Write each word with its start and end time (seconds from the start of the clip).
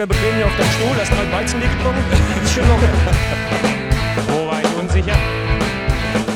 locker 0.00 0.06
bequem 0.06 0.36
hier 0.36 0.46
auf 0.46 0.56
deinem 0.56 0.70
Stuhl, 0.72 0.96
hast 0.98 1.12
mal 1.12 1.32
Weizenbier 1.32 1.68
getrunken. 1.68 2.04
Ist 2.44 2.54
schon 2.54 2.68
locker. 2.68 2.88
Wo 4.28 4.46
war 4.46 4.60
ich 4.60 4.74
unsicher? 4.78 5.16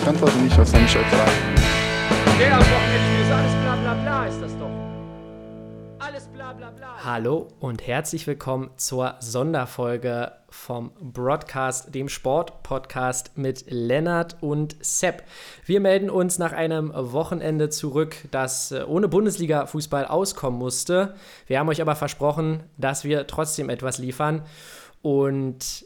Ich 0.02 0.08
antworte 0.08 0.38
nicht 0.38 0.58
auf 0.58 0.68
seine 0.68 0.86
Scheißerei. 0.86 1.32
Der 2.38 2.52
am 2.52 2.60
Wochenende 2.60 3.08
ist 3.08 3.13
Hallo 7.04 7.48
und 7.60 7.86
herzlich 7.86 8.26
willkommen 8.26 8.70
zur 8.76 9.16
Sonderfolge 9.20 10.32
vom 10.48 10.92
Broadcast, 11.00 11.94
dem 11.94 12.08
Sport-Podcast 12.08 13.36
mit 13.36 13.64
Lennart 13.68 14.36
und 14.40 14.76
Sepp. 14.80 15.24
Wir 15.66 15.80
melden 15.80 16.08
uns 16.08 16.38
nach 16.38 16.52
einem 16.52 16.92
Wochenende 16.94 17.68
zurück, 17.68 18.16
das 18.30 18.72
äh, 18.72 18.84
ohne 18.86 19.08
Bundesliga-Fußball 19.08 20.06
auskommen 20.06 20.58
musste. 20.58 21.14
Wir 21.46 21.58
haben 21.58 21.68
euch 21.68 21.82
aber 21.82 21.96
versprochen, 21.96 22.62
dass 22.78 23.04
wir 23.04 23.26
trotzdem 23.26 23.68
etwas 23.68 23.98
liefern 23.98 24.42
und 25.02 25.83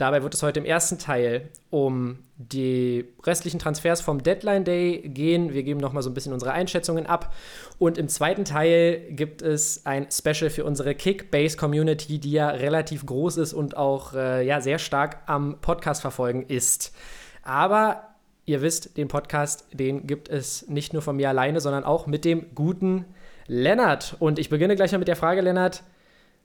Dabei 0.00 0.22
wird 0.22 0.32
es 0.32 0.42
heute 0.42 0.60
im 0.60 0.64
ersten 0.64 0.98
Teil 0.98 1.50
um 1.68 2.20
die 2.38 3.04
restlichen 3.22 3.58
Transfers 3.58 4.00
vom 4.00 4.22
Deadline 4.22 4.64
Day 4.64 5.02
gehen. 5.02 5.52
Wir 5.52 5.62
geben 5.62 5.78
nochmal 5.78 6.02
so 6.02 6.08
ein 6.08 6.14
bisschen 6.14 6.32
unsere 6.32 6.52
Einschätzungen 6.52 7.04
ab. 7.04 7.34
Und 7.78 7.98
im 7.98 8.08
zweiten 8.08 8.46
Teil 8.46 9.02
gibt 9.10 9.42
es 9.42 9.84
ein 9.84 10.06
Special 10.10 10.48
für 10.48 10.64
unsere 10.64 10.94
Kickbase-Community, 10.94 12.18
die 12.18 12.32
ja 12.32 12.48
relativ 12.48 13.04
groß 13.04 13.36
ist 13.36 13.52
und 13.52 13.76
auch 13.76 14.14
äh, 14.14 14.46
ja, 14.46 14.62
sehr 14.62 14.78
stark 14.78 15.18
am 15.26 15.60
Podcast 15.60 16.00
verfolgen 16.00 16.46
ist. 16.48 16.94
Aber 17.42 18.04
ihr 18.46 18.62
wisst, 18.62 18.96
den 18.96 19.08
Podcast, 19.08 19.66
den 19.74 20.06
gibt 20.06 20.30
es 20.30 20.66
nicht 20.66 20.94
nur 20.94 21.02
von 21.02 21.16
mir 21.16 21.28
alleine, 21.28 21.60
sondern 21.60 21.84
auch 21.84 22.06
mit 22.06 22.24
dem 22.24 22.54
guten 22.54 23.04
Lennart. 23.46 24.16
Und 24.18 24.38
ich 24.38 24.48
beginne 24.48 24.76
gleich 24.76 24.92
mal 24.92 24.98
mit 24.98 25.08
der 25.08 25.16
Frage, 25.16 25.42
Lennart. 25.42 25.82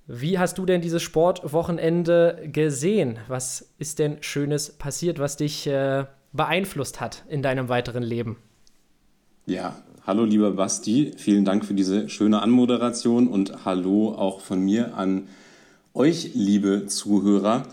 Wie 0.07 0.37
hast 0.37 0.59
du 0.59 0.67
denn 0.67 0.81
dieses 0.81 1.01
Sportwochenende 1.01 2.47
gesehen? 2.51 3.17
Was 3.27 3.69
ist 3.79 3.97
denn 3.97 4.17
Schönes 4.21 4.71
passiert, 4.71 5.17
was 5.17 5.35
dich 5.35 5.65
äh, 5.65 6.05
beeinflusst 6.31 7.01
hat 7.01 7.23
in 7.27 7.41
deinem 7.41 7.69
weiteren 7.69 8.03
Leben? 8.03 8.37
Ja, 9.47 9.75
hallo 10.05 10.23
lieber 10.23 10.51
Basti, 10.51 11.13
vielen 11.17 11.43
Dank 11.43 11.65
für 11.65 11.73
diese 11.73 12.07
schöne 12.07 12.43
Anmoderation 12.43 13.27
und 13.27 13.65
hallo 13.65 14.13
auch 14.13 14.41
von 14.41 14.59
mir 14.59 14.95
an 14.95 15.27
euch, 15.95 16.31
liebe 16.35 16.85
Zuhörer. 16.85 17.63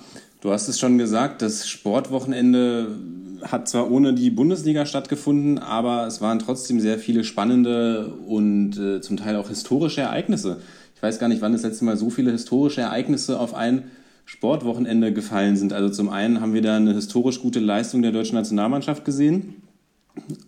Du 0.40 0.52
hast 0.52 0.68
es 0.68 0.80
schon 0.80 0.96
gesagt, 0.96 1.42
das 1.42 1.68
Sportwochenende 1.68 2.96
hat 3.42 3.68
zwar 3.68 3.90
ohne 3.90 4.14
die 4.14 4.30
Bundesliga 4.30 4.86
stattgefunden, 4.86 5.58
aber 5.58 6.06
es 6.06 6.22
waren 6.22 6.38
trotzdem 6.38 6.80
sehr 6.80 6.98
viele 6.98 7.24
spannende 7.24 8.06
und 8.26 8.78
äh, 8.78 9.00
zum 9.02 9.18
Teil 9.18 9.36
auch 9.36 9.48
historische 9.48 10.00
Ereignisse 10.00 10.60
ich 11.02 11.08
weiß 11.08 11.18
gar 11.18 11.26
nicht, 11.26 11.42
wann 11.42 11.50
das 11.50 11.64
letzte 11.64 11.84
Mal 11.84 11.96
so 11.96 12.10
viele 12.10 12.30
historische 12.30 12.80
Ereignisse 12.80 13.40
auf 13.40 13.54
ein 13.54 13.90
Sportwochenende 14.24 15.12
gefallen 15.12 15.56
sind. 15.56 15.72
Also 15.72 15.92
zum 15.92 16.08
einen 16.08 16.40
haben 16.40 16.54
wir 16.54 16.62
da 16.62 16.76
eine 16.76 16.94
historisch 16.94 17.40
gute 17.40 17.58
Leistung 17.58 18.02
der 18.02 18.12
deutschen 18.12 18.36
Nationalmannschaft 18.36 19.04
gesehen. 19.04 19.54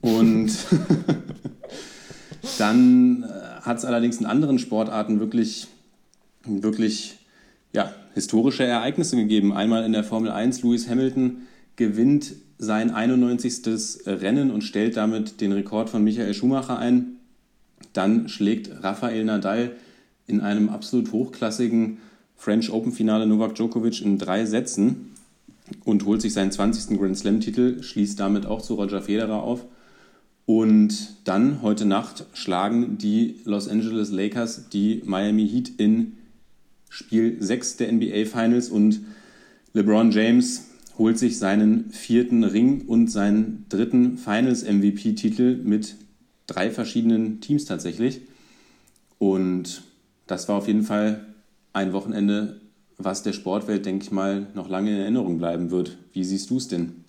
Und 0.00 0.52
dann 2.58 3.24
äh, 3.24 3.62
hat 3.62 3.78
es 3.78 3.84
allerdings 3.84 4.18
in 4.18 4.26
anderen 4.26 4.60
Sportarten 4.60 5.18
wirklich, 5.18 5.66
wirklich 6.44 7.18
ja, 7.72 7.92
historische 8.14 8.62
Ereignisse 8.62 9.16
gegeben. 9.16 9.52
Einmal 9.52 9.84
in 9.84 9.90
der 9.90 10.04
Formel 10.04 10.30
1, 10.30 10.62
Lewis 10.62 10.88
Hamilton 10.88 11.48
gewinnt 11.74 12.32
sein 12.58 12.92
91. 12.92 14.06
Rennen 14.06 14.52
und 14.52 14.62
stellt 14.62 14.96
damit 14.96 15.40
den 15.40 15.50
Rekord 15.50 15.90
von 15.90 16.04
Michael 16.04 16.32
Schumacher 16.32 16.78
ein. 16.78 17.16
Dann 17.92 18.28
schlägt 18.28 18.84
Rafael 18.84 19.24
Nadal 19.24 19.72
in 20.26 20.40
einem 20.40 20.68
absolut 20.68 21.12
hochklassigen 21.12 21.98
French 22.36 22.70
Open 22.70 22.92
Finale 22.92 23.26
Novak 23.26 23.54
Djokovic 23.54 24.02
in 24.02 24.18
drei 24.18 24.44
Sätzen 24.44 25.12
und 25.84 26.04
holt 26.04 26.20
sich 26.20 26.32
seinen 26.32 26.52
20. 26.52 26.98
Grand 26.98 27.16
Slam 27.16 27.40
Titel, 27.40 27.82
schließt 27.82 28.18
damit 28.20 28.46
auch 28.46 28.62
zu 28.62 28.74
Roger 28.74 29.02
Federer 29.02 29.42
auf. 29.42 29.64
Und 30.46 31.16
dann 31.24 31.62
heute 31.62 31.86
Nacht 31.86 32.26
schlagen 32.34 32.98
die 32.98 33.40
Los 33.44 33.66
Angeles 33.66 34.10
Lakers 34.10 34.68
die 34.68 35.02
Miami 35.06 35.48
Heat 35.48 35.72
in 35.78 36.18
Spiel 36.90 37.36
6 37.40 37.78
der 37.78 37.92
NBA 37.92 38.26
Finals 38.26 38.68
und 38.68 39.00
LeBron 39.72 40.10
James 40.10 40.66
holt 40.98 41.18
sich 41.18 41.38
seinen 41.38 41.90
vierten 41.90 42.44
Ring 42.44 42.82
und 42.86 43.10
seinen 43.10 43.64
dritten 43.68 44.18
Finals 44.18 44.62
MVP 44.64 45.14
Titel 45.14 45.60
mit 45.64 45.96
drei 46.46 46.70
verschiedenen 46.70 47.40
Teams 47.40 47.64
tatsächlich. 47.64 48.20
Und 49.18 49.82
das 50.26 50.48
war 50.48 50.56
auf 50.56 50.66
jeden 50.66 50.82
Fall 50.82 51.26
ein 51.72 51.92
Wochenende, 51.92 52.60
was 52.98 53.22
der 53.22 53.32
Sportwelt, 53.32 53.86
denke 53.86 54.04
ich 54.04 54.10
mal, 54.10 54.46
noch 54.54 54.68
lange 54.68 54.90
in 54.90 55.00
Erinnerung 55.00 55.38
bleiben 55.38 55.70
wird. 55.70 55.98
Wie 56.12 56.24
siehst 56.24 56.50
du 56.50 56.58
es 56.58 56.68
denn? 56.68 57.04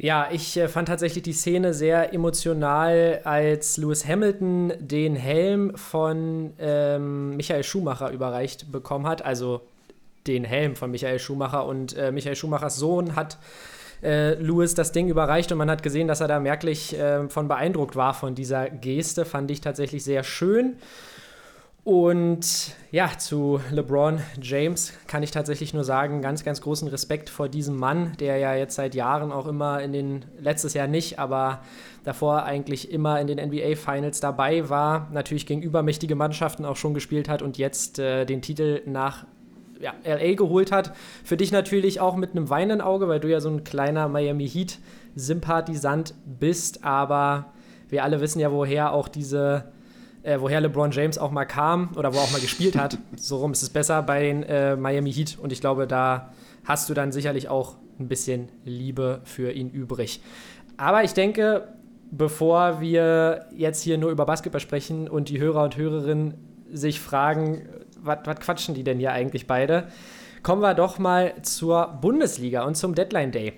Ja, 0.00 0.28
ich 0.30 0.56
äh, 0.56 0.68
fand 0.68 0.86
tatsächlich 0.86 1.24
die 1.24 1.32
Szene 1.32 1.74
sehr 1.74 2.14
emotional, 2.14 3.20
als 3.24 3.78
Lewis 3.78 4.06
Hamilton 4.06 4.72
den 4.78 5.16
Helm 5.16 5.76
von 5.76 6.52
ähm, 6.60 7.36
Michael 7.36 7.64
Schumacher 7.64 8.12
überreicht 8.12 8.70
bekommen 8.70 9.08
hat. 9.08 9.24
Also 9.24 9.62
den 10.28 10.44
Helm 10.44 10.76
von 10.76 10.92
Michael 10.92 11.18
Schumacher 11.18 11.66
und 11.66 11.96
äh, 11.96 12.12
Michael 12.12 12.36
Schumachers 12.36 12.76
Sohn 12.76 13.16
hat 13.16 13.38
äh, 14.02 14.34
Lewis 14.34 14.74
das 14.74 14.92
Ding 14.92 15.08
überreicht 15.08 15.50
und 15.50 15.58
man 15.58 15.70
hat 15.70 15.82
gesehen, 15.82 16.06
dass 16.06 16.20
er 16.20 16.28
da 16.28 16.38
merklich 16.38 16.96
äh, 16.96 17.28
von 17.28 17.48
beeindruckt 17.48 17.96
war 17.96 18.14
von 18.14 18.36
dieser 18.36 18.70
Geste. 18.70 19.24
Fand 19.24 19.50
ich 19.50 19.60
tatsächlich 19.60 20.04
sehr 20.04 20.22
schön. 20.22 20.76
Und 21.84 22.74
ja, 22.90 23.10
zu 23.16 23.60
LeBron 23.70 24.20
James 24.42 24.92
kann 25.06 25.22
ich 25.22 25.30
tatsächlich 25.30 25.72
nur 25.72 25.84
sagen, 25.84 26.20
ganz, 26.20 26.44
ganz 26.44 26.60
großen 26.60 26.86
Respekt 26.88 27.30
vor 27.30 27.48
diesem 27.48 27.76
Mann, 27.76 28.12
der 28.20 28.36
ja 28.36 28.54
jetzt 28.54 28.74
seit 28.74 28.94
Jahren 28.94 29.32
auch 29.32 29.46
immer 29.46 29.80
in 29.80 29.92
den, 29.92 30.24
letztes 30.38 30.74
Jahr 30.74 30.86
nicht, 30.86 31.18
aber 31.18 31.62
davor 32.04 32.42
eigentlich 32.42 32.90
immer 32.90 33.20
in 33.20 33.26
den 33.26 33.38
NBA 33.38 33.76
Finals 33.76 34.20
dabei 34.20 34.68
war, 34.68 35.08
natürlich 35.12 35.46
gegen 35.46 35.62
übermächtige 35.62 36.14
Mannschaften 36.14 36.66
auch 36.66 36.76
schon 36.76 36.92
gespielt 36.92 37.28
hat 37.28 37.40
und 37.40 37.56
jetzt 37.56 37.98
äh, 37.98 38.26
den 38.26 38.42
Titel 38.42 38.82
nach 38.84 39.24
ja, 39.80 39.94
LA 40.04 40.34
geholt 40.34 40.72
hat. 40.72 40.94
Für 41.24 41.36
dich 41.36 41.52
natürlich 41.52 42.00
auch 42.00 42.16
mit 42.16 42.32
einem 42.32 42.50
weinenden 42.50 42.80
Auge, 42.80 43.08
weil 43.08 43.20
du 43.20 43.28
ja 43.28 43.40
so 43.40 43.48
ein 43.48 43.64
kleiner 43.64 44.08
Miami 44.08 44.48
Heat 44.48 44.78
Sympathisant 45.14 46.14
bist, 46.26 46.84
aber 46.84 47.52
wir 47.88 48.04
alle 48.04 48.20
wissen 48.20 48.40
ja, 48.40 48.52
woher 48.52 48.92
auch 48.92 49.08
diese 49.08 49.72
äh, 50.28 50.40
woher 50.40 50.60
LeBron 50.60 50.90
James 50.90 51.16
auch 51.18 51.30
mal 51.30 51.46
kam 51.46 51.90
oder 51.96 52.12
wo 52.12 52.18
er 52.18 52.24
auch 52.24 52.30
mal 52.30 52.40
gespielt 52.40 52.76
hat. 52.76 52.98
So 53.16 53.38
rum 53.38 53.52
ist 53.52 53.62
es 53.62 53.70
besser 53.70 54.02
bei 54.02 54.20
den 54.20 54.42
äh, 54.44 54.76
Miami 54.76 55.12
Heat 55.12 55.38
und 55.40 55.52
ich 55.52 55.60
glaube, 55.60 55.86
da 55.86 56.32
hast 56.64 56.88
du 56.88 56.94
dann 56.94 57.10
sicherlich 57.10 57.48
auch 57.48 57.76
ein 57.98 58.06
bisschen 58.06 58.48
Liebe 58.64 59.20
für 59.24 59.50
ihn 59.52 59.70
übrig. 59.70 60.20
Aber 60.76 61.02
ich 61.02 61.14
denke, 61.14 61.68
bevor 62.10 62.80
wir 62.80 63.46
jetzt 63.54 63.82
hier 63.82 63.98
nur 63.98 64.10
über 64.10 64.24
Basketball 64.24 64.60
sprechen 64.60 65.08
und 65.08 65.30
die 65.30 65.40
Hörer 65.40 65.64
und 65.64 65.76
Hörerinnen 65.76 66.34
sich 66.72 67.00
fragen, 67.00 67.68
was 68.00 68.18
quatschen 68.40 68.74
die 68.74 68.84
denn 68.84 68.98
hier 68.98 69.12
eigentlich 69.12 69.46
beide, 69.46 69.88
kommen 70.42 70.62
wir 70.62 70.74
doch 70.74 70.98
mal 70.98 71.34
zur 71.42 71.98
Bundesliga 72.00 72.64
und 72.64 72.76
zum 72.76 72.94
Deadline 72.94 73.32
Day. 73.32 73.54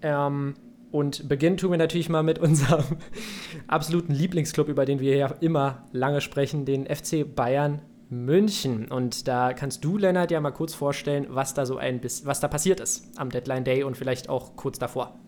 Ähm, 0.00 0.54
und 0.94 1.28
beginnen 1.28 1.56
tun 1.56 1.72
wir 1.72 1.76
natürlich 1.76 2.08
mal 2.08 2.22
mit 2.22 2.38
unserem 2.38 2.84
absoluten 3.66 4.14
Lieblingsclub, 4.14 4.68
über 4.68 4.84
den 4.84 5.00
wir 5.00 5.16
ja 5.16 5.26
immer 5.40 5.88
lange 5.90 6.20
sprechen, 6.20 6.66
den 6.66 6.86
FC 6.86 7.26
Bayern 7.34 7.82
München. 8.10 8.86
Und 8.86 9.26
da 9.26 9.54
kannst 9.54 9.84
du, 9.84 9.98
Lennart, 9.98 10.30
ja 10.30 10.40
mal 10.40 10.52
kurz 10.52 10.72
vorstellen, 10.72 11.26
was 11.30 11.52
da 11.52 11.66
so 11.66 11.78
ein 11.78 12.00
bisschen, 12.00 12.28
was 12.28 12.38
da 12.38 12.46
passiert 12.46 12.78
ist 12.78 13.08
am 13.16 13.28
Deadline 13.28 13.64
Day 13.64 13.82
und 13.82 13.96
vielleicht 13.96 14.28
auch 14.28 14.54
kurz 14.54 14.78
davor. 14.78 15.18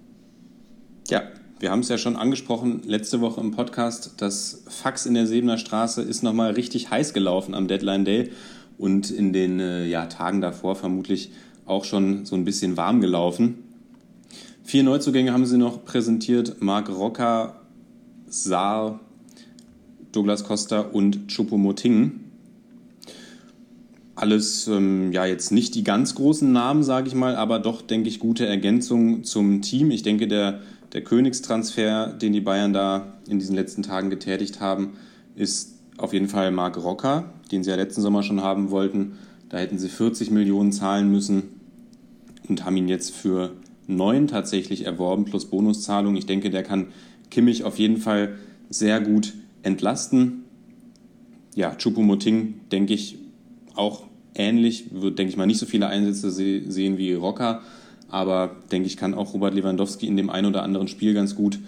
Ja, 1.08 1.22
wir 1.58 1.72
haben 1.72 1.80
es 1.80 1.88
ja 1.88 1.98
schon 1.98 2.14
angesprochen 2.14 2.82
letzte 2.84 3.20
Woche 3.20 3.40
im 3.40 3.50
Podcast. 3.50 4.14
Das 4.18 4.62
Fax 4.68 5.04
in 5.04 5.14
der 5.14 5.26
Sebener 5.26 5.58
Straße 5.58 6.00
ist 6.00 6.22
nochmal 6.22 6.52
richtig 6.52 6.92
heiß 6.92 7.12
gelaufen 7.12 7.56
am 7.56 7.66
Deadline 7.66 8.04
Day 8.04 8.30
und 8.78 9.10
in 9.10 9.32
den 9.32 9.58
äh, 9.58 9.84
ja, 9.84 10.06
Tagen 10.06 10.40
davor 10.40 10.76
vermutlich 10.76 11.32
auch 11.64 11.84
schon 11.84 12.24
so 12.24 12.36
ein 12.36 12.44
bisschen 12.44 12.76
warm 12.76 13.00
gelaufen. 13.00 13.65
Vier 14.66 14.82
Neuzugänge 14.82 15.32
haben 15.32 15.46
sie 15.46 15.58
noch 15.58 15.84
präsentiert. 15.84 16.60
Marc 16.60 16.88
Rocker, 16.88 17.60
Saar, 18.26 18.98
Douglas 20.10 20.42
Costa 20.42 20.80
und 20.80 21.28
Choupo-Moting. 21.28 22.18
Alles 24.16 24.66
ähm, 24.66 25.12
ja 25.12 25.24
jetzt 25.24 25.52
nicht 25.52 25.76
die 25.76 25.84
ganz 25.84 26.16
großen 26.16 26.50
Namen, 26.50 26.82
sage 26.82 27.06
ich 27.06 27.14
mal, 27.14 27.36
aber 27.36 27.60
doch, 27.60 27.80
denke 27.80 28.08
ich, 28.08 28.18
gute 28.18 28.44
Ergänzungen 28.44 29.22
zum 29.22 29.62
Team. 29.62 29.92
Ich 29.92 30.02
denke, 30.02 30.26
der, 30.26 30.62
der 30.92 31.04
Königstransfer, 31.04 32.08
den 32.08 32.32
die 32.32 32.40
Bayern 32.40 32.72
da 32.72 33.12
in 33.28 33.38
diesen 33.38 33.54
letzten 33.54 33.84
Tagen 33.84 34.10
getätigt 34.10 34.58
haben, 34.58 34.94
ist 35.36 35.76
auf 35.96 36.12
jeden 36.12 36.28
Fall 36.28 36.50
Marc 36.50 36.76
Rocker, 36.76 37.32
den 37.52 37.62
sie 37.62 37.70
ja 37.70 37.76
letzten 37.76 38.02
Sommer 38.02 38.24
schon 38.24 38.42
haben 38.42 38.72
wollten. 38.72 39.12
Da 39.48 39.58
hätten 39.58 39.78
sie 39.78 39.88
40 39.88 40.32
Millionen 40.32 40.72
zahlen 40.72 41.08
müssen 41.08 41.44
und 42.48 42.64
haben 42.64 42.76
ihn 42.76 42.88
jetzt 42.88 43.12
für 43.12 43.52
neun 43.86 44.26
tatsächlich 44.26 44.84
erworben 44.86 45.24
plus 45.24 45.46
Bonuszahlung. 45.46 46.16
Ich 46.16 46.26
denke, 46.26 46.50
der 46.50 46.62
kann 46.62 46.88
Kimmich 47.30 47.64
auf 47.64 47.78
jeden 47.78 47.98
Fall 47.98 48.36
sehr 48.70 49.00
gut 49.00 49.34
entlasten. 49.62 50.44
Ja, 51.54 51.74
Chupomoting, 51.74 52.60
denke 52.70 52.94
ich, 52.94 53.18
auch 53.74 54.04
ähnlich, 54.34 54.86
wird, 54.92 55.18
denke 55.18 55.30
ich 55.30 55.36
mal, 55.36 55.46
nicht 55.46 55.58
so 55.58 55.66
viele 55.66 55.88
Einsätze 55.88 56.30
se 56.30 56.70
sehen 56.70 56.98
wie 56.98 57.12
Rocker, 57.14 57.62
aber 58.08 58.56
denke 58.70 58.86
ich, 58.86 58.96
kann 58.96 59.14
auch 59.14 59.34
Robert 59.34 59.54
Lewandowski 59.54 60.06
in 60.06 60.16
dem 60.16 60.30
einen 60.30 60.46
oder 60.46 60.62
anderen 60.62 60.88
Spiel 60.88 61.14
ganz 61.14 61.34
gut 61.34 61.58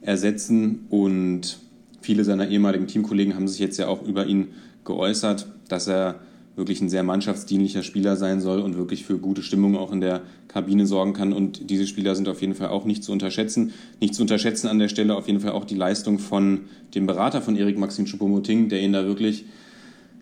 ersetzen 0.00 0.86
und 0.90 1.58
viele 2.00 2.24
seiner 2.24 2.48
ehemaligen 2.48 2.86
Teamkollegen 2.86 3.34
haben 3.34 3.48
sich 3.48 3.58
jetzt 3.58 3.78
ja 3.78 3.88
auch 3.88 4.02
über 4.02 4.26
ihn 4.26 4.48
geäußert, 4.84 5.46
dass 5.68 5.88
er 5.88 6.20
wirklich 6.56 6.80
ein 6.80 6.88
sehr 6.88 7.02
mannschaftsdienlicher 7.02 7.82
Spieler 7.82 8.16
sein 8.16 8.40
soll 8.40 8.60
und 8.60 8.76
wirklich 8.76 9.04
für 9.04 9.18
gute 9.18 9.42
Stimmung 9.42 9.76
auch 9.76 9.92
in 9.92 10.00
der 10.00 10.22
Kabine 10.48 10.86
sorgen 10.86 11.12
kann. 11.12 11.34
Und 11.34 11.68
diese 11.70 11.86
Spieler 11.86 12.14
sind 12.14 12.28
auf 12.28 12.40
jeden 12.40 12.54
Fall 12.54 12.68
auch 12.68 12.86
nicht 12.86 13.04
zu 13.04 13.12
unterschätzen. 13.12 13.74
Nicht 14.00 14.14
zu 14.14 14.22
unterschätzen 14.22 14.66
an 14.66 14.78
der 14.78 14.88
Stelle 14.88 15.14
auf 15.14 15.26
jeden 15.26 15.40
Fall 15.40 15.52
auch 15.52 15.66
die 15.66 15.74
Leistung 15.74 16.18
von 16.18 16.62
dem 16.94 17.06
Berater 17.06 17.42
von 17.42 17.56
Erik 17.56 17.78
Maxim 17.78 18.06
Choupo-Moting, 18.06 18.70
der 18.70 18.80
ihn 18.80 18.94
da 18.94 19.04
wirklich 19.04 19.44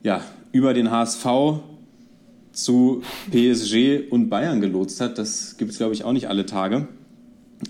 ja, 0.02 0.22
über 0.50 0.74
den 0.74 0.90
HSV 0.90 1.24
zu 2.52 3.02
PSG 3.30 4.10
und 4.10 4.28
Bayern 4.28 4.60
gelotst 4.60 5.00
hat. 5.00 5.18
Das 5.18 5.56
gibt 5.56 5.70
es, 5.70 5.78
glaube 5.78 5.94
ich, 5.94 6.02
auch 6.02 6.12
nicht 6.12 6.28
alle 6.28 6.46
Tage. 6.46 6.88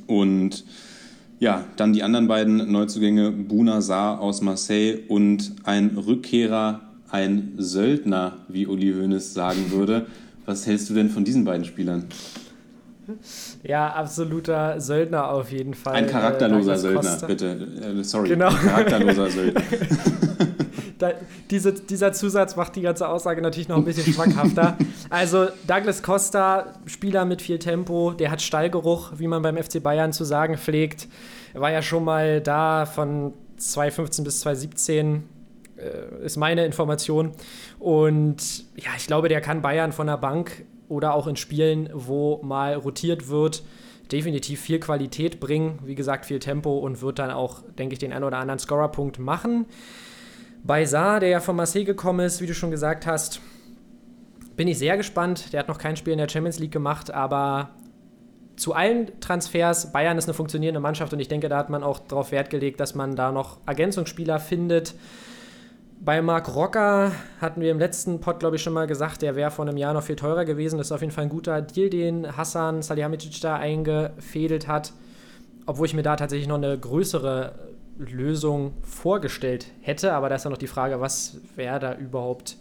Und 0.06 0.64
ja, 1.38 1.66
dann 1.76 1.92
die 1.92 2.02
anderen 2.02 2.28
beiden 2.28 2.72
Neuzugänge, 2.72 3.30
Buna 3.30 3.82
Saar 3.82 4.20
aus 4.20 4.40
Marseille 4.40 5.00
und 5.08 5.52
ein 5.64 5.98
Rückkehrer 5.98 6.93
ein 7.14 7.52
Söldner, 7.58 8.38
wie 8.48 8.66
Uli 8.66 8.92
Hoeneß 8.92 9.34
sagen 9.34 9.70
würde. 9.70 10.06
Was 10.46 10.66
hältst 10.66 10.90
du 10.90 10.94
denn 10.94 11.08
von 11.08 11.24
diesen 11.24 11.44
beiden 11.44 11.64
Spielern? 11.64 12.06
Ja, 13.62 13.92
absoluter 13.92 14.80
Söldner 14.80 15.28
auf 15.30 15.52
jeden 15.52 15.74
Fall. 15.74 15.94
Ein 15.94 16.08
charakterloser 16.08 16.74
äh, 16.74 16.78
Söldner, 16.78 17.16
bitte. 17.24 17.68
Äh, 18.00 18.02
sorry, 18.02 18.30
genau. 18.30 18.48
ein 18.48 18.56
charakterloser 18.56 19.30
Söldner. 19.30 19.62
da, 20.98 21.12
diese, 21.50 21.72
dieser 21.72 22.12
Zusatz 22.12 22.56
macht 22.56 22.74
die 22.74 22.80
ganze 22.80 23.08
Aussage 23.08 23.40
natürlich 23.42 23.68
noch 23.68 23.76
ein 23.76 23.84
bisschen 23.84 24.12
schmackhafter. 24.12 24.76
Also 25.08 25.46
Douglas 25.68 26.02
Costa, 26.02 26.74
Spieler 26.86 27.24
mit 27.26 27.42
viel 27.42 27.60
Tempo, 27.60 28.10
der 28.10 28.32
hat 28.32 28.42
Stallgeruch, 28.42 29.12
wie 29.18 29.28
man 29.28 29.40
beim 29.40 29.56
FC 29.56 29.80
Bayern 29.80 30.12
zu 30.12 30.24
sagen 30.24 30.56
pflegt. 30.56 31.06
Er 31.52 31.60
war 31.60 31.70
ja 31.70 31.80
schon 31.80 32.02
mal 32.02 32.40
da 32.40 32.86
von 32.86 33.34
2015 33.56 34.24
bis 34.24 34.40
2017 34.40 35.22
äh, 35.84 36.24
ist 36.24 36.36
meine 36.36 36.64
Information. 36.64 37.32
Und 37.78 38.64
ja, 38.76 38.90
ich 38.96 39.06
glaube, 39.06 39.28
der 39.28 39.40
kann 39.40 39.62
Bayern 39.62 39.92
von 39.92 40.06
der 40.06 40.16
Bank 40.16 40.64
oder 40.88 41.14
auch 41.14 41.26
in 41.26 41.36
Spielen, 41.36 41.90
wo 41.92 42.40
mal 42.42 42.74
rotiert 42.74 43.28
wird, 43.28 43.62
definitiv 44.12 44.60
viel 44.60 44.80
Qualität 44.80 45.40
bringen. 45.40 45.78
Wie 45.84 45.94
gesagt, 45.94 46.26
viel 46.26 46.38
Tempo 46.38 46.78
und 46.78 47.02
wird 47.02 47.18
dann 47.18 47.30
auch, 47.30 47.62
denke 47.78 47.94
ich, 47.94 47.98
den 47.98 48.12
einen 48.12 48.24
oder 48.24 48.38
anderen 48.38 48.58
Scorerpunkt 48.58 49.18
machen. 49.18 49.66
Bei 50.62 50.84
Saar, 50.84 51.20
der 51.20 51.28
ja 51.28 51.40
von 51.40 51.56
Marseille 51.56 51.84
gekommen 51.84 52.24
ist, 52.24 52.40
wie 52.40 52.46
du 52.46 52.54
schon 52.54 52.70
gesagt 52.70 53.06
hast, 53.06 53.40
bin 54.56 54.68
ich 54.68 54.78
sehr 54.78 54.96
gespannt. 54.96 55.52
Der 55.52 55.60
hat 55.60 55.68
noch 55.68 55.78
kein 55.78 55.96
Spiel 55.96 56.12
in 56.12 56.18
der 56.18 56.28
Champions 56.28 56.58
League 56.58 56.72
gemacht, 56.72 57.10
aber 57.10 57.70
zu 58.56 58.72
allen 58.72 59.20
Transfers, 59.20 59.92
Bayern 59.92 60.16
ist 60.16 60.26
eine 60.26 60.34
funktionierende 60.34 60.80
Mannschaft 60.80 61.12
und 61.12 61.20
ich 61.20 61.28
denke, 61.28 61.48
da 61.48 61.56
hat 61.56 61.70
man 61.70 61.82
auch 61.82 61.98
darauf 61.98 62.30
Wert 62.30 62.50
gelegt, 62.50 62.80
dass 62.80 62.94
man 62.94 63.16
da 63.16 63.32
noch 63.32 63.58
Ergänzungsspieler 63.66 64.38
findet. 64.38 64.94
Bei 66.04 66.20
Marc 66.20 66.54
Rocker 66.54 67.12
hatten 67.40 67.62
wir 67.62 67.70
im 67.70 67.78
letzten 67.78 68.20
Pod, 68.20 68.38
glaube 68.38 68.56
ich, 68.56 68.62
schon 68.62 68.74
mal 68.74 68.86
gesagt, 68.86 69.22
der 69.22 69.36
wäre 69.36 69.50
vor 69.50 69.66
einem 69.66 69.78
Jahr 69.78 69.94
noch 69.94 70.02
viel 70.02 70.16
teurer 70.16 70.44
gewesen. 70.44 70.76
Das 70.76 70.88
ist 70.88 70.92
auf 70.92 71.00
jeden 71.00 71.14
Fall 71.14 71.24
ein 71.24 71.30
guter 71.30 71.62
Deal, 71.62 71.88
den 71.88 72.36
Hassan 72.36 72.82
Salihamidzic 72.82 73.40
da 73.40 73.56
eingefädelt 73.56 74.68
hat. 74.68 74.92
Obwohl 75.64 75.86
ich 75.86 75.94
mir 75.94 76.02
da 76.02 76.16
tatsächlich 76.16 76.46
noch 76.46 76.58
eine 76.58 76.78
größere 76.78 77.54
Lösung 77.96 78.74
vorgestellt 78.82 79.68
hätte. 79.80 80.12
Aber 80.12 80.28
da 80.28 80.34
ist 80.34 80.44
dann 80.44 80.52
noch 80.52 80.58
die 80.58 80.66
Frage, 80.66 81.00
was 81.00 81.38
wäre 81.56 81.78
da 81.78 81.94
überhaupt 81.94 82.58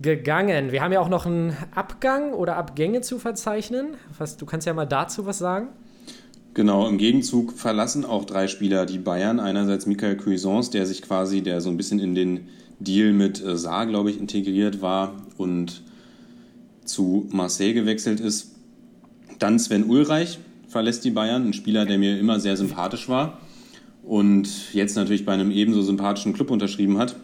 gegangen? 0.00 0.72
Wir 0.72 0.82
haben 0.82 0.92
ja 0.92 0.98
auch 0.98 1.08
noch 1.08 1.24
einen 1.24 1.56
Abgang 1.72 2.32
oder 2.32 2.56
Abgänge 2.56 3.00
zu 3.00 3.20
verzeichnen. 3.20 3.94
Was, 4.18 4.38
du 4.38 4.44
kannst 4.44 4.66
ja 4.66 4.74
mal 4.74 4.86
dazu 4.86 5.24
was 5.24 5.38
sagen. 5.38 5.68
Genau, 6.56 6.88
im 6.88 6.96
Gegenzug 6.96 7.52
verlassen 7.52 8.06
auch 8.06 8.24
drei 8.24 8.48
Spieler 8.48 8.86
die 8.86 8.96
Bayern. 8.96 9.40
Einerseits 9.40 9.84
Michael 9.84 10.16
Cuisance, 10.16 10.70
der 10.70 10.86
sich 10.86 11.02
quasi, 11.02 11.42
der 11.42 11.60
so 11.60 11.68
ein 11.68 11.76
bisschen 11.76 11.98
in 11.98 12.14
den 12.14 12.48
Deal 12.80 13.12
mit 13.12 13.44
äh, 13.44 13.58
Saar, 13.58 13.84
glaube 13.84 14.08
ich, 14.08 14.18
integriert 14.18 14.80
war 14.80 15.16
und 15.36 15.82
zu 16.86 17.28
Marseille 17.30 17.74
gewechselt 17.74 18.20
ist. 18.20 18.54
Dann 19.38 19.58
Sven 19.58 19.84
Ulreich 19.84 20.38
verlässt 20.66 21.04
die 21.04 21.10
Bayern, 21.10 21.46
ein 21.46 21.52
Spieler, 21.52 21.84
der 21.84 21.98
mir 21.98 22.18
immer 22.18 22.40
sehr 22.40 22.56
sympathisch 22.56 23.06
war 23.06 23.38
und 24.02 24.72
jetzt 24.72 24.96
natürlich 24.96 25.26
bei 25.26 25.34
einem 25.34 25.50
ebenso 25.50 25.82
sympathischen 25.82 26.32
Club 26.32 26.50
unterschrieben 26.50 26.96
hat. 26.96 27.16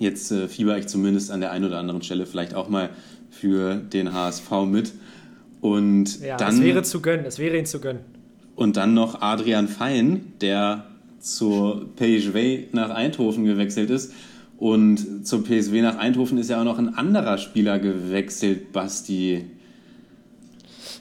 Jetzt 0.00 0.32
äh, 0.32 0.48
fieber 0.48 0.76
ich 0.78 0.88
zumindest 0.88 1.30
an 1.30 1.40
der 1.40 1.52
einen 1.52 1.66
oder 1.66 1.78
anderen 1.78 2.02
Stelle 2.02 2.26
vielleicht 2.26 2.54
auch 2.54 2.68
mal 2.68 2.90
für 3.30 3.76
den 3.76 4.12
HSV 4.12 4.50
mit. 4.66 4.90
Und 5.60 6.18
ja, 6.18 6.36
dann, 6.36 6.56
es 6.56 6.60
wäre 6.60 6.82
zu 6.82 7.00
gönnen, 7.00 7.24
es 7.24 7.38
wäre 7.38 7.56
ihn 7.56 7.66
zu 7.66 7.78
gönnen. 7.78 8.00
Und 8.54 8.76
dann 8.76 8.94
noch 8.94 9.22
Adrian 9.22 9.68
Fein, 9.68 10.34
der 10.40 10.86
zur 11.18 11.86
PSV 11.96 12.72
nach 12.72 12.90
Eindhoven 12.90 13.44
gewechselt 13.44 13.90
ist. 13.90 14.12
Und 14.58 15.26
zur 15.26 15.42
PSW 15.42 15.82
nach 15.82 15.98
Eindhoven 15.98 16.38
ist 16.38 16.50
ja 16.50 16.60
auch 16.60 16.64
noch 16.64 16.78
ein 16.78 16.94
anderer 16.94 17.38
Spieler 17.38 17.78
gewechselt, 17.78 18.72
Basti. 18.72 19.44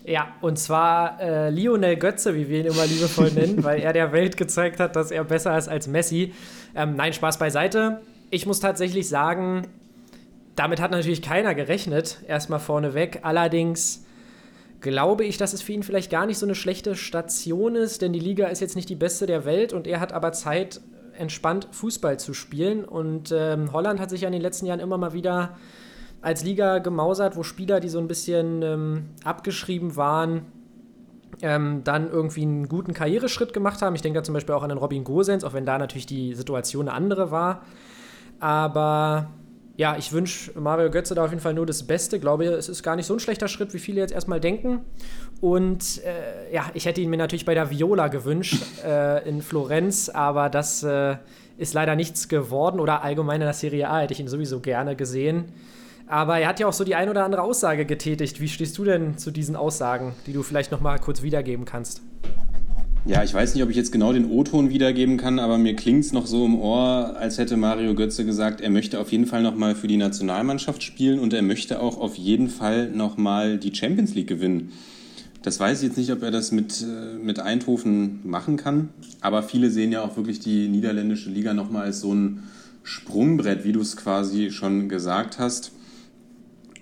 Ja, 0.03 0.29
und 0.41 0.57
zwar 0.57 1.21
äh, 1.21 1.49
Lionel 1.51 1.95
Götze, 1.97 2.33
wie 2.33 2.49
wir 2.49 2.61
ihn 2.61 2.65
immer 2.65 2.85
liebevoll 2.85 3.31
nennen, 3.35 3.63
weil 3.63 3.81
er 3.81 3.93
der 3.93 4.11
Welt 4.13 4.35
gezeigt 4.37 4.79
hat, 4.79 4.95
dass 4.95 5.11
er 5.11 5.23
besser 5.23 5.55
ist 5.57 5.67
als 5.67 5.87
Messi. 5.87 6.33
Ähm, 6.75 6.95
nein, 6.95 7.13
Spaß 7.13 7.37
beiseite. 7.37 8.01
Ich 8.31 8.45
muss 8.45 8.59
tatsächlich 8.59 9.07
sagen, 9.07 9.67
damit 10.55 10.81
hat 10.81 10.91
natürlich 10.91 11.21
keiner 11.21 11.53
gerechnet, 11.53 12.17
erstmal 12.27 12.59
vorneweg. 12.59 13.19
Allerdings 13.21 14.05
glaube 14.81 15.23
ich, 15.23 15.37
dass 15.37 15.53
es 15.53 15.61
für 15.61 15.71
ihn 15.71 15.83
vielleicht 15.83 16.11
gar 16.11 16.25
nicht 16.25 16.37
so 16.37 16.45
eine 16.45 16.55
schlechte 16.55 16.95
Station 16.95 17.75
ist, 17.75 18.01
denn 18.01 18.13
die 18.13 18.19
Liga 18.19 18.47
ist 18.47 18.59
jetzt 18.59 18.75
nicht 18.75 18.89
die 18.89 18.95
beste 18.95 19.25
der 19.25 19.45
Welt 19.45 19.73
und 19.73 19.87
er 19.87 19.99
hat 19.99 20.11
aber 20.11 20.31
Zeit, 20.33 20.81
entspannt 21.13 21.67
Fußball 21.71 22.19
zu 22.19 22.33
spielen. 22.33 22.83
Und 22.83 23.31
ähm, 23.31 23.71
Holland 23.71 23.99
hat 23.99 24.09
sich 24.09 24.21
ja 24.21 24.27
in 24.27 24.33
den 24.33 24.41
letzten 24.41 24.65
Jahren 24.65 24.79
immer 24.79 24.97
mal 24.97 25.13
wieder 25.13 25.57
als 26.21 26.43
Liga 26.43 26.79
gemausert, 26.79 27.35
wo 27.35 27.43
Spieler, 27.43 27.79
die 27.79 27.89
so 27.89 27.99
ein 27.99 28.07
bisschen 28.07 28.61
ähm, 28.61 29.09
abgeschrieben 29.23 29.95
waren, 29.95 30.45
ähm, 31.41 31.83
dann 31.83 32.09
irgendwie 32.09 32.43
einen 32.43 32.67
guten 32.67 32.93
Karriereschritt 32.93 33.53
gemacht 33.53 33.81
haben. 33.81 33.95
Ich 33.95 34.01
denke 34.01 34.19
da 34.19 34.23
zum 34.23 34.33
Beispiel 34.33 34.53
auch 34.53 34.63
an 34.63 34.69
den 34.69 34.77
Robin 34.77 35.03
Gosens, 35.03 35.43
auch 35.43 35.53
wenn 35.53 35.65
da 35.65 35.77
natürlich 35.77 36.05
die 36.05 36.33
Situation 36.33 36.87
eine 36.87 36.95
andere 36.95 37.31
war. 37.31 37.63
Aber 38.39 39.29
ja, 39.77 39.95
ich 39.97 40.11
wünsche 40.11 40.59
Mario 40.59 40.89
Götze 40.91 41.15
da 41.15 41.23
auf 41.23 41.31
jeden 41.31 41.41
Fall 41.41 41.53
nur 41.53 41.65
das 41.65 41.83
Beste. 41.83 42.19
Glaube, 42.19 42.45
es 42.45 42.69
ist 42.69 42.83
gar 42.83 42.95
nicht 42.95 43.05
so 43.05 43.13
ein 43.13 43.19
schlechter 43.19 43.47
Schritt, 43.47 43.73
wie 43.73 43.79
viele 43.79 44.01
jetzt 44.01 44.13
erstmal 44.13 44.39
denken. 44.39 44.81
Und 45.39 46.01
äh, 46.03 46.53
ja, 46.53 46.65
ich 46.73 46.85
hätte 46.85 47.01
ihn 47.01 47.09
mir 47.09 47.17
natürlich 47.17 47.45
bei 47.45 47.53
der 47.53 47.69
Viola 47.71 48.09
gewünscht 48.09 48.61
äh, 48.85 49.27
in 49.27 49.41
Florenz, 49.41 50.09
aber 50.09 50.49
das 50.49 50.83
äh, 50.83 51.15
ist 51.57 51.73
leider 51.73 51.95
nichts 51.95 52.27
geworden. 52.27 52.79
Oder 52.79 53.03
allgemein 53.03 53.41
in 53.41 53.47
der 53.47 53.53
Serie 53.53 53.89
A 53.89 53.99
hätte 53.99 54.13
ich 54.13 54.19
ihn 54.19 54.27
sowieso 54.27 54.59
gerne 54.59 54.95
gesehen. 54.95 55.53
Aber 56.07 56.37
er 56.39 56.49
hat 56.49 56.59
ja 56.59 56.67
auch 56.67 56.73
so 56.73 56.83
die 56.83 56.95
ein 56.95 57.07
oder 57.07 57.23
andere 57.23 57.41
Aussage 57.41 57.85
getätigt. 57.85 58.41
Wie 58.41 58.49
stehst 58.49 58.77
du 58.77 58.83
denn 58.83 59.17
zu 59.17 59.31
diesen 59.31 59.55
Aussagen, 59.55 60.13
die 60.27 60.33
du 60.33 60.43
vielleicht 60.43 60.71
noch 60.71 60.81
mal 60.81 60.99
kurz 60.99 61.21
wiedergeben 61.21 61.63
kannst? 61.63 62.01
Ja, 63.03 63.23
ich 63.23 63.33
weiß 63.33 63.55
nicht, 63.55 63.63
ob 63.63 63.71
ich 63.71 63.75
jetzt 63.75 63.91
genau 63.91 64.13
den 64.13 64.29
O-Ton 64.29 64.69
wiedergeben 64.69 65.17
kann, 65.17 65.39
aber 65.39 65.57
mir 65.57 65.75
klingt 65.75 66.05
es 66.05 66.13
noch 66.13 66.27
so 66.27 66.45
im 66.45 66.59
Ohr, 66.59 67.15
als 67.17 67.39
hätte 67.39 67.57
Mario 67.57 67.95
Götze 67.95 68.25
gesagt, 68.25 68.61
er 68.61 68.69
möchte 68.69 68.99
auf 68.99 69.11
jeden 69.11 69.25
Fall 69.25 69.41
nochmal 69.41 69.73
für 69.73 69.87
die 69.87 69.97
Nationalmannschaft 69.97 70.83
spielen 70.83 71.17
und 71.17 71.33
er 71.33 71.41
möchte 71.41 71.81
auch 71.81 71.97
auf 71.97 72.15
jeden 72.15 72.47
Fall 72.47 72.91
nochmal 72.91 73.57
die 73.57 73.73
Champions 73.73 74.13
League 74.13 74.27
gewinnen. 74.27 74.71
Das 75.41 75.59
weiß 75.59 75.81
ich 75.81 75.87
jetzt 75.87 75.97
nicht, 75.97 76.11
ob 76.11 76.21
er 76.21 76.29
das 76.29 76.51
mit, 76.51 76.83
äh, 76.83 77.17
mit 77.17 77.39
Eindhoven 77.39 78.19
machen 78.23 78.55
kann, 78.55 78.89
aber 79.19 79.41
viele 79.41 79.71
sehen 79.71 79.91
ja 79.91 80.03
auch 80.03 80.15
wirklich 80.15 80.39
die 80.39 80.67
niederländische 80.67 81.31
Liga 81.31 81.55
nochmal 81.55 81.85
als 81.85 82.01
so 82.01 82.13
ein 82.13 82.43
Sprungbrett, 82.83 83.63
wie 83.63 83.71
du 83.71 83.81
es 83.81 83.97
quasi 83.97 84.51
schon 84.51 84.89
gesagt 84.89 85.39
hast. 85.39 85.71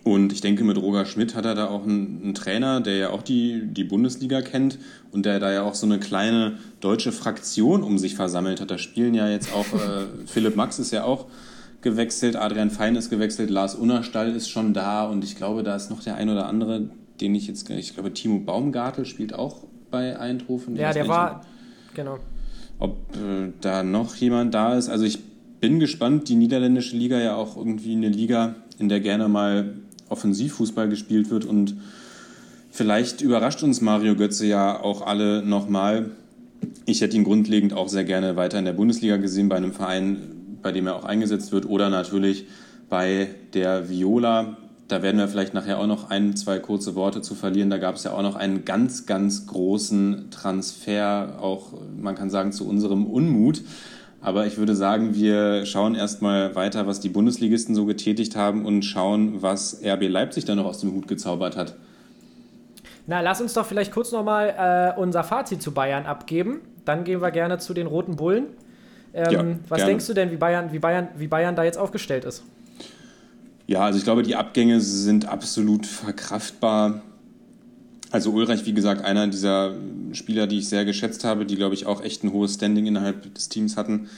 Und 0.03 0.31
ich 0.31 0.41
denke, 0.41 0.63
mit 0.63 0.77
Roger 0.77 1.05
Schmidt 1.05 1.35
hat 1.35 1.45
er 1.45 1.55
da 1.55 1.67
auch 1.67 1.83
einen, 1.83 2.21
einen, 2.23 2.33
Trainer, 2.33 2.79
der 2.79 2.95
ja 2.95 3.09
auch 3.09 3.21
die, 3.21 3.63
die 3.65 3.83
Bundesliga 3.83 4.41
kennt 4.41 4.79
und 5.11 5.25
der 5.25 5.39
da 5.39 5.51
ja 5.51 5.63
auch 5.63 5.75
so 5.75 5.85
eine 5.85 5.99
kleine 5.99 6.57
deutsche 6.79 7.11
Fraktion 7.11 7.83
um 7.83 7.97
sich 7.97 8.15
versammelt 8.15 8.61
hat. 8.61 8.71
Da 8.71 8.77
spielen 8.77 9.13
ja 9.13 9.29
jetzt 9.29 9.53
auch, 9.53 9.65
äh, 9.73 10.05
Philipp 10.25 10.55
Max 10.55 10.79
ist 10.79 10.91
ja 10.91 11.03
auch 11.03 11.25
gewechselt, 11.81 12.35
Adrian 12.35 12.71
Fein 12.71 12.95
ist 12.95 13.09
gewechselt, 13.09 13.49
Lars 13.49 13.75
Unnerstall 13.75 14.35
ist 14.35 14.49
schon 14.49 14.73
da 14.73 15.05
und 15.05 15.23
ich 15.23 15.35
glaube, 15.35 15.63
da 15.63 15.75
ist 15.75 15.89
noch 15.89 16.01
der 16.01 16.15
ein 16.15 16.29
oder 16.29 16.47
andere, 16.47 16.89
den 17.19 17.35
ich 17.35 17.47
jetzt, 17.47 17.69
ich 17.69 17.93
glaube, 17.93 18.13
Timo 18.13 18.39
Baumgartel 18.39 19.05
spielt 19.05 19.33
auch 19.33 19.63
bei 19.91 20.17
Eindhoven. 20.17 20.75
Ja, 20.75 20.93
der 20.93 21.07
war, 21.07 21.41
genau. 21.93 22.19
Ob 22.79 22.97
äh, 23.15 23.51
da 23.59 23.83
noch 23.83 24.15
jemand 24.15 24.53
da 24.53 24.77
ist. 24.77 24.89
Also 24.89 25.05
ich 25.05 25.19
bin 25.59 25.79
gespannt, 25.79 26.29
die 26.29 26.35
niederländische 26.35 26.95
Liga 26.95 27.19
ja 27.19 27.35
auch 27.35 27.57
irgendwie 27.57 27.93
eine 27.93 28.09
Liga, 28.09 28.55
in 28.77 28.87
der 28.87 29.01
gerne 29.01 29.27
mal 29.27 29.75
Offensivfußball 30.09 30.89
gespielt 30.89 31.29
wird 31.29 31.45
und 31.45 31.75
vielleicht 32.71 33.21
überrascht 33.21 33.63
uns 33.63 33.81
Mario 33.81 34.15
Götze 34.15 34.45
ja 34.45 34.79
auch 34.79 35.01
alle 35.01 35.43
nochmal 35.43 36.11
Ich 36.85 37.01
hätte 37.01 37.15
ihn 37.15 37.23
grundlegend 37.23 37.73
auch 37.73 37.87
sehr 37.87 38.03
gerne 38.03 38.35
weiter 38.35 38.59
in 38.59 38.65
der 38.65 38.73
Bundesliga 38.73 39.17
gesehen, 39.17 39.47
bei 39.47 39.55
einem 39.55 39.73
Verein, 39.73 40.57
bei 40.61 40.71
dem 40.71 40.87
er 40.87 40.95
auch 40.95 41.05
eingesetzt 41.05 41.51
wird, 41.51 41.65
oder 41.65 41.89
natürlich 41.89 42.45
bei 42.89 43.29
der 43.53 43.89
Viola. 43.89 44.57
Da 44.87 45.03
werden 45.03 45.17
wir 45.17 45.27
vielleicht 45.27 45.53
nachher 45.53 45.79
auch 45.79 45.85
noch 45.85 46.09
ein, 46.09 46.35
zwei 46.35 46.57
kurze 46.57 46.95
Worte 46.95 47.21
zu 47.21 47.35
verlieren. 47.35 47.69
Da 47.69 47.77
gab 47.77 47.95
es 47.95 48.03
ja 48.03 48.11
auch 48.11 48.23
noch 48.23 48.35
einen 48.35 48.65
ganz, 48.65 49.05
ganz 49.05 49.45
großen 49.45 50.31
Transfer, 50.31 51.37
auch 51.39 51.73
man 51.95 52.15
kann 52.15 52.31
sagen 52.31 52.51
zu 52.51 52.67
unserem 52.67 53.05
Unmut. 53.05 53.61
Aber 54.21 54.45
ich 54.45 54.57
würde 54.57 54.75
sagen, 54.75 55.15
wir 55.15 55.65
schauen 55.65 55.95
erstmal 55.95 56.55
weiter, 56.55 56.87
was 56.87 56.99
die 56.99 57.09
Bundesligisten 57.09 57.73
so 57.73 57.85
getätigt 57.85 58.35
haben 58.35 58.65
und 58.65 58.83
schauen, 58.83 59.41
was 59.41 59.81
RB 59.83 60.09
Leipzig 60.09 60.45
da 60.45 60.55
noch 60.55 60.65
aus 60.65 60.79
dem 60.79 60.93
Hut 60.93 61.07
gezaubert 61.07 61.55
hat. 61.55 61.75
Na, 63.07 63.21
lass 63.21 63.41
uns 63.41 63.53
doch 63.53 63.65
vielleicht 63.65 63.91
kurz 63.91 64.11
nochmal 64.11 64.93
äh, 64.97 64.99
unser 64.99 65.23
Fazit 65.23 65.61
zu 65.61 65.71
Bayern 65.71 66.05
abgeben. 66.05 66.61
Dann 66.85 67.05
gehen 67.05 67.21
wir 67.21 67.31
gerne 67.31 67.57
zu 67.57 67.73
den 67.73 67.87
Roten 67.87 68.17
Bullen. 68.17 68.47
Ähm, 69.13 69.31
ja, 69.31 69.45
was 69.69 69.77
gerne. 69.77 69.91
denkst 69.91 70.07
du 70.07 70.13
denn, 70.13 70.31
wie 70.31 70.37
Bayern, 70.37 70.71
wie, 70.71 70.79
Bayern, 70.79 71.07
wie 71.17 71.27
Bayern 71.27 71.55
da 71.55 71.63
jetzt 71.63 71.77
aufgestellt 71.77 72.25
ist? 72.25 72.43
Ja, 73.67 73.81
also 73.81 73.97
ich 73.97 74.03
glaube, 74.03 74.23
die 74.23 74.35
Abgänge 74.35 74.81
sind 74.81 75.27
absolut 75.27 75.85
verkraftbar. 75.85 77.01
Also 78.11 78.31
Ulreich, 78.31 78.65
wie 78.65 78.73
gesagt, 78.73 79.05
einer 79.05 79.27
dieser 79.27 79.75
Spieler, 80.13 80.47
die 80.47 80.59
ich 80.59 80.69
sehr 80.69 80.85
geschätzt 80.85 81.23
habe, 81.23 81.45
die, 81.45 81.55
glaube 81.55 81.75
ich, 81.75 81.85
auch 81.85 82.01
echt 82.01 82.23
ein 82.23 82.33
hohes 82.33 82.55
Standing 82.55 82.87
innerhalb 82.87 83.33
des 83.35 83.49
Teams 83.49 83.77
hatten. 83.77 84.09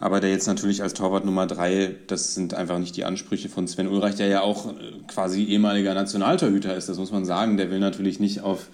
Aber 0.00 0.20
der 0.20 0.30
jetzt 0.30 0.46
natürlich 0.46 0.82
als 0.82 0.94
Torwart 0.94 1.24
Nummer 1.24 1.46
drei, 1.46 1.96
das 2.06 2.34
sind 2.34 2.54
einfach 2.54 2.78
nicht 2.78 2.96
die 2.96 3.04
Ansprüche 3.04 3.48
von 3.48 3.66
Sven 3.66 3.88
Ulreich, 3.88 4.14
der 4.14 4.28
ja 4.28 4.40
auch 4.42 4.70
äh, 4.70 4.74
quasi 5.08 5.44
ehemaliger 5.44 5.92
Nationaltorhüter 5.92 6.74
ist, 6.76 6.88
das 6.88 6.98
muss 6.98 7.10
man 7.10 7.24
sagen. 7.24 7.56
Der 7.56 7.70
will 7.70 7.80
natürlich 7.80 8.20
nicht 8.20 8.40
auf, 8.40 8.68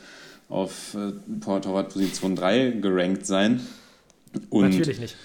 auf 0.48 0.94
äh, 0.94 1.12
Torwartposition 1.40 2.36
3 2.36 2.72
gerankt 2.82 3.26
sein. 3.26 3.60
Und 4.50 4.70
natürlich 4.70 5.00
nicht. 5.00 5.16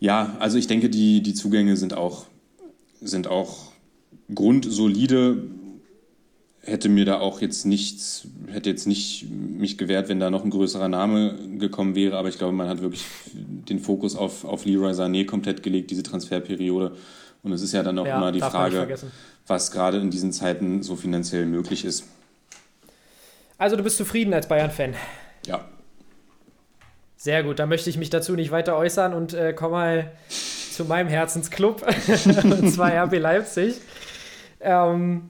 Ja, 0.00 0.36
also 0.40 0.58
ich 0.58 0.66
denke, 0.66 0.90
die, 0.90 1.22
die 1.22 1.34
Zugänge 1.34 1.76
sind 1.76 1.94
auch, 1.94 2.26
sind 3.00 3.28
auch 3.28 3.72
grundsolide. 4.34 5.42
Hätte 6.66 6.88
mir 6.88 7.04
da 7.04 7.20
auch 7.20 7.40
jetzt 7.40 7.64
nichts, 7.64 8.26
hätte 8.48 8.68
jetzt 8.68 8.86
nicht 8.86 9.30
mich 9.30 9.78
gewehrt, 9.78 10.08
wenn 10.08 10.18
da 10.18 10.30
noch 10.30 10.44
ein 10.44 10.50
größerer 10.50 10.88
Name 10.88 11.38
gekommen 11.58 11.94
wäre, 11.94 12.18
aber 12.18 12.28
ich 12.28 12.38
glaube, 12.38 12.52
man 12.52 12.68
hat 12.68 12.82
wirklich 12.82 13.04
den 13.32 13.78
Fokus 13.78 14.16
auf, 14.16 14.44
auf 14.44 14.64
Leroy 14.64 14.90
Sané 14.90 15.24
komplett 15.26 15.62
gelegt, 15.62 15.92
diese 15.92 16.02
Transferperiode. 16.02 16.96
Und 17.44 17.52
es 17.52 17.62
ist 17.62 17.72
ja 17.72 17.84
dann 17.84 17.96
auch 18.00 18.06
ja, 18.06 18.16
immer 18.16 18.32
die 18.32 18.40
Frage, 18.40 18.96
was 19.46 19.70
gerade 19.70 19.98
in 19.98 20.10
diesen 20.10 20.32
Zeiten 20.32 20.82
so 20.82 20.96
finanziell 20.96 21.46
möglich 21.46 21.84
ist. 21.84 22.04
Also 23.58 23.76
du 23.76 23.84
bist 23.84 23.96
zufrieden 23.96 24.34
als 24.34 24.48
Bayern-Fan? 24.48 24.94
Ja. 25.46 25.64
Sehr 27.16 27.44
gut, 27.44 27.60
da 27.60 27.66
möchte 27.66 27.88
ich 27.88 27.96
mich 27.96 28.10
dazu 28.10 28.34
nicht 28.34 28.50
weiter 28.50 28.76
äußern 28.76 29.14
und 29.14 29.34
äh, 29.34 29.52
komme 29.52 29.72
mal 29.72 30.12
zu 30.28 30.84
meinem 30.84 31.08
Herzensclub, 31.08 31.82
und 32.44 32.70
zwar 32.70 32.92
RB 33.04 33.18
Leipzig. 33.18 33.76
Ähm, 34.60 35.28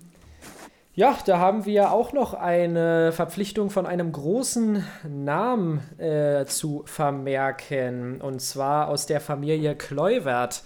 ja, 0.97 1.15
da 1.27 1.39
haben 1.39 1.67
wir 1.67 1.93
auch 1.93 2.15
noch 2.15 2.33
eine 2.33 3.13
Verpflichtung 3.13 3.69
von 3.69 3.85
einem 3.85 4.13
großen 4.13 4.83
Namen 5.07 5.83
äh, 5.99 6.47
zu 6.47 6.85
vermerken. 6.87 8.23
Und 8.23 8.41
zwar 8.41 8.89
aus 8.89 9.05
der 9.05 9.21
Familie 9.21 9.75
Kleuwert 9.75 10.63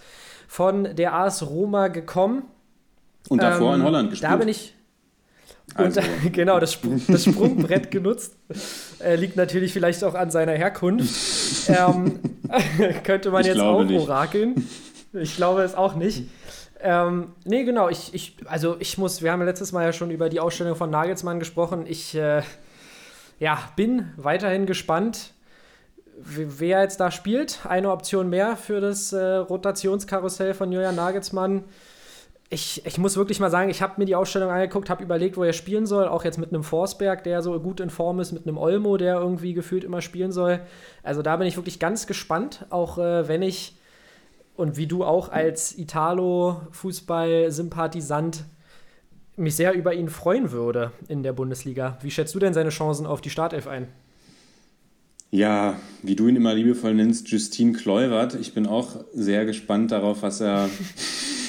von 0.46 0.94
der 0.94 1.14
AS 1.14 1.50
Roma 1.50 1.88
gekommen. 1.88 2.44
Und 3.28 3.42
davor 3.42 3.74
ähm, 3.74 3.80
in 3.80 3.86
Holland 3.86 4.10
gespielt. 4.10 4.32
Da 4.32 4.36
bin 4.36 4.46
ich. 4.46 4.76
Also. 5.74 6.00
Und, 6.00 6.32
genau, 6.32 6.60
das, 6.60 6.74
Sprung, 6.74 7.02
das 7.08 7.24
Sprungbrett 7.24 7.90
genutzt. 7.90 8.36
Äh, 9.00 9.16
liegt 9.16 9.34
natürlich 9.34 9.72
vielleicht 9.72 10.04
auch 10.04 10.14
an 10.14 10.30
seiner 10.30 10.52
Herkunft. 10.52 11.68
ähm, 11.68 12.20
könnte 13.02 13.32
man 13.32 13.40
ich 13.40 13.48
jetzt 13.48 13.60
auch 13.60 13.82
nicht. 13.82 14.00
orakeln. 14.00 14.68
Ich 15.12 15.34
glaube 15.34 15.62
es 15.62 15.74
auch 15.74 15.96
nicht. 15.96 16.28
Ähm, 16.82 17.32
nee, 17.44 17.64
genau. 17.64 17.88
Ich, 17.88 18.14
ich, 18.14 18.36
also 18.46 18.76
ich 18.78 18.96
muss, 18.96 19.22
wir 19.22 19.32
haben 19.32 19.42
letztes 19.42 19.72
Mal 19.72 19.84
ja 19.84 19.92
schon 19.92 20.10
über 20.10 20.28
die 20.28 20.40
Ausstellung 20.40 20.76
von 20.76 20.90
Nagelsmann 20.90 21.38
gesprochen. 21.38 21.84
Ich 21.86 22.14
äh, 22.14 22.42
ja, 23.38 23.58
bin 23.76 24.12
weiterhin 24.16 24.66
gespannt, 24.66 25.32
wer 26.16 26.82
jetzt 26.82 27.00
da 27.00 27.10
spielt. 27.10 27.60
Eine 27.66 27.90
Option 27.90 28.28
mehr 28.30 28.56
für 28.56 28.80
das 28.80 29.12
äh, 29.12 29.36
Rotationskarussell 29.36 30.54
von 30.54 30.72
Julian 30.72 30.94
Nagelsmann. 30.94 31.64
Ich, 32.52 32.84
ich 32.84 32.98
muss 32.98 33.16
wirklich 33.16 33.38
mal 33.40 33.50
sagen, 33.50 33.70
ich 33.70 33.80
habe 33.80 33.94
mir 33.98 34.06
die 34.06 34.16
Ausstellung 34.16 34.50
angeguckt, 34.50 34.90
habe 34.90 35.04
überlegt, 35.04 35.36
wo 35.36 35.44
er 35.44 35.52
spielen 35.52 35.86
soll. 35.86 36.08
Auch 36.08 36.24
jetzt 36.24 36.38
mit 36.38 36.52
einem 36.52 36.64
Forsberg, 36.64 37.22
der 37.24 37.42
so 37.42 37.58
gut 37.60 37.78
in 37.80 37.90
Form 37.90 38.20
ist, 38.20 38.32
mit 38.32 38.46
einem 38.46 38.58
Olmo, 38.58 38.96
der 38.96 39.16
irgendwie 39.16 39.54
gefühlt 39.54 39.84
immer 39.84 40.00
spielen 40.00 40.32
soll. 40.32 40.60
Also 41.02 41.22
da 41.22 41.36
bin 41.36 41.46
ich 41.46 41.56
wirklich 41.56 41.78
ganz 41.78 42.06
gespannt, 42.06 42.66
auch 42.70 42.98
äh, 42.98 43.28
wenn 43.28 43.42
ich 43.42 43.79
und 44.56 44.76
wie 44.76 44.86
du 44.86 45.04
auch 45.04 45.30
als 45.30 45.76
Italo-Fußball-Sympathisant 45.76 48.44
mich 49.36 49.56
sehr 49.56 49.74
über 49.74 49.94
ihn 49.94 50.08
freuen 50.08 50.52
würde 50.52 50.92
in 51.08 51.22
der 51.22 51.32
Bundesliga. 51.32 51.98
Wie 52.02 52.10
schätzt 52.10 52.34
du 52.34 52.38
denn 52.38 52.54
seine 52.54 52.70
Chancen 52.70 53.06
auf 53.06 53.20
die 53.20 53.30
Startelf 53.30 53.66
ein? 53.66 53.88
Ja, 55.30 55.78
wie 56.02 56.16
du 56.16 56.26
ihn 56.26 56.36
immer 56.36 56.54
liebevoll 56.54 56.94
nennst, 56.94 57.28
Justin 57.28 57.72
Kluivert. 57.72 58.34
Ich 58.34 58.52
bin 58.52 58.66
auch 58.66 59.04
sehr 59.14 59.46
gespannt 59.46 59.92
darauf, 59.92 60.22
was 60.22 60.40
er, 60.40 60.68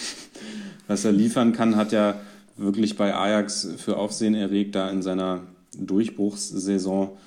was 0.88 1.04
er 1.04 1.12
liefern 1.12 1.52
kann. 1.52 1.76
Hat 1.76 1.92
ja 1.92 2.22
wirklich 2.58 2.96
bei 2.96 3.16
Ajax 3.16 3.68
für 3.78 3.98
Aufsehen 3.98 4.36
erregt, 4.36 4.76
da 4.76 4.90
in 4.90 5.02
seiner 5.02 5.42
Durchbruchssaison. 5.78 7.18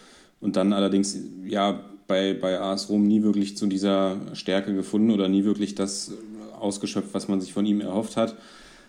Und 0.40 0.56
dann 0.56 0.72
allerdings, 0.72 1.16
ja, 1.44 1.80
bei, 2.06 2.34
bei 2.34 2.60
AS 2.60 2.88
Rom 2.88 3.04
nie 3.04 3.22
wirklich 3.22 3.56
zu 3.56 3.66
dieser 3.66 4.16
Stärke 4.34 4.74
gefunden 4.74 5.10
oder 5.10 5.28
nie 5.28 5.44
wirklich 5.44 5.74
das 5.74 6.12
ausgeschöpft, 6.58 7.14
was 7.14 7.28
man 7.28 7.40
sich 7.40 7.52
von 7.52 7.66
ihm 7.66 7.80
erhofft 7.80 8.16
hat. 8.16 8.36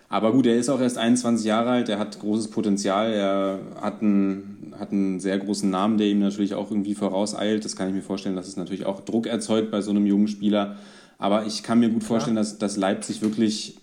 Aber 0.08 0.32
gut, 0.32 0.46
er 0.46 0.56
ist 0.56 0.68
auch 0.68 0.80
erst 0.80 0.98
21 0.98 1.44
Jahre 1.44 1.70
alt, 1.70 1.88
er 1.88 1.98
hat 1.98 2.20
großes 2.20 2.48
Potenzial, 2.48 3.12
er 3.12 3.58
hat 3.80 4.02
einen, 4.02 4.72
hat 4.78 4.92
einen 4.92 5.18
sehr 5.18 5.36
großen 5.38 5.68
Namen, 5.68 5.98
der 5.98 6.06
ihm 6.06 6.20
natürlich 6.20 6.54
auch 6.54 6.70
irgendwie 6.70 6.94
vorauseilt. 6.94 7.64
Das 7.64 7.74
kann 7.74 7.88
ich 7.88 7.94
mir 7.94 8.02
vorstellen, 8.02 8.36
dass 8.36 8.46
es 8.46 8.56
natürlich 8.56 8.86
auch 8.86 9.00
Druck 9.00 9.26
erzeugt 9.26 9.72
bei 9.72 9.82
so 9.82 9.90
einem 9.90 10.06
jungen 10.06 10.28
Spieler. 10.28 10.76
Aber 11.18 11.46
ich 11.46 11.62
kann 11.64 11.80
mir 11.80 11.88
gut 11.88 12.04
vorstellen, 12.04 12.36
ja. 12.36 12.42
dass, 12.42 12.58
dass 12.58 12.76
Leipzig 12.76 13.20
wirklich, 13.20 13.78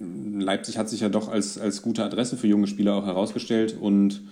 Leipzig 0.00 0.78
hat 0.78 0.88
sich 0.88 1.00
ja 1.00 1.08
doch 1.08 1.28
als, 1.28 1.58
als 1.58 1.82
gute 1.82 2.04
Adresse 2.04 2.36
für 2.36 2.48
junge 2.48 2.66
Spieler 2.66 2.94
auch 2.94 3.06
herausgestellt 3.06 3.76
und 3.80 4.22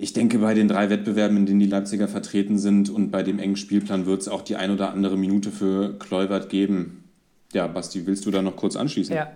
ich 0.00 0.14
denke, 0.14 0.38
bei 0.38 0.54
den 0.54 0.66
drei 0.66 0.88
Wettbewerben, 0.88 1.36
in 1.36 1.46
denen 1.46 1.60
die 1.60 1.66
Leipziger 1.66 2.08
vertreten 2.08 2.58
sind 2.58 2.88
und 2.88 3.10
bei 3.10 3.22
dem 3.22 3.38
engen 3.38 3.56
Spielplan 3.56 4.06
wird 4.06 4.22
es 4.22 4.28
auch 4.28 4.40
die 4.40 4.56
ein 4.56 4.70
oder 4.70 4.92
andere 4.92 5.18
Minute 5.18 5.50
für 5.50 5.98
Kleubert 5.98 6.48
geben. 6.48 7.04
Ja, 7.52 7.66
Basti, 7.66 8.06
willst 8.06 8.24
du 8.24 8.30
da 8.30 8.40
noch 8.40 8.56
kurz 8.56 8.76
anschließen? 8.76 9.14
Ja. 9.14 9.30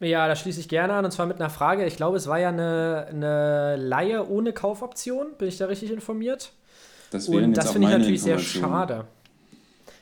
Ja, 0.00 0.26
da 0.26 0.34
schließe 0.34 0.60
ich 0.60 0.68
gerne 0.68 0.94
an 0.94 1.04
und 1.04 1.10
zwar 1.10 1.26
mit 1.26 1.38
einer 1.38 1.50
Frage. 1.50 1.84
Ich 1.84 1.96
glaube, 1.96 2.16
es 2.16 2.26
war 2.26 2.38
ja 2.38 2.48
eine, 2.48 3.06
eine 3.10 3.76
Laie 3.76 4.26
ohne 4.26 4.54
Kaufoption. 4.54 5.34
Bin 5.36 5.46
ich 5.46 5.58
da 5.58 5.66
richtig 5.66 5.92
informiert? 5.92 6.52
Das 7.10 7.28
und 7.28 7.52
das 7.52 7.72
finde 7.72 7.88
ich 7.88 7.98
natürlich 7.98 8.22
sehr 8.22 8.38
schade. 8.38 9.04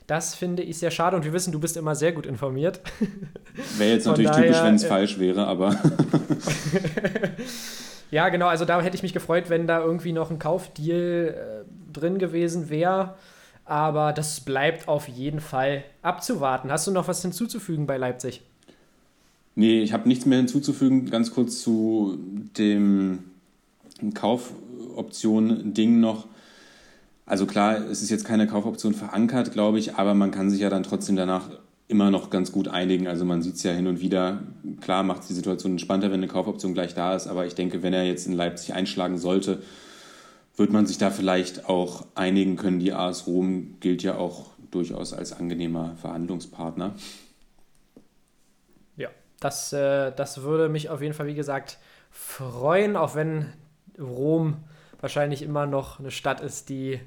Das 0.06 0.36
finde 0.36 0.62
ich 0.62 0.78
sehr 0.78 0.92
schade 0.92 1.16
und 1.16 1.24
wir 1.24 1.32
wissen, 1.32 1.52
du 1.52 1.58
bist 1.58 1.76
immer 1.76 1.96
sehr 1.96 2.12
gut 2.12 2.26
informiert. 2.26 2.80
Wäre 3.76 3.90
jetzt 3.90 4.06
natürlich 4.06 4.30
daher, 4.30 4.44
typisch, 4.44 4.62
wenn 4.62 4.74
es 4.76 4.84
äh, 4.84 4.88
falsch 4.88 5.18
wäre, 5.18 5.46
aber. 5.46 5.76
Ja, 8.10 8.28
genau, 8.30 8.46
also 8.46 8.64
da 8.64 8.80
hätte 8.80 8.96
ich 8.96 9.02
mich 9.02 9.12
gefreut, 9.12 9.50
wenn 9.50 9.66
da 9.66 9.80
irgendwie 9.80 10.12
noch 10.12 10.30
ein 10.30 10.38
Kaufdeal 10.38 11.64
äh, 11.66 11.92
drin 11.92 12.18
gewesen 12.18 12.70
wäre. 12.70 13.14
Aber 13.64 14.14
das 14.14 14.40
bleibt 14.40 14.88
auf 14.88 15.08
jeden 15.08 15.40
Fall 15.40 15.84
abzuwarten. 16.00 16.72
Hast 16.72 16.86
du 16.86 16.90
noch 16.90 17.06
was 17.06 17.20
hinzuzufügen 17.20 17.86
bei 17.86 17.98
Leipzig? 17.98 18.42
Nee, 19.56 19.82
ich 19.82 19.92
habe 19.92 20.08
nichts 20.08 20.24
mehr 20.24 20.38
hinzuzufügen. 20.38 21.10
Ganz 21.10 21.32
kurz 21.32 21.60
zu 21.60 22.18
dem 22.56 23.24
Kaufoption-Ding 24.14 26.00
noch. 26.00 26.28
Also 27.26 27.44
klar, 27.44 27.76
es 27.76 28.00
ist 28.00 28.08
jetzt 28.08 28.24
keine 28.24 28.46
Kaufoption 28.46 28.94
verankert, 28.94 29.52
glaube 29.52 29.78
ich, 29.78 29.96
aber 29.96 30.14
man 30.14 30.30
kann 30.30 30.48
sich 30.48 30.60
ja 30.60 30.70
dann 30.70 30.82
trotzdem 30.82 31.16
danach 31.16 31.50
immer 31.88 32.10
noch 32.10 32.28
ganz 32.28 32.52
gut 32.52 32.68
einigen. 32.68 33.08
Also 33.08 33.24
man 33.24 33.42
sieht 33.42 33.56
es 33.56 33.62
ja 33.62 33.72
hin 33.72 33.86
und 33.86 34.00
wieder. 34.00 34.42
Klar 34.82 35.02
macht 35.02 35.22
es 35.22 35.28
die 35.28 35.34
Situation 35.34 35.72
entspannter, 35.72 36.08
wenn 36.08 36.20
eine 36.20 36.28
Kaufoption 36.28 36.74
gleich 36.74 36.94
da 36.94 37.14
ist, 37.14 37.26
aber 37.26 37.46
ich 37.46 37.54
denke, 37.54 37.82
wenn 37.82 37.94
er 37.94 38.04
jetzt 38.04 38.26
in 38.26 38.34
Leipzig 38.34 38.74
einschlagen 38.74 39.16
sollte, 39.16 39.62
wird 40.56 40.70
man 40.70 40.86
sich 40.86 40.98
da 40.98 41.10
vielleicht 41.10 41.68
auch 41.68 42.04
einigen 42.14 42.56
können. 42.56 42.78
Die 42.78 42.92
AS 42.92 43.26
Rom 43.26 43.76
gilt 43.80 44.02
ja 44.02 44.16
auch 44.16 44.46
durchaus 44.70 45.14
als 45.14 45.32
angenehmer 45.32 45.96
Verhandlungspartner. 45.96 46.94
Ja, 48.96 49.08
das, 49.40 49.72
äh, 49.72 50.12
das 50.14 50.42
würde 50.42 50.68
mich 50.68 50.90
auf 50.90 51.00
jeden 51.00 51.14
Fall, 51.14 51.26
wie 51.26 51.34
gesagt, 51.34 51.78
freuen, 52.10 52.96
auch 52.96 53.14
wenn 53.14 53.46
Rom 53.98 54.56
wahrscheinlich 55.00 55.42
immer 55.42 55.66
noch 55.66 56.00
eine 56.00 56.10
Stadt 56.10 56.40
ist, 56.40 56.68
die 56.68 57.00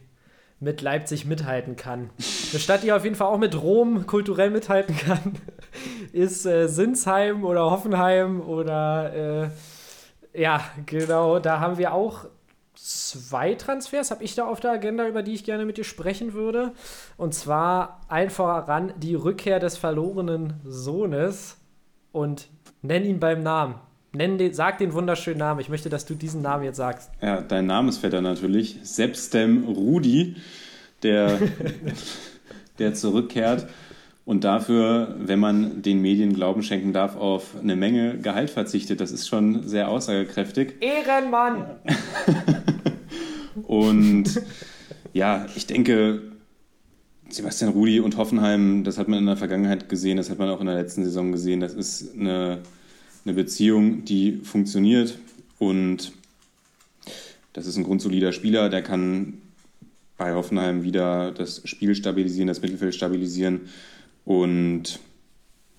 mit 0.62 0.82
Leipzig 0.82 1.26
mithalten 1.26 1.76
kann. 1.76 2.12
Eine 2.52 2.60
Stadt, 2.60 2.84
die 2.84 2.94
auf 2.94 3.04
jeden 3.04 3.16
Fall 3.16 3.28
auch 3.28 3.40
mit 3.40 3.60
Rom 3.60 4.06
kulturell 4.06 4.52
mithalten 4.52 4.96
kann, 4.96 5.34
ist 6.14 6.46
äh, 6.46 6.68
Sinsheim 6.68 7.44
oder 7.44 7.70
Hoffenheim 7.72 8.40
oder 8.42 9.14
äh, 10.34 10.40
ja, 10.40 10.62
genau, 10.86 11.40
da 11.40 11.60
haben 11.60 11.78
wir 11.78 11.94
auch 11.94 12.26
zwei 12.76 13.56
Transfers 13.56 14.12
habe 14.12 14.24
ich 14.24 14.36
da 14.36 14.48
auf 14.48 14.60
der 14.60 14.72
Agenda, 14.72 15.08
über 15.08 15.24
die 15.24 15.34
ich 15.34 15.44
gerne 15.44 15.66
mit 15.66 15.78
dir 15.78 15.84
sprechen 15.84 16.34
würde. 16.34 16.74
Und 17.18 17.34
zwar 17.34 18.02
allen 18.08 18.30
voran 18.30 18.94
die 18.98 19.16
Rückkehr 19.16 19.60
des 19.60 19.78
verlorenen 19.78 20.60
Sohnes 20.64 21.58
und 22.12 22.50
nenn 22.82 23.04
ihn 23.04 23.20
beim 23.20 23.42
Namen. 23.44 23.76
Nenn 24.14 24.38
den, 24.38 24.54
sag 24.54 24.78
den 24.78 24.94
wunderschönen 24.94 25.40
Namen. 25.40 25.62
Ich 25.62 25.70
möchte, 25.70 25.90
dass 25.90 26.06
du 26.06 26.16
diesen 26.16 26.42
Namen 26.42 26.66
jetzt 26.66 26.78
sagst. 26.78 27.12
Ja, 27.22 27.42
dein 27.42 27.66
Namensvetter 27.66 28.22
natürlich. 28.22 28.78
Sepstem 28.84 29.64
Rudi, 29.64 30.36
der, 31.02 31.40
der 32.80 32.94
zurückkehrt 32.94 33.68
und 34.26 34.44
dafür, 34.44 35.16
wenn 35.18 35.40
man 35.40 35.82
den 35.82 36.02
Medien 36.02 36.34
Glauben 36.34 36.62
schenken 36.62 36.94
darf, 36.94 37.16
auf 37.16 37.56
eine 37.60 37.76
Menge 37.76 38.18
Gehalt 38.18 38.50
verzichtet. 38.50 39.00
Das 39.00 39.12
ist 39.12 39.28
schon 39.28 39.68
sehr 39.68 39.90
aussagekräftig. 39.90 40.76
Ehrenmann! 40.82 41.66
und 43.64 44.42
ja, 45.14 45.46
ich 45.56 45.68
denke, 45.68 46.22
Sebastian 47.30 47.72
Rudi 47.72 48.00
und 48.00 48.18
Hoffenheim, 48.18 48.84
das 48.84 48.98
hat 48.98 49.08
man 49.08 49.20
in 49.20 49.26
der 49.26 49.38
Vergangenheit 49.38 49.90
gesehen, 49.90 50.18
das 50.18 50.30
hat 50.30 50.38
man 50.38 50.50
auch 50.50 50.60
in 50.60 50.68
der 50.68 50.76
letzten 50.76 51.04
Saison 51.04 51.32
gesehen. 51.32 51.62
Das 51.62 51.74
ist 51.74 52.14
eine 52.18 52.60
eine 53.26 53.34
Beziehung, 53.34 54.06
die 54.06 54.38
funktioniert 54.38 55.18
und 55.60 56.12
das 57.54 57.68
ist 57.68 57.78
ein 57.78 57.84
grundsolider 57.84 58.32
Spieler, 58.32 58.70
der 58.70 58.82
kann 58.82 59.34
bei 60.18 60.34
Hoffenheim 60.34 60.84
wieder 60.84 61.32
das 61.32 61.62
Spiel 61.66 61.96
stabilisieren, 61.96 62.48
das 62.48 62.62
Mittelfeld 62.62 62.96
stabilisieren 62.96 63.62
und 64.26 65.00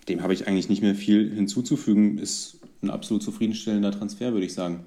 dem 0.08 0.22
habe 0.22 0.34
ich 0.34 0.46
eigentlich 0.46 0.68
nicht 0.68 0.82
mehr 0.82 0.94
viel 0.94 1.32
hinzuzufügen. 1.32 2.18
Ist 2.18 2.58
ein 2.82 2.90
absolut 2.90 3.22
zufriedenstellender 3.22 3.92
Transfer, 3.92 4.32
würde 4.32 4.46
ich 4.46 4.54
sagen. 4.54 4.84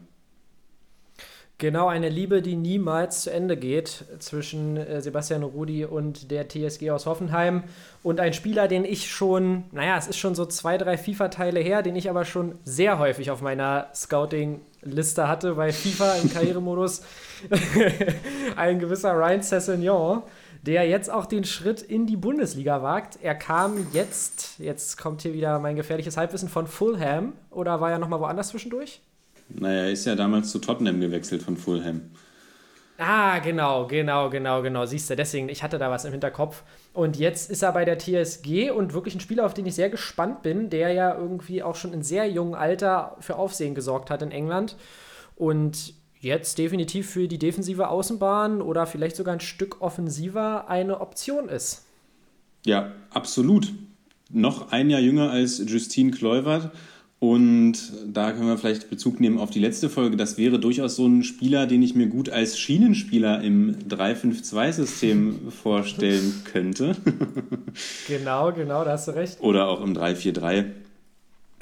Genau, 1.58 1.88
eine 1.88 2.10
Liebe, 2.10 2.42
die 2.42 2.58
niemals 2.58 3.22
zu 3.22 3.32
Ende 3.32 3.56
geht 3.56 4.04
zwischen 4.20 4.76
äh, 4.76 5.02
Sebastian 5.02 5.42
Rudi 5.42 5.86
und 5.86 6.30
der 6.30 6.50
TSG 6.50 6.92
aus 6.92 7.06
Hoffenheim. 7.06 7.64
Und 8.04 8.20
ein 8.20 8.34
Spieler, 8.34 8.68
den 8.68 8.84
ich 8.84 9.10
schon, 9.10 9.64
naja, 9.72 9.98
es 9.98 10.08
ist 10.08 10.18
schon 10.18 10.36
so 10.36 10.46
zwei, 10.46 10.78
drei 10.78 10.98
FIFA-Teile 10.98 11.62
her, 11.62 11.82
den 11.82 11.96
ich 11.96 12.10
aber 12.10 12.26
schon 12.26 12.56
sehr 12.66 13.00
häufig 13.00 13.32
auf 13.32 13.42
meiner 13.42 13.88
Scouting-Liste 13.96 15.30
hatte 15.30 15.54
bei 15.54 15.72
FIFA 15.72 16.16
im 16.16 16.30
Karrieremodus. 16.34 17.04
ein 18.58 18.80
gewisser 18.80 19.14
Ryan 19.14 19.42
Sessegnon, 19.42 20.24
der 20.64 20.86
jetzt 20.90 21.10
auch 21.10 21.26
den 21.26 21.46
Schritt 21.46 21.82
in 21.82 22.06
die 22.06 22.18
Bundesliga 22.18 22.84
wagt. 22.84 23.20
Er 23.22 23.36
kam 23.36 23.88
jetzt, 23.94 24.60
jetzt 24.60 24.98
kommt 24.98 25.22
hier 25.22 25.34
wieder 25.34 25.58
mein 25.60 25.78
gefährliches 25.78 26.18
Halbwissen 26.18 26.50
von 26.50 26.68
Fulham, 26.68 27.32
oder 27.50 27.80
war 27.80 27.92
er 27.92 28.00
nochmal 28.00 28.20
woanders 28.20 28.50
zwischendurch? 28.50 29.00
Naja, 29.50 29.84
er 29.84 29.92
ist 29.92 30.06
ja 30.06 30.16
damals 30.16 30.52
zu 30.52 30.60
Tottenham 30.60 31.00
gewechselt 31.00 31.44
von 31.44 31.58
Fulham. 31.58 32.02
Ah, 32.98 33.40
genau, 33.40 33.88
genau, 33.88 34.30
genau, 34.30 34.62
genau. 34.62 34.86
Siehst 34.86 35.10
du, 35.10 35.16
deswegen, 35.18 35.50
ich 35.50 35.64
hatte 35.64 35.78
da 35.78 35.92
was 35.92 36.06
im 36.06 36.12
Hinterkopf. 36.12 36.64
Und 36.94 37.18
jetzt 37.18 37.52
ist 37.52 37.62
er 37.62 37.74
bei 37.74 37.84
der 37.84 38.00
TSG 38.00 38.72
und 38.72 38.94
wirklich 38.94 39.16
ein 39.16 39.20
Spieler, 39.20 39.46
auf 39.46 39.54
den 39.54 39.66
ich 39.66 39.76
sehr 39.76 39.90
gespannt 39.90 40.44
bin, 40.44 40.70
der 40.70 40.94
ja 40.94 41.14
irgendwie 41.14 41.62
auch 41.62 41.76
schon 41.76 41.92
in 41.92 42.04
sehr 42.04 42.30
jungem 42.30 42.54
Alter 42.54 43.18
für 43.20 43.36
Aufsehen 43.36 43.76
gesorgt 43.76 44.10
hat 44.10 44.22
in 44.22 44.32
England. 44.32 44.78
Und 45.36 45.94
jetzt 46.22 46.58
definitiv 46.58 47.10
für 47.10 47.28
die 47.28 47.38
defensive 47.38 47.90
Außenbahn 47.90 48.62
oder 48.62 48.86
vielleicht 48.86 49.18
sogar 49.18 49.34
ein 49.34 49.42
Stück 49.42 49.82
offensiver 49.82 50.70
eine 50.70 51.02
Option 51.02 51.50
ist. 51.50 51.86
Ja, 52.66 52.94
absolut. 53.12 53.74
Noch 54.32 54.72
ein 54.72 54.90
Jahr 54.90 55.02
jünger 55.02 55.32
als 55.32 55.58
Justine 55.58 56.12
Kluivert 56.12 56.72
und 57.32 57.78
da 58.06 58.32
können 58.32 58.48
wir 58.48 58.58
vielleicht 58.58 58.90
Bezug 58.90 59.20
nehmen 59.20 59.40
auf 59.40 59.50
die 59.50 59.60
letzte 59.60 59.90
Folge. 59.90 60.16
Das 60.16 60.38
wäre 60.38 60.60
durchaus 60.60 60.96
so 60.96 61.08
ein 61.08 61.24
Spieler, 61.24 61.66
den 61.66 61.82
ich 61.82 61.96
mir 61.96 62.06
gut 62.08 62.30
als 62.30 62.60
Schienenspieler 62.60 63.42
im 63.42 63.76
3-5-2-System 63.90 65.52
vorstellen 65.64 66.44
könnte. 66.44 66.96
genau, 68.08 68.52
genau, 68.52 68.84
da 68.84 68.92
hast 68.92 69.08
du 69.08 69.12
recht. 69.12 69.42
Oder 69.42 69.68
auch 69.68 69.82
im 69.84 69.96
3-4-3. 69.96 70.66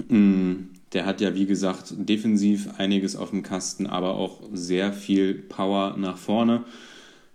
Mm, 0.09 0.53
der 0.91 1.05
hat 1.05 1.21
ja, 1.21 1.33
wie 1.33 1.45
gesagt, 1.45 1.93
defensiv 1.97 2.67
einiges 2.77 3.15
auf 3.15 3.29
dem 3.29 3.41
Kasten, 3.41 3.87
aber 3.87 4.15
auch 4.15 4.41
sehr 4.51 4.91
viel 4.91 5.33
Power 5.33 5.95
nach 5.97 6.17
vorne 6.17 6.65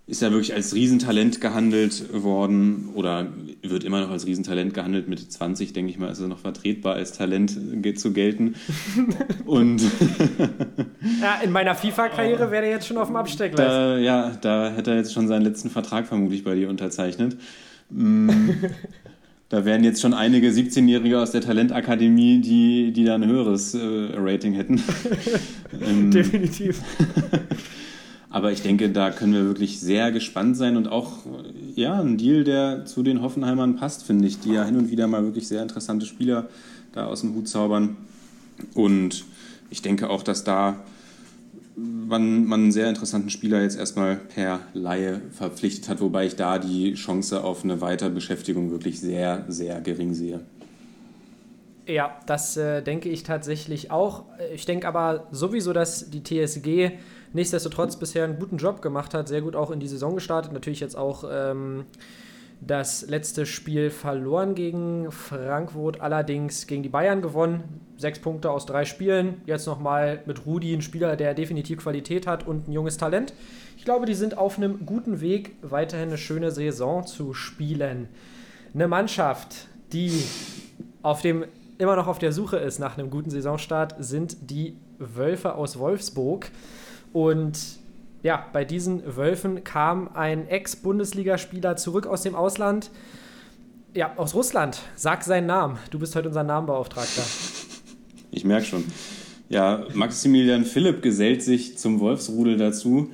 ist 0.09 0.23
ja 0.23 0.31
wirklich 0.31 0.53
als 0.55 0.73
Riesentalent 0.73 1.39
gehandelt 1.39 2.05
worden 2.11 2.89
oder 2.95 3.27
wird 3.61 3.83
immer 3.83 4.01
noch 4.01 4.09
als 4.09 4.25
Riesentalent 4.25 4.73
gehandelt. 4.73 5.07
Mit 5.07 5.19
20, 5.31 5.71
denke 5.73 5.91
ich 5.91 5.99
mal, 5.99 6.11
ist 6.11 6.19
er 6.19 6.27
noch 6.27 6.39
vertretbar 6.39 6.95
als 6.95 7.11
Talent 7.11 7.57
zu 7.95 8.11
gelten. 8.11 8.55
Und 9.45 9.81
ja, 11.21 11.39
in 11.43 11.51
meiner 11.51 11.75
FIFA-Karriere 11.75 12.49
wäre 12.49 12.65
er 12.65 12.71
jetzt 12.71 12.87
schon 12.87 12.97
auf 12.97 13.07
dem 13.07 13.17
Absteck. 13.17 13.55
Da, 13.55 13.97
ja, 13.99 14.31
da 14.41 14.71
hätte 14.71 14.91
er 14.91 14.97
jetzt 14.97 15.13
schon 15.13 15.27
seinen 15.27 15.43
letzten 15.43 15.69
Vertrag 15.69 16.07
vermutlich 16.07 16.43
bei 16.43 16.55
dir 16.55 16.69
unterzeichnet. 16.69 17.37
Mm, 17.91 18.29
da 19.49 19.63
wären 19.63 19.83
jetzt 19.83 20.01
schon 20.01 20.15
einige 20.15 20.49
17-Jährige 20.49 21.19
aus 21.19 21.31
der 21.31 21.41
Talentakademie, 21.41 22.41
die, 22.41 22.93
die 22.93 23.03
da 23.03 23.13
ein 23.13 23.27
höheres 23.27 23.75
äh, 23.75 23.79
Rating 24.15 24.53
hätten. 24.53 24.81
Ähm, 25.81 26.09
Definitiv. 26.09 26.81
Aber 28.31 28.51
ich 28.51 28.61
denke, 28.61 28.89
da 28.89 29.09
können 29.09 29.33
wir 29.33 29.45
wirklich 29.45 29.79
sehr 29.79 30.11
gespannt 30.11 30.55
sein 30.55 30.77
und 30.77 30.87
auch 30.87 31.25
ja, 31.75 31.99
ein 31.99 32.17
Deal, 32.17 32.43
der 32.43 32.85
zu 32.85 33.01
den 33.01 33.21
Hoffenheimern 33.21 33.75
passt, 33.75 34.03
finde 34.03 34.27
ich, 34.27 34.39
die 34.39 34.53
ja 34.53 34.63
hin 34.63 34.77
und 34.77 34.91
wieder 34.91 35.07
mal 35.07 35.23
wirklich 35.23 35.47
sehr 35.47 35.63
interessante 35.63 36.05
Spieler 36.05 36.47
da 36.91 37.07
aus 37.07 37.21
dem 37.21 37.33
Hut 37.33 37.47
zaubern. 37.47 37.97
Und 38.75 39.25
ich 39.71 39.81
denke 39.81 40.09
auch, 40.09 40.21
dass 40.21 40.43
da 40.43 40.79
man, 41.75 42.45
man 42.45 42.61
einen 42.61 42.71
sehr 42.71 42.89
interessanten 42.89 43.29
Spieler 43.29 43.61
jetzt 43.61 43.77
erstmal 43.77 44.17
per 44.17 44.59
Laie 44.73 45.21
verpflichtet 45.31 45.89
hat, 45.89 46.01
wobei 46.01 46.25
ich 46.25 46.35
da 46.35 46.59
die 46.59 46.93
Chance 46.93 47.43
auf 47.43 47.63
eine 47.63 47.81
Weiterbeschäftigung 47.81 48.71
wirklich 48.71 48.99
sehr, 48.99 49.45
sehr 49.47 49.81
gering 49.81 50.13
sehe. 50.13 50.41
Ja, 51.87 52.19
das 52.27 52.55
äh, 52.57 52.83
denke 52.83 53.09
ich 53.09 53.23
tatsächlich 53.23 53.89
auch. 53.89 54.25
Ich 54.53 54.65
denke 54.65 54.87
aber 54.87 55.27
sowieso, 55.31 55.73
dass 55.73 56.11
die 56.11 56.23
TSG 56.23 56.91
nichtsdestotrotz 57.33 57.95
bisher 57.95 58.23
einen 58.23 58.39
guten 58.39 58.57
Job 58.57 58.81
gemacht 58.81 59.13
hat, 59.13 59.27
sehr 59.27 59.41
gut 59.41 59.55
auch 59.55 59.71
in 59.71 59.79
die 59.79 59.87
Saison 59.87 60.15
gestartet. 60.15 60.51
Natürlich 60.53 60.79
jetzt 60.79 60.95
auch 60.95 61.23
ähm, 61.29 61.85
das 62.61 63.07
letzte 63.07 63.45
Spiel 63.45 63.89
verloren 63.89 64.53
gegen 64.53 65.11
Frankfurt, 65.11 66.01
allerdings 66.01 66.67
gegen 66.67 66.83
die 66.83 66.89
Bayern 66.89 67.21
gewonnen. 67.21 67.81
Sechs 67.97 68.19
Punkte 68.19 68.51
aus 68.51 68.65
drei 68.65 68.85
Spielen. 68.85 69.41
Jetzt 69.45 69.65
nochmal 69.65 70.21
mit 70.25 70.45
Rudi, 70.45 70.73
ein 70.73 70.81
Spieler, 70.81 71.15
der 71.15 71.33
definitiv 71.33 71.79
Qualität 71.79 72.27
hat 72.27 72.47
und 72.47 72.67
ein 72.67 72.71
junges 72.71 72.97
Talent. 72.97 73.33
Ich 73.77 73.85
glaube, 73.85 74.05
die 74.05 74.13
sind 74.13 74.37
auf 74.37 74.57
einem 74.57 74.85
guten 74.85 75.21
Weg, 75.21 75.55
weiterhin 75.61 76.09
eine 76.09 76.17
schöne 76.17 76.51
Saison 76.51 77.05
zu 77.05 77.33
spielen. 77.33 78.09
Eine 78.73 78.87
Mannschaft, 78.87 79.67
die 79.93 80.23
auf 81.01 81.21
dem 81.21 81.45
immer 81.77 81.95
noch 81.95 82.07
auf 82.07 82.19
der 82.19 82.33
Suche 82.33 82.57
ist 82.57 82.79
nach 82.79 82.97
einem 82.97 83.09
guten 83.09 83.29
Saisonstart, 83.29 83.95
sind 83.99 84.51
die 84.51 84.75
Wölfe 84.97 85.55
aus 85.55 85.79
Wolfsburg. 85.79 86.51
Und 87.13 87.59
ja, 88.23 88.45
bei 88.51 88.65
diesen 88.65 89.15
Wölfen 89.15 89.63
kam 89.63 90.09
ein 90.13 90.47
Ex-Bundesligaspieler 90.47 91.75
zurück 91.77 92.05
aus 92.07 92.23
dem 92.23 92.35
Ausland. 92.35 92.91
Ja, 93.95 94.13
aus 94.17 94.35
Russland. 94.35 94.81
Sag 94.95 95.23
seinen 95.23 95.47
Namen. 95.47 95.79
Du 95.89 95.99
bist 95.99 96.15
heute 96.15 96.27
unser 96.27 96.43
Namenbeauftragter. 96.43 97.23
Ich 98.31 98.43
merke 98.45 98.65
schon. 98.65 98.85
Ja, 99.49 99.85
Maximilian 99.93 100.63
Philipp 100.63 101.01
gesellt 101.01 101.41
sich 101.41 101.77
zum 101.77 101.99
Wolfsrudel 101.99 102.57
dazu 102.57 103.09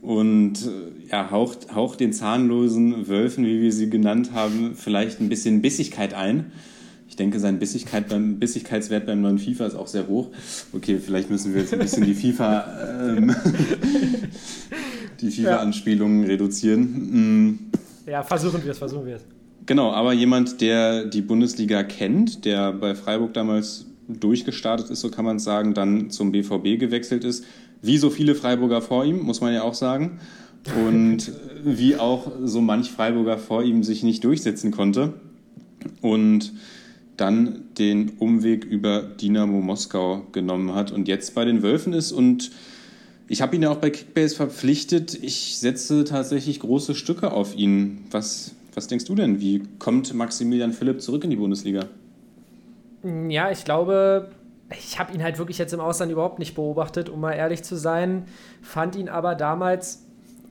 und 0.00 0.54
äh, 0.64 1.10
ja, 1.10 1.30
haucht, 1.30 1.74
haucht 1.74 2.00
den 2.00 2.12
zahnlosen 2.12 3.08
Wölfen, 3.08 3.44
wie 3.44 3.60
wir 3.60 3.72
sie 3.72 3.90
genannt 3.90 4.30
haben, 4.32 4.74
vielleicht 4.74 5.20
ein 5.20 5.28
bisschen 5.28 5.60
Bissigkeit 5.60 6.14
ein. 6.14 6.52
Ich 7.16 7.18
denke, 7.18 7.40
sein 7.40 7.58
Bissigkeit 7.58 8.10
beim, 8.10 8.38
Bissigkeitswert 8.38 9.06
beim 9.06 9.22
neuen 9.22 9.38
FIFA 9.38 9.64
ist 9.64 9.74
auch 9.74 9.86
sehr 9.86 10.06
hoch. 10.06 10.28
Okay, 10.74 10.98
vielleicht 10.98 11.30
müssen 11.30 11.54
wir 11.54 11.62
jetzt 11.62 11.72
ein 11.72 11.78
bisschen 11.78 12.04
die 12.04 12.12
FIFA, 12.12 13.14
ähm, 13.16 13.34
die 15.22 15.30
FIFA-Anspielungen 15.30 16.24
ja. 16.24 16.28
reduzieren. 16.28 16.82
Mm. 16.82 17.58
Ja, 18.06 18.22
versuchen 18.22 18.62
wir 18.62 18.70
es, 18.70 18.76
versuchen 18.76 19.06
wir 19.06 19.16
es. 19.16 19.24
Genau, 19.64 19.92
aber 19.92 20.12
jemand, 20.12 20.60
der 20.60 21.06
die 21.06 21.22
Bundesliga 21.22 21.84
kennt, 21.84 22.44
der 22.44 22.74
bei 22.74 22.94
Freiburg 22.94 23.32
damals 23.32 23.86
durchgestartet 24.08 24.90
ist, 24.90 25.00
so 25.00 25.10
kann 25.10 25.24
man 25.24 25.38
sagen, 25.38 25.72
dann 25.72 26.10
zum 26.10 26.32
BVB 26.32 26.78
gewechselt 26.78 27.24
ist, 27.24 27.46
wie 27.80 27.96
so 27.96 28.10
viele 28.10 28.34
Freiburger 28.34 28.82
vor 28.82 29.06
ihm, 29.06 29.20
muss 29.22 29.40
man 29.40 29.54
ja 29.54 29.62
auch 29.62 29.72
sagen. 29.72 30.20
Und 30.86 31.32
wie 31.64 31.96
auch 31.96 32.30
so 32.44 32.60
manch 32.60 32.90
Freiburger 32.90 33.38
vor 33.38 33.62
ihm 33.62 33.82
sich 33.84 34.02
nicht 34.02 34.22
durchsetzen 34.22 34.70
konnte. 34.70 35.14
Und 36.02 36.52
dann 37.16 37.64
den 37.78 38.10
Umweg 38.18 38.64
über 38.64 39.02
Dynamo 39.02 39.60
Moskau 39.60 40.22
genommen 40.32 40.74
hat 40.74 40.92
und 40.92 41.08
jetzt 41.08 41.34
bei 41.34 41.44
den 41.44 41.62
Wölfen 41.62 41.92
ist. 41.92 42.12
Und 42.12 42.50
ich 43.28 43.42
habe 43.42 43.56
ihn 43.56 43.62
ja 43.62 43.70
auch 43.70 43.76
bei 43.78 43.90
Kickbase 43.90 44.36
verpflichtet. 44.36 45.14
Ich 45.22 45.58
setze 45.58 46.04
tatsächlich 46.04 46.60
große 46.60 46.94
Stücke 46.94 47.32
auf 47.32 47.56
ihn. 47.56 48.04
Was, 48.10 48.54
was 48.74 48.86
denkst 48.86 49.06
du 49.06 49.14
denn? 49.14 49.40
Wie 49.40 49.62
kommt 49.78 50.12
Maximilian 50.14 50.72
Philipp 50.72 51.00
zurück 51.00 51.24
in 51.24 51.30
die 51.30 51.36
Bundesliga? 51.36 51.86
Ja, 53.28 53.50
ich 53.50 53.64
glaube, 53.64 54.30
ich 54.70 54.98
habe 54.98 55.12
ihn 55.12 55.22
halt 55.22 55.38
wirklich 55.38 55.58
jetzt 55.58 55.72
im 55.72 55.80
Ausland 55.80 56.10
überhaupt 56.12 56.38
nicht 56.38 56.54
beobachtet, 56.54 57.08
um 57.08 57.20
mal 57.20 57.32
ehrlich 57.32 57.62
zu 57.62 57.76
sein. 57.76 58.24
Fand 58.62 58.96
ihn 58.96 59.08
aber 59.08 59.34
damals 59.34 60.04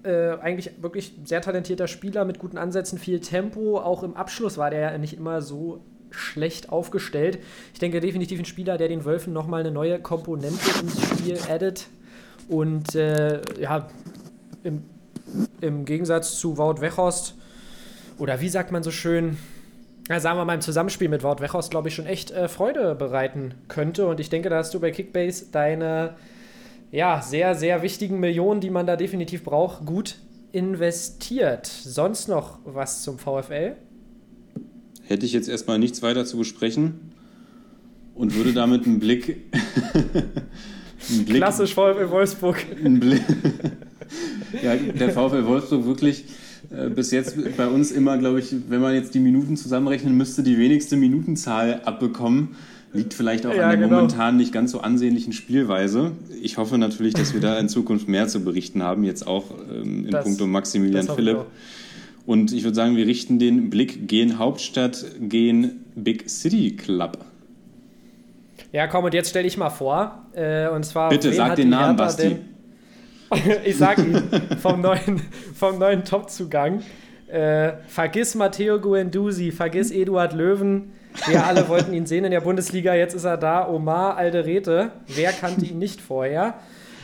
äh, 0.03 0.37
eigentlich 0.39 0.71
wirklich 0.81 1.13
sehr 1.25 1.41
talentierter 1.41 1.87
Spieler 1.87 2.25
mit 2.25 2.39
guten 2.39 2.57
Ansätzen, 2.57 2.97
viel 2.97 3.19
Tempo. 3.19 3.79
Auch 3.79 4.03
im 4.03 4.15
Abschluss 4.15 4.57
war 4.57 4.69
der 4.69 4.79
ja 4.79 4.97
nicht 4.97 5.17
immer 5.17 5.41
so 5.41 5.81
schlecht 6.17 6.69
aufgestellt. 6.69 7.39
Ich 7.73 7.79
denke 7.79 7.99
definitiv 7.99 8.39
ein 8.39 8.45
Spieler, 8.45 8.77
der 8.77 8.87
den 8.87 9.05
Wölfen 9.05 9.33
nochmal 9.33 9.61
eine 9.61 9.71
neue 9.71 9.99
Komponente 9.99 10.79
ins 10.81 11.01
Spiel 11.01 11.37
addet. 11.49 11.87
Und 12.47 12.95
äh, 12.95 13.41
ja, 13.59 13.87
im, 14.63 14.83
im 15.61 15.85
Gegensatz 15.85 16.37
zu 16.39 16.57
Wout 16.57 16.81
Weghorst, 16.81 17.35
oder 18.17 18.39
wie 18.39 18.49
sagt 18.49 18.71
man 18.71 18.83
so 18.83 18.91
schön, 18.91 19.37
ja, 20.09 20.19
sagen 20.19 20.37
wir 20.37 20.45
mal, 20.45 20.53
im 20.53 20.61
Zusammenspiel 20.61 21.09
mit 21.09 21.23
Wout 21.23 21.39
Weghorst, 21.39 21.71
glaube 21.71 21.89
ich, 21.89 21.95
schon 21.95 22.05
echt 22.05 22.31
äh, 22.31 22.47
Freude 22.47 22.95
bereiten 22.95 23.55
könnte. 23.67 24.05
Und 24.07 24.19
ich 24.19 24.29
denke, 24.29 24.49
da 24.49 24.57
hast 24.57 24.73
du 24.73 24.79
bei 24.79 24.91
Kickbase 24.91 25.47
deine 25.51 26.15
ja, 26.91 27.21
sehr, 27.21 27.55
sehr 27.55 27.81
wichtigen 27.81 28.19
Millionen, 28.19 28.61
die 28.61 28.69
man 28.69 28.85
da 28.85 28.95
definitiv 28.95 29.43
braucht, 29.43 29.85
gut 29.85 30.17
investiert. 30.51 31.65
Sonst 31.65 32.29
noch 32.29 32.59
was 32.63 33.01
zum 33.01 33.19
VfL? 33.19 33.75
Hätte 35.07 35.25
ich 35.25 35.33
jetzt 35.33 35.49
erstmal 35.49 35.79
nichts 35.79 36.01
weiter 36.01 36.25
zu 36.25 36.37
besprechen 36.37 36.93
und 38.15 38.35
würde 38.35 38.53
damit 38.53 38.85
einen 38.85 38.99
Blick. 38.99 39.37
einen 41.09 41.25
Blick 41.25 41.37
Klassisch 41.37 41.73
VfL 41.73 42.09
Wolfsburg. 42.09 42.65
Blick, 42.83 43.21
ja, 44.63 44.75
der 44.75 45.11
VfL 45.11 45.45
Wolfsburg 45.45 45.85
wirklich 45.85 46.25
äh, 46.71 46.89
bis 46.89 47.11
jetzt 47.11 47.35
bei 47.57 47.67
uns 47.67 47.91
immer, 47.91 48.17
glaube 48.17 48.39
ich, 48.39 48.55
wenn 48.69 48.81
man 48.81 48.93
jetzt 48.93 49.13
die 49.13 49.19
Minuten 49.19 49.57
zusammenrechnen 49.57 50.15
müsste, 50.15 50.43
die 50.43 50.57
wenigste 50.57 50.95
Minutenzahl 50.95 51.81
abbekommen. 51.85 52.55
Liegt 52.93 53.13
vielleicht 53.13 53.45
auch 53.45 53.53
ja, 53.53 53.63
an 53.63 53.69
der 53.71 53.89
genau. 53.89 53.95
momentan 53.97 54.37
nicht 54.37 54.53
ganz 54.53 54.71
so 54.71 54.79
ansehnlichen 54.79 55.33
Spielweise. 55.33 56.13
Ich 56.41 56.57
hoffe 56.57 56.77
natürlich, 56.77 57.13
dass 57.13 57.33
wir 57.33 57.41
da 57.41 57.59
in 57.59 57.67
Zukunft 57.67 58.07
mehr 58.07 58.29
zu 58.29 58.39
berichten 58.41 58.83
haben, 58.83 59.03
jetzt 59.03 59.27
auch 59.27 59.51
ähm, 59.69 60.05
in 60.05 60.11
das, 60.11 60.23
puncto 60.23 60.47
Maximilian 60.47 61.05
Philipp. 61.13 61.39
Und 62.25 62.51
ich 62.51 62.63
würde 62.63 62.75
sagen, 62.75 62.95
wir 62.95 63.05
richten 63.05 63.37
den 63.39 63.69
Blick 63.69 64.07
gehen 64.07 64.39
Hauptstadt, 64.39 65.05
gehen 65.19 65.85
Big 65.95 66.29
City 66.29 66.75
Club. 66.75 67.19
Ja, 68.71 68.87
komm, 68.87 69.05
und 69.05 69.13
jetzt 69.13 69.29
stell 69.29 69.45
ich 69.45 69.57
mal 69.57 69.69
vor. 69.69 70.25
Äh, 70.33 70.67
und 70.69 70.83
zwar. 70.85 71.09
Bitte 71.09 71.31
sag 71.33 71.55
den 71.55 71.69
Namen, 71.69 71.95
Basti. 71.95 72.37
ich 73.65 73.77
sag 73.77 73.99
ihn 73.99 74.21
vom 74.59 74.81
neuen, 74.81 75.21
vom 75.53 75.77
neuen 75.77 76.03
Top-Zugang. 76.03 76.81
Äh, 77.27 77.73
vergiss 77.87 78.35
Matteo 78.35 78.79
Guendouzi, 78.79 79.51
vergiss 79.51 79.91
Eduard 79.91 80.33
Löwen. 80.33 80.91
Wir 81.27 81.45
alle 81.45 81.67
wollten 81.69 81.93
ihn 81.93 82.05
sehen 82.05 82.25
in 82.25 82.31
der 82.31 82.41
Bundesliga, 82.41 82.93
jetzt 82.93 83.13
ist 83.13 83.23
er 83.23 83.37
da. 83.37 83.67
Omar 83.67 84.17
Alderete, 84.17 84.91
wer 85.07 85.31
kannte 85.31 85.65
ihn 85.65 85.79
nicht 85.79 86.01
vorher? 86.01 86.55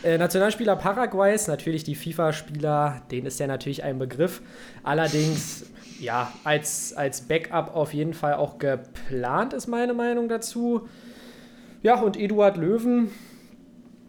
Äh, 0.04 0.18
Nationalspieler 0.18 0.76
Paraguays, 0.78 1.48
natürlich 1.48 1.84
die 1.84 1.94
FIFA-Spieler, 1.94 3.04
denen 3.12 3.28
ist 3.28 3.40
ja 3.40 3.46
natürlich 3.46 3.84
ein 3.84 4.00
Begriff. 4.00 4.42
Allerdings, 4.84 5.66
ja, 6.00 6.32
als, 6.44 6.94
als 6.94 7.22
Backup 7.22 7.76
auf 7.76 7.94
jeden 7.94 8.16
Fall 8.16 8.34
auch 8.34 8.58
geplant, 8.58 9.54
ist 9.54 9.68
meine 9.68 9.94
Meinung 9.94 10.28
dazu. 10.28 10.88
Ja, 11.84 12.00
und 12.00 12.18
Eduard 12.18 12.58
Löwen, 12.58 13.12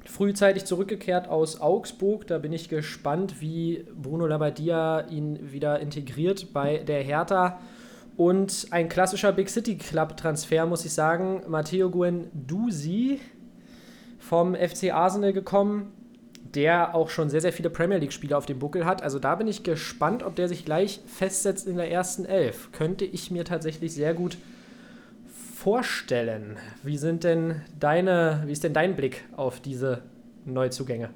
frühzeitig 0.07 0.65
zurückgekehrt 0.65 1.29
aus 1.29 1.61
Augsburg. 1.61 2.27
Da 2.27 2.39
bin 2.39 2.55
ich 2.55 2.71
gespannt, 2.71 3.41
wie 3.41 3.85
Bruno 3.95 4.27
Labbadia 4.27 5.07
ihn 5.11 5.53
wieder 5.53 5.81
integriert 5.81 6.55
bei 6.55 6.79
der 6.79 7.03
Hertha. 7.03 7.61
Und 8.17 8.69
ein 8.71 8.89
klassischer 8.89 9.33
Big 9.33 9.51
City 9.51 9.77
Club 9.77 10.17
Transfer, 10.17 10.65
muss 10.65 10.85
ich 10.87 10.93
sagen. 10.93 11.43
Matteo 11.49 11.91
Guendouzi 11.91 13.21
vom 14.33 14.55
FC 14.55 14.95
Arsenal 14.95 15.35
gekommen, 15.35 15.93
der 16.55 16.95
auch 16.95 17.11
schon 17.11 17.29
sehr, 17.29 17.43
sehr 17.43 17.53
viele 17.53 17.69
Premier 17.69 17.99
League-Spiele 17.99 18.35
auf 18.35 18.47
dem 18.47 18.61
Buckel 18.61 18.87
hat. 18.87 19.03
Also 19.03 19.19
da 19.19 19.35
bin 19.35 19.47
ich 19.47 19.63
gespannt, 19.63 20.23
ob 20.23 20.37
der 20.37 20.49
sich 20.49 20.65
gleich 20.65 21.01
festsetzt 21.07 21.67
in 21.67 21.77
der 21.77 21.91
ersten 21.91 22.25
Elf. 22.25 22.73
Könnte 22.73 23.05
ich 23.05 23.31
mir 23.31 23.45
tatsächlich 23.45 23.93
sehr 23.93 24.15
gut 24.15 24.39
vorstellen. 25.55 26.57
Wie 26.83 26.97
sind 26.97 27.25
denn 27.25 27.57
deine, 27.79 28.45
wie 28.47 28.53
ist 28.53 28.65
denn 28.65 28.73
dein 28.73 28.97
Blick 28.97 29.23
auf 29.37 29.61
diese 29.61 30.01
Neuzugänge? 30.47 31.11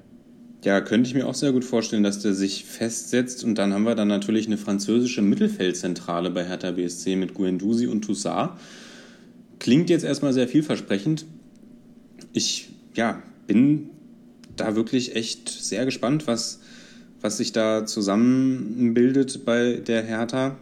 Ja, 0.63 0.79
könnte 0.81 1.09
ich 1.09 1.15
mir 1.15 1.27
auch 1.27 1.33
sehr 1.33 1.53
gut 1.53 1.65
vorstellen, 1.65 2.03
dass 2.03 2.19
der 2.19 2.35
sich 2.35 2.65
festsetzt. 2.65 3.43
Und 3.43 3.55
dann 3.55 3.73
haben 3.73 3.85
wir 3.85 3.95
dann 3.95 4.09
natürlich 4.09 4.45
eine 4.45 4.57
französische 4.57 5.23
Mittelfeldzentrale 5.23 6.29
bei 6.29 6.45
Hertha 6.45 6.69
BSC 6.69 7.15
mit 7.15 7.33
Guendouzi 7.33 7.87
und 7.87 8.03
Toussaint. 8.03 8.51
Klingt 9.57 9.89
jetzt 9.89 10.05
erstmal 10.05 10.33
sehr 10.33 10.47
vielversprechend. 10.47 11.25
Ich 12.31 12.76
ja, 12.97 13.21
bin 13.45 13.89
da 14.55 14.75
wirklich 14.75 15.15
echt 15.15 15.47
sehr 15.49 15.85
gespannt, 15.85 16.27
was, 16.27 16.59
was 17.21 17.37
sich 17.37 17.51
da 17.51 17.85
zusammenbildet 17.85 19.45
bei 19.45 19.73
der 19.75 20.03
Hertha. 20.03 20.57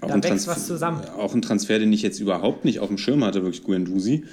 Auch 0.00 0.08
da 0.08 0.22
wächst 0.22 0.46
was 0.46 0.66
zusammen. 0.66 1.00
Auch 1.16 1.34
ein 1.34 1.42
Transfer, 1.42 1.78
den 1.78 1.92
ich 1.92 2.02
jetzt 2.02 2.20
überhaupt 2.20 2.64
nicht 2.64 2.80
auf 2.80 2.88
dem 2.88 2.98
Schirm 2.98 3.24
hatte, 3.24 3.42
wirklich 3.42 3.64
Guendouzi. 3.64 4.24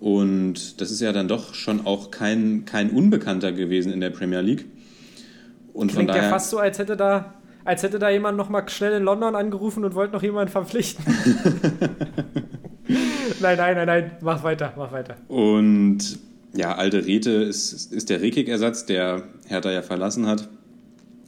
Und 0.00 0.80
das 0.80 0.90
ist 0.90 1.00
ja 1.00 1.12
dann 1.12 1.28
doch 1.28 1.54
schon 1.54 1.84
auch 1.84 2.10
kein, 2.10 2.64
kein 2.64 2.90
Unbekannter 2.90 3.52
gewesen 3.52 3.92
in 3.92 4.00
der 4.00 4.10
Premier 4.10 4.40
League. 4.40 4.66
Und 5.72 5.88
Klingt 5.88 5.94
von 5.94 6.06
daher, 6.08 6.22
ja 6.24 6.28
fast 6.30 6.50
so, 6.50 6.58
als 6.58 6.78
hätte 6.78 6.96
da, 6.96 7.34
als 7.64 7.82
hätte 7.82 7.98
da 7.98 8.08
jemand 8.08 8.38
noch 8.38 8.48
mal 8.48 8.68
schnell 8.68 8.92
in 8.92 9.02
London 9.02 9.34
angerufen 9.34 9.84
und 9.84 9.94
wollte 9.94 10.12
noch 10.12 10.22
jemanden 10.22 10.52
verpflichten. 10.52 11.04
nein, 13.40 13.56
nein, 13.56 13.76
nein, 13.76 13.86
nein, 13.86 14.10
mach 14.20 14.42
weiter, 14.42 14.72
mach 14.76 14.92
weiter. 14.92 15.16
Und 15.28 16.18
ja, 16.54 16.74
alte 16.74 17.04
Rete 17.04 17.30
ist, 17.30 17.92
ist 17.92 18.10
der 18.10 18.20
Rekik-Ersatz, 18.20 18.86
der 18.86 19.24
Hertha 19.46 19.70
ja 19.70 19.82
verlassen 19.82 20.26
hat. 20.26 20.48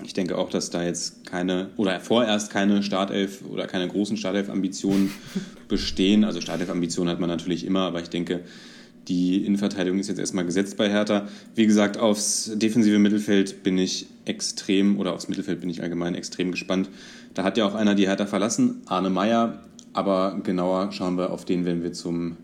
Ich 0.04 0.14
denke 0.14 0.38
auch, 0.38 0.48
dass 0.48 0.70
da 0.70 0.82
jetzt 0.82 1.26
keine 1.26 1.68
oder 1.76 2.00
vorerst 2.00 2.50
keine 2.50 2.82
Startelf 2.82 3.42
oder 3.44 3.66
keine 3.66 3.86
großen 3.86 4.16
Startelf-Ambitionen 4.16 5.10
bestehen. 5.68 6.24
Also 6.24 6.40
Startelf-Ambitionen 6.40 7.10
hat 7.10 7.20
man 7.20 7.28
natürlich 7.28 7.66
immer, 7.66 7.80
aber 7.80 8.00
ich 8.00 8.08
denke, 8.08 8.40
die 9.08 9.44
Innenverteidigung 9.44 9.98
ist 9.98 10.08
jetzt 10.08 10.18
erstmal 10.18 10.44
gesetzt 10.44 10.76
bei 10.76 10.88
Hertha. 10.88 11.28
Wie 11.54 11.66
gesagt, 11.66 11.98
aufs 11.98 12.52
defensive 12.54 12.98
Mittelfeld 12.98 13.62
bin 13.62 13.76
ich 13.76 14.06
extrem, 14.24 14.98
oder 14.98 15.14
aufs 15.14 15.28
Mittelfeld 15.28 15.60
bin 15.60 15.70
ich 15.70 15.82
allgemein 15.82 16.14
extrem 16.14 16.50
gespannt. 16.50 16.88
Da 17.34 17.42
hat 17.42 17.56
ja 17.56 17.66
auch 17.66 17.74
einer 17.74 17.94
die 17.94 18.06
Hertha 18.06 18.26
verlassen, 18.26 18.82
Arne 18.86 19.10
Meyer. 19.10 19.64
Aber 19.92 20.38
genauer 20.42 20.92
schauen 20.92 21.16
wir 21.16 21.30
auf 21.30 21.44
den, 21.44 21.64
wenn 21.64 21.82
wir 21.82 21.92
zum, 21.92 22.36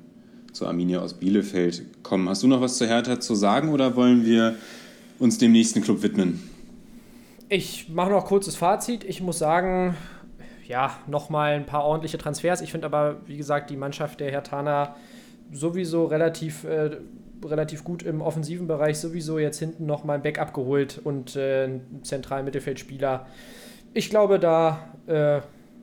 zur 0.53 0.69
Arminia 0.69 1.01
aus 1.01 1.15
Bielefeld 1.15 2.03
kommen. 2.03 2.29
Hast 2.29 2.43
du 2.43 2.49
noch 2.49 2.61
was 2.61 2.79
zur 2.79 2.87
Hertha 2.87 3.21
zu 3.21 3.35
sagen 3.35 3.71
oder 3.71 3.97
wollen 3.97 4.25
wir 4.25 4.57
uns 5.19 5.39
dem 5.39 5.53
nächsten 5.53 5.83
Club 5.83 6.03
widmen? 6.03 6.43
Ich 7.49 7.89
mache 7.89 8.11
noch 8.11 8.25
kurzes 8.25 8.57
Fazit. 8.57 9.05
Ich 9.05 9.21
muss 9.21 9.39
sagen, 9.39 9.95
ja, 10.67 10.99
nochmal 11.07 11.53
ein 11.53 11.67
paar 11.67 11.85
ordentliche 11.85 12.19
Transfers. 12.19 12.61
Ich 12.61 12.73
finde 12.73 12.87
aber, 12.87 13.21
wie 13.27 13.37
gesagt, 13.37 13.71
die 13.71 13.77
Mannschaft 13.77 14.19
der 14.19 14.31
Hertana 14.31 14.97
sowieso 15.53 16.07
relativ, 16.07 16.65
äh, 16.65 16.97
relativ 17.45 17.85
gut 17.85 18.03
im 18.03 18.21
offensiven 18.21 18.67
Bereich, 18.67 18.99
sowieso 18.99 19.39
jetzt 19.39 19.61
hinten 19.61 19.87
nochmal 19.87 20.17
ein 20.17 20.23
Backup 20.23 20.53
geholt 20.53 21.01
und 21.03 21.37
äh, 21.37 21.65
einen 21.65 22.01
zentralen 22.03 22.45
Mittelfeldspieler. 22.45 23.27
Ich 23.95 24.11
glaube, 24.11 24.41
da 24.41 24.91
äh, 25.07 25.41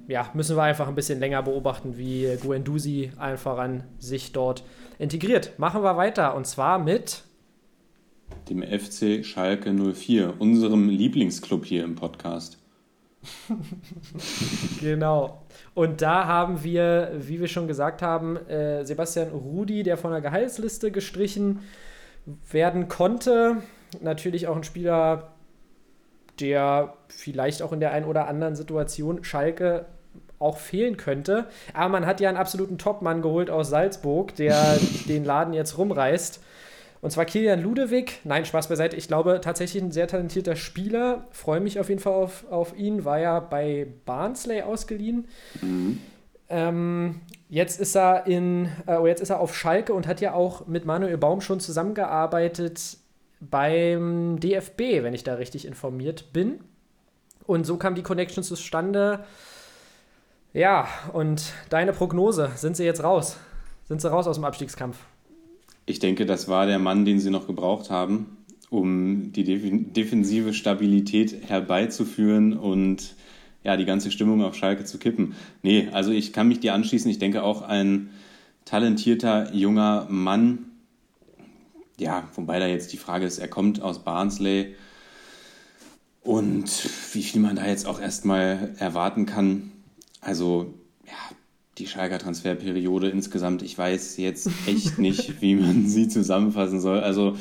ja, 0.08 0.30
müssen 0.34 0.56
wir 0.56 0.64
einfach 0.64 0.88
ein 0.88 0.96
bisschen 0.96 1.20
länger 1.20 1.44
beobachten, 1.44 1.98
wie 1.98 2.38
Guendouzi 2.42 3.12
einfach 3.18 3.58
an 3.58 3.84
sich 4.00 4.32
dort 4.32 4.64
integriert. 5.00 5.58
Machen 5.58 5.84
wir 5.84 5.98
weiter 5.98 6.36
und 6.36 6.46
zwar 6.46 6.80
mit 6.80 7.24
dem 8.50 8.64
FC 8.64 9.24
Schalke 9.26 9.72
04, 9.72 10.34
unserem 10.40 10.90
Lieblingsclub 10.90 11.66
hier 11.66 11.84
im 11.84 11.96
Podcast. 11.96 12.58
genau. 14.82 15.44
Und 15.74 16.02
da 16.02 16.26
haben 16.26 16.64
wir, 16.64 17.14
wie 17.18 17.40
wir 17.40 17.48
schon 17.48 17.68
gesagt 17.68 18.02
haben, 18.02 18.36
äh, 18.48 18.84
Sebastian 18.86 19.30
Rudi, 19.30 19.84
der 19.84 19.98
von 19.98 20.12
der 20.12 20.22
Gehaltsliste 20.22 20.92
gestrichen 20.92 21.60
werden 22.52 22.90
konnte. 22.90 23.58
Natürlich 24.02 24.48
auch 24.48 24.56
ein 24.56 24.64
Spieler, 24.64 25.34
der 26.40 26.96
vielleicht 27.08 27.62
auch 27.62 27.72
in 27.72 27.80
der 27.80 27.92
einen 27.92 28.06
oder 28.06 28.28
anderen 28.28 28.56
Situation 28.56 29.24
Schalke 29.24 29.86
auch 30.44 30.58
fehlen 30.58 30.98
könnte. 30.98 31.46
Aber 31.74 31.90
man 31.90 32.06
hat 32.06 32.20
ja 32.20 32.30
einen 32.30 32.38
absoluten 32.38 32.78
Topmann 32.78 33.22
geholt 33.22 33.50
aus 33.50 33.70
Salzburg, 33.70 34.36
der 34.36 34.78
den 35.08 35.26
Laden 35.26 35.54
jetzt 35.54 35.78
rumreißt. 35.78 36.42
Und 37.02 37.12
zwar 37.12 37.26
Kilian 37.26 37.62
Ludewig. 37.62 38.22
Nein, 38.24 38.46
Spaß 38.46 38.70
beiseite. 38.70 38.96
Ich 38.96 39.10
glaube, 39.10 39.42
tatsächlich 39.42 39.84
ein 39.84 39.92
sehr 39.92 40.08
talentierter 40.08 40.56
Spieler. 40.56 41.28
Freue 41.32 41.60
mich 41.60 41.80
auf 41.80 41.90
jeden 41.90 42.00
Fall 42.00 42.14
auf, 42.14 42.46
auf 42.50 42.78
ihn. 42.78 43.04
War 43.04 43.20
ja 43.20 43.42
bei 43.42 43.88
Barnsley 44.06 44.62
ausgeliehen. 44.62 45.28
Mhm. 45.62 46.00
Ähm, 46.48 47.20
jetzt 47.50 47.82
ist 47.82 47.98
er 47.98 48.26
in, 48.26 48.70
äh, 48.86 48.96
oh, 48.96 49.06
jetzt 49.06 49.22
ist 49.22 49.32
er 49.32 49.42
auf 49.42 49.54
Schalke 49.54 49.94
und 49.94 50.08
hat 50.08 50.22
ja 50.22 50.34
auch 50.34 50.66
mit 50.68 50.86
Manuel 50.86 51.18
Baum 51.18 51.42
schon 51.42 51.60
zusammengearbeitet 51.60 52.98
beim 53.42 54.40
DFB, 54.40 55.04
wenn 55.04 55.14
ich 55.14 55.26
da 55.26 55.34
richtig 55.34 55.66
informiert 55.66 56.32
bin. 56.32 56.62
Und 57.46 57.66
so 57.66 57.76
kam 57.76 57.96
die 57.96 58.04
Connection 58.04 58.44
zustande. 58.44 59.26
Ja, 60.54 60.88
und 61.12 61.54
deine 61.70 61.94
Prognose, 61.94 62.52
sind 62.56 62.78
sie 62.78 62.84
jetzt 62.84 63.04
raus? 63.04 63.38
Sind 63.88 64.02
sie 64.02 64.10
raus 64.10 64.28
aus 64.28 64.36
dem 64.36 64.46
Abstiegskampf? 64.46 64.98
ich 65.86 66.00
denke, 66.00 66.26
das 66.26 66.48
war 66.48 66.66
der 66.66 66.80
Mann, 66.80 67.06
den 67.06 67.20
sie 67.20 67.30
noch 67.30 67.48
gebraucht 67.48 67.90
haben, 67.90 68.38
um 68.70 69.32
die 69.34 69.44
defensive 69.44 70.54
Stabilität 70.54 71.50
herbeizuführen 71.50 72.58
und 72.58 73.16
ja, 73.64 73.78
die 73.78 73.86
ganze 73.86 74.12
Stimmung 74.12 74.44
auf 74.44 74.56
Schalke 74.56 74.86
zu 74.86 74.98
kippen. 74.98 75.36
Nee, 75.62 75.90
also 75.92 76.12
ich 76.12 76.34
kann 76.34 76.48
mich 76.48 76.60
dir 76.60 76.74
anschließen. 76.74 77.10
Ich 77.10 77.20
denke 77.20 77.44
auch 77.44 77.62
ein 77.62 78.10
talentierter 78.66 79.54
junger 79.54 80.08
Mann. 80.10 80.66
Ja, 81.98 82.28
wobei 82.36 82.60
da 82.60 82.68
jetzt 82.68 82.92
die 82.92 82.98
Frage 82.98 83.26
ist, 83.26 83.40
er 83.40 83.48
kommt 83.48 83.82
aus 83.82 84.04
Barnsley. 84.04 84.76
Und 86.22 86.90
wie 87.14 87.24
viel 87.24 87.42
man 87.42 87.56
da 87.56 87.68
jetzt 87.68 87.86
auch 87.86 88.02
erstmal 88.02 88.74
erwarten 88.80 89.26
kann. 89.26 89.73
Also, 90.24 90.74
ja, 91.06 91.36
die 91.78 91.88
Schalker 91.88 92.20
Transferperiode 92.20 93.10
insgesamt, 93.10 93.62
ich 93.62 93.78
weiß 93.78 94.18
jetzt 94.18 94.50
echt 94.68 95.00
nicht, 95.00 95.34
wie 95.42 95.56
man 95.56 95.88
sie 95.88 96.08
zusammenfassen 96.08 96.80
soll. 96.80 97.00
Also, 97.00 97.36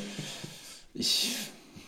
ich 0.93 1.35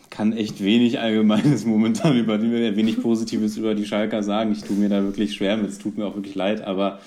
kann 0.10 0.32
echt 0.34 0.64
wenig 0.64 1.00
Allgemeines 1.00 1.66
momentan 1.66 2.18
über 2.18 2.38
die, 2.38 2.52
wenig 2.76 3.02
Positives 3.02 3.58
über 3.58 3.76
die 3.76 3.86
Schalker 3.86 4.24
sagen. 4.24 4.52
Ich 4.54 4.64
tue 4.64 4.78
mir 4.78 4.90
da 4.90 5.04
wirklich 5.04 5.34
schwer 5.34 5.58
mit. 5.58 5.70
Es 5.70 5.80
tut 5.80 5.98
mir 5.98 6.06
auch 6.06 6.16
wirklich 6.16 6.36
leid, 6.36 6.62
aber 6.62 7.00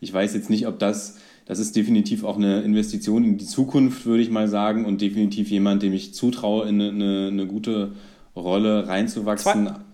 ich 0.00 0.12
weiß 0.12 0.34
jetzt 0.34 0.50
nicht, 0.50 0.66
ob 0.66 0.78
das, 0.80 1.18
das 1.46 1.60
ist 1.60 1.76
definitiv 1.76 2.24
auch 2.24 2.36
eine 2.36 2.62
Investition 2.62 3.22
in 3.22 3.38
die 3.38 3.46
Zukunft, 3.46 4.04
würde 4.06 4.22
ich 4.22 4.30
mal 4.30 4.48
sagen, 4.48 4.84
und 4.84 5.00
definitiv 5.00 5.50
jemand, 5.50 5.82
dem 5.82 5.92
ich 5.92 6.14
zutraue, 6.14 6.68
in 6.68 6.80
eine, 6.80 7.28
eine, 7.28 7.46
gute 7.46 7.92
Rolle 8.34 8.88
reinzuwachsen. 8.88 9.66
Zwei 9.66 9.89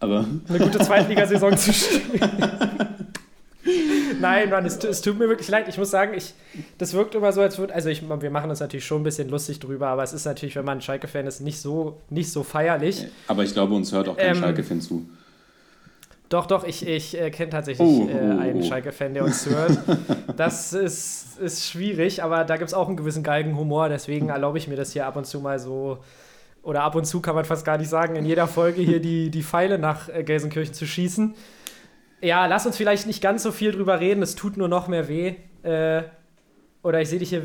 aber 0.00 0.24
eine 0.48 0.58
gute 0.58 0.78
Zweitligasaison 0.78 1.56
zu 1.56 1.72
spielen. 1.72 2.20
Nein, 4.20 4.50
Mann, 4.50 4.64
es, 4.64 4.82
es, 4.84 5.00
tut 5.00 5.18
mir 5.18 5.28
wirklich 5.28 5.48
leid. 5.48 5.68
Ich 5.68 5.78
muss 5.78 5.90
sagen, 5.90 6.14
ich, 6.14 6.34
das 6.78 6.92
wirkt 6.94 7.14
immer 7.14 7.32
so, 7.32 7.40
als 7.40 7.58
würde. 7.58 7.74
Also, 7.74 7.88
ich, 7.88 8.02
wir 8.08 8.30
machen 8.30 8.50
uns 8.50 8.60
natürlich 8.60 8.84
schon 8.84 9.00
ein 9.00 9.04
bisschen 9.04 9.28
lustig 9.28 9.60
drüber, 9.60 9.88
aber 9.88 10.02
es 10.02 10.12
ist 10.12 10.24
natürlich, 10.24 10.56
wenn 10.56 10.64
man 10.64 10.78
ein 10.78 10.82
Schalke-Fan 10.82 11.26
ist, 11.26 11.40
nicht 11.40 11.60
so, 11.60 12.00
nicht 12.10 12.32
so 12.32 12.42
feierlich. 12.42 13.06
Aber 13.26 13.44
ich 13.44 13.52
glaube, 13.52 13.74
uns 13.74 13.92
hört 13.92 14.08
auch 14.08 14.16
kein 14.16 14.36
ähm, 14.36 14.42
Schalke-Fan 14.42 14.80
zu. 14.80 15.08
Doch, 16.28 16.46
doch, 16.46 16.64
ich, 16.64 16.86
ich 16.86 17.18
äh, 17.18 17.30
kenne 17.30 17.50
tatsächlich 17.50 17.88
oh, 17.88 18.08
äh, 18.08 18.12
einen 18.12 18.62
oh. 18.62 18.62
Schalke-Fan, 18.62 19.14
der 19.14 19.24
uns 19.24 19.44
zuhört. 19.44 19.78
Das 20.36 20.72
ist, 20.72 21.40
ist 21.40 21.68
schwierig, 21.68 22.22
aber 22.22 22.44
da 22.44 22.58
gibt 22.58 22.68
es 22.68 22.74
auch 22.74 22.86
einen 22.86 22.96
gewissen 22.96 23.24
Galgenhumor, 23.24 23.88
deswegen 23.88 24.28
erlaube 24.28 24.58
ich 24.58 24.68
mir 24.68 24.76
das 24.76 24.92
hier 24.92 25.04
ab 25.04 25.16
und 25.16 25.26
zu 25.26 25.40
mal 25.40 25.58
so, 25.58 25.98
oder 26.68 26.82
ab 26.82 26.96
und 26.96 27.06
zu 27.06 27.20
kann 27.20 27.34
man 27.34 27.46
fast 27.46 27.64
gar 27.64 27.78
nicht 27.78 27.88
sagen, 27.88 28.14
in 28.14 28.26
jeder 28.26 28.46
Folge 28.46 28.82
hier 28.82 29.00
die, 29.00 29.30
die 29.30 29.42
Pfeile 29.42 29.78
nach 29.78 30.10
äh, 30.10 30.22
Gelsenkirchen 30.22 30.74
zu 30.74 30.86
schießen. 30.86 31.34
Ja, 32.20 32.44
lass 32.44 32.66
uns 32.66 32.76
vielleicht 32.76 33.06
nicht 33.06 33.22
ganz 33.22 33.42
so 33.42 33.52
viel 33.52 33.72
drüber 33.72 34.00
reden, 34.00 34.22
es 34.22 34.34
tut 34.34 34.58
nur 34.58 34.68
noch 34.68 34.86
mehr 34.86 35.08
weh. 35.08 35.36
Äh, 35.62 36.02
oder 36.82 37.00
ich 37.00 37.08
sehe 37.08 37.20
dich 37.20 37.30
hier, 37.30 37.40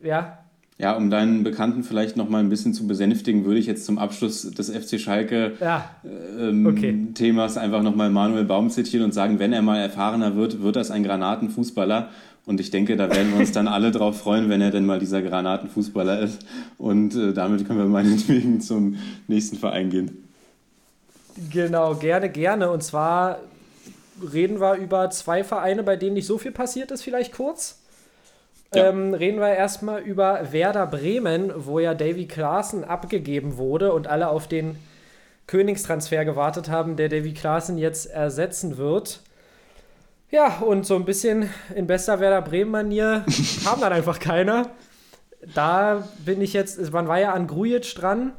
äh, 0.00 0.06
ja. 0.06 0.38
Ja, 0.78 0.96
um 0.96 1.10
deinen 1.10 1.42
Bekannten 1.42 1.82
vielleicht 1.82 2.16
noch 2.16 2.28
mal 2.28 2.38
ein 2.38 2.48
bisschen 2.50 2.72
zu 2.72 2.86
besänftigen, 2.86 3.44
würde 3.44 3.58
ich 3.58 3.66
jetzt 3.66 3.84
zum 3.84 3.98
Abschluss 3.98 4.48
des 4.48 4.70
FC 4.70 5.00
Schalke 5.00 5.54
ja. 5.60 5.90
ähm, 6.04 6.66
okay. 6.66 7.08
Themas 7.14 7.58
einfach 7.58 7.82
noch 7.82 7.96
mal 7.96 8.10
Manuel 8.10 8.44
Baum 8.44 8.70
zitieren 8.70 9.06
und 9.06 9.12
sagen, 9.12 9.40
wenn 9.40 9.52
er 9.52 9.62
mal 9.62 9.78
erfahrener 9.78 10.36
wird, 10.36 10.62
wird 10.62 10.76
das 10.76 10.92
ein 10.92 11.02
Granatenfußballer. 11.02 12.10
Und 12.50 12.58
ich 12.58 12.72
denke, 12.72 12.96
da 12.96 13.08
werden 13.08 13.30
wir 13.30 13.38
uns 13.38 13.52
dann 13.52 13.68
alle 13.68 13.92
drauf 13.92 14.18
freuen, 14.18 14.50
wenn 14.50 14.60
er 14.60 14.72
denn 14.72 14.84
mal 14.84 14.98
dieser 14.98 15.22
Granatenfußballer 15.22 16.18
ist. 16.18 16.44
Und 16.78 17.14
äh, 17.14 17.32
damit 17.32 17.64
können 17.64 17.78
wir 17.78 17.86
meinetwegen 17.86 18.60
zum 18.60 18.96
nächsten 19.28 19.56
Verein 19.56 19.88
gehen. 19.88 20.28
Genau, 21.52 21.94
gerne, 21.94 22.28
gerne. 22.28 22.72
Und 22.72 22.82
zwar 22.82 23.38
reden 24.32 24.60
wir 24.60 24.74
über 24.74 25.10
zwei 25.10 25.44
Vereine, 25.44 25.84
bei 25.84 25.94
denen 25.94 26.14
nicht 26.14 26.26
so 26.26 26.38
viel 26.38 26.50
passiert 26.50 26.90
ist, 26.90 27.02
vielleicht 27.02 27.32
kurz. 27.32 27.82
Ja. 28.74 28.88
Ähm, 28.88 29.14
reden 29.14 29.38
wir 29.38 29.54
erstmal 29.54 30.02
über 30.02 30.50
Werder 30.50 30.88
Bremen, 30.88 31.52
wo 31.54 31.78
ja 31.78 31.94
Davy 31.94 32.26
Klaassen 32.26 32.82
abgegeben 32.82 33.58
wurde 33.58 33.92
und 33.92 34.08
alle 34.08 34.28
auf 34.28 34.48
den 34.48 34.74
Königstransfer 35.46 36.24
gewartet 36.24 36.68
haben, 36.68 36.96
der 36.96 37.10
Davy 37.10 37.32
Klaassen 37.32 37.78
jetzt 37.78 38.06
ersetzen 38.06 38.76
wird. 38.76 39.20
Ja, 40.30 40.58
und 40.58 40.86
so 40.86 40.94
ein 40.94 41.04
bisschen 41.04 41.50
in 41.74 41.86
bester 41.88 42.20
Werder 42.20 42.42
Bremen-Manier 42.42 43.24
kam 43.64 43.80
dann 43.80 43.92
einfach 43.92 44.20
keiner. 44.20 44.70
Da 45.54 46.08
bin 46.24 46.40
ich 46.40 46.52
jetzt, 46.52 46.92
man 46.92 47.08
war 47.08 47.18
ja 47.18 47.32
an 47.32 47.48
Grujic 47.48 47.94
dran, 47.96 48.32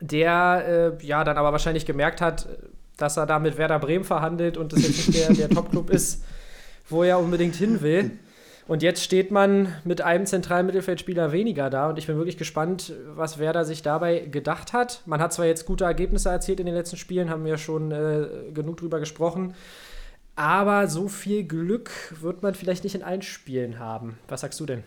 der 0.00 0.98
äh, 1.00 1.06
ja 1.06 1.24
dann 1.24 1.38
aber 1.38 1.52
wahrscheinlich 1.52 1.86
gemerkt 1.86 2.20
hat, 2.20 2.48
dass 2.96 3.16
er 3.16 3.26
da 3.26 3.38
mit 3.38 3.58
Werder 3.58 3.78
Bremen 3.78 4.04
verhandelt 4.04 4.56
und 4.56 4.72
das 4.72 4.82
jetzt 4.82 5.08
nicht 5.08 5.18
der, 5.18 5.34
der 5.34 5.48
Top-Club 5.54 5.90
ist, 5.90 6.24
wo 6.88 7.02
er 7.02 7.18
unbedingt 7.18 7.56
hin 7.56 7.82
will. 7.82 8.12
Und 8.68 8.82
jetzt 8.82 9.02
steht 9.02 9.30
man 9.30 9.74
mit 9.84 10.02
einem 10.02 10.26
zentralen 10.26 10.66
Mittelfeldspieler 10.66 11.30
weniger 11.30 11.70
da 11.70 11.88
und 11.88 11.98
ich 11.98 12.06
bin 12.06 12.16
wirklich 12.16 12.36
gespannt, 12.36 12.92
was 13.14 13.38
Werder 13.38 13.64
sich 13.64 13.82
dabei 13.82 14.20
gedacht 14.20 14.72
hat. 14.72 15.02
Man 15.06 15.20
hat 15.20 15.32
zwar 15.32 15.46
jetzt 15.46 15.66
gute 15.66 15.84
Ergebnisse 15.84 16.30
erzielt 16.30 16.58
in 16.58 16.66
den 16.66 16.74
letzten 16.74 16.96
Spielen, 16.96 17.30
haben 17.30 17.44
wir 17.44 17.58
schon 17.58 17.92
äh, 17.92 18.26
genug 18.52 18.78
drüber 18.78 18.98
gesprochen, 18.98 19.54
aber 20.36 20.86
so 20.88 21.08
viel 21.08 21.44
Glück 21.44 21.90
wird 22.20 22.42
man 22.42 22.54
vielleicht 22.54 22.84
nicht 22.84 22.94
in 22.94 23.02
allen 23.02 23.22
Spielen 23.22 23.78
haben. 23.78 24.18
Was 24.28 24.42
sagst 24.42 24.60
du 24.60 24.66
denn? 24.66 24.84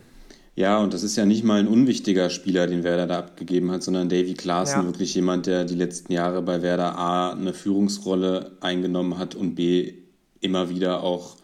Ja, 0.54 0.78
und 0.78 0.94
das 0.94 1.02
ist 1.02 1.16
ja 1.16 1.26
nicht 1.26 1.44
mal 1.44 1.60
ein 1.60 1.68
unwichtiger 1.68 2.28
Spieler, 2.28 2.66
den 2.66 2.84
Werder 2.84 3.06
da 3.06 3.18
abgegeben 3.18 3.70
hat, 3.70 3.82
sondern 3.82 4.08
Davy 4.08 4.34
Klaassen, 4.34 4.80
ja. 4.80 4.86
wirklich 4.86 5.14
jemand, 5.14 5.46
der 5.46 5.64
die 5.64 5.74
letzten 5.74 6.12
Jahre 6.12 6.42
bei 6.42 6.62
Werder 6.62 6.96
A 6.98 7.32
eine 7.32 7.54
Führungsrolle 7.54 8.56
eingenommen 8.60 9.18
hat 9.18 9.34
und 9.34 9.54
B 9.54 9.94
immer 10.40 10.68
wieder 10.68 11.02
auch 11.02 11.36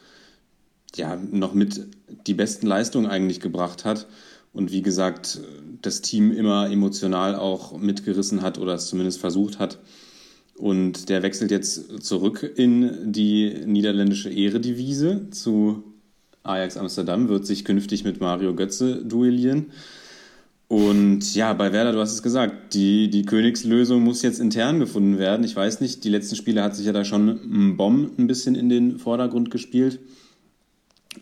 ja, 0.95 1.17
noch 1.17 1.55
mit 1.55 1.81
die 2.27 2.35
besten 2.35 2.67
Leistungen 2.67 3.07
eigentlich 3.07 3.41
gebracht 3.41 3.85
hat. 3.85 4.07
Und 4.53 4.73
wie 4.73 4.83
gesagt, 4.83 5.41
das 5.83 6.01
Team 6.01 6.33
immer 6.33 6.71
emotional 6.71 7.37
auch 7.37 7.77
mitgerissen 7.77 8.43
hat 8.43 8.59
oder 8.59 8.75
es 8.75 8.87
zumindest 8.87 9.21
versucht 9.21 9.59
hat. 9.59 9.79
Und 10.59 11.09
der 11.11 11.23
wechselt 11.23 11.51
jetzt 11.51 12.03
zurück 12.03 12.51
in 12.57 13.13
die 13.13 13.63
niederländische 13.67 14.31
Ehredivise 14.31 15.29
zu 15.31 15.85
Ajax 16.43 16.77
Amsterdam 16.77 17.29
wird 17.29 17.45
sich 17.45 17.65
künftig 17.65 18.05
mit 18.05 18.21
Mario 18.21 18.55
Götze 18.55 19.05
duellieren. 19.05 19.67
Und 20.69 21.35
ja, 21.35 21.53
bei 21.53 21.73
Werder, 21.73 21.93
du 21.93 22.01
hast 22.01 22.13
es 22.13 22.23
gesagt, 22.23 22.75
die, 22.75 23.09
die 23.09 23.25
Königslösung 23.25 24.03
muss 24.03 24.23
jetzt 24.23 24.41
intern 24.41 24.81
gefunden 24.81 25.19
werden. 25.19 25.45
Ich 25.45 25.55
weiß 25.55 25.81
nicht, 25.81 26.03
die 26.03 26.09
letzten 26.09 26.35
Spiele 26.35 26.63
hat 26.63 26.75
sich 26.75 26.87
ja 26.87 26.93
da 26.93 27.05
schon 27.05 27.29
ein 27.29 27.77
Bomb 27.77 28.19
ein 28.19 28.27
bisschen 28.27 28.55
in 28.57 28.69
den 28.69 28.99
Vordergrund 28.99 29.51
gespielt. 29.51 30.01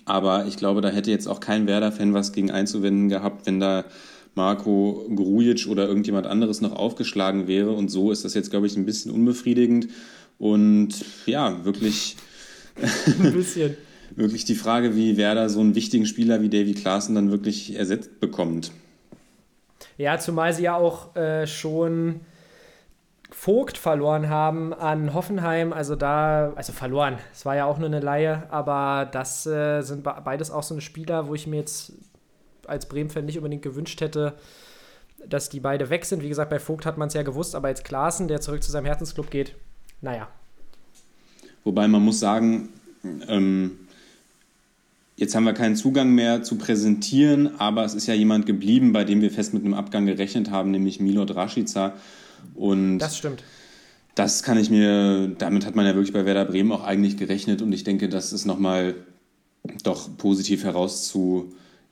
Aber 0.07 0.47
ich 0.47 0.57
glaube, 0.57 0.81
da 0.81 0.89
hätte 0.89 1.11
jetzt 1.11 1.27
auch 1.27 1.41
kein 1.41 1.67
Werder-Fan 1.67 2.15
was 2.15 2.33
gegen 2.33 2.51
einzuwenden 2.51 3.09
gehabt, 3.09 3.47
wenn 3.47 3.61
da 3.61 3.85
Marco 4.35 5.07
Grujic 5.15 5.67
oder 5.69 5.87
irgendjemand 5.87 6.27
anderes 6.27 6.61
noch 6.61 6.73
aufgeschlagen 6.73 7.47
wäre. 7.47 7.71
Und 7.71 7.89
so 7.89 8.11
ist 8.11 8.25
das 8.25 8.35
jetzt, 8.35 8.51
glaube 8.51 8.67
ich, 8.67 8.77
ein 8.77 8.87
bisschen 8.87 9.13
unbefriedigend. 9.13 9.89
Und 10.39 10.95
ja, 11.27 11.65
wirklich. 11.65 12.17
Ein 13.21 13.33
bisschen 13.33 13.77
wirklich 14.17 14.45
die 14.45 14.55
Frage, 14.55 14.97
wie 14.97 15.17
Werder 15.17 15.49
so 15.49 15.61
einen 15.61 15.75
wichtigen 15.75 16.07
Spieler 16.07 16.41
wie 16.43 16.49
Davy 16.49 16.75
Klaassen 16.75 17.15
dann 17.15 17.31
wirklich 17.31 17.77
ersetzt 17.77 18.21
bekommt. 18.21 18.73
Ja, 19.97 20.19
zumal 20.19 20.53
sie 20.53 20.65
ja 20.65 20.77
auch 20.77 21.15
äh, 21.15 21.47
schon 21.47 22.21
Vogt 23.31 23.79
verloren 23.79 24.29
haben 24.29 24.73
an 24.73 25.13
Hoffenheim. 25.13 25.73
Also 25.73 25.97
da, 25.97 26.53
also 26.55 26.73
verloren. 26.73 27.19
Es 27.33 27.45
war 27.45 27.57
ja 27.57 27.67
auch 27.67 27.79
nur 27.79 27.89
eine 27.89 28.01
Laie, 28.01 28.45
aber 28.51 29.09
das 29.11 29.47
äh, 29.47 29.83
sind 29.83 30.03
beides 30.03 30.51
auch 30.51 30.63
so 30.63 30.75
eine 30.75 30.81
Spieler, 30.81 31.29
wo 31.29 31.35
ich 31.35 31.47
mir 31.47 31.57
jetzt 31.57 31.93
als 32.69 32.87
Bremen-Fan 32.87 33.25
nicht 33.25 33.39
unbedingt 33.39 33.63
gewünscht 33.63 34.01
hätte, 34.01 34.35
dass 35.27 35.49
die 35.49 35.61
beide 35.61 35.91
weg 35.91 36.05
sind. 36.05 36.23
Wie 36.23 36.29
gesagt, 36.29 36.51
bei 36.51 36.59
Vogt 36.59 36.87
hat 36.87 36.99
man 36.99 37.09
es 37.09 37.15
ja 37.15 37.23
gewusst, 37.23 37.55
aber 37.55 37.69
jetzt 37.69 37.85
Klaassen, 37.85 38.29
der 38.29 38.41
zurück 38.41 38.63
zu 38.63 38.71
seinem 38.71 38.87
Herzensclub 38.87 39.31
geht, 39.31 39.55
naja. 40.01 40.29
Wobei 41.65 41.89
man 41.89 42.03
muss 42.03 42.21
sagen, 42.21 42.69
ähm, 43.29 43.79
Jetzt 45.17 45.37
haben 45.37 45.45
wir 45.45 45.53
keinen 45.53 45.77
Zugang 45.77 46.11
mehr 46.11 46.43
zu 46.43 46.59
präsentieren, 46.59 47.61
aber 47.61 47.85
es 47.85 47.95
ist 47.95 48.07
ja 48.07 48.15
jemand 48.15 48.47
geblieben, 48.47 48.93
bei 48.93 49.05
dem 49.05 49.21
wir 49.21 49.31
fest 49.31 49.55
mit 49.55 49.65
einem 49.65 49.75
Abgang 49.75 50.07
gerechnet 50.07 50.51
haben, 50.51 50.73
nämlich 50.73 50.99
Milot 50.99 51.37
Rashica. 51.37 51.95
Und 52.55 52.99
das 52.99 53.19
stimmt. 53.19 53.45
Das 54.17 54.43
kann 54.43 54.59
ich 54.59 54.71
mir, 54.71 55.29
damit 55.39 55.67
hat 55.67 55.77
man 55.77 55.87
ja 55.87 55.95
wirklich 55.95 56.13
bei 56.13 56.25
Werder 56.25 56.45
Bremen 56.45 56.73
auch 56.73 56.85
eigentlich 56.85 57.17
gerechnet 57.17 57.63
und 57.63 57.73
ich 57.73 57.85
denke, 57.85 58.09
das 58.09 58.33
ist 58.33 58.45
nochmal 58.45 58.95
doch 59.83 60.17
positiv 60.17 60.65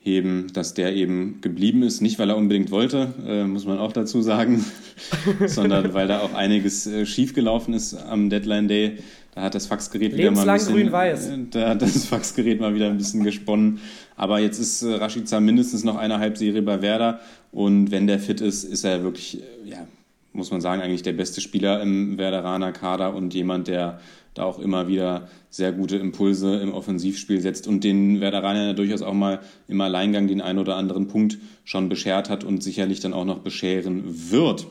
herauszuheben, 0.03 0.53
dass 0.53 0.75
der 0.75 0.95
eben 0.95 1.41
geblieben 1.41 1.83
ist. 1.83 2.01
Nicht, 2.01 2.19
weil 2.19 2.31
er 2.31 2.37
unbedingt 2.37 2.71
wollte, 2.71 3.15
äh, 3.27 3.45
muss 3.45 3.67
man 3.67 3.79
auch 3.79 3.93
dazu 3.93 4.23
sagen, 4.23 4.65
sondern 5.47 5.95
weil 5.95 6.09
da 6.09 6.21
auch 6.21 6.35
einiges 6.35 6.87
äh, 6.87 7.07
schiefgelaufen 7.07 7.75
ist 7.75 7.95
am 7.95 8.31
Deadline 8.31 8.69
Day. 8.69 8.99
Da 9.35 9.43
hat 9.43 9.55
das 9.55 9.67
Faxgerät 9.67 10.15
wieder 10.15 10.31
mal 10.31 10.47
ein 10.47 10.59
bisschen, 10.59 10.75
grün-weiß. 10.75 11.31
Da 11.51 11.71
hat 11.71 11.83
das 11.83 12.05
Faxgerät 12.05 12.61
mal 12.61 12.75
wieder 12.75 12.91
ein 12.91 12.99
bisschen 12.99 13.25
gesponnen. 13.25 13.81
Aber 14.15 14.41
jetzt 14.41 14.59
ist 14.59 14.83
äh, 14.83 14.95
Rashica 14.95 15.41
mindestens 15.41 15.85
noch 15.85 15.97
eine 15.97 16.19
Halbserie 16.19 16.63
bei 16.63 16.83
Werder. 16.83 17.21
Und 17.51 17.91
wenn 17.91 18.07
der 18.07 18.19
fit 18.19 18.41
ist, 18.41 18.65
ist 18.65 18.85
er 18.85 19.03
wirklich, 19.03 19.41
äh, 19.41 19.71
ja, 19.71 19.87
muss 20.35 20.51
man 20.51 20.61
sagen, 20.61 20.83
eigentlich 20.83 21.03
der 21.03 21.13
beste 21.13 21.41
Spieler 21.41 21.81
im 21.83 22.19
Werderaner 22.19 22.73
Kader 22.73 23.15
und 23.15 23.35
jemand, 23.35 23.69
der 23.69 24.01
da 24.35 24.45
auch 24.45 24.59
immer 24.59 24.89
wieder 24.89 25.29
sehr 25.51 25.73
gute 25.73 25.97
Impulse 25.97 26.57
im 26.57 26.73
Offensivspiel 26.73 27.41
setzt 27.41 27.67
und 27.67 27.85
den 27.85 28.21
Werderaner 28.21 28.67
ja 28.69 28.73
durchaus 28.73 29.03
auch 29.03 29.13
mal 29.13 29.41
im 29.69 29.81
Alleingang 29.81 30.27
den 30.27 30.41
einen 30.41 30.59
oder 30.59 30.77
anderen 30.77 31.09
Punkt 31.09 31.39
schon 31.65 31.89
beschert 31.89 32.31
hat 32.31 32.45
und 32.45 32.63
sicherlich 32.63 33.01
dann 33.01 33.13
auch 33.13 33.25
noch 33.25 33.41
bescheren 33.41 34.31
wird. 34.31 34.67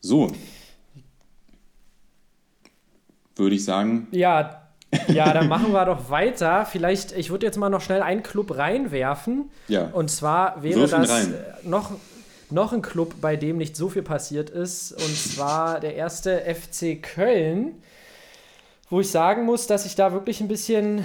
So. 0.00 0.32
Würde 3.34 3.56
ich 3.56 3.64
sagen. 3.64 4.06
Ja, 4.12 4.66
ja, 5.08 5.32
dann 5.32 5.48
machen 5.48 5.72
wir 5.72 5.84
doch 5.84 6.10
weiter. 6.10 6.64
Vielleicht, 6.64 7.12
ich 7.12 7.30
würde 7.30 7.46
jetzt 7.46 7.58
mal 7.58 7.68
noch 7.68 7.80
schnell 7.80 8.02
einen 8.02 8.22
Club 8.22 8.56
reinwerfen. 8.56 9.50
Ja. 9.68 9.86
Und 9.92 10.10
zwar 10.10 10.62
wäre 10.62 10.80
Wirf 10.80 10.92
ihn 10.92 11.02
das 11.02 11.10
rein. 11.10 11.34
äh, 11.34 11.68
noch, 11.68 11.90
noch 12.50 12.72
ein 12.72 12.82
Club, 12.82 13.16
bei 13.20 13.36
dem 13.36 13.58
nicht 13.58 13.76
so 13.76 13.88
viel 13.88 14.02
passiert 14.02 14.50
ist. 14.50 14.92
Und 14.92 15.16
zwar 15.16 15.80
der 15.80 15.96
erste 15.96 16.40
FC 16.40 17.02
Köln, 17.02 17.74
wo 18.88 19.00
ich 19.00 19.10
sagen 19.10 19.44
muss, 19.44 19.66
dass 19.66 19.86
ich 19.86 19.94
da 19.94 20.12
wirklich 20.12 20.40
ein 20.40 20.48
bisschen 20.48 21.04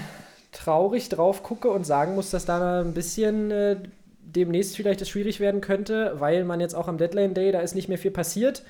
traurig 0.52 1.10
drauf 1.10 1.44
gucke 1.44 1.70
und 1.70 1.86
sagen 1.86 2.16
muss, 2.16 2.30
dass 2.30 2.46
da 2.46 2.82
ein 2.82 2.94
bisschen 2.94 3.52
äh, 3.52 3.78
demnächst 4.22 4.76
vielleicht 4.76 5.02
es 5.02 5.10
schwierig 5.10 5.40
werden 5.40 5.62
könnte, 5.62 6.16
weil 6.20 6.44
man 6.44 6.60
jetzt 6.60 6.76
auch 6.76 6.88
am 6.88 6.98
Deadline 6.98 7.34
Day, 7.34 7.52
da 7.52 7.62
ist 7.62 7.76
nicht 7.76 7.90
mehr 7.90 7.98
viel 7.98 8.12
passiert. 8.12 8.64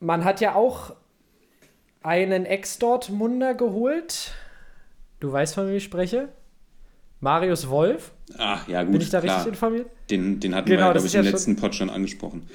Man 0.00 0.24
hat 0.24 0.40
ja 0.40 0.54
auch 0.54 0.94
einen 2.02 2.46
Ex-Dortmunder 2.46 3.54
geholt. 3.54 4.32
Du 5.20 5.32
weißt, 5.32 5.54
von 5.54 5.66
wem 5.68 5.76
ich 5.76 5.84
spreche? 5.84 6.28
Marius 7.20 7.68
Wolf. 7.68 8.12
Ah, 8.38 8.60
ja, 8.68 8.82
gut. 8.82 8.92
Bin 8.92 9.00
ich 9.00 9.10
da 9.10 9.20
klar. 9.20 9.36
richtig 9.36 9.52
informiert? 9.52 9.90
Den, 10.10 10.38
den 10.38 10.54
hatten 10.54 10.68
Genau, 10.68 10.86
wir, 10.86 10.92
glaube 10.92 11.06
ich, 11.06 11.14
im 11.14 11.24
letzten 11.24 11.56
Pod 11.56 11.74
schon 11.74 11.90
angesprochen. 11.90 12.48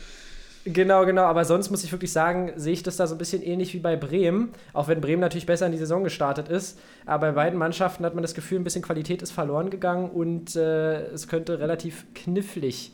Genau, 0.65 1.05
genau. 1.05 1.23
Aber 1.23 1.43
sonst 1.43 1.71
muss 1.71 1.83
ich 1.83 1.91
wirklich 1.91 2.11
sagen, 2.11 2.53
sehe 2.55 2.73
ich 2.73 2.83
das 2.83 2.95
da 2.95 3.05
so 3.05 3.15
ein 3.15 3.17
bisschen 3.17 3.41
ähnlich 3.41 3.73
wie 3.73 3.79
bei 3.79 3.95
Bremen. 3.95 4.49
Auch 4.71 4.87
wenn 4.87 5.01
Bremen 5.01 5.19
natürlich 5.19 5.45
besser 5.45 5.65
in 5.65 5.73
die 5.73 5.77
Saison 5.77 6.03
gestartet 6.03 6.47
ist. 6.47 6.79
Aber 7.05 7.27
bei 7.27 7.33
beiden 7.33 7.59
Mannschaften 7.59 8.05
hat 8.05 8.15
man 8.15 8.21
das 8.21 8.33
Gefühl, 8.33 8.59
ein 8.59 8.63
bisschen 8.63 8.81
Qualität 8.81 9.21
ist 9.21 9.31
verloren 9.31 9.69
gegangen 9.69 10.09
und 10.09 10.55
äh, 10.55 11.07
es 11.07 11.27
könnte 11.27 11.59
relativ 11.59 12.05
knifflig 12.13 12.91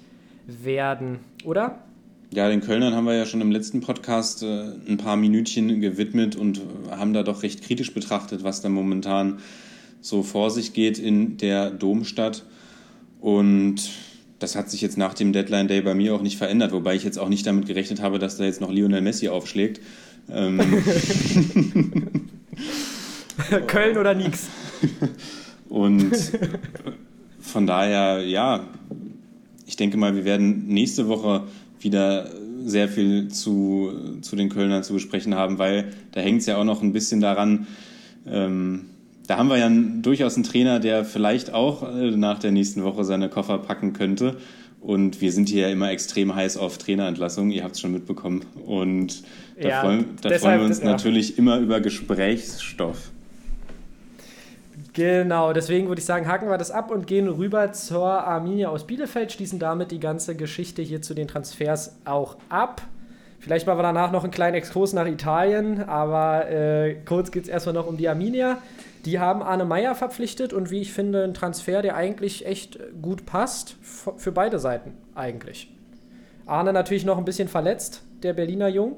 werden, 0.47 1.19
oder? 1.43 1.79
Ja, 2.31 2.47
den 2.47 2.61
Kölnern 2.61 2.93
haben 2.93 3.05
wir 3.05 3.15
ja 3.15 3.25
schon 3.25 3.41
im 3.41 3.51
letzten 3.51 3.81
Podcast 3.81 4.43
äh, 4.43 4.71
ein 4.87 4.97
paar 4.97 5.15
Minütchen 5.15 5.79
gewidmet 5.79 6.35
und 6.35 6.61
haben 6.89 7.13
da 7.13 7.23
doch 7.23 7.43
recht 7.43 7.63
kritisch 7.63 7.93
betrachtet, 7.93 8.43
was 8.43 8.61
da 8.61 8.69
momentan 8.69 9.39
so 10.01 10.23
vor 10.23 10.49
sich 10.49 10.73
geht 10.73 10.97
in 10.97 11.37
der 11.37 11.69
Domstadt. 11.69 12.45
Und 13.19 13.89
das 14.39 14.55
hat 14.55 14.69
sich 14.69 14.81
jetzt 14.81 14.97
nach 14.97 15.13
dem 15.13 15.33
Deadline 15.33 15.67
Day 15.67 15.81
bei 15.81 15.93
mir 15.93 16.15
auch 16.15 16.21
nicht 16.21 16.37
verändert, 16.37 16.71
wobei 16.71 16.95
ich 16.95 17.03
jetzt 17.03 17.19
auch 17.19 17.29
nicht 17.29 17.45
damit 17.45 17.67
gerechnet 17.67 18.01
habe, 18.01 18.19
dass 18.19 18.37
da 18.37 18.45
jetzt 18.45 18.61
noch 18.61 18.71
Lionel 18.71 19.01
Messi 19.01 19.27
aufschlägt. 19.29 19.81
Ähm, 20.31 20.59
Köln 23.67 23.97
oder 23.97 24.15
nix. 24.15 24.47
Und 25.69 26.15
von 27.39 27.67
daher, 27.67 28.25
ja, 28.25 28.65
ich 29.65 29.75
denke 29.75 29.97
mal, 29.97 30.15
wir 30.15 30.25
werden 30.25 30.67
nächste 30.67 31.07
Woche 31.07 31.43
wieder 31.79 32.29
sehr 32.65 32.89
viel 32.89 33.29
zu, 33.29 34.19
zu 34.21 34.35
den 34.35 34.49
Kölnern 34.49 34.83
zu 34.83 34.93
besprechen 34.93 35.35
haben, 35.35 35.59
weil 35.59 35.93
da 36.11 36.21
hängt 36.21 36.41
es 36.41 36.47
ja 36.47 36.57
auch 36.57 36.63
noch 36.63 36.81
ein 36.81 36.93
bisschen 36.93 37.21
daran, 37.21 37.67
ähm, 38.27 38.88
da 39.29 39.37
haben 39.37 39.49
wir 39.49 39.57
ja 39.57 39.69
durchaus 40.01 40.35
einen 40.35 40.43
Trainer, 40.43 40.79
der 40.79 41.05
vielleicht 41.05 41.53
auch 41.53 41.83
äh, 41.83 42.09
nach 42.11 42.39
der 42.39 42.51
nächsten 42.51 42.83
Woche 42.83 43.03
seine 43.03 43.29
Koffer 43.29 43.59
packen 43.59 43.93
könnte. 43.93 44.37
Und 44.81 45.21
wir 45.21 45.31
sind 45.31 45.49
hier 45.49 45.67
ja 45.67 45.69
immer 45.69 45.91
extrem 45.91 46.33
heiß 46.33 46.57
auf 46.57 46.79
Trainerentlassungen, 46.79 47.51
ihr 47.51 47.63
habt 47.63 47.75
es 47.75 47.81
schon 47.81 47.91
mitbekommen. 47.91 48.43
Und 48.65 49.23
da, 49.61 49.69
Ja, 49.69 49.81
freuen, 49.81 50.05
da 50.21 50.29
deshalb- 50.29 50.41
freuen 50.41 50.59
wir 50.61 50.65
uns 50.65 50.81
natürlich 50.81 51.37
immer 51.37 51.59
über 51.59 51.79
Gesprächsstoff. 51.79 53.11
Genau, 54.93 55.53
deswegen 55.53 55.89
würde 55.89 55.99
ich 55.99 56.05
sagen, 56.05 56.27
haken 56.27 56.49
wir 56.49 56.57
das 56.57 56.71
ab 56.71 56.89
und 56.89 57.05
gehen 57.05 57.27
rüber 57.27 57.71
zur 57.73 58.07
Arminia 58.07 58.69
aus 58.69 58.87
Bielefeld, 58.87 59.31
schließen 59.31 59.59
damit 59.59 59.91
die 59.91 59.99
ganze 59.99 60.35
Geschichte 60.35 60.81
hier 60.81 61.01
zu 61.03 61.13
den 61.13 61.27
Transfers 61.27 61.97
auch 62.05 62.37
ab. 62.49 62.81
Vielleicht 63.39 63.67
machen 63.67 63.77
wir 63.77 63.83
danach 63.83 64.11
noch 64.11 64.23
einen 64.23 64.31
kleinen 64.31 64.55
Exkurs 64.55 64.93
nach 64.93 65.05
Italien, 65.05 65.83
aber 65.83 66.49
äh, 66.49 66.95
kurz 67.05 67.31
geht 67.31 67.43
es 67.43 67.49
erstmal 67.49 67.75
noch 67.75 67.85
um 67.87 67.95
die 67.95 68.09
Arminia. 68.09 68.57
Die 69.05 69.19
haben 69.19 69.41
Arne 69.41 69.65
Meyer 69.65 69.95
verpflichtet 69.95 70.53
und 70.53 70.71
wie 70.71 70.81
ich 70.81 70.91
finde, 70.91 71.23
ein 71.23 71.33
Transfer, 71.33 71.81
der 71.81 71.95
eigentlich 71.95 72.45
echt 72.45 72.79
gut 73.01 73.25
passt, 73.25 73.75
für 73.81 74.31
beide 74.31 74.59
Seiten 74.59 74.93
eigentlich. 75.15 75.71
Arne 76.45 76.73
natürlich 76.73 77.05
noch 77.05 77.17
ein 77.17 77.25
bisschen 77.25 77.47
verletzt, 77.47 78.03
der 78.23 78.33
Berliner 78.33 78.67
Jung, 78.67 78.97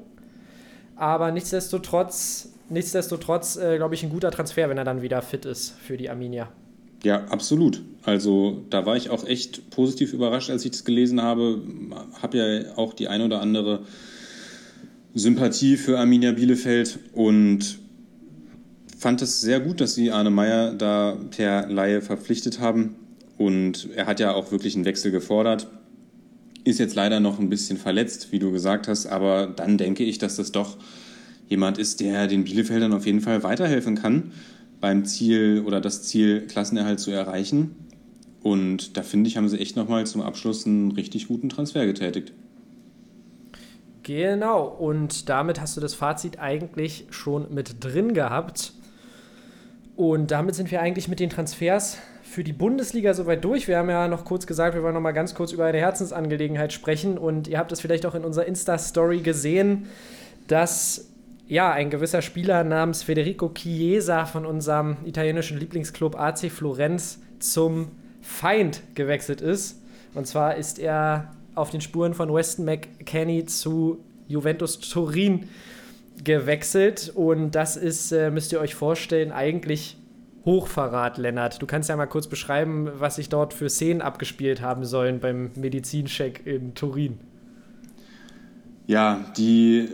aber 0.96 1.30
nichtsdestotrotz, 1.30 2.52
nichtsdestotrotz 2.68 3.56
äh, 3.56 3.76
glaube 3.76 3.94
ich, 3.94 4.02
ein 4.02 4.10
guter 4.10 4.30
Transfer, 4.30 4.68
wenn 4.68 4.78
er 4.78 4.84
dann 4.84 5.02
wieder 5.02 5.22
fit 5.22 5.44
ist 5.44 5.76
für 5.78 5.96
die 5.96 6.10
Arminia. 6.10 6.48
Ja, 7.04 7.24
absolut. 7.26 7.82
Also 8.04 8.64
da 8.70 8.86
war 8.86 8.96
ich 8.96 9.10
auch 9.10 9.26
echt 9.26 9.70
positiv 9.70 10.12
überrascht, 10.12 10.50
als 10.50 10.64
ich 10.64 10.70
das 10.70 10.84
gelesen 10.84 11.20
habe. 11.20 11.60
Habe 12.20 12.38
ja 12.38 12.76
auch 12.76 12.94
die 12.94 13.08
ein 13.08 13.22
oder 13.22 13.40
andere 13.40 13.80
Sympathie 15.14 15.76
für 15.76 15.98
Arminia 15.98 16.32
Bielefeld 16.32 16.98
und 17.12 17.78
fand 19.02 19.20
es 19.20 19.40
sehr 19.40 19.58
gut, 19.58 19.80
dass 19.80 19.94
sie 19.94 20.12
Arne 20.12 20.30
Meyer 20.30 20.74
da 20.74 21.18
per 21.30 21.66
Laie 21.68 22.00
verpflichtet 22.00 22.60
haben. 22.60 22.94
Und 23.36 23.88
er 23.96 24.06
hat 24.06 24.20
ja 24.20 24.32
auch 24.32 24.52
wirklich 24.52 24.76
einen 24.76 24.84
Wechsel 24.84 25.10
gefordert. 25.10 25.66
Ist 26.62 26.78
jetzt 26.78 26.94
leider 26.94 27.18
noch 27.18 27.40
ein 27.40 27.50
bisschen 27.50 27.76
verletzt, 27.76 28.30
wie 28.30 28.38
du 28.38 28.52
gesagt 28.52 28.86
hast, 28.86 29.06
aber 29.06 29.48
dann 29.48 29.76
denke 29.76 30.04
ich, 30.04 30.18
dass 30.18 30.36
das 30.36 30.52
doch 30.52 30.76
jemand 31.48 31.78
ist, 31.78 31.98
der 31.98 32.28
den 32.28 32.44
Bielefeldern 32.44 32.92
auf 32.92 33.04
jeden 33.04 33.20
Fall 33.20 33.42
weiterhelfen 33.42 33.96
kann, 33.96 34.30
beim 34.80 35.04
Ziel 35.04 35.64
oder 35.66 35.80
das 35.80 36.04
Ziel 36.04 36.46
Klassenerhalt 36.46 37.00
zu 37.00 37.10
erreichen. 37.10 37.74
Und 38.44 38.96
da 38.96 39.02
finde 39.02 39.26
ich, 39.26 39.36
haben 39.36 39.48
sie 39.48 39.58
echt 39.58 39.74
nochmal 39.74 40.06
zum 40.06 40.22
Abschluss 40.22 40.64
einen 40.64 40.92
richtig 40.92 41.26
guten 41.26 41.48
Transfer 41.48 41.84
getätigt. 41.86 42.32
Genau, 44.04 44.64
und 44.64 45.28
damit 45.28 45.60
hast 45.60 45.76
du 45.76 45.80
das 45.80 45.94
Fazit 45.94 46.38
eigentlich 46.38 47.06
schon 47.10 47.52
mit 47.52 47.84
drin 47.84 48.14
gehabt. 48.14 48.74
Und 49.96 50.30
damit 50.30 50.54
sind 50.54 50.70
wir 50.70 50.80
eigentlich 50.80 51.08
mit 51.08 51.20
den 51.20 51.30
Transfers 51.30 51.98
für 52.22 52.42
die 52.42 52.52
Bundesliga 52.52 53.12
soweit 53.12 53.44
durch. 53.44 53.68
Wir 53.68 53.78
haben 53.78 53.90
ja 53.90 54.08
noch 54.08 54.24
kurz 54.24 54.46
gesagt, 54.46 54.74
wir 54.74 54.82
wollen 54.82 54.94
noch 54.94 55.00
mal 55.00 55.12
ganz 55.12 55.34
kurz 55.34 55.52
über 55.52 55.66
eine 55.66 55.78
Herzensangelegenheit 55.78 56.72
sprechen. 56.72 57.18
Und 57.18 57.46
ihr 57.46 57.58
habt 57.58 57.72
es 57.72 57.80
vielleicht 57.80 58.06
auch 58.06 58.14
in 58.14 58.24
unserer 58.24 58.46
Insta-Story 58.46 59.20
gesehen, 59.20 59.86
dass 60.46 61.12
ja, 61.46 61.70
ein 61.70 61.90
gewisser 61.90 62.22
Spieler 62.22 62.64
namens 62.64 63.02
Federico 63.02 63.50
Chiesa 63.50 64.24
von 64.24 64.46
unserem 64.46 64.96
italienischen 65.04 65.58
Lieblingsclub 65.58 66.18
AC 66.18 66.50
Florenz 66.50 67.20
zum 67.40 67.90
Feind 68.22 68.80
gewechselt 68.94 69.42
ist. 69.42 69.82
Und 70.14 70.26
zwar 70.26 70.56
ist 70.56 70.78
er 70.78 71.34
auf 71.54 71.68
den 71.68 71.82
Spuren 71.82 72.14
von 72.14 72.32
Weston 72.32 72.64
McKenney 72.64 73.44
zu 73.44 73.98
Juventus 74.28 74.78
Turin 74.80 75.48
gewechselt. 76.22 77.12
Und 77.14 77.52
das 77.54 77.76
ist, 77.76 78.12
äh, 78.12 78.30
müsst 78.30 78.52
ihr 78.52 78.60
euch 78.60 78.74
vorstellen, 78.74 79.32
eigentlich 79.32 79.96
Hochverrat, 80.44 81.18
Lennart. 81.18 81.62
Du 81.62 81.66
kannst 81.66 81.88
ja 81.88 81.96
mal 81.96 82.06
kurz 82.06 82.26
beschreiben, 82.26 82.90
was 82.98 83.16
sich 83.16 83.28
dort 83.28 83.54
für 83.54 83.68
Szenen 83.68 84.02
abgespielt 84.02 84.60
haben 84.60 84.84
sollen 84.84 85.20
beim 85.20 85.50
Medizincheck 85.54 86.44
in 86.44 86.74
Turin. 86.74 87.18
Ja, 88.86 89.24
die, 89.36 89.88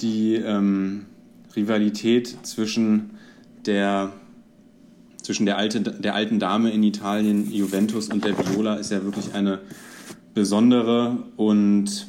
die 0.00 0.34
ähm, 0.34 1.06
Rivalität 1.54 2.36
zwischen 2.42 3.10
der, 3.64 4.12
zwischen 5.22 5.46
der, 5.46 5.56
alte, 5.56 5.80
der 5.80 6.16
alten 6.16 6.40
Dame 6.40 6.70
in 6.70 6.82
Italien, 6.82 7.50
Juventus, 7.52 8.08
und 8.08 8.24
der 8.24 8.36
Viola 8.36 8.74
ist 8.74 8.90
ja 8.90 9.04
wirklich 9.04 9.34
eine 9.34 9.60
besondere 10.34 11.18
und 11.36 12.08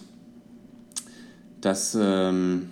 das 1.62 1.96
ähm, 2.00 2.70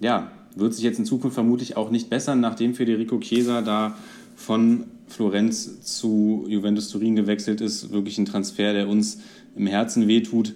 ja, 0.00 0.30
wird 0.54 0.74
sich 0.74 0.84
jetzt 0.84 0.98
in 0.98 1.04
Zukunft 1.04 1.34
vermutlich 1.34 1.76
auch 1.76 1.90
nicht 1.90 2.08
bessern, 2.10 2.40
nachdem 2.40 2.74
Federico 2.74 3.18
Chiesa 3.18 3.62
da 3.62 3.96
von 4.34 4.84
Florenz 5.08 5.82
zu 5.82 6.44
Juventus 6.48 6.88
Turin 6.88 7.16
gewechselt 7.16 7.60
ist. 7.60 7.92
Wirklich 7.92 8.18
ein 8.18 8.24
Transfer, 8.24 8.72
der 8.72 8.88
uns 8.88 9.20
im 9.54 9.66
Herzen 9.66 10.08
wehtut. 10.08 10.54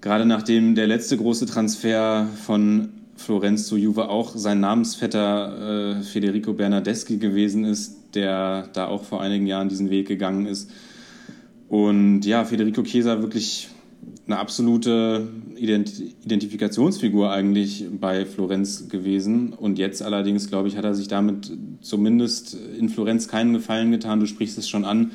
Gerade 0.00 0.26
nachdem 0.26 0.74
der 0.74 0.86
letzte 0.86 1.16
große 1.16 1.46
Transfer 1.46 2.26
von 2.44 2.88
Florenz 3.16 3.66
zu 3.66 3.76
Juve 3.76 4.08
auch 4.08 4.34
sein 4.34 4.60
Namensvetter 4.60 5.98
äh, 5.98 6.02
Federico 6.02 6.54
Bernardeschi 6.54 7.18
gewesen 7.18 7.64
ist, 7.64 8.14
der 8.14 8.68
da 8.72 8.86
auch 8.86 9.04
vor 9.04 9.20
einigen 9.20 9.46
Jahren 9.46 9.68
diesen 9.68 9.90
Weg 9.90 10.08
gegangen 10.08 10.46
ist. 10.46 10.70
Und 11.68 12.22
ja, 12.22 12.44
Federico 12.44 12.82
Chiesa 12.82 13.22
wirklich 13.22 13.68
eine 14.32 14.40
absolute 14.40 15.28
Ident 15.56 15.92
Identifikationsfigur 16.24 17.30
eigentlich 17.30 17.84
bei 18.00 18.24
Florenz 18.24 18.88
gewesen. 18.88 19.52
Und 19.52 19.78
jetzt 19.78 20.02
allerdings, 20.02 20.48
glaube 20.48 20.68
ich, 20.68 20.76
hat 20.76 20.84
er 20.84 20.94
sich 20.94 21.08
damit 21.08 21.52
zumindest 21.82 22.56
in 22.78 22.88
Florenz 22.88 23.28
keinen 23.28 23.52
Gefallen 23.52 23.90
getan. 23.90 24.20
Du 24.20 24.26
sprichst 24.26 24.56
es 24.56 24.68
schon 24.68 24.84
an. 24.84 25.12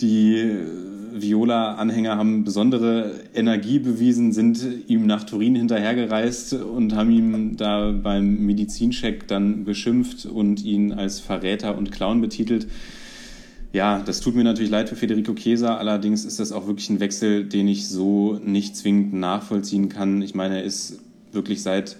Die 0.00 0.56
Viola-Anhänger 1.12 2.16
haben 2.16 2.44
besondere 2.44 3.12
Energie 3.34 3.78
bewiesen, 3.78 4.32
sind 4.32 4.58
ihm 4.88 5.06
nach 5.06 5.24
Turin 5.24 5.54
hinterhergereist 5.54 6.54
und 6.54 6.94
haben 6.94 7.10
ihm 7.10 7.56
da 7.56 7.92
beim 7.92 8.46
Medizincheck 8.46 9.28
dann 9.28 9.64
beschimpft 9.64 10.26
und 10.26 10.64
ihn 10.64 10.92
als 10.92 11.20
Verräter 11.20 11.76
und 11.76 11.92
Clown 11.92 12.20
betitelt. 12.20 12.66
Ja, 13.72 14.00
das 14.00 14.20
tut 14.20 14.34
mir 14.34 14.42
natürlich 14.42 14.70
leid 14.70 14.88
für 14.88 14.96
Federico 14.96 15.32
Chiesa, 15.34 15.76
allerdings 15.76 16.24
ist 16.24 16.40
das 16.40 16.50
auch 16.50 16.66
wirklich 16.66 16.90
ein 16.90 16.98
Wechsel, 16.98 17.44
den 17.44 17.68
ich 17.68 17.88
so 17.88 18.40
nicht 18.44 18.76
zwingend 18.76 19.12
nachvollziehen 19.12 19.88
kann. 19.88 20.22
Ich 20.22 20.34
meine, 20.34 20.56
er 20.56 20.64
ist 20.64 20.98
wirklich 21.30 21.62
seit, 21.62 21.96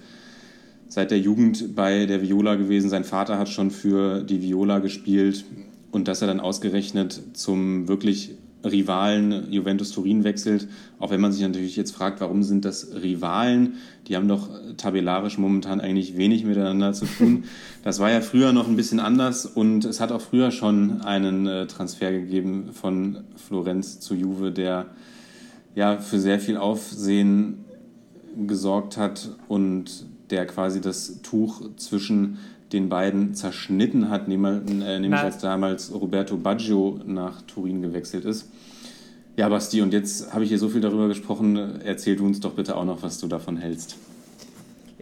seit 0.89 1.13
der 1.13 1.21
Jugend 1.21 1.77
bei 1.77 2.07
der 2.07 2.23
Viola 2.23 2.57
gewesen. 2.57 2.91
Sein 2.91 3.05
Vater 3.05 3.39
hat 3.39 3.49
schon 3.49 3.71
für 3.71 4.25
die 4.25 4.43
Viola 4.43 4.81
gespielt 4.81 5.45
und 5.93 6.09
dass 6.09 6.23
er 6.23 6.27
dann 6.27 6.41
ausgerechnet 6.41 7.21
zum 7.35 7.87
wirklich 7.87 8.33
Rivalen 8.65 9.51
Juventus 9.51 9.93
Turin 9.93 10.25
wechselt, 10.25 10.69
auch 10.99 11.11
wenn 11.11 11.21
man 11.21 11.33
sich 11.33 11.43
natürlich 11.43 11.77
jetzt 11.77 11.93
fragt, 11.93 12.21
warum 12.21 12.43
sind 12.43 12.65
das 12.65 12.95
Rivalen? 12.95 13.75
Die 14.07 14.17
haben 14.17 14.29
doch 14.29 14.49
tabellarisch 14.77 15.39
momentan 15.39 15.81
eigentlich 15.81 16.17
wenig 16.17 16.45
miteinander 16.45 16.93
zu 16.93 17.07
tun. 17.07 17.45
Das 17.83 17.99
war 17.99 18.11
ja 18.11 18.21
früher 18.21 18.53
noch 18.53 18.69
ein 18.69 18.77
bisschen 18.77 19.01
anders 19.01 19.47
und 19.47 19.87
es 19.87 20.01
hat 20.01 20.13
auch 20.13 20.21
früher 20.21 20.51
schon 20.51 21.01
einen 21.01 21.47
äh, 21.47 21.67
Transfer 21.67 22.13
gegeben 22.13 22.75
von 22.75 23.25
Florenz 23.37 24.01
zu 24.01 24.15
Juve, 24.15 24.53
der 24.53 24.91
ja 25.75 25.97
für 25.97 26.21
sehr 26.21 26.41
viel 26.41 26.59
Aufsehen 26.59 27.65
gesorgt 28.47 28.99
hat 28.99 29.31
und 29.49 30.05
der 30.29 30.47
quasi 30.47 30.83
das 30.83 31.23
Tuch 31.23 31.63
zwischen 31.77 32.37
den 32.73 32.89
beiden 32.89 33.35
zerschnitten 33.35 34.11
hat, 34.11 34.29
nämlich, 34.29 34.63
äh, 34.83 34.99
nämlich 34.99 35.21
als 35.21 35.39
damals 35.39 35.93
Roberto 35.93 36.37
Baggio 36.37 37.01
nach 37.07 37.43
Turin 37.43 37.83
gewechselt 37.83 38.25
ist. 38.25 38.49
Ja, 39.37 39.49
Basti, 39.49 39.81
und 39.81 39.93
jetzt 39.93 40.33
habe 40.33 40.45
ich 40.45 40.51
hier 40.51 40.59
so 40.59 40.69
viel 40.69 40.81
darüber 40.81 41.09
gesprochen. 41.09 41.81
Erzähl 41.83 42.17
du 42.17 42.27
uns 42.27 42.41
doch 42.41 42.53
bitte 42.53 42.77
auch 42.77 42.85
noch, 42.85 43.03
was 43.03 43.19
du 43.19 43.27
davon 43.27 43.57
hältst. 43.57 43.97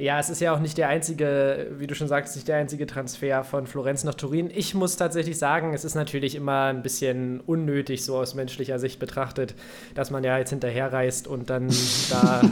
Ja, 0.00 0.20
es 0.20 0.30
ist 0.30 0.40
ja 0.40 0.54
auch 0.54 0.60
nicht 0.60 0.78
der 0.78 0.88
einzige, 0.88 1.72
wie 1.76 1.88
du 1.88 1.96
schon 1.96 2.06
sagst, 2.06 2.36
nicht 2.36 2.46
der 2.46 2.58
einzige 2.58 2.86
Transfer 2.86 3.42
von 3.42 3.66
Florenz 3.66 4.04
nach 4.04 4.14
Turin. 4.14 4.48
Ich 4.54 4.72
muss 4.72 4.96
tatsächlich 4.96 5.38
sagen, 5.38 5.74
es 5.74 5.84
ist 5.84 5.96
natürlich 5.96 6.36
immer 6.36 6.66
ein 6.66 6.84
bisschen 6.84 7.40
unnötig, 7.40 8.04
so 8.04 8.16
aus 8.16 8.36
menschlicher 8.36 8.78
Sicht 8.78 9.00
betrachtet, 9.00 9.56
dass 9.96 10.12
man 10.12 10.22
ja 10.22 10.38
jetzt 10.38 10.50
hinterherreist 10.50 11.26
und 11.26 11.50
dann 11.50 11.68
da 12.10 12.42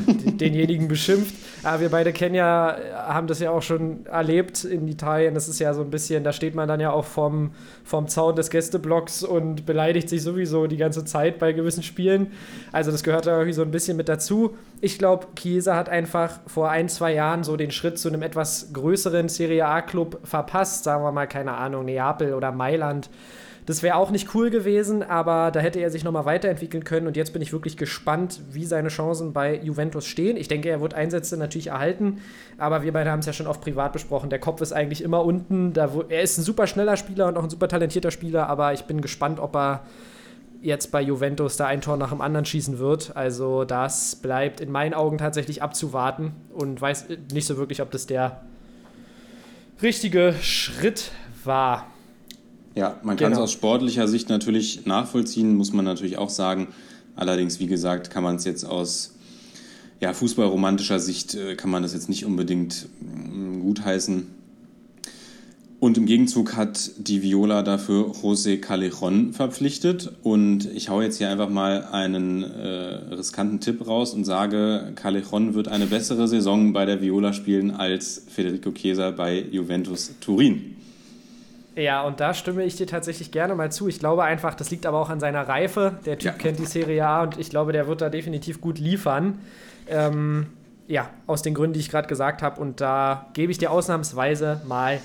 denjenigen 0.40 0.88
beschimpft. 0.88 1.36
Aber 1.62 1.82
wir 1.82 1.88
beide 1.88 2.12
kennen 2.12 2.34
ja, 2.34 2.78
haben 2.92 3.28
das 3.28 3.38
ja 3.38 3.52
auch 3.52 3.62
schon 3.62 4.06
erlebt 4.06 4.64
in 4.64 4.88
Italien. 4.88 5.34
Das 5.34 5.46
ist 5.46 5.60
ja 5.60 5.72
so 5.72 5.82
ein 5.82 5.90
bisschen, 5.90 6.24
da 6.24 6.32
steht 6.32 6.56
man 6.56 6.66
dann 6.66 6.80
ja 6.80 6.90
auch 6.90 7.04
vom, 7.04 7.52
vom 7.84 8.08
Zaun 8.08 8.34
des 8.34 8.50
Gästeblocks 8.50 9.22
und 9.22 9.66
beleidigt 9.66 10.08
sich 10.08 10.20
sowieso 10.20 10.66
die 10.66 10.78
ganze 10.78 11.04
Zeit 11.04 11.38
bei 11.38 11.52
gewissen 11.52 11.84
Spielen. 11.84 12.32
Also 12.72 12.90
das 12.90 13.04
gehört 13.04 13.26
da 13.26 13.34
irgendwie 13.34 13.52
so 13.52 13.62
ein 13.62 13.70
bisschen 13.70 13.96
mit 13.96 14.08
dazu. 14.08 14.56
Ich 14.80 14.98
glaube, 14.98 15.28
Chiesa 15.36 15.74
hat 15.74 15.88
einfach 15.88 16.40
vor 16.46 16.70
ein, 16.70 16.88
zwei 16.88 17.14
Jahren 17.14 17.44
so 17.44 17.56
den 17.56 17.70
Schritt 17.70 17.98
zu 17.98 18.08
einem 18.08 18.22
etwas 18.22 18.72
größeren 18.72 19.28
Serie 19.28 19.66
A-Club 19.66 20.20
verpasst, 20.22 20.84
sagen 20.84 21.02
wir 21.02 21.12
mal, 21.12 21.26
keine 21.26 21.52
Ahnung, 21.52 21.86
Neapel 21.86 22.34
oder 22.34 22.52
Mailand. 22.52 23.08
Das 23.64 23.82
wäre 23.82 23.96
auch 23.96 24.10
nicht 24.12 24.32
cool 24.34 24.50
gewesen, 24.50 25.02
aber 25.02 25.50
da 25.50 25.58
hätte 25.58 25.80
er 25.80 25.90
sich 25.90 26.04
nochmal 26.04 26.24
weiterentwickeln 26.24 26.84
können. 26.84 27.08
Und 27.08 27.16
jetzt 27.16 27.32
bin 27.32 27.42
ich 27.42 27.52
wirklich 27.52 27.76
gespannt, 27.76 28.40
wie 28.52 28.64
seine 28.64 28.88
Chancen 28.88 29.32
bei 29.32 29.56
Juventus 29.56 30.06
stehen. 30.06 30.36
Ich 30.36 30.46
denke, 30.46 30.68
er 30.68 30.80
wird 30.80 30.94
Einsätze 30.94 31.36
natürlich 31.36 31.68
erhalten, 31.68 32.20
aber 32.58 32.84
wir 32.84 32.92
beide 32.92 33.10
haben 33.10 33.18
es 33.20 33.26
ja 33.26 33.32
schon 33.32 33.48
oft 33.48 33.62
privat 33.62 33.92
besprochen. 33.92 34.30
Der 34.30 34.38
Kopf 34.38 34.60
ist 34.60 34.72
eigentlich 34.72 35.02
immer 35.02 35.24
unten. 35.24 35.72
Er 35.74 36.22
ist 36.22 36.38
ein 36.38 36.42
super 36.42 36.68
schneller 36.68 36.96
Spieler 36.96 37.26
und 37.26 37.36
auch 37.36 37.42
ein 37.42 37.50
super 37.50 37.66
talentierter 37.66 38.12
Spieler, 38.12 38.48
aber 38.48 38.72
ich 38.72 38.84
bin 38.84 39.00
gespannt, 39.00 39.40
ob 39.40 39.56
er 39.56 39.82
jetzt 40.62 40.90
bei 40.90 41.02
Juventus 41.02 41.56
da 41.56 41.66
ein 41.66 41.80
Tor 41.80 41.96
nach 41.96 42.10
dem 42.10 42.20
anderen 42.20 42.44
schießen 42.44 42.78
wird. 42.78 43.16
Also 43.16 43.64
das 43.64 44.16
bleibt 44.16 44.60
in 44.60 44.70
meinen 44.70 44.94
Augen 44.94 45.18
tatsächlich 45.18 45.62
abzuwarten 45.62 46.32
und 46.54 46.80
weiß 46.80 47.06
nicht 47.32 47.46
so 47.46 47.56
wirklich, 47.56 47.82
ob 47.82 47.90
das 47.90 48.06
der 48.06 48.42
richtige 49.82 50.34
Schritt 50.40 51.10
war. 51.44 51.86
Ja, 52.74 52.98
man 53.02 53.16
kann 53.16 53.32
es 53.32 53.36
genau. 53.36 53.44
aus 53.44 53.52
sportlicher 53.52 54.06
Sicht 54.06 54.28
natürlich 54.28 54.84
nachvollziehen, 54.86 55.54
muss 55.54 55.72
man 55.72 55.84
natürlich 55.84 56.18
auch 56.18 56.30
sagen. 56.30 56.68
Allerdings, 57.14 57.58
wie 57.58 57.66
gesagt, 57.66 58.10
kann 58.10 58.22
man 58.22 58.36
es 58.36 58.44
jetzt 58.44 58.64
aus 58.64 59.14
ja, 60.00 60.12
fußballromantischer 60.12 61.00
Sicht, 61.00 61.34
äh, 61.34 61.54
kann 61.56 61.70
man 61.70 61.82
das 61.82 61.94
jetzt 61.94 62.10
nicht 62.10 62.26
unbedingt 62.26 62.88
mm, 63.00 63.60
gutheißen. 63.60 64.26
Und 65.86 65.96
im 65.96 66.06
Gegenzug 66.06 66.56
hat 66.56 66.90
die 66.96 67.22
Viola 67.22 67.62
dafür 67.62 68.06
José 68.06 68.60
Callejon 68.60 69.32
verpflichtet. 69.32 70.10
Und 70.24 70.64
ich 70.74 70.88
haue 70.88 71.04
jetzt 71.04 71.18
hier 71.18 71.30
einfach 71.30 71.48
mal 71.48 71.86
einen 71.92 72.42
äh, 72.42 73.14
riskanten 73.14 73.60
Tipp 73.60 73.86
raus 73.86 74.12
und 74.12 74.24
sage, 74.24 74.90
Callejon 74.96 75.54
wird 75.54 75.68
eine 75.68 75.86
bessere 75.86 76.26
Saison 76.26 76.72
bei 76.72 76.86
der 76.86 77.00
Viola 77.02 77.32
spielen 77.32 77.70
als 77.70 78.26
Federico 78.28 78.72
Chiesa 78.72 79.12
bei 79.12 79.38
Juventus 79.38 80.12
Turin. 80.20 80.74
Ja, 81.76 82.02
und 82.02 82.18
da 82.18 82.34
stimme 82.34 82.64
ich 82.64 82.74
dir 82.74 82.88
tatsächlich 82.88 83.30
gerne 83.30 83.54
mal 83.54 83.70
zu. 83.70 83.86
Ich 83.86 84.00
glaube 84.00 84.24
einfach, 84.24 84.56
das 84.56 84.72
liegt 84.72 84.86
aber 84.86 84.98
auch 84.98 85.08
an 85.08 85.20
seiner 85.20 85.46
Reife. 85.46 86.00
Der 86.04 86.18
Typ 86.18 86.32
ja. 86.32 86.36
kennt 86.36 86.58
die 86.58 86.66
Serie 86.66 87.06
A 87.06 87.22
und 87.22 87.38
ich 87.38 87.48
glaube, 87.48 87.70
der 87.70 87.86
wird 87.86 88.00
da 88.00 88.10
definitiv 88.10 88.60
gut 88.60 88.80
liefern. 88.80 89.38
Ähm, 89.86 90.46
ja, 90.88 91.10
aus 91.28 91.42
den 91.42 91.54
Gründen, 91.54 91.74
die 91.74 91.80
ich 91.80 91.90
gerade 91.90 92.08
gesagt 92.08 92.42
habe. 92.42 92.60
Und 92.60 92.80
da 92.80 93.28
gebe 93.34 93.52
ich 93.52 93.58
dir 93.58 93.70
ausnahmsweise 93.70 94.62
mal 94.66 94.98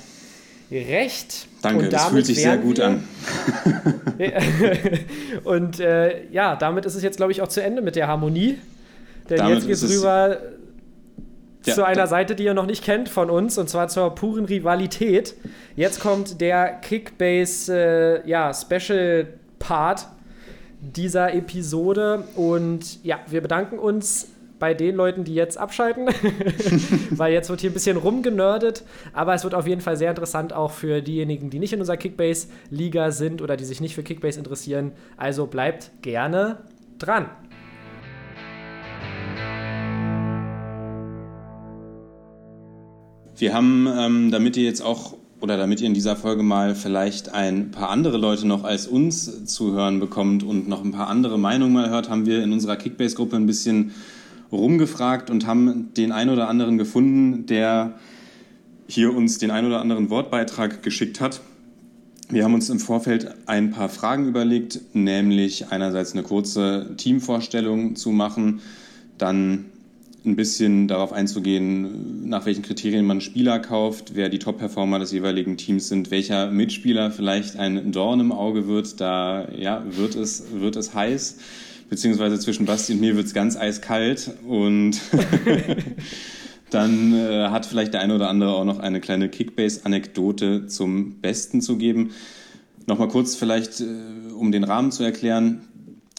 recht. 0.79 1.47
Danke, 1.61 1.89
das 1.89 2.07
fühlt 2.07 2.25
sich 2.25 2.41
sehr 2.41 2.57
gut 2.57 2.79
an. 2.79 3.03
und 5.43 5.79
äh, 5.79 6.27
ja, 6.31 6.55
damit 6.55 6.85
ist 6.85 6.95
es 6.95 7.03
jetzt, 7.03 7.17
glaube 7.17 7.31
ich, 7.31 7.41
auch 7.41 7.47
zu 7.47 7.61
Ende 7.61 7.81
mit 7.81 7.95
der 7.95 8.07
Harmonie. 8.07 8.57
Denn 9.29 9.37
damit 9.37 9.55
jetzt 9.57 9.67
geht 9.67 9.75
es 9.75 9.97
rüber 9.97 10.37
ja, 11.65 11.73
zu 11.73 11.85
einer 11.85 12.07
Seite, 12.07 12.35
die 12.35 12.45
ihr 12.45 12.53
noch 12.53 12.65
nicht 12.65 12.83
kennt 12.83 13.09
von 13.09 13.29
uns, 13.29 13.57
und 13.57 13.69
zwar 13.69 13.87
zur 13.87 14.15
puren 14.15 14.45
Rivalität. 14.45 15.35
Jetzt 15.75 15.99
kommt 15.99 16.41
der 16.41 16.67
Kickbase 16.81 18.21
äh, 18.25 18.29
ja, 18.29 18.53
Special 18.53 19.27
Part 19.59 20.07
dieser 20.81 21.33
Episode. 21.33 22.23
Und 22.35 23.03
ja, 23.03 23.19
wir 23.27 23.41
bedanken 23.41 23.77
uns 23.77 24.27
bei 24.61 24.75
den 24.75 24.95
Leuten, 24.95 25.23
die 25.23 25.33
jetzt 25.33 25.57
abschalten, 25.57 26.07
weil 27.09 27.33
jetzt 27.33 27.49
wird 27.49 27.61
hier 27.61 27.71
ein 27.71 27.73
bisschen 27.73 27.97
rumgenördet, 27.97 28.83
aber 29.11 29.33
es 29.33 29.43
wird 29.43 29.55
auf 29.55 29.65
jeden 29.65 29.81
Fall 29.81 29.97
sehr 29.97 30.11
interessant 30.11 30.53
auch 30.53 30.69
für 30.69 31.01
diejenigen, 31.01 31.49
die 31.49 31.57
nicht 31.57 31.73
in 31.73 31.79
unserer 31.79 31.97
Kickbase-Liga 31.97 33.09
sind 33.09 33.41
oder 33.41 33.57
die 33.57 33.65
sich 33.65 33.81
nicht 33.81 33.95
für 33.95 34.03
Kickbase 34.03 34.37
interessieren. 34.37 34.91
Also 35.17 35.47
bleibt 35.47 35.89
gerne 36.03 36.59
dran. 36.99 37.25
Wir 43.35 43.55
haben, 43.55 43.87
ähm, 43.97 44.29
damit 44.29 44.57
ihr 44.57 44.63
jetzt 44.63 44.81
auch 44.81 45.15
oder 45.39 45.57
damit 45.57 45.81
ihr 45.81 45.87
in 45.87 45.95
dieser 45.95 46.15
Folge 46.15 46.43
mal 46.43 46.75
vielleicht 46.75 47.33
ein 47.33 47.71
paar 47.71 47.89
andere 47.89 48.17
Leute 48.17 48.45
noch 48.45 48.63
als 48.63 48.85
uns 48.85 49.45
zu 49.45 49.73
hören 49.73 49.99
bekommt 49.99 50.43
und 50.43 50.69
noch 50.69 50.83
ein 50.83 50.91
paar 50.91 51.07
andere 51.07 51.39
Meinungen 51.39 51.73
mal 51.73 51.89
hört, 51.89 52.11
haben 52.11 52.27
wir 52.27 52.43
in 52.43 52.53
unserer 52.53 52.75
Kickbase-Gruppe 52.75 53.37
ein 53.37 53.47
bisschen 53.47 53.91
rumgefragt 54.51 55.29
und 55.29 55.47
haben 55.47 55.93
den 55.95 56.11
ein 56.11 56.29
oder 56.29 56.47
anderen 56.47 56.77
gefunden, 56.77 57.45
der 57.45 57.99
hier 58.87 59.15
uns 59.15 59.37
den 59.37 59.51
ein 59.51 59.65
oder 59.65 59.79
anderen 59.79 60.09
Wortbeitrag 60.09 60.83
geschickt 60.83 61.21
hat. 61.21 61.41
Wir 62.29 62.43
haben 62.43 62.53
uns 62.53 62.69
im 62.69 62.79
Vorfeld 62.79 63.33
ein 63.45 63.71
paar 63.71 63.89
Fragen 63.89 64.27
überlegt, 64.27 64.81
nämlich 64.93 65.71
einerseits 65.71 66.13
eine 66.13 66.23
kurze 66.23 66.93
Teamvorstellung 66.97 67.95
zu 67.95 68.11
machen, 68.11 68.61
dann 69.17 69.65
ein 70.23 70.35
bisschen 70.35 70.87
darauf 70.87 71.13
einzugehen, 71.13 72.29
nach 72.29 72.45
welchen 72.45 72.61
Kriterien 72.61 73.05
man 73.05 73.21
Spieler 73.21 73.59
kauft, 73.59 74.13
wer 74.13 74.29
die 74.29 74.39
Top-Performer 74.39 74.99
des 74.99 75.11
jeweiligen 75.11 75.57
Teams 75.57 75.87
sind, 75.87 76.11
welcher 76.11 76.51
Mitspieler 76.51 77.11
vielleicht 77.11 77.57
ein 77.57 77.91
Dorn 77.91 78.19
im 78.19 78.31
Auge 78.31 78.67
wird, 78.67 79.01
da 79.01 79.49
ja, 79.51 79.83
wird, 79.89 80.15
es, 80.15 80.45
wird 80.53 80.75
es 80.75 80.93
heiß 80.93 81.37
beziehungsweise 81.91 82.39
zwischen 82.39 82.65
Basti 82.65 82.93
und 82.93 83.01
mir 83.01 83.17
wird 83.17 83.27
es 83.27 83.33
ganz 83.33 83.57
eiskalt 83.57 84.31
und 84.47 84.93
dann 86.69 87.13
äh, 87.13 87.49
hat 87.49 87.65
vielleicht 87.65 87.93
der 87.93 87.99
eine 87.99 88.15
oder 88.15 88.29
andere 88.29 88.53
auch 88.53 88.63
noch 88.63 88.79
eine 88.79 89.01
kleine 89.01 89.27
Kickbase-Anekdote 89.27 90.67
zum 90.67 91.19
Besten 91.19 91.61
zu 91.61 91.77
geben. 91.77 92.11
Nochmal 92.87 93.09
kurz 93.09 93.35
vielleicht, 93.35 93.81
äh, 93.81 93.85
um 94.33 94.53
den 94.53 94.63
Rahmen 94.63 94.93
zu 94.93 95.03
erklären. 95.03 95.67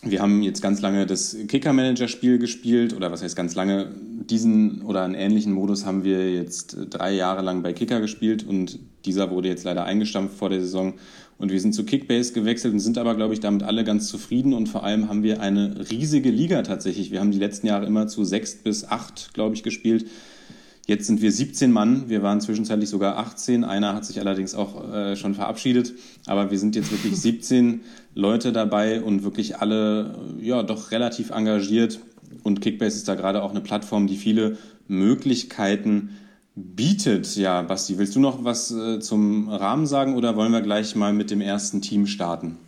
Wir 0.03 0.21
haben 0.21 0.43
jetzt 0.43 0.61
ganz 0.61 0.83
lange 0.83 1.07
das 1.07 1.35
Kicker-Manager-Spiel 1.49 2.39
gespielt 2.39 2.95
oder 2.95 3.11
was 3.11 3.23
heißt 3.23 3.35
ganz 3.35 3.55
lange? 3.55 3.95
Diesen 4.29 4.83
oder 4.83 5.05
einen 5.05 5.15
ähnlichen 5.15 5.55
Modus 5.55 5.87
haben 5.87 6.05
wir 6.05 6.35
jetzt 6.35 6.77
drei 6.91 7.15
Jahre 7.15 7.41
lang 7.41 7.63
bei 7.63 7.73
Kicker 7.73 8.01
gespielt 8.01 8.47
und 8.47 8.79
dieser 9.07 9.31
wurde 9.31 9.49
jetzt 9.49 9.65
leider 9.65 9.85
eingestampft 9.85 10.37
vor 10.37 10.51
der 10.51 10.61
Saison 10.61 10.95
und 11.43 11.51
wir 11.51 11.59
sind 11.61 11.75
zu 11.75 11.85
Kickbase 11.85 12.35
gewechselt 12.35 12.73
und 12.73 12.79
sind 12.79 12.99
aber, 12.99 13.17
glaube 13.17 13.35
ich, 13.35 13.41
damit 13.41 13.65
alle 13.65 13.83
ganz 13.83 14.07
zufrieden. 14.07 14.53
Und 14.53 14.69
vor 14.69 14.85
allem 14.85 15.09
haben 15.09 15.25
wir 15.25 15.41
eine 15.41 15.91
riesige 15.91 16.31
Liga 16.31 16.63
tatsächlich. 16.63 17.11
Wir 17.11 17.19
haben 17.19 17.33
die 17.33 17.39
letzten 17.41 17.67
Jahre 17.67 17.85
immer 17.85 18.07
zu 18.07 18.23
sechs 18.23 18.55
bis 18.55 18.85
acht, 18.85 19.35
glaube 19.35 19.57
ich, 19.57 19.65
gespielt. 19.65 20.07
Jetzt 20.87 21.09
sind 21.09 21.21
wir 21.21 21.33
17 21.33 21.73
Mann, 21.73 22.09
wir 22.09 22.23
waren 22.23 22.41
zwischenzeitlich 22.41 22.89
sogar 22.89 23.19
18, 23.19 23.65
einer 23.65 23.93
hat 23.93 24.05
sich 24.05 24.21
allerdings 24.21 24.55
auch 24.55 24.93
äh, 24.93 25.17
schon 25.17 25.35
verabschiedet, 25.35 25.95
aber 26.27 26.53
wir 26.53 26.59
sind 26.61 26.77
jetzt 26.77 26.93
wirklich 26.93 27.17
17 27.21 27.81
Leute 28.15 28.53
dabei 28.53 29.03
und 29.03 29.25
wirklich 29.25 29.59
alle 29.59 30.17
ja 30.41 30.63
doch 30.63 30.93
relativ 30.93 31.31
engagiert 31.31 31.99
und 32.45 32.61
Kickbase 32.61 32.97
ist 32.97 33.09
da 33.09 33.15
gerade 33.17 33.43
auch 33.43 33.51
eine 33.51 33.61
Plattform, 33.61 34.07
die 34.07 34.17
viele 34.17 34.59
Möglichkeiten 34.87 36.11
bietet. 36.55 37.37
Ja, 37.37 37.63
Basti, 37.63 37.99
willst 37.99 38.15
du 38.15 38.21
noch 38.21 38.45
was 38.45 38.71
äh, 38.71 39.01
zum 39.01 39.49
Rahmen 39.49 39.87
sagen 39.87 40.17
oder 40.17 40.37
wollen 40.37 40.53
wir 40.53 40.61
gleich 40.61 40.95
mal 40.95 41.13
mit 41.13 41.31
dem 41.31 41.41
ersten 41.41 41.81
Team 41.81 42.07
starten? 42.07 42.59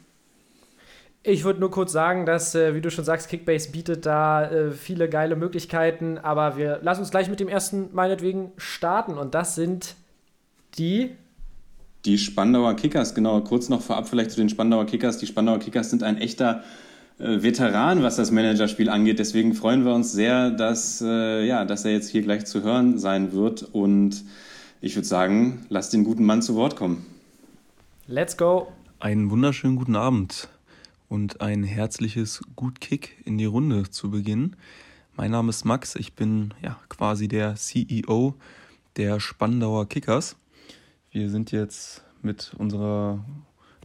Ich 1.26 1.45
würde 1.45 1.61
nur 1.61 1.70
kurz 1.70 1.93
sagen, 1.93 2.26
dass, 2.26 2.55
äh, 2.55 2.74
wie 2.74 2.82
du 2.82 2.91
schon 2.91 3.05
sagst, 3.05 3.28
Kickbase 3.28 3.70
bietet 3.70 4.05
da 4.05 4.51
äh, 4.51 4.70
viele 4.72 5.09
geile 5.09 5.37
Möglichkeiten, 5.37 6.18
aber 6.18 6.59
wir 6.59 6.80
lassen 6.82 7.01
uns 7.01 7.11
gleich 7.11 7.30
mit 7.30 7.41
dem 7.41 7.49
ersten 7.49 7.89
meinetwegen 7.93 8.53
starten 8.59 9.16
und 9.16 9.35
das 9.35 9.55
sind 9.55 9.95
die. 10.76 11.12
Die 12.05 12.18
Spandauer 12.18 12.74
Kickers, 12.76 13.14
genau. 13.14 13.41
Kurz 13.41 13.70
noch 13.70 13.80
vorab 13.80 14.07
vielleicht 14.07 14.32
zu 14.32 14.37
den 14.37 14.51
Spandauer 14.51 14.85
Kickers. 14.85 15.16
Die 15.16 15.26
Spandauer 15.26 15.59
Kickers 15.59 15.89
sind 15.89 16.03
ein 16.03 16.18
echter 16.18 16.62
Veteran, 17.19 18.03
was 18.03 18.17
das 18.17 18.31
Managerspiel 18.31 18.89
angeht. 18.89 19.19
Deswegen 19.19 19.55
freuen 19.55 19.85
wir 19.85 19.95
uns 19.95 20.12
sehr, 20.12 20.51
dass, 20.51 21.01
äh, 21.01 21.47
ja, 21.47 21.65
dass 21.65 21.85
er 21.85 21.93
jetzt 21.93 22.09
hier 22.09 22.23
gleich 22.23 22.45
zu 22.45 22.62
hören 22.62 22.99
sein 22.99 23.33
wird. 23.33 23.62
Und 23.62 24.25
ich 24.81 24.97
würde 24.97 25.07
sagen, 25.07 25.65
lass 25.69 25.91
den 25.91 26.05
guten 26.05 26.25
Mann 26.25 26.43
zu 26.43 26.57
Wort 26.57 26.77
kommen. 26.77 27.07
Let's 28.07 28.37
go. 28.37 28.73
Einen 28.99 29.31
wunderschönen 29.31 29.77
guten 29.77 29.97
Abend 29.97 30.49
und 31.09 31.41
ein 31.41 31.62
herzliches 31.62 32.43
Gut 32.57 32.81
Kick 32.81 33.23
in 33.25 33.39
die 33.39 33.45
Runde 33.45 33.91
zu 33.91 34.11
Beginn. 34.11 34.57
Mein 35.17 35.31
Name 35.31 35.51
ist 35.51 35.65
Max, 35.65 35.95
ich 35.95 36.15
bin 36.15 36.53
ja 36.62 36.79
quasi 36.89 37.29
der 37.29 37.55
CEO 37.55 38.35
der 38.97 39.21
Spandauer 39.21 39.89
Kickers. 39.89 40.37
Wir 41.12 41.31
sind 41.31 41.53
jetzt 41.53 42.03
mit 42.23 42.53
unserer 42.59 43.25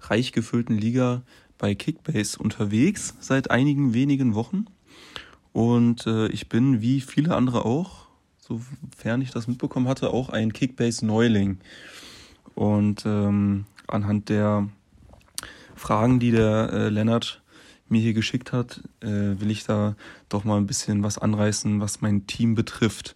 reich 0.01 0.31
gefüllten 0.31 0.77
Liga 0.77 1.21
bei 1.59 1.75
Kickbase 1.75 2.39
unterwegs 2.39 3.13
seit 3.19 3.51
einigen 3.51 3.93
wenigen 3.93 4.33
Wochen. 4.33 4.65
Und 5.53 6.07
äh, 6.07 6.27
ich 6.29 6.49
bin 6.49 6.81
wie 6.81 7.01
viele 7.01 7.35
andere 7.35 7.65
auch, 7.65 8.07
sofern 8.39 9.21
ich 9.21 9.29
das 9.29 9.47
mitbekommen 9.47 9.87
hatte, 9.87 10.11
auch 10.11 10.29
ein 10.29 10.53
Kickbase-Neuling. 10.53 11.59
Und 12.55 13.05
ähm, 13.05 13.65
anhand 13.87 14.29
der 14.29 14.67
Fragen, 15.75 16.19
die 16.19 16.31
der 16.31 16.71
äh, 16.73 16.89
Lennart 16.89 17.41
mir 17.87 18.01
hier 18.01 18.13
geschickt 18.13 18.53
hat, 18.53 18.81
äh, 19.01 19.07
will 19.07 19.51
ich 19.51 19.65
da 19.65 19.95
doch 20.29 20.43
mal 20.43 20.57
ein 20.57 20.67
bisschen 20.67 21.03
was 21.03 21.17
anreißen, 21.17 21.81
was 21.81 22.01
mein 22.01 22.27
Team 22.27 22.55
betrifft. 22.55 23.15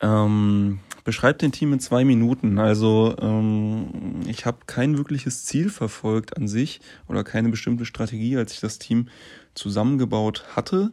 Ähm, 0.00 0.80
beschreibt 1.04 1.42
den 1.42 1.52
Team 1.52 1.72
in 1.72 1.80
zwei 1.80 2.04
Minuten. 2.04 2.58
Also 2.58 3.14
ähm, 3.20 4.20
ich 4.26 4.46
habe 4.46 4.58
kein 4.66 4.96
wirkliches 4.96 5.44
Ziel 5.44 5.68
verfolgt 5.68 6.36
an 6.36 6.48
sich 6.48 6.80
oder 7.06 7.22
keine 7.22 7.50
bestimmte 7.50 7.84
Strategie, 7.84 8.36
als 8.36 8.54
ich 8.54 8.60
das 8.60 8.78
Team 8.78 9.08
zusammengebaut 9.54 10.44
hatte. 10.56 10.92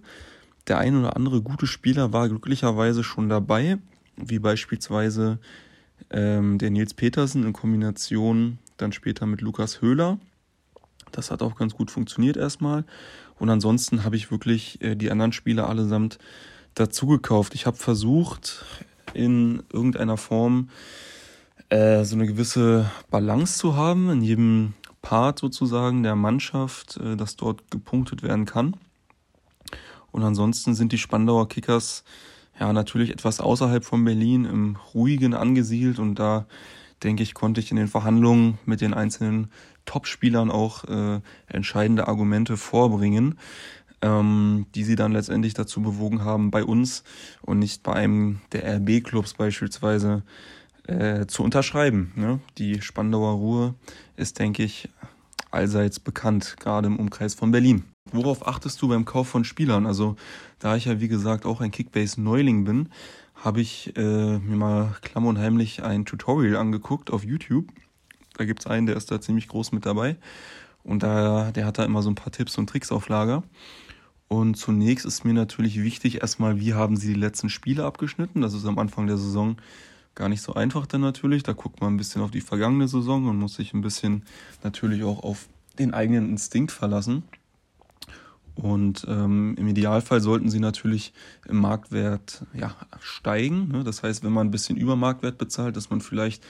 Der 0.68 0.78
ein 0.78 0.98
oder 0.98 1.16
andere 1.16 1.42
gute 1.42 1.66
Spieler 1.66 2.14
war 2.14 2.30
glücklicherweise 2.30 3.04
schon 3.04 3.30
dabei, 3.30 3.78
wie 4.18 4.40
beispielsweise 4.40 5.40
ähm, 6.12 6.58
der 6.58 6.70
Nils 6.70 6.94
Petersen 6.94 7.44
in 7.44 7.54
Kombination 7.54 8.60
dann 8.78 8.92
später 8.92 9.26
mit 9.26 9.42
Lukas 9.42 9.82
Höhler. 9.82 10.20
Das 11.12 11.32
hat 11.32 11.42
auch 11.42 11.56
ganz 11.56 11.74
gut 11.74 11.90
funktioniert 11.90 12.38
erstmal. 12.38 12.86
Und 13.40 13.50
ansonsten 13.50 14.04
habe 14.04 14.16
ich 14.16 14.30
wirklich 14.30 14.82
äh, 14.82 14.96
die 14.96 15.10
anderen 15.10 15.32
Spieler 15.32 15.68
allesamt 15.68 16.20
dazu 16.76 17.08
gekauft. 17.08 17.56
Ich 17.56 17.66
habe 17.66 17.78
versucht, 17.78 18.66
in 19.14 19.64
irgendeiner 19.72 20.18
Form 20.18 20.70
äh, 21.70 22.04
so 22.04 22.16
eine 22.16 22.28
gewisse 22.28 22.90
Balance 23.10 23.58
zu 23.58 23.76
haben, 23.76 24.10
in 24.10 24.22
jedem 24.22 24.74
Part 25.02 25.40
sozusagen 25.40 26.04
der 26.04 26.16
Mannschaft, 26.16 26.98
äh, 26.98 27.16
dass 27.16 27.36
dort 27.36 27.72
gepunktet 27.72 28.24
werden 28.24 28.46
kann. 28.46 28.76
Und 30.12 30.24
ansonsten 30.24 30.76
sind 30.76 30.92
die 30.92 30.98
Spandauer 30.98 31.48
Kickers 31.48 32.04
ja 32.60 32.72
natürlich 32.74 33.10
etwas 33.10 33.40
außerhalb 33.40 33.84
von 33.84 34.04
Berlin 34.04 34.46
im 34.46 34.78
Ruhigen 34.94 35.34
angesiedelt 35.34 36.00
und 36.00 36.16
da 36.16 36.46
denke 37.04 37.24
ich, 37.24 37.34
konnte 37.34 37.60
ich 37.60 37.72
in 37.72 37.78
den 37.78 37.88
Verhandlungen 37.88 38.60
mit 38.66 38.82
den 38.82 38.94
einzelnen 38.94 39.50
Top-Spielern 39.86 40.52
auch 40.52 40.84
äh, 40.84 41.22
entscheidende 41.48 42.08
Argumente 42.08 42.58
vorbringen, 42.58 43.40
ähm, 44.02 44.66
die 44.76 44.84
sie 44.84 44.96
dann 44.96 45.12
letztendlich 45.12 45.54
dazu 45.54 45.82
bewogen 45.82 46.24
haben, 46.24 46.52
bei 46.52 46.64
uns 46.64 47.04
und 47.42 47.60
nicht 47.60 47.84
bei 47.84 47.94
einem 47.94 48.42
der 48.52 48.78
RB-Clubs 48.78 49.36
beispielsweise 49.36 50.24
äh, 50.88 51.26
zu 51.28 51.44
unterschreiben. 51.44 52.12
Ne? 52.16 52.40
Die 52.58 52.82
Spandauer 52.82 53.34
Ruhe 53.34 53.76
ist, 54.16 54.40
denke 54.40 54.64
ich, 54.64 54.90
allseits 55.52 56.00
bekannt, 56.00 56.56
gerade 56.60 56.88
im 56.88 56.98
Umkreis 56.98 57.34
von 57.34 57.52
Berlin. 57.52 57.84
Worauf 58.12 58.48
achtest 58.48 58.82
du 58.82 58.88
beim 58.88 59.06
Kauf 59.06 59.28
von 59.28 59.44
Spielern? 59.44 59.86
Also, 59.86 60.16
da 60.60 60.76
ich 60.76 60.86
ja 60.86 61.00
wie 61.00 61.08
gesagt 61.08 61.46
auch 61.46 61.62
ein 61.62 61.72
Kickbase-Neuling 61.72 62.64
bin, 62.64 62.90
habe 63.36 63.62
ich 63.62 63.96
äh, 63.96 64.40
mir 64.40 64.56
mal 64.56 64.96
klamm 65.02 65.26
und 65.26 65.38
heimlich 65.38 65.84
ein 65.84 66.06
Tutorial 66.06 66.56
angeguckt 66.56 67.12
auf 67.12 67.24
YouTube 67.24 67.72
da 68.42 68.46
gibt 68.46 68.62
es 68.62 68.68
einen, 68.68 68.88
der 68.88 68.96
ist 68.96 69.12
da 69.12 69.22
ziemlich 69.22 69.48
groß 69.48 69.72
mit 69.72 69.86
dabei. 69.86 70.16
Und 70.84 71.04
da, 71.04 71.52
der 71.52 71.66
hat 71.66 71.78
da 71.78 71.86
immer 71.86 72.02
so 72.02 72.10
ein 72.10 72.16
paar 72.16 72.32
Tipps 72.32 72.58
und 72.58 72.68
Tricks 72.68 72.92
auf 72.92 73.08
Lager. 73.08 73.44
Und 74.32 74.56
zunächst 74.56 75.06
ist 75.06 75.26
mir 75.26 75.34
natürlich 75.34 75.84
wichtig, 75.84 76.22
erstmal, 76.22 76.58
wie 76.58 76.74
haben 76.74 76.96
sie 76.96 77.14
die 77.14 77.20
letzten 77.20 77.50
Spiele 77.50 77.84
abgeschnitten? 77.84 78.40
Das 78.40 78.54
ist 78.54 78.66
am 78.66 78.80
Anfang 78.80 79.06
der 79.06 79.18
Saison 79.18 79.58
gar 80.16 80.30
nicht 80.30 80.42
so 80.42 80.54
einfach 80.54 80.86
dann 80.86 81.02
natürlich. 81.02 81.44
Da 81.44 81.52
guckt 81.52 81.82
man 81.82 81.94
ein 81.94 81.98
bisschen 81.98 82.22
auf 82.22 82.32
die 82.32 82.40
vergangene 82.40 82.88
Saison 82.88 83.28
und 83.28 83.38
muss 83.38 83.56
sich 83.56 83.74
ein 83.74 83.82
bisschen 83.82 84.24
natürlich 84.64 85.04
auch 85.04 85.22
auf 85.22 85.50
den 85.80 85.94
eigenen 85.94 86.30
Instinkt 86.30 86.72
verlassen. 86.72 87.24
Und 88.56 89.06
ähm, 89.10 89.56
im 89.58 89.68
Idealfall 89.68 90.22
sollten 90.22 90.50
sie 90.50 90.62
natürlich 90.62 91.12
im 91.50 91.58
Marktwert 91.58 92.46
ja, 92.54 92.74
steigen. 93.02 93.68
Ne? 93.68 93.84
Das 93.84 94.02
heißt, 94.02 94.24
wenn 94.24 94.32
man 94.32 94.48
ein 94.48 94.52
bisschen 94.52 94.78
über 94.78 94.96
Marktwert 94.96 95.40
bezahlt, 95.40 95.76
dass 95.76 95.90
man 95.90 96.00
vielleicht 96.00 96.42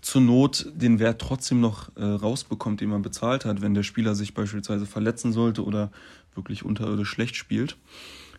zur 0.00 0.20
Not 0.20 0.66
den 0.74 0.98
Wert 0.98 1.20
trotzdem 1.20 1.60
noch 1.60 1.96
äh, 1.96 2.02
rausbekommt, 2.02 2.80
den 2.80 2.90
man 2.90 3.02
bezahlt 3.02 3.44
hat, 3.44 3.62
wenn 3.62 3.74
der 3.74 3.84
Spieler 3.84 4.16
sich 4.16 4.34
beispielsweise 4.34 4.86
verletzen 4.86 5.32
sollte 5.32 5.64
oder 5.64 5.92
wirklich 6.34 6.64
unterirdisch 6.64 7.08
schlecht 7.08 7.36
spielt. 7.36 7.76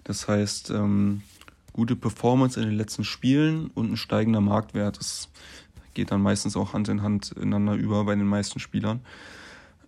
Das 0.03 0.27
heißt, 0.27 0.71
ähm, 0.71 1.21
gute 1.71 1.95
Performance 1.95 2.59
in 2.59 2.67
den 2.67 2.77
letzten 2.77 3.03
Spielen 3.03 3.67
und 3.73 3.91
ein 3.91 3.97
steigender 3.97 4.41
Marktwert. 4.41 4.97
Das 4.97 5.29
geht 5.93 6.11
dann 6.11 6.21
meistens 6.21 6.55
auch 6.55 6.73
Hand 6.73 6.89
in 6.89 7.01
Hand 7.01 7.31
ineinander 7.31 7.75
über 7.75 8.03
bei 8.05 8.15
den 8.15 8.27
meisten 8.27 8.59
Spielern. 8.59 9.01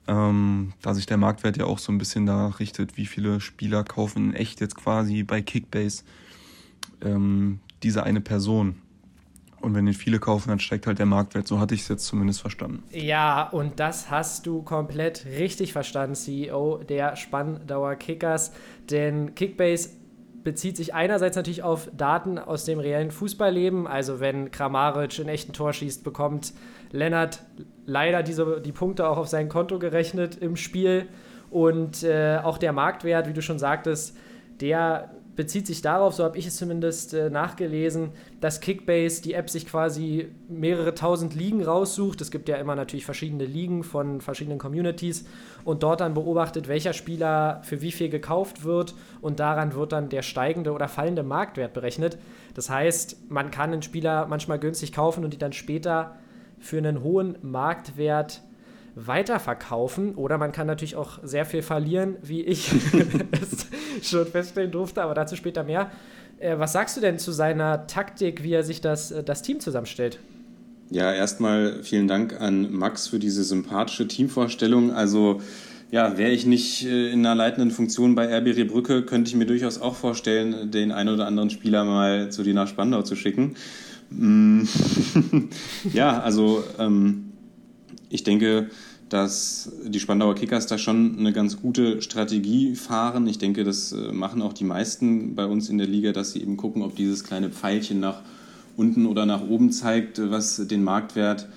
Ähm, 0.07 0.73
da 0.81 0.93
sich 0.93 1.05
der 1.07 1.17
Marktwert 1.17 1.57
ja 1.57 1.65
auch 1.65 1.79
so 1.79 1.91
ein 1.91 1.97
bisschen 1.97 2.25
da 2.25 2.47
richtet, 2.47 2.95
wie 2.97 3.07
viele 3.07 3.41
Spieler 3.41 3.83
kaufen 3.83 4.33
echt 4.35 4.61
jetzt 4.61 4.75
quasi 4.75 5.23
bei 5.23 5.41
Kickbase 5.41 6.03
ähm, 7.01 7.59
diese 7.81 8.03
eine 8.03 8.21
Person. 8.21 8.75
Und 9.61 9.73
wenn 9.73 9.85
den 9.85 9.93
viele 9.93 10.19
kaufen, 10.19 10.49
dann 10.49 10.59
steigt 10.59 10.85
halt 10.87 10.99
der 10.99 11.05
Marktwert. 11.05 11.47
So 11.47 11.59
hatte 11.59 11.73
ich 11.73 11.81
es 11.81 11.87
jetzt 11.87 12.05
zumindest 12.05 12.41
verstanden. 12.41 12.83
Ja, 12.91 13.49
und 13.49 13.79
das 13.79 14.11
hast 14.11 14.45
du 14.45 14.61
komplett 14.61 15.25
richtig 15.25 15.73
verstanden, 15.73 16.15
CEO 16.15 16.83
der 16.87 17.15
Spandauer 17.15 17.95
Kickers. 17.95 18.51
Denn 18.89 19.33
Kickbase 19.33 19.89
bezieht 20.43 20.77
sich 20.77 20.93
einerseits 20.93 21.35
natürlich 21.35 21.63
auf 21.63 21.89
Daten 21.97 22.37
aus 22.37 22.65
dem 22.65 22.79
reellen 22.79 23.11
Fußballleben. 23.11 23.87
Also 23.87 24.19
wenn 24.19 24.51
Kramaric 24.51 25.17
in 25.19 25.27
echten 25.27 25.53
Tor 25.53 25.73
schießt, 25.73 26.03
bekommt 26.03 26.53
Lennart 26.91 27.43
leider 27.85 28.23
diese, 28.23 28.61
die 28.61 28.71
Punkte 28.71 29.09
auch 29.09 29.17
auf 29.17 29.27
sein 29.27 29.49
Konto 29.49 29.79
gerechnet 29.79 30.37
im 30.37 30.55
Spiel. 30.55 31.07
Und 31.49 32.03
äh, 32.03 32.39
auch 32.43 32.57
der 32.57 32.73
Marktwert, 32.73 33.27
wie 33.27 33.33
du 33.33 33.41
schon 33.41 33.59
sagtest, 33.59 34.15
der 34.61 35.14
bezieht 35.35 35.67
sich 35.67 35.81
darauf, 35.81 36.13
so 36.13 36.23
habe 36.23 36.37
ich 36.37 36.47
es 36.47 36.55
zumindest 36.55 37.13
äh, 37.13 37.29
nachgelesen, 37.29 38.11
dass 38.39 38.61
Kickbase, 38.61 39.21
die 39.21 39.33
App, 39.33 39.49
sich 39.49 39.65
quasi 39.67 40.29
mehrere 40.47 40.95
tausend 40.95 41.35
Ligen 41.35 41.63
raussucht. 41.63 42.21
Es 42.21 42.31
gibt 42.31 42.47
ja 42.47 42.55
immer 42.55 42.75
natürlich 42.75 43.05
verschiedene 43.05 43.45
Ligen 43.45 43.83
von 43.83 44.21
verschiedenen 44.21 44.59
Communities 44.59 45.25
und 45.63 45.83
dort 45.83 46.01
dann 46.01 46.13
beobachtet, 46.13 46.67
welcher 46.67 46.93
Spieler 46.93 47.61
für 47.63 47.81
wie 47.81 47.91
viel 47.91 48.09
gekauft 48.09 48.63
wird 48.63 48.95
und 49.21 49.39
daran 49.39 49.73
wird 49.73 49.91
dann 49.91 50.09
der 50.09 50.21
steigende 50.21 50.71
oder 50.71 50.87
fallende 50.87 51.23
Marktwert 51.23 51.73
berechnet. 51.73 52.17
Das 52.53 52.69
heißt, 52.69 53.29
man 53.29 53.51
kann 53.51 53.73
einen 53.73 53.81
Spieler 53.81 54.27
manchmal 54.27 54.59
günstig 54.59 54.93
kaufen 54.93 55.23
und 55.25 55.33
die 55.33 55.37
dann 55.37 55.53
später 55.53 56.15
für 56.59 56.77
einen 56.77 57.03
hohen 57.03 57.37
Marktwert 57.41 58.41
weiterverkaufen. 58.95 60.15
Oder 60.15 60.37
man 60.37 60.51
kann 60.51 60.67
natürlich 60.67 60.95
auch 60.95 61.19
sehr 61.23 61.45
viel 61.45 61.61
verlieren, 61.61 62.17
wie 62.21 62.41
ich 62.41 62.71
es 64.01 64.09
schon 64.09 64.25
feststellen 64.25 64.71
durfte, 64.71 65.03
aber 65.03 65.13
dazu 65.13 65.35
später 65.35 65.63
mehr. 65.63 65.91
Äh, 66.39 66.57
was 66.57 66.73
sagst 66.73 66.97
du 66.97 67.01
denn 67.01 67.19
zu 67.19 67.31
seiner 67.31 67.87
Taktik, 67.87 68.43
wie 68.43 68.53
er 68.53 68.63
sich 68.63 68.81
das, 68.81 69.11
äh, 69.11 69.23
das 69.23 69.41
Team 69.41 69.59
zusammenstellt? 69.59 70.19
Ja, 70.89 71.11
erstmal 71.11 71.81
vielen 71.83 72.07
Dank 72.07 72.39
an 72.39 72.71
Max 72.71 73.07
für 73.07 73.19
diese 73.19 73.43
sympathische 73.43 74.07
Teamvorstellung. 74.07 74.93
Also 74.93 75.41
ja, 75.91 76.17
wäre 76.17 76.31
ich 76.31 76.45
nicht 76.45 76.85
äh, 76.85 77.11
in 77.11 77.25
einer 77.25 77.35
leitenden 77.35 77.71
Funktion 77.71 78.15
bei 78.15 78.25
RB 78.37 78.55
Rebrücke, 78.57 79.03
könnte 79.03 79.29
ich 79.29 79.35
mir 79.35 79.45
durchaus 79.45 79.79
auch 79.79 79.95
vorstellen, 79.95 80.71
den 80.71 80.91
einen 80.91 81.13
oder 81.13 81.27
anderen 81.27 81.49
Spieler 81.49 81.83
mal 81.83 82.31
zu 82.31 82.43
dir 82.43 82.53
nach 82.53 82.67
Spandau 82.67 83.01
zu 83.01 83.15
schicken. 83.15 83.55
Mm, 84.09 84.63
ja, 85.93 86.19
also 86.19 86.63
ähm, 86.79 87.24
ich 88.09 88.23
denke, 88.23 88.69
dass 89.09 89.71
die 89.83 89.99
Spandauer 89.99 90.35
Kickers 90.35 90.67
da 90.67 90.77
schon 90.77 91.19
eine 91.19 91.31
ganz 91.31 91.61
gute 91.61 92.01
Strategie 92.01 92.75
fahren. 92.75 93.27
Ich 93.27 93.37
denke, 93.37 93.63
das 93.63 93.91
äh, 93.91 94.11
machen 94.11 94.41
auch 94.41 94.53
die 94.53 94.63
meisten 94.63 95.35
bei 95.35 95.45
uns 95.45 95.69
in 95.69 95.77
der 95.77 95.87
Liga, 95.87 96.11
dass 96.11 96.31
sie 96.31 96.41
eben 96.41 96.57
gucken, 96.57 96.81
ob 96.81 96.95
dieses 96.95 97.23
kleine 97.23 97.49
Pfeilchen 97.49 97.99
nach 97.99 98.21
unten 98.77 99.05
oder 99.05 99.25
nach 99.25 99.41
oben 99.41 99.71
zeigt, 99.71 100.19
was 100.19 100.55
den 100.67 100.83
Marktwert 100.83 101.47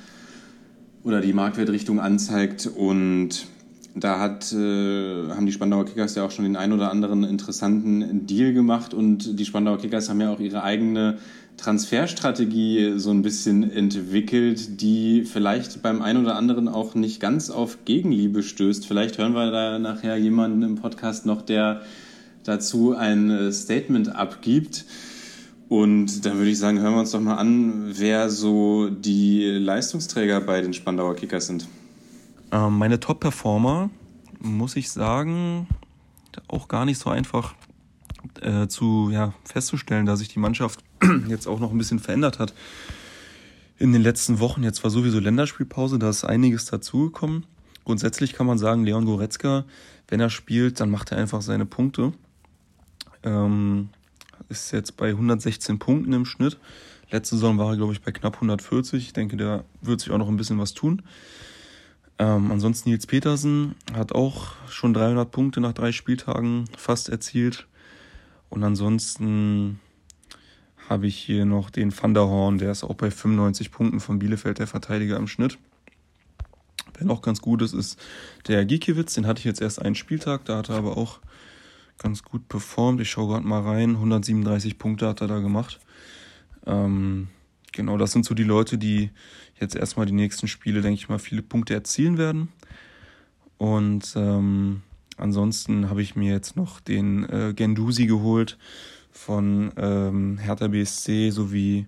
oder 1.05 1.21
die 1.21 1.33
Marktwertrichtung 1.33 2.01
anzeigt. 2.01 2.67
Und 2.67 3.47
da 3.95 4.21
hat, 4.21 4.53
äh, 4.53 5.29
haben 5.31 5.47
die 5.47 5.53
Spandauer 5.53 5.87
Kickers 5.87 6.15
ja 6.15 6.25
auch 6.25 6.31
schon 6.31 6.45
den 6.45 6.57
ein 6.57 6.73
oder 6.73 6.91
anderen 6.91 7.25
interessanten 7.25 8.27
Deal 8.27 8.53
gemacht 8.53 8.95
und 8.95 9.39
die 9.39 9.45
Spandauer 9.45 9.79
Kickers 9.79 10.09
haben 10.09 10.21
ja 10.21 10.33
auch 10.33 10.41
ihre 10.41 10.63
eigene 10.63 11.19
Transferstrategie 11.59 12.99
so 12.99 13.11
ein 13.11 13.23
bisschen 13.23 13.71
entwickelt, 13.71 14.81
die 14.81 15.25
vielleicht 15.25 15.83
beim 15.83 16.03
einen 16.03 16.25
oder 16.25 16.37
anderen 16.37 16.69
auch 16.69 16.95
nicht 16.95 17.21
ganz 17.21 17.51
auf 17.51 17.85
Gegenliebe 17.85 18.43
stößt. 18.43 18.87
Vielleicht 18.87 19.19
hören 19.19 19.35
wir 19.35 19.51
da 19.51 19.79
nachher 19.79 20.17
jemanden 20.17 20.63
im 20.63 20.77
Podcast 20.77 21.27
noch, 21.27 21.43
der 21.43 21.83
dazu 22.45 22.95
ein 22.97 23.31
äh, 23.31 23.53
Statement 23.53 24.15
abgibt. 24.15 24.87
Und 25.69 26.25
dann 26.25 26.39
würde 26.39 26.51
ich 26.51 26.59
sagen, 26.59 26.79
hören 26.79 26.95
wir 26.95 27.01
uns 27.01 27.11
doch 27.11 27.21
mal 27.21 27.35
an, 27.35 27.93
wer 27.99 28.31
so 28.31 28.89
die 28.89 29.45
Leistungsträger 29.45 30.41
bei 30.41 30.63
den 30.63 30.73
Spandauer 30.73 31.17
Kickers 31.17 31.49
sind. 31.49 31.69
Ähm, 32.53 32.79
meine 32.79 33.01
Top-Performer, 33.01 33.91
muss 34.41 34.77
ich 34.77 34.91
sagen, 34.91 35.67
auch 36.47 36.69
gar 36.69 36.85
nicht 36.85 36.99
so 36.99 37.11
einfach 37.11 37.55
äh, 38.41 38.69
zu 38.69 39.11
ja, 39.13 39.35
festzustellen, 39.45 40.07
da 40.07 40.17
sich 40.17 40.29
die 40.29 40.39
Mannschaft 40.39 40.81
jetzt 41.29 41.47
auch 41.47 41.61
noch 41.61 41.71
ein 41.71 41.79
bisschen 41.79 41.99
verändert 41.99 42.39
hat. 42.39 42.55
In 43.79 43.93
den 43.93 44.03
letzten 44.03 44.41
Wochen, 44.41 44.65
jetzt 44.65 44.83
war 44.83 44.91
sowieso 44.91 45.21
Länderspielpause, 45.21 45.99
da 45.99 46.11
ist 46.11 46.25
einiges 46.25 46.65
dazugekommen. 46.67 47.47
Grundsätzlich 47.85 48.33
kann 48.33 48.47
man 48.47 48.59
sagen, 48.59 48.85
Leon 48.85 49.05
Goretzka, 49.05 49.65
wenn 50.09 50.21
er 50.21 50.31
spielt, 50.31 50.81
dann 50.81 50.91
macht 50.91 51.13
er 51.13 51.19
einfach 51.19 51.43
seine 51.43 51.65
Punkte. 51.65 52.13
Ähm, 53.23 53.91
ist 54.49 54.73
jetzt 54.73 54.97
bei 54.97 55.11
116 55.11 55.79
Punkten 55.79 56.13
im 56.13 56.25
Schnitt. 56.25 56.59
Letzte 57.11 57.37
Saison 57.37 57.57
war 57.59 57.71
er, 57.71 57.77
glaube 57.77 57.93
ich, 57.93 58.03
bei 58.03 58.13
knapp 58.13 58.35
140. 58.35 59.03
Ich 59.03 59.13
denke, 59.13 59.37
der 59.37 59.65
wird 59.81 60.01
sich 60.01 60.11
auch 60.11 60.19
noch 60.19 60.29
ein 60.29 60.37
bisschen 60.37 60.59
was 60.59 60.75
tun. 60.75 61.03
Ähm, 62.19 62.51
ansonsten 62.51 62.91
Nils 62.91 63.07
Petersen 63.07 63.75
hat 63.95 64.13
auch 64.13 64.55
schon 64.69 64.93
300 64.93 65.31
Punkte 65.31 65.61
nach 65.61 65.73
drei 65.73 65.93
Spieltagen 65.93 66.65
fast 66.77 67.09
erzielt. 67.09 67.67
Und 68.51 68.65
ansonsten 68.65 69.81
habe 70.89 71.07
ich 71.07 71.17
hier 71.17 71.45
noch 71.45 71.71
den 71.71 71.93
Van 71.97 72.15
der 72.15 72.27
Horn, 72.27 72.59
der 72.59 72.73
ist 72.73 72.83
auch 72.83 72.95
bei 72.95 73.11
95 73.11 73.71
Punkten 73.71 74.01
von 74.01 74.19
Bielefeld, 74.19 74.59
der 74.59 74.67
Verteidiger 74.67 75.17
im 75.17 75.29
Schnitt. 75.29 75.59
Wer 76.97 77.07
noch 77.07 77.23
ganz 77.23 77.41
gut 77.41 77.63
ist, 77.63 77.75
ist 77.75 78.01
der 78.49 78.65
Gikiewicz, 78.65 79.15
den 79.15 79.27
hatte 79.27 79.39
ich 79.41 79.45
jetzt 79.45 79.61
erst 79.61 79.83
einen 79.83 79.95
Spieltag, 79.95 80.47
da 80.47 80.57
hat 80.57 80.71
er 80.71 80.77
aber 80.77 80.97
auch 80.97 81.21
ganz 81.99 82.23
gut 82.23 82.49
performt. 82.49 83.01
Ich 83.01 83.11
schaue 83.11 83.29
gerade 83.29 83.47
mal 83.47 83.63
rein, 83.63 83.91
137 83.91 84.79
Punkte 84.79 85.07
hat 85.07 85.21
er 85.21 85.29
da 85.29 85.41
gemacht. 85.41 85.79
Ähm, 86.67 87.29
genau, 87.73 87.99
das 87.99 88.13
sind 88.13 88.25
so 88.25 88.35
die 88.35 88.45
Leute, 88.45 88.79
die 88.79 89.11
jetzt 89.61 89.77
erstmal 89.77 90.07
die 90.07 90.13
nächsten 90.13 90.49
Spiele, 90.49 90.81
denke 90.81 90.99
ich 90.99 91.09
mal, 91.09 91.19
viele 91.19 91.43
Punkte 91.43 91.75
erzielen 91.75 92.17
werden. 92.17 92.49
Und 93.59 94.15
ähm, 94.17 94.83
ansonsten 95.17 95.91
habe 95.91 96.01
ich 96.01 96.17
mir 96.17 96.33
jetzt 96.33 96.57
noch 96.57 96.81
den 96.81 97.29
äh, 97.29 97.53
Gendusi 97.55 98.07
geholt 98.07 98.57
von 99.19 99.73
ähm, 99.77 100.39
Hertha 100.39 100.69
BSC 100.69 101.31
sowie 101.31 101.87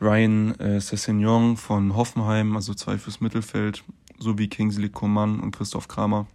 Ryan 0.00 0.58
äh, 0.58 0.80
Sessignon 0.80 1.56
von 1.56 1.94
Hoffenheim, 1.94 2.56
also 2.56 2.74
zwei 2.74 2.98
fürs 2.98 3.20
Mittelfeld, 3.20 3.84
sowie 4.18 4.48
Kingsley 4.48 4.88
Coman 4.88 5.40
und 5.40 5.56
Christoph 5.56 5.88
Kramer. 5.88 6.26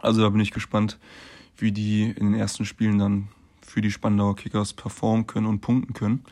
Also 0.00 0.22
da 0.22 0.28
bin 0.30 0.40
ich 0.40 0.52
gespannt, 0.52 0.98
wie 1.58 1.72
die 1.72 2.04
in 2.04 2.32
den 2.32 2.34
ersten 2.34 2.64
Spielen 2.64 2.98
dann 2.98 3.28
für 3.60 3.82
die 3.82 3.90
Spandauer 3.90 4.36
Kickers 4.36 4.72
performen 4.72 5.26
können 5.26 5.46
und 5.46 5.60
punkten 5.60 5.92
können. 5.92 6.24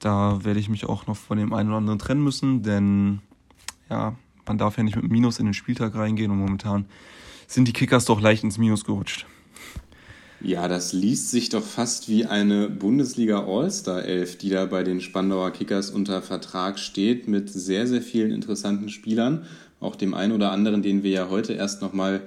Da 0.00 0.44
werde 0.44 0.60
ich 0.60 0.68
mich 0.68 0.86
auch 0.86 1.06
noch 1.06 1.16
von 1.16 1.38
dem 1.38 1.54
einen 1.54 1.68
oder 1.68 1.78
anderen 1.78 2.00
trennen 2.00 2.22
müssen, 2.22 2.62
denn 2.62 3.20
ja, 3.88 4.16
man 4.44 4.58
darf 4.58 4.76
ja 4.76 4.82
nicht 4.82 4.96
mit 4.96 5.08
Minus 5.08 5.38
in 5.38 5.46
den 5.46 5.54
Spieltag 5.54 5.94
reingehen 5.94 6.32
und 6.32 6.38
momentan 6.38 6.86
sind 7.46 7.68
die 7.68 7.72
Kickers 7.72 8.04
doch 8.04 8.20
leicht 8.20 8.42
ins 8.42 8.58
Minus 8.58 8.84
gerutscht. 8.84 9.24
Ja, 10.44 10.66
das 10.66 10.92
liest 10.92 11.30
sich 11.30 11.50
doch 11.50 11.62
fast 11.62 12.08
wie 12.08 12.26
eine 12.26 12.68
Bundesliga 12.68 13.46
All-Star 13.46 14.04
11, 14.04 14.38
die 14.38 14.50
da 14.50 14.64
bei 14.64 14.82
den 14.82 15.00
Spandauer 15.00 15.52
Kickers 15.52 15.90
unter 15.90 16.20
Vertrag 16.20 16.80
steht, 16.80 17.28
mit 17.28 17.48
sehr, 17.48 17.86
sehr 17.86 18.02
vielen 18.02 18.32
interessanten 18.32 18.88
Spielern. 18.88 19.46
Auch 19.78 19.94
dem 19.94 20.14
einen 20.14 20.32
oder 20.32 20.50
anderen, 20.50 20.82
den 20.82 21.04
wir 21.04 21.12
ja 21.12 21.30
heute 21.30 21.52
erst 21.52 21.80
nochmal 21.80 22.22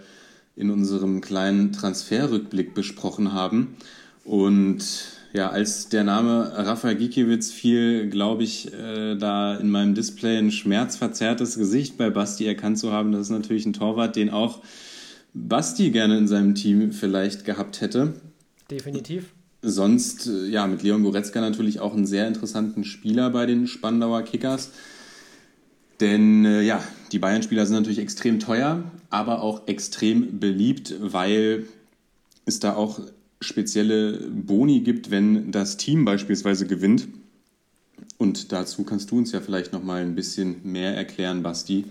in 0.55 0.69
unserem 0.69 1.19
kleinen 1.19 1.73
Transferrückblick 1.73 2.73
besprochen 2.73 3.33
haben. 3.33 3.75
Und 4.23 4.85
ja, 5.33 5.49
als 5.49 5.89
der 5.89 6.05
Name 6.05 6.53
Rafael 6.55 6.95
Gikiewicz 6.95 7.51
fiel, 7.51 8.09
glaube 8.09 8.43
ich, 8.43 8.73
äh, 8.73 9.15
da 9.17 9.55
in 9.55 9.69
meinem 9.69 9.93
Display 9.93 10.37
ein 10.37 10.51
schmerzverzerrtes 10.51 11.57
Gesicht 11.57 11.97
bei 11.97 12.09
Basti 12.09 12.45
erkannt 12.45 12.79
zu 12.79 12.93
haben. 12.93 13.11
Das 13.11 13.23
ist 13.23 13.31
natürlich 13.31 13.65
ein 13.65 13.73
Torwart, 13.73 14.15
den 14.15 14.29
auch 14.29 14.61
Basti 15.35 15.91
gerne 15.91 16.17
in 16.17 16.27
seinem 16.27 16.55
Team 16.55 16.91
vielleicht 16.91 17.43
gehabt 17.43 17.81
hätte. 17.81 18.13
Definitiv. 18.71 19.33
Sonst, 19.61 20.27
äh, 20.27 20.47
ja, 20.47 20.65
mit 20.65 20.81
Leon 20.81 21.03
Goretzka 21.03 21.41
natürlich 21.41 21.79
auch 21.79 21.93
einen 21.93 22.05
sehr 22.05 22.27
interessanten 22.27 22.85
Spieler 22.85 23.29
bei 23.29 23.45
den 23.45 23.67
Spandauer 23.67 24.23
Kickers. 24.23 24.71
Denn 25.99 26.45
äh, 26.45 26.61
ja, 26.61 26.81
die 27.11 27.19
Bayern-Spieler 27.19 27.65
sind 27.65 27.75
natürlich 27.75 27.99
extrem 27.99 28.39
teuer, 28.39 28.83
aber 29.09 29.41
auch 29.41 29.67
extrem 29.67 30.39
beliebt, 30.39 30.95
weil 30.99 31.65
es 32.45 32.59
da 32.59 32.75
auch 32.75 33.01
spezielle 33.41 34.29
Boni 34.29 34.81
gibt, 34.81 35.11
wenn 35.11 35.51
das 35.51 35.77
Team 35.77 36.05
beispielsweise 36.05 36.65
gewinnt. 36.65 37.07
Und 38.17 38.53
dazu 38.53 38.83
kannst 38.83 39.11
du 39.11 39.17
uns 39.17 39.33
ja 39.33 39.41
vielleicht 39.41 39.73
noch 39.73 39.83
mal 39.83 40.01
ein 40.01 40.15
bisschen 40.15 40.57
mehr 40.63 40.95
erklären, 40.95 41.43
Basti. 41.43 41.85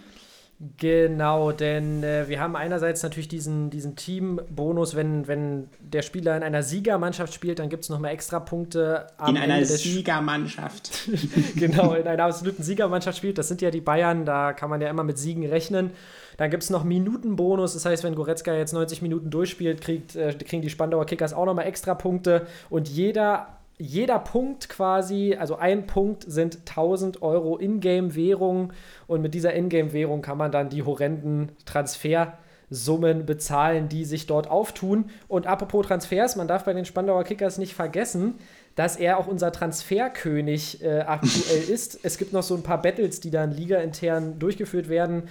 Genau, 0.78 1.50
denn 1.50 2.04
äh, 2.04 2.28
wir 2.28 2.40
haben 2.40 2.54
einerseits 2.54 3.02
natürlich 3.02 3.26
diesen, 3.26 3.70
diesen 3.70 3.96
Team-Bonus, 3.96 4.94
wenn, 4.94 5.26
wenn 5.26 5.68
der 5.80 6.02
Spieler 6.02 6.36
in 6.36 6.44
einer 6.44 6.62
Siegermannschaft 6.62 7.34
spielt, 7.34 7.58
dann 7.58 7.68
gibt 7.68 7.82
es 7.82 7.90
nochmal 7.90 8.12
extra 8.12 8.38
Punkte. 8.38 9.08
in 9.26 9.36
einer 9.36 9.64
Siegermannschaft. 9.64 11.08
genau, 11.56 11.94
in 11.94 12.06
einer 12.06 12.24
absoluten 12.24 12.62
Siegermannschaft 12.62 13.18
spielt. 13.18 13.36
Das 13.36 13.48
sind 13.48 13.62
ja 13.62 13.72
die 13.72 13.80
Bayern, 13.80 14.24
da 14.24 14.52
kann 14.52 14.70
man 14.70 14.80
ja 14.80 14.88
immer 14.88 15.02
mit 15.02 15.18
Siegen 15.18 15.44
rechnen. 15.44 15.90
Dann 16.36 16.50
gibt 16.50 16.62
es 16.62 16.70
noch 16.70 16.84
Minutenbonus, 16.84 17.74
das 17.74 17.84
heißt, 17.84 18.04
wenn 18.04 18.14
Goretzka 18.14 18.54
jetzt 18.54 18.72
90 18.72 19.02
Minuten 19.02 19.30
durchspielt, 19.30 19.80
kriegt, 19.80 20.14
äh, 20.14 20.32
kriegen 20.34 20.62
die 20.62 20.70
Spandauer 20.70 21.04
Kickers 21.06 21.32
auch 21.32 21.46
nochmal 21.46 21.66
extra 21.66 21.94
Punkte. 21.94 22.46
Und 22.70 22.88
jeder 22.88 23.58
jeder 23.78 24.18
Punkt 24.20 24.68
quasi, 24.68 25.36
also 25.38 25.56
ein 25.56 25.86
Punkt 25.86 26.24
sind 26.26 26.58
1000 26.68 27.22
Euro 27.22 27.58
Ingame-Währung 27.58 28.72
und 29.06 29.20
mit 29.20 29.34
dieser 29.34 29.54
Ingame-Währung 29.54 30.22
kann 30.22 30.38
man 30.38 30.52
dann 30.52 30.68
die 30.68 30.84
horrenden 30.84 31.50
Transfersummen 31.64 33.26
bezahlen, 33.26 33.88
die 33.88 34.04
sich 34.04 34.26
dort 34.26 34.48
auftun. 34.48 35.06
Und 35.26 35.46
apropos 35.48 35.86
Transfers, 35.86 36.36
man 36.36 36.46
darf 36.46 36.64
bei 36.64 36.72
den 36.72 36.84
Spandauer 36.84 37.24
Kickers 37.24 37.58
nicht 37.58 37.74
vergessen, 37.74 38.34
dass 38.76 38.96
er 38.96 39.18
auch 39.18 39.26
unser 39.26 39.50
Transferkönig 39.50 40.82
äh, 40.82 41.00
aktuell 41.00 41.62
ist. 41.68 41.98
Es 42.04 42.18
gibt 42.18 42.32
noch 42.32 42.42
so 42.42 42.54
ein 42.54 42.62
paar 42.62 42.80
Battles, 42.80 43.20
die 43.20 43.30
dann 43.30 43.52
ligaintern 43.52 44.38
durchgeführt 44.38 44.88
werden. 44.88 45.24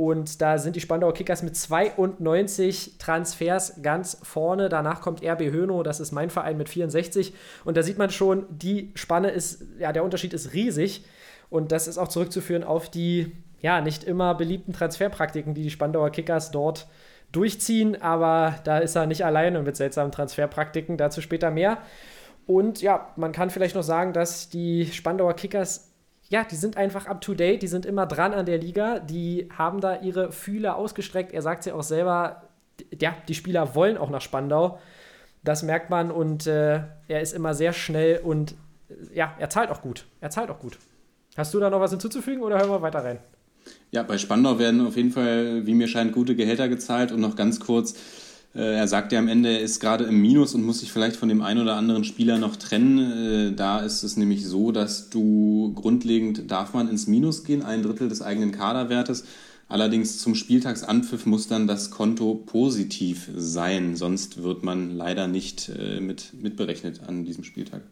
Und 0.00 0.40
da 0.40 0.56
sind 0.56 0.76
die 0.76 0.80
Spandauer 0.80 1.12
Kickers 1.12 1.42
mit 1.42 1.54
92 1.54 2.96
Transfers 2.96 3.82
ganz 3.82 4.16
vorne. 4.22 4.70
Danach 4.70 5.02
kommt 5.02 5.22
RB 5.22 5.52
Hönow, 5.52 5.82
das 5.82 6.00
ist 6.00 6.10
mein 6.10 6.30
Verein 6.30 6.56
mit 6.56 6.70
64. 6.70 7.34
Und 7.66 7.76
da 7.76 7.82
sieht 7.82 7.98
man 7.98 8.08
schon, 8.08 8.46
die 8.48 8.92
Spanne 8.94 9.28
ist, 9.28 9.62
ja, 9.78 9.92
der 9.92 10.02
Unterschied 10.02 10.32
ist 10.32 10.54
riesig. 10.54 11.04
Und 11.50 11.70
das 11.70 11.86
ist 11.86 11.98
auch 11.98 12.08
zurückzuführen 12.08 12.64
auf 12.64 12.88
die, 12.88 13.32
ja, 13.60 13.82
nicht 13.82 14.02
immer 14.02 14.34
beliebten 14.34 14.72
Transferpraktiken, 14.72 15.52
die 15.52 15.64
die 15.64 15.70
Spandauer 15.70 16.08
Kickers 16.08 16.50
dort 16.50 16.88
durchziehen. 17.30 18.00
Aber 18.00 18.54
da 18.64 18.78
ist 18.78 18.96
er 18.96 19.04
nicht 19.04 19.26
alleine 19.26 19.60
mit 19.60 19.76
seltsamen 19.76 20.12
Transferpraktiken. 20.12 20.96
Dazu 20.96 21.20
später 21.20 21.50
mehr. 21.50 21.76
Und 22.46 22.80
ja, 22.80 23.12
man 23.16 23.32
kann 23.32 23.50
vielleicht 23.50 23.74
noch 23.74 23.82
sagen, 23.82 24.14
dass 24.14 24.48
die 24.48 24.86
Spandauer 24.86 25.34
Kickers, 25.34 25.89
ja, 26.30 26.44
die 26.44 26.56
sind 26.56 26.76
einfach 26.76 27.06
up 27.06 27.20
to 27.20 27.34
date, 27.34 27.60
die 27.60 27.66
sind 27.66 27.84
immer 27.84 28.06
dran 28.06 28.32
an 28.32 28.46
der 28.46 28.58
Liga, 28.58 29.00
die 29.00 29.48
haben 29.56 29.80
da 29.80 30.00
ihre 30.00 30.30
Fühler 30.30 30.76
ausgestreckt. 30.76 31.32
Er 31.32 31.42
sagt 31.42 31.60
es 31.60 31.66
ja 31.66 31.74
auch 31.74 31.82
selber, 31.82 32.48
ja, 32.98 33.16
die 33.28 33.34
Spieler 33.34 33.74
wollen 33.74 33.98
auch 33.98 34.10
nach 34.10 34.20
Spandau. 34.20 34.78
Das 35.42 35.64
merkt 35.64 35.90
man 35.90 36.12
und 36.12 36.46
äh, 36.46 36.82
er 37.08 37.20
ist 37.20 37.32
immer 37.32 37.54
sehr 37.54 37.72
schnell 37.72 38.18
und 38.18 38.52
äh, 38.88 39.16
ja, 39.16 39.34
er 39.38 39.50
zahlt 39.50 39.70
auch 39.70 39.82
gut. 39.82 40.06
Er 40.20 40.30
zahlt 40.30 40.50
auch 40.50 40.60
gut. 40.60 40.78
Hast 41.36 41.52
du 41.52 41.58
da 41.58 41.68
noch 41.68 41.80
was 41.80 41.90
hinzuzufügen 41.90 42.42
oder 42.42 42.58
hören 42.58 42.70
wir 42.70 42.82
weiter 42.82 43.02
rein? 43.04 43.18
Ja, 43.90 44.04
bei 44.04 44.16
Spandau 44.16 44.58
werden 44.58 44.86
auf 44.86 44.96
jeden 44.96 45.10
Fall, 45.10 45.66
wie 45.66 45.74
mir 45.74 45.88
scheint, 45.88 46.12
gute 46.12 46.36
Gehälter 46.36 46.68
gezahlt. 46.68 47.10
Und 47.10 47.20
noch 47.20 47.34
ganz 47.34 47.58
kurz, 47.58 47.94
er 48.52 48.88
sagt 48.88 49.12
ja 49.12 49.20
am 49.20 49.28
Ende, 49.28 49.50
er 49.50 49.60
ist 49.60 49.78
gerade 49.78 50.04
im 50.04 50.20
Minus 50.20 50.54
und 50.54 50.64
muss 50.64 50.80
sich 50.80 50.92
vielleicht 50.92 51.16
von 51.16 51.28
dem 51.28 51.40
einen 51.40 51.60
oder 51.60 51.76
anderen 51.76 52.02
Spieler 52.02 52.38
noch 52.38 52.56
trennen. 52.56 53.52
Äh, 53.52 53.52
da 53.54 53.78
ist 53.80 54.02
es 54.02 54.16
nämlich 54.16 54.44
so, 54.46 54.72
dass 54.72 55.08
du 55.08 55.72
grundlegend 55.74 56.50
darf 56.50 56.74
man 56.74 56.88
ins 56.88 57.06
Minus 57.06 57.44
gehen, 57.44 57.62
ein 57.62 57.82
Drittel 57.82 58.08
des 58.08 58.22
eigenen 58.22 58.50
Kaderwertes. 58.50 59.24
Allerdings 59.68 60.18
zum 60.18 60.34
Spieltagsanpfiff 60.34 61.26
muss 61.26 61.46
dann 61.46 61.68
das 61.68 61.92
Konto 61.92 62.34
positiv 62.34 63.30
sein, 63.36 63.94
sonst 63.94 64.42
wird 64.42 64.64
man 64.64 64.96
leider 64.96 65.28
nicht 65.28 65.68
äh, 65.68 66.00
mit, 66.00 66.34
mitberechnet 66.34 67.02
an 67.06 67.24
diesem 67.24 67.44
Spieltag. 67.44 67.82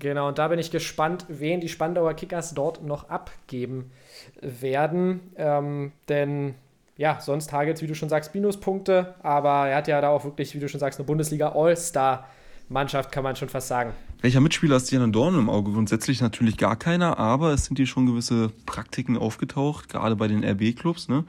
Genau, 0.00 0.26
und 0.26 0.38
da 0.38 0.48
bin 0.48 0.58
ich 0.58 0.72
gespannt, 0.72 1.26
wen 1.28 1.60
die 1.60 1.68
Spandauer 1.68 2.14
Kickers 2.14 2.54
dort 2.54 2.82
noch 2.84 3.08
abgeben 3.08 3.92
werden. 4.40 5.20
Ähm, 5.36 5.92
denn 6.08 6.54
ja, 6.96 7.20
sonst 7.20 7.52
Hagels, 7.52 7.82
wie 7.82 7.86
du 7.86 7.94
schon 7.94 8.08
sagst, 8.08 8.34
Minuspunkte, 8.34 9.14
aber 9.22 9.68
er 9.68 9.76
hat 9.76 9.88
ja 9.88 10.00
da 10.00 10.10
auch 10.10 10.24
wirklich, 10.24 10.54
wie 10.54 10.60
du 10.60 10.68
schon 10.68 10.80
sagst, 10.80 10.98
eine 10.98 11.06
Bundesliga 11.06 11.52
All-Star. 11.54 12.28
Mannschaft 12.68 13.12
kann 13.12 13.22
man 13.22 13.36
schon 13.36 13.48
fast 13.48 13.68
sagen. 13.68 13.92
Welcher 14.20 14.40
Mitspieler 14.40 14.76
ist 14.76 14.90
dir 14.90 15.02
einen 15.02 15.12
Dorn 15.12 15.38
im 15.38 15.50
Auge? 15.50 15.72
Grundsätzlich 15.72 16.20
natürlich 16.20 16.56
gar 16.56 16.76
keiner, 16.76 17.18
aber 17.18 17.52
es 17.52 17.66
sind 17.66 17.76
hier 17.76 17.86
schon 17.86 18.06
gewisse 18.06 18.50
Praktiken 18.66 19.18
aufgetaucht, 19.18 19.88
gerade 19.88 20.16
bei 20.16 20.28
den 20.28 20.44
RB-Clubs. 20.44 21.08
Ne? 21.08 21.24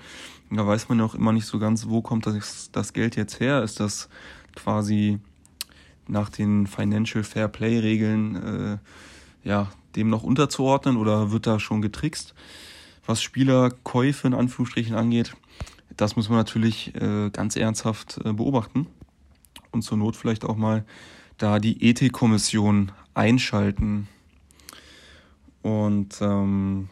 Da 0.51 0.65
weiß 0.65 0.89
man 0.89 0.99
ja 0.99 1.05
auch 1.05 1.15
immer 1.15 1.33
nicht 1.33 1.45
so 1.45 1.59
ganz, 1.59 1.87
wo 1.89 2.01
kommt 2.01 2.27
das, 2.27 2.69
das 2.71 2.93
Geld 2.93 3.15
jetzt 3.15 3.39
her? 3.39 3.63
Ist 3.63 3.79
das 3.79 4.09
quasi 4.55 5.19
nach 6.07 6.29
den 6.29 6.67
Financial 6.67 7.23
Fair 7.23 7.47
Play 7.47 7.79
Regeln 7.79 8.79
äh, 9.43 9.47
ja, 9.47 9.71
dem 9.95 10.09
noch 10.09 10.23
unterzuordnen 10.23 10.97
oder 10.97 11.31
wird 11.31 11.47
da 11.47 11.59
schon 11.59 11.81
getrickst? 11.81 12.33
Was 13.05 13.21
Spielerkäufe 13.21 14.27
in 14.27 14.33
Anführungsstrichen 14.33 14.95
angeht, 14.95 15.35
das 15.97 16.15
muss 16.15 16.29
man 16.29 16.37
natürlich 16.37 16.93
äh, 16.95 17.29
ganz 17.29 17.55
ernsthaft 17.55 18.19
äh, 18.23 18.33
beobachten 18.33 18.87
und 19.71 19.81
zur 19.81 19.97
Not 19.97 20.15
vielleicht 20.15 20.45
auch 20.45 20.55
mal 20.55 20.85
da 21.37 21.59
die 21.59 21.83
Ethikkommission 21.83 22.91
einschalten. 23.13 24.07
Und 25.61 26.19
ähm, 26.21 26.89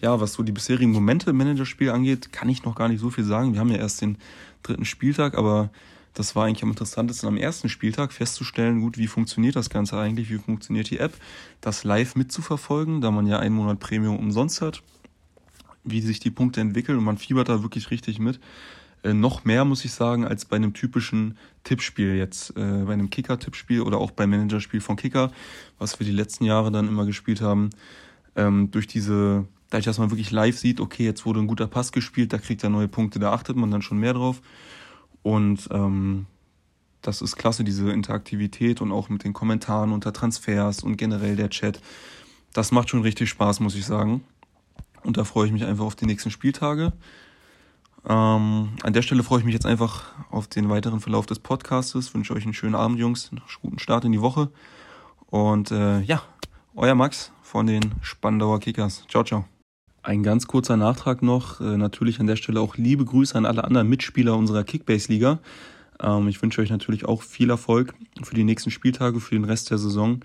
ja, 0.00 0.20
was 0.20 0.32
so 0.32 0.42
die 0.42 0.52
bisherigen 0.52 0.92
Momente 0.92 1.30
im 1.30 1.36
Managerspiel 1.36 1.90
angeht, 1.90 2.32
kann 2.32 2.48
ich 2.48 2.64
noch 2.64 2.74
gar 2.74 2.88
nicht 2.88 3.00
so 3.00 3.10
viel 3.10 3.24
sagen. 3.24 3.52
Wir 3.52 3.60
haben 3.60 3.70
ja 3.70 3.78
erst 3.78 4.00
den 4.00 4.18
dritten 4.62 4.84
Spieltag, 4.84 5.36
aber 5.36 5.70
das 6.14 6.34
war 6.34 6.46
eigentlich 6.46 6.62
am 6.62 6.70
interessantesten 6.70 7.28
am 7.28 7.36
ersten 7.36 7.68
Spieltag 7.68 8.12
festzustellen, 8.12 8.80
gut, 8.80 8.98
wie 8.98 9.06
funktioniert 9.06 9.56
das 9.56 9.70
Ganze 9.70 9.98
eigentlich, 9.98 10.30
wie 10.30 10.38
funktioniert 10.38 10.90
die 10.90 10.98
App, 10.98 11.12
das 11.60 11.84
live 11.84 12.16
mitzuverfolgen, 12.16 13.00
da 13.00 13.10
man 13.10 13.26
ja 13.26 13.38
einen 13.38 13.54
Monat 13.54 13.78
Premium 13.78 14.18
umsonst 14.18 14.60
hat, 14.60 14.82
wie 15.84 16.00
sich 16.00 16.20
die 16.20 16.30
Punkte 16.30 16.60
entwickeln 16.60 16.98
und 16.98 17.04
man 17.04 17.18
fiebert 17.18 17.48
da 17.48 17.62
wirklich 17.62 17.90
richtig 17.90 18.18
mit. 18.18 18.40
Äh, 19.02 19.14
noch 19.14 19.44
mehr, 19.44 19.64
muss 19.64 19.84
ich 19.84 19.92
sagen, 19.92 20.26
als 20.26 20.44
bei 20.44 20.56
einem 20.56 20.74
typischen 20.74 21.38
Tippspiel 21.64 22.16
jetzt, 22.16 22.50
äh, 22.56 22.84
bei 22.84 22.92
einem 22.92 23.10
Kicker-Tippspiel 23.10 23.80
oder 23.80 23.98
auch 23.98 24.10
beim 24.10 24.30
Managerspiel 24.30 24.80
von 24.80 24.96
Kicker, 24.96 25.30
was 25.78 25.98
wir 25.98 26.06
die 26.06 26.12
letzten 26.12 26.44
Jahre 26.44 26.70
dann 26.70 26.88
immer 26.88 27.06
gespielt 27.06 27.40
haben. 27.40 27.70
Ähm, 28.36 28.70
durch 28.70 28.86
diese, 28.86 29.46
dadurch, 29.70 29.86
dass 29.86 29.98
man 29.98 30.10
wirklich 30.10 30.30
live 30.30 30.58
sieht, 30.58 30.80
okay, 30.80 31.04
jetzt 31.04 31.24
wurde 31.24 31.40
ein 31.40 31.46
guter 31.46 31.66
Pass 31.66 31.92
gespielt, 31.92 32.32
da 32.32 32.38
kriegt 32.38 32.62
er 32.62 32.70
neue 32.70 32.88
Punkte, 32.88 33.18
da 33.18 33.32
achtet 33.32 33.56
man 33.56 33.70
dann 33.70 33.82
schon 33.82 33.98
mehr 33.98 34.12
drauf. 34.12 34.42
Und 35.22 35.68
ähm, 35.70 36.26
das 37.02 37.22
ist 37.22 37.36
klasse, 37.36 37.64
diese 37.64 37.90
Interaktivität 37.90 38.80
und 38.80 38.92
auch 38.92 39.08
mit 39.08 39.24
den 39.24 39.32
Kommentaren 39.32 39.92
unter 39.92 40.12
Transfers 40.12 40.82
und 40.82 40.96
generell 40.96 41.36
der 41.36 41.50
Chat. 41.50 41.80
Das 42.52 42.72
macht 42.72 42.90
schon 42.90 43.02
richtig 43.02 43.30
Spaß, 43.30 43.60
muss 43.60 43.74
ich 43.74 43.86
sagen. 43.86 44.24
Und 45.04 45.16
da 45.16 45.24
freue 45.24 45.46
ich 45.46 45.52
mich 45.52 45.64
einfach 45.64 45.84
auf 45.84 45.96
die 45.96 46.06
nächsten 46.06 46.30
Spieltage. 46.30 46.92
Ähm, 48.08 48.70
an 48.82 48.92
der 48.92 49.02
Stelle 49.02 49.22
freue 49.22 49.40
ich 49.40 49.44
mich 49.44 49.54
jetzt 49.54 49.66
einfach 49.66 50.04
auf 50.30 50.48
den 50.48 50.68
weiteren 50.70 51.00
Verlauf 51.00 51.26
des 51.26 51.38
Podcastes. 51.38 52.14
Wünsche 52.14 52.34
euch 52.34 52.44
einen 52.44 52.54
schönen 52.54 52.74
Abend, 52.74 52.98
Jungs, 52.98 53.30
einen 53.30 53.42
guten 53.62 53.78
Start 53.78 54.04
in 54.04 54.12
die 54.12 54.20
Woche. 54.20 54.50
Und 55.26 55.70
äh, 55.70 56.00
ja, 56.00 56.22
euer 56.74 56.94
Max 56.94 57.32
von 57.42 57.66
den 57.66 57.92
Spandauer 58.00 58.60
Kickers. 58.60 59.04
Ciao, 59.08 59.24
ciao. 59.24 59.44
Ein 60.02 60.22
ganz 60.22 60.46
kurzer 60.46 60.76
Nachtrag 60.76 61.22
noch. 61.22 61.60
Äh, 61.60 61.76
natürlich 61.76 62.20
an 62.20 62.26
der 62.26 62.36
Stelle 62.36 62.60
auch 62.60 62.76
liebe 62.76 63.04
Grüße 63.04 63.36
an 63.36 63.44
alle 63.44 63.64
anderen 63.64 63.88
Mitspieler 63.88 64.34
unserer 64.34 64.64
Kickbase-Liga. 64.64 65.40
Ähm, 66.02 66.28
ich 66.28 66.40
wünsche 66.40 66.62
euch 66.62 66.70
natürlich 66.70 67.04
auch 67.04 67.22
viel 67.22 67.50
Erfolg 67.50 67.94
für 68.22 68.34
die 68.34 68.44
nächsten 68.44 68.70
Spieltage, 68.70 69.20
für 69.20 69.34
den 69.34 69.44
Rest 69.44 69.70
der 69.70 69.78
Saison. 69.78 70.20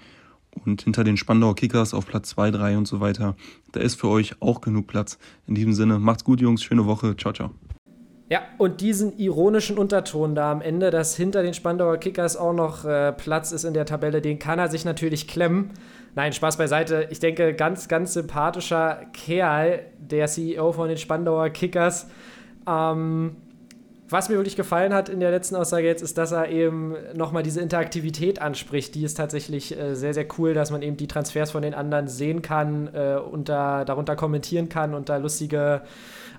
Und 0.64 0.84
hinter 0.84 1.04
den 1.04 1.18
Spandauer 1.18 1.56
Kickers 1.56 1.94
auf 1.94 2.06
Platz 2.06 2.30
2, 2.30 2.52
3 2.52 2.78
und 2.78 2.88
so 2.88 3.00
weiter, 3.00 3.36
da 3.72 3.80
ist 3.80 4.00
für 4.00 4.08
euch 4.08 4.42
auch 4.42 4.62
genug 4.62 4.88
Platz. 4.88 5.18
In 5.48 5.56
diesem 5.56 5.74
Sinne, 5.74 6.00
macht's 6.00 6.24
gut, 6.24 6.40
Jungs. 6.40 6.64
Schöne 6.64 6.86
Woche. 6.86 7.16
Ciao, 7.18 7.34
ciao. 7.34 7.52
Ja, 8.28 8.42
und 8.58 8.82
diesen 8.82 9.20
ironischen 9.20 9.78
Unterton 9.78 10.34
da 10.34 10.52
am 10.52 10.62
Ende, 10.62 10.90
dass 10.90 11.16
hinter 11.16 11.44
den 11.44 11.54
Spandauer 11.54 11.98
Kickers 11.98 12.36
auch 12.36 12.54
noch 12.54 12.84
äh, 12.84 13.14
Platz 13.14 13.52
ist 13.52 13.66
in 13.66 13.76
der 13.76 13.86
Tabelle, 13.86 14.20
den 14.20 14.40
kann 14.40 14.58
er 14.58 14.68
sich 14.68 14.84
natürlich 14.84 15.28
klemmen. 15.28 15.72
Nein, 16.16 16.34
Spaß 16.34 16.58
beiseite. 16.58 17.08
Ich 17.12 17.20
denke, 17.20 17.54
ganz, 17.54 17.88
ganz 17.88 18.14
sympathischer 18.14 19.02
Kerl, 19.14 19.82
der 20.00 20.26
CEO 20.26 20.72
von 20.72 20.88
den 20.88 20.98
Spandauer 20.98 21.50
Kickers. 21.50 22.08
Ähm, 22.68 23.36
was 24.08 24.30
mir 24.30 24.36
wirklich 24.36 24.56
gefallen 24.56 24.94
hat 24.94 25.10
in 25.10 25.20
der 25.20 25.32
letzten 25.32 25.56
Aussage 25.56 25.88
jetzt, 25.88 26.04
ist, 26.04 26.18
dass 26.18 26.32
er 26.32 26.50
eben 26.50 26.96
nochmal 27.16 27.42
diese 27.42 27.60
Interaktivität 27.62 28.40
anspricht. 28.40 28.94
Die 28.94 29.04
ist 29.04 29.16
tatsächlich 29.16 29.78
äh, 29.78 29.96
sehr, 29.96 30.14
sehr 30.14 30.28
cool, 30.38 30.54
dass 30.54 30.70
man 30.70 30.84
eben 30.84 30.96
die 30.96 31.08
Transfers 31.08 31.52
von 31.52 31.64
den 31.64 31.74
anderen 31.74 32.08
sehen 32.08 32.44
kann 32.44 32.90
äh, 32.94 33.16
und 33.16 33.50
da, 33.50 33.84
darunter 33.84 34.16
kommentieren 34.16 34.70
kann 34.70 34.94
und 34.94 35.10
da 35.10 35.18
lustige 35.18 35.82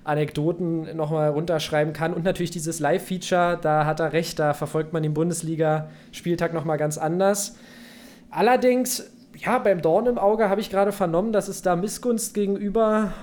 Anekdoten 0.05 0.95
nochmal 0.95 1.29
runterschreiben 1.29 1.91
kann. 1.91 2.13
Und 2.13 2.23
natürlich 2.23 2.51
dieses 2.51 2.79
Live-Feature, 2.79 3.59
da 3.61 3.85
hat 3.85 3.99
er 3.99 4.13
recht, 4.13 4.39
da 4.39 4.53
verfolgt 4.53 4.93
man 4.93 5.03
den 5.03 5.13
Bundesliga-Spieltag 5.13 6.53
nochmal 6.53 6.77
ganz 6.77 6.97
anders. 6.97 7.57
Allerdings, 8.29 9.11
ja, 9.35 9.59
beim 9.59 9.81
Dorn 9.81 10.05
im 10.05 10.17
Auge 10.17 10.49
habe 10.49 10.61
ich 10.61 10.69
gerade 10.69 10.93
vernommen, 10.93 11.33
dass 11.33 11.49
es 11.49 11.61
da 11.61 11.75
Missgunst 11.75 12.33
gegenüber 12.33 13.13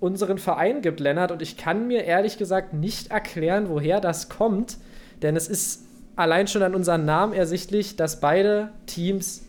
unseren 0.00 0.38
Verein 0.38 0.82
gibt, 0.82 0.98
Lennart. 0.98 1.30
Und 1.30 1.42
ich 1.42 1.56
kann 1.56 1.86
mir 1.86 2.04
ehrlich 2.04 2.38
gesagt 2.38 2.72
nicht 2.72 3.10
erklären, 3.10 3.68
woher 3.68 4.00
das 4.00 4.28
kommt. 4.28 4.78
Denn 5.22 5.36
es 5.36 5.46
ist 5.46 5.84
allein 6.16 6.48
schon 6.48 6.62
an 6.62 6.74
unseren 6.74 7.04
Namen 7.04 7.32
ersichtlich, 7.32 7.96
dass 7.96 8.20
beide 8.20 8.70
Teams 8.86 9.42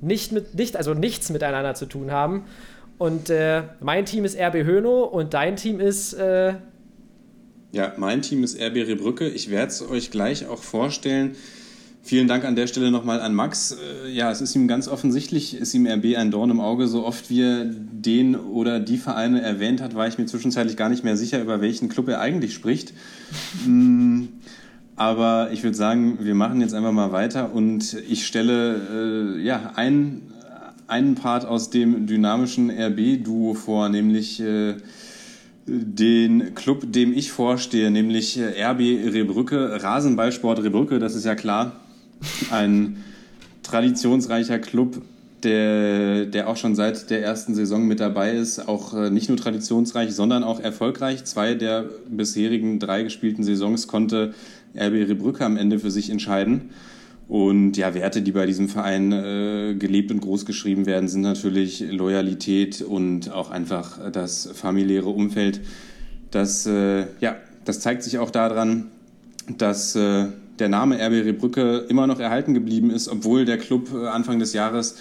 nicht 0.00 0.32
mit, 0.32 0.54
nicht, 0.54 0.76
also 0.76 0.94
nichts 0.94 1.30
miteinander 1.30 1.74
zu 1.74 1.86
tun 1.86 2.10
haben. 2.10 2.44
Und 2.98 3.30
äh, 3.30 3.62
mein 3.80 4.04
Team 4.04 4.24
ist 4.24 4.38
RB 4.38 4.64
Höno 4.64 5.04
und 5.04 5.34
dein 5.34 5.56
Team 5.56 5.80
ist. 5.80 6.14
Äh 6.14 6.54
ja, 7.72 7.92
mein 7.96 8.22
Team 8.22 8.44
ist 8.44 8.60
RB 8.60 8.76
Rebrücke. 8.76 9.28
Ich 9.28 9.50
werde 9.50 9.68
es 9.68 9.88
euch 9.88 10.10
gleich 10.10 10.46
auch 10.46 10.62
vorstellen. 10.62 11.36
Vielen 12.06 12.28
Dank 12.28 12.44
an 12.44 12.54
der 12.54 12.66
Stelle 12.66 12.90
nochmal 12.90 13.22
an 13.22 13.34
Max. 13.34 13.78
Äh, 14.04 14.10
ja, 14.10 14.30
es 14.30 14.42
ist 14.42 14.54
ihm 14.54 14.68
ganz 14.68 14.88
offensichtlich, 14.88 15.56
ist 15.56 15.72
ihm 15.72 15.86
RB 15.86 16.18
ein 16.18 16.30
Dorn 16.30 16.50
im 16.50 16.60
Auge. 16.60 16.86
So 16.86 17.06
oft 17.06 17.30
wie 17.30 17.40
er 17.40 17.64
den 17.64 18.36
oder 18.36 18.78
die 18.78 18.98
Vereine 18.98 19.40
erwähnt 19.40 19.80
hat, 19.80 19.94
war 19.94 20.06
ich 20.06 20.18
mir 20.18 20.26
zwischenzeitlich 20.26 20.76
gar 20.76 20.90
nicht 20.90 21.02
mehr 21.02 21.16
sicher, 21.16 21.40
über 21.40 21.62
welchen 21.62 21.88
Club 21.88 22.08
er 22.08 22.20
eigentlich 22.20 22.52
spricht. 22.52 22.92
Mm, 23.66 24.24
aber 24.96 25.48
ich 25.52 25.62
würde 25.62 25.78
sagen, 25.78 26.18
wir 26.20 26.34
machen 26.34 26.60
jetzt 26.60 26.74
einfach 26.74 26.92
mal 26.92 27.10
weiter 27.10 27.54
und 27.54 27.96
ich 28.06 28.26
stelle 28.26 29.38
äh, 29.38 29.40
ja, 29.40 29.72
ein, 29.74 30.20
einen 30.86 31.14
Part 31.14 31.46
aus 31.46 31.70
dem 31.70 32.06
dynamischen 32.06 32.70
RB-Duo 32.70 33.54
vor, 33.54 33.88
nämlich 33.88 34.42
äh, 34.42 34.74
den 35.66 36.54
Club, 36.54 36.92
dem 36.92 37.14
ich 37.14 37.32
vorstehe, 37.32 37.90
nämlich 37.90 38.38
äh, 38.38 38.62
RB 38.62 38.80
Rebrücke, 39.14 39.82
Rasenballsport 39.82 40.62
Rebrücke, 40.62 40.98
das 40.98 41.14
ist 41.14 41.24
ja 41.24 41.34
klar, 41.34 41.80
ein 42.50 43.04
traditionsreicher 43.62 44.58
Club, 44.58 45.02
der, 45.42 46.26
der 46.26 46.48
auch 46.48 46.56
schon 46.56 46.74
seit 46.74 47.10
der 47.10 47.22
ersten 47.22 47.54
Saison 47.54 47.86
mit 47.86 48.00
dabei 48.00 48.32
ist, 48.32 48.66
auch 48.66 48.94
äh, 48.94 49.10
nicht 49.10 49.28
nur 49.28 49.38
traditionsreich, 49.38 50.12
sondern 50.12 50.42
auch 50.42 50.60
erfolgreich. 50.60 51.24
Zwei 51.24 51.54
der 51.54 51.84
bisherigen 52.08 52.78
drei 52.78 53.02
gespielten 53.02 53.44
Saisons 53.44 53.86
konnte 53.86 54.34
RB 54.74 55.08
Rebrücke 55.08 55.44
am 55.44 55.56
Ende 55.56 55.78
für 55.78 55.90
sich 55.90 56.10
entscheiden. 56.10 56.70
Und 57.26 57.76
ja, 57.76 57.94
Werte, 57.94 58.20
die 58.20 58.32
bei 58.32 58.44
diesem 58.44 58.68
Verein 58.68 59.12
äh, 59.12 59.74
gelebt 59.78 60.10
und 60.10 60.20
groß 60.20 60.44
geschrieben 60.44 60.84
werden, 60.84 61.08
sind 61.08 61.22
natürlich 61.22 61.80
Loyalität 61.80 62.82
und 62.82 63.32
auch 63.32 63.50
einfach 63.50 64.10
das 64.12 64.50
familiäre 64.52 65.08
Umfeld. 65.08 65.60
Das, 66.30 66.66
äh, 66.66 67.06
ja, 67.20 67.36
das 67.64 67.80
zeigt 67.80 68.02
sich 68.02 68.18
auch 68.18 68.30
daran, 68.30 68.88
dass 69.56 69.96
äh, 69.96 70.26
der 70.58 70.68
Name 70.68 70.96
RB 70.96 71.24
Rebrücke 71.26 71.86
immer 71.88 72.06
noch 72.06 72.20
erhalten 72.20 72.54
geblieben 72.54 72.90
ist, 72.90 73.08
obwohl 73.08 73.44
der 73.44 73.58
Club 73.58 73.88
äh, 73.94 74.06
Anfang 74.08 74.38
des 74.38 74.52
Jahres 74.52 74.96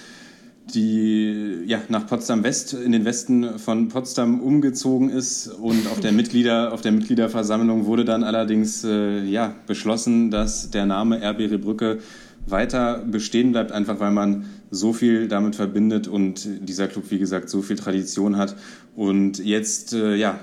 die 0.73 1.63
ja, 1.65 1.81
nach 1.89 2.07
Potsdam 2.07 2.43
West 2.43 2.73
in 2.73 2.93
den 2.93 3.03
Westen 3.03 3.59
von 3.59 3.89
Potsdam 3.89 4.39
umgezogen 4.39 5.09
ist 5.09 5.47
und 5.47 5.87
auf 5.87 5.99
der 5.99 6.11
Mitglieder 6.13 6.73
auf 6.73 6.81
der 6.81 6.93
Mitgliederversammlung 6.93 7.85
wurde 7.85 8.05
dann 8.05 8.23
allerdings 8.23 8.83
äh, 8.83 9.23
ja, 9.25 9.55
beschlossen, 9.67 10.31
dass 10.31 10.71
der 10.71 10.85
Name 10.85 11.17
RB 11.21 11.51
Rebrücke 11.51 11.99
weiter 12.45 12.99
bestehen 12.99 13.51
bleibt, 13.51 13.71
einfach 13.71 13.99
weil 13.99 14.11
man 14.11 14.45
so 14.69 14.93
viel 14.93 15.27
damit 15.27 15.55
verbindet 15.55 16.07
und 16.07 16.47
dieser 16.67 16.87
Club, 16.87 17.05
wie 17.09 17.19
gesagt, 17.19 17.49
so 17.49 17.61
viel 17.61 17.77
Tradition 17.77 18.37
hat. 18.37 18.55
Und 18.95 19.39
jetzt, 19.39 19.93
äh, 19.93 20.15
ja, 20.15 20.39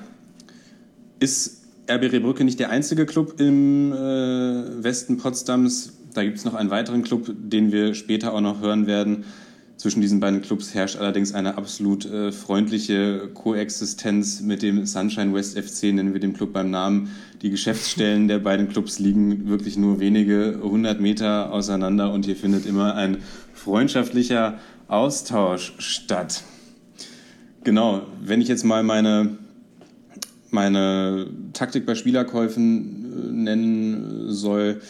ist 1.19 1.60
RB 1.91 2.12
Rehbrücke 2.12 2.45
nicht 2.45 2.61
der 2.61 2.70
einzige 2.70 3.07
Club 3.07 3.41
im 3.41 3.93
äh, 3.93 3.97
Westen 4.82 5.18
Potsdams. 5.18 5.93
Da 6.14 6.24
gibt 6.24 6.38
es 6.38 6.45
noch 6.45 6.55
einen 6.55 6.70
weiteren 6.70 7.03
Club, 7.03 7.32
den 7.36 7.72
wir 7.72 7.95
später 7.95 8.32
auch 8.32 8.41
noch 8.41 8.61
hören 8.61 8.86
werden. 8.86 9.24
Zwischen 9.76 10.03
diesen 10.03 10.20
beiden 10.20 10.43
Clubs 10.43 10.74
herrscht 10.74 10.97
allerdings 10.97 11.32
eine 11.32 11.57
absolut 11.57 12.05
äh, 12.05 12.32
freundliche 12.32 13.30
Koexistenz 13.32 14.43
mit 14.43 14.61
dem 14.61 14.84
Sunshine 14.84 15.32
West 15.32 15.59
FC, 15.59 15.84
nennen 15.84 16.12
wir 16.12 16.20
den 16.20 16.34
Club 16.34 16.53
beim 16.53 16.70
Namen. 16.70 17.11
Die 17.41 17.49
Geschäftsstellen 17.49 18.28
der 18.28 18.41
beiden 18.41 18.68
Clubs 18.68 18.99
liegen 18.99 19.49
wirklich 19.49 19.78
nur 19.78 19.99
wenige 19.99 20.61
hundert 20.62 21.01
Meter 21.01 21.51
auseinander 21.51 22.12
und 22.12 22.26
hier 22.26 22.36
findet 22.36 22.66
immer 22.66 22.95
ein 22.95 23.18
freundschaftlicher 23.55 24.59
Austausch 24.86 25.72
statt. 25.78 26.45
Genau, 27.64 28.03
wenn 28.22 28.43
ich 28.43 28.49
jetzt 28.49 28.64
mal 28.64 28.82
meine, 28.82 29.38
meine 30.51 31.26
Taktik 31.53 31.86
bei 31.86 31.94
Spielerkäufen 31.94 33.30
äh, 33.30 33.32
nennen 33.32 34.30
soll, 34.32 34.80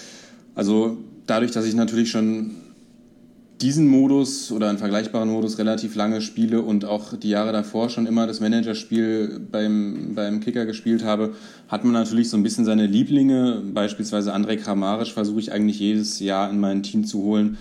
also 0.55 0.99
dadurch, 1.27 1.53
dass 1.53 1.67
ich 1.67 1.75
natürlich 1.75 2.11
schon 2.11 2.53
diesen 3.61 3.89
Modus 3.89 4.51
oder 4.53 4.71
einen 4.71 4.79
vergleichbaren 4.79 5.29
Modus 5.29 5.59
relativ 5.59 5.95
lange 5.95 6.23
spiele 6.23 6.63
und 6.63 6.87
auch 6.87 7.15
die 7.17 7.29
Jahre 7.29 7.53
davor 7.53 7.91
schon 7.91 8.07
immer 8.07 8.27
das 8.27 8.41
Managerspiel 8.41 9.39
beim, 9.51 10.15
beim 10.15 10.41
Kicker 10.41 10.65
gespielt 10.65 11.05
habe, 11.05 11.35
hat 11.69 11.85
man 11.85 11.93
natürlich 11.93 12.31
so 12.31 12.39
ein 12.39 12.43
bisschen 12.43 12.65
seine 12.65 12.87
Lieblinge. 12.87 13.63
Beispielsweise 13.75 14.35
André 14.35 14.57
Kramaric 14.57 15.09
versuche 15.09 15.41
ich 15.41 15.53
eigentlich 15.53 15.79
jedes 15.79 16.21
Jahr 16.21 16.51
in 16.51 16.59
mein 16.59 16.83
Team 16.83 17.05
zu 17.05 17.23
holen. 17.23 17.59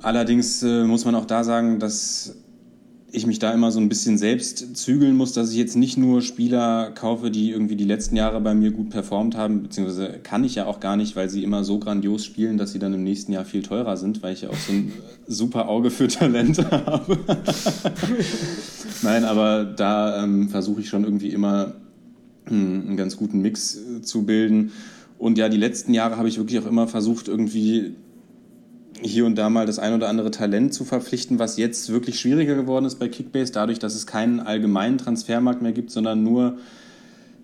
Allerdings 0.00 0.62
äh, 0.62 0.84
muss 0.84 1.04
man 1.04 1.14
auch 1.14 1.26
da 1.26 1.44
sagen, 1.44 1.78
dass 1.78 2.34
ich 3.14 3.26
mich 3.26 3.38
da 3.38 3.52
immer 3.52 3.70
so 3.70 3.78
ein 3.78 3.90
bisschen 3.90 4.16
selbst 4.16 4.74
zügeln 4.74 5.16
muss, 5.16 5.34
dass 5.34 5.50
ich 5.50 5.58
jetzt 5.58 5.76
nicht 5.76 5.98
nur 5.98 6.22
Spieler 6.22 6.90
kaufe, 6.92 7.30
die 7.30 7.50
irgendwie 7.50 7.76
die 7.76 7.84
letzten 7.84 8.16
Jahre 8.16 8.40
bei 8.40 8.54
mir 8.54 8.70
gut 8.70 8.88
performt 8.88 9.36
haben, 9.36 9.62
beziehungsweise 9.62 10.18
kann 10.22 10.44
ich 10.44 10.54
ja 10.54 10.64
auch 10.64 10.80
gar 10.80 10.96
nicht, 10.96 11.14
weil 11.14 11.28
sie 11.28 11.44
immer 11.44 11.62
so 11.62 11.78
grandios 11.78 12.24
spielen, 12.24 12.56
dass 12.56 12.72
sie 12.72 12.78
dann 12.78 12.94
im 12.94 13.04
nächsten 13.04 13.32
Jahr 13.32 13.44
viel 13.44 13.62
teurer 13.62 13.98
sind, 13.98 14.22
weil 14.22 14.32
ich 14.32 14.42
ja 14.42 14.48
auch 14.48 14.56
so 14.56 14.72
ein 14.72 14.92
super 15.26 15.68
Auge 15.68 15.90
für 15.90 16.08
Talente 16.08 16.70
habe. 16.70 17.18
Nein, 19.02 19.24
aber 19.24 19.64
da 19.64 20.24
ähm, 20.24 20.48
versuche 20.48 20.80
ich 20.80 20.88
schon 20.88 21.04
irgendwie 21.04 21.28
immer 21.28 21.74
hm, 22.46 22.86
einen 22.88 22.96
ganz 22.96 23.18
guten 23.18 23.42
Mix 23.42 23.76
äh, 23.76 24.00
zu 24.00 24.24
bilden. 24.24 24.72
Und 25.18 25.36
ja, 25.36 25.50
die 25.50 25.58
letzten 25.58 25.92
Jahre 25.92 26.16
habe 26.16 26.28
ich 26.28 26.38
wirklich 26.38 26.58
auch 26.60 26.66
immer 26.66 26.88
versucht, 26.88 27.28
irgendwie 27.28 27.94
hier 29.02 29.26
und 29.26 29.36
da 29.36 29.50
mal 29.50 29.66
das 29.66 29.78
ein 29.78 29.94
oder 29.94 30.08
andere 30.08 30.30
Talent 30.30 30.74
zu 30.74 30.84
verpflichten, 30.84 31.38
was 31.38 31.56
jetzt 31.56 31.90
wirklich 31.90 32.20
schwieriger 32.20 32.54
geworden 32.54 32.84
ist 32.84 32.98
bei 32.98 33.08
Kickbase, 33.08 33.52
dadurch, 33.52 33.78
dass 33.78 33.94
es 33.94 34.06
keinen 34.06 34.40
allgemeinen 34.40 34.98
Transfermarkt 34.98 35.62
mehr 35.62 35.72
gibt, 35.72 35.90
sondern 35.90 36.22
nur 36.22 36.58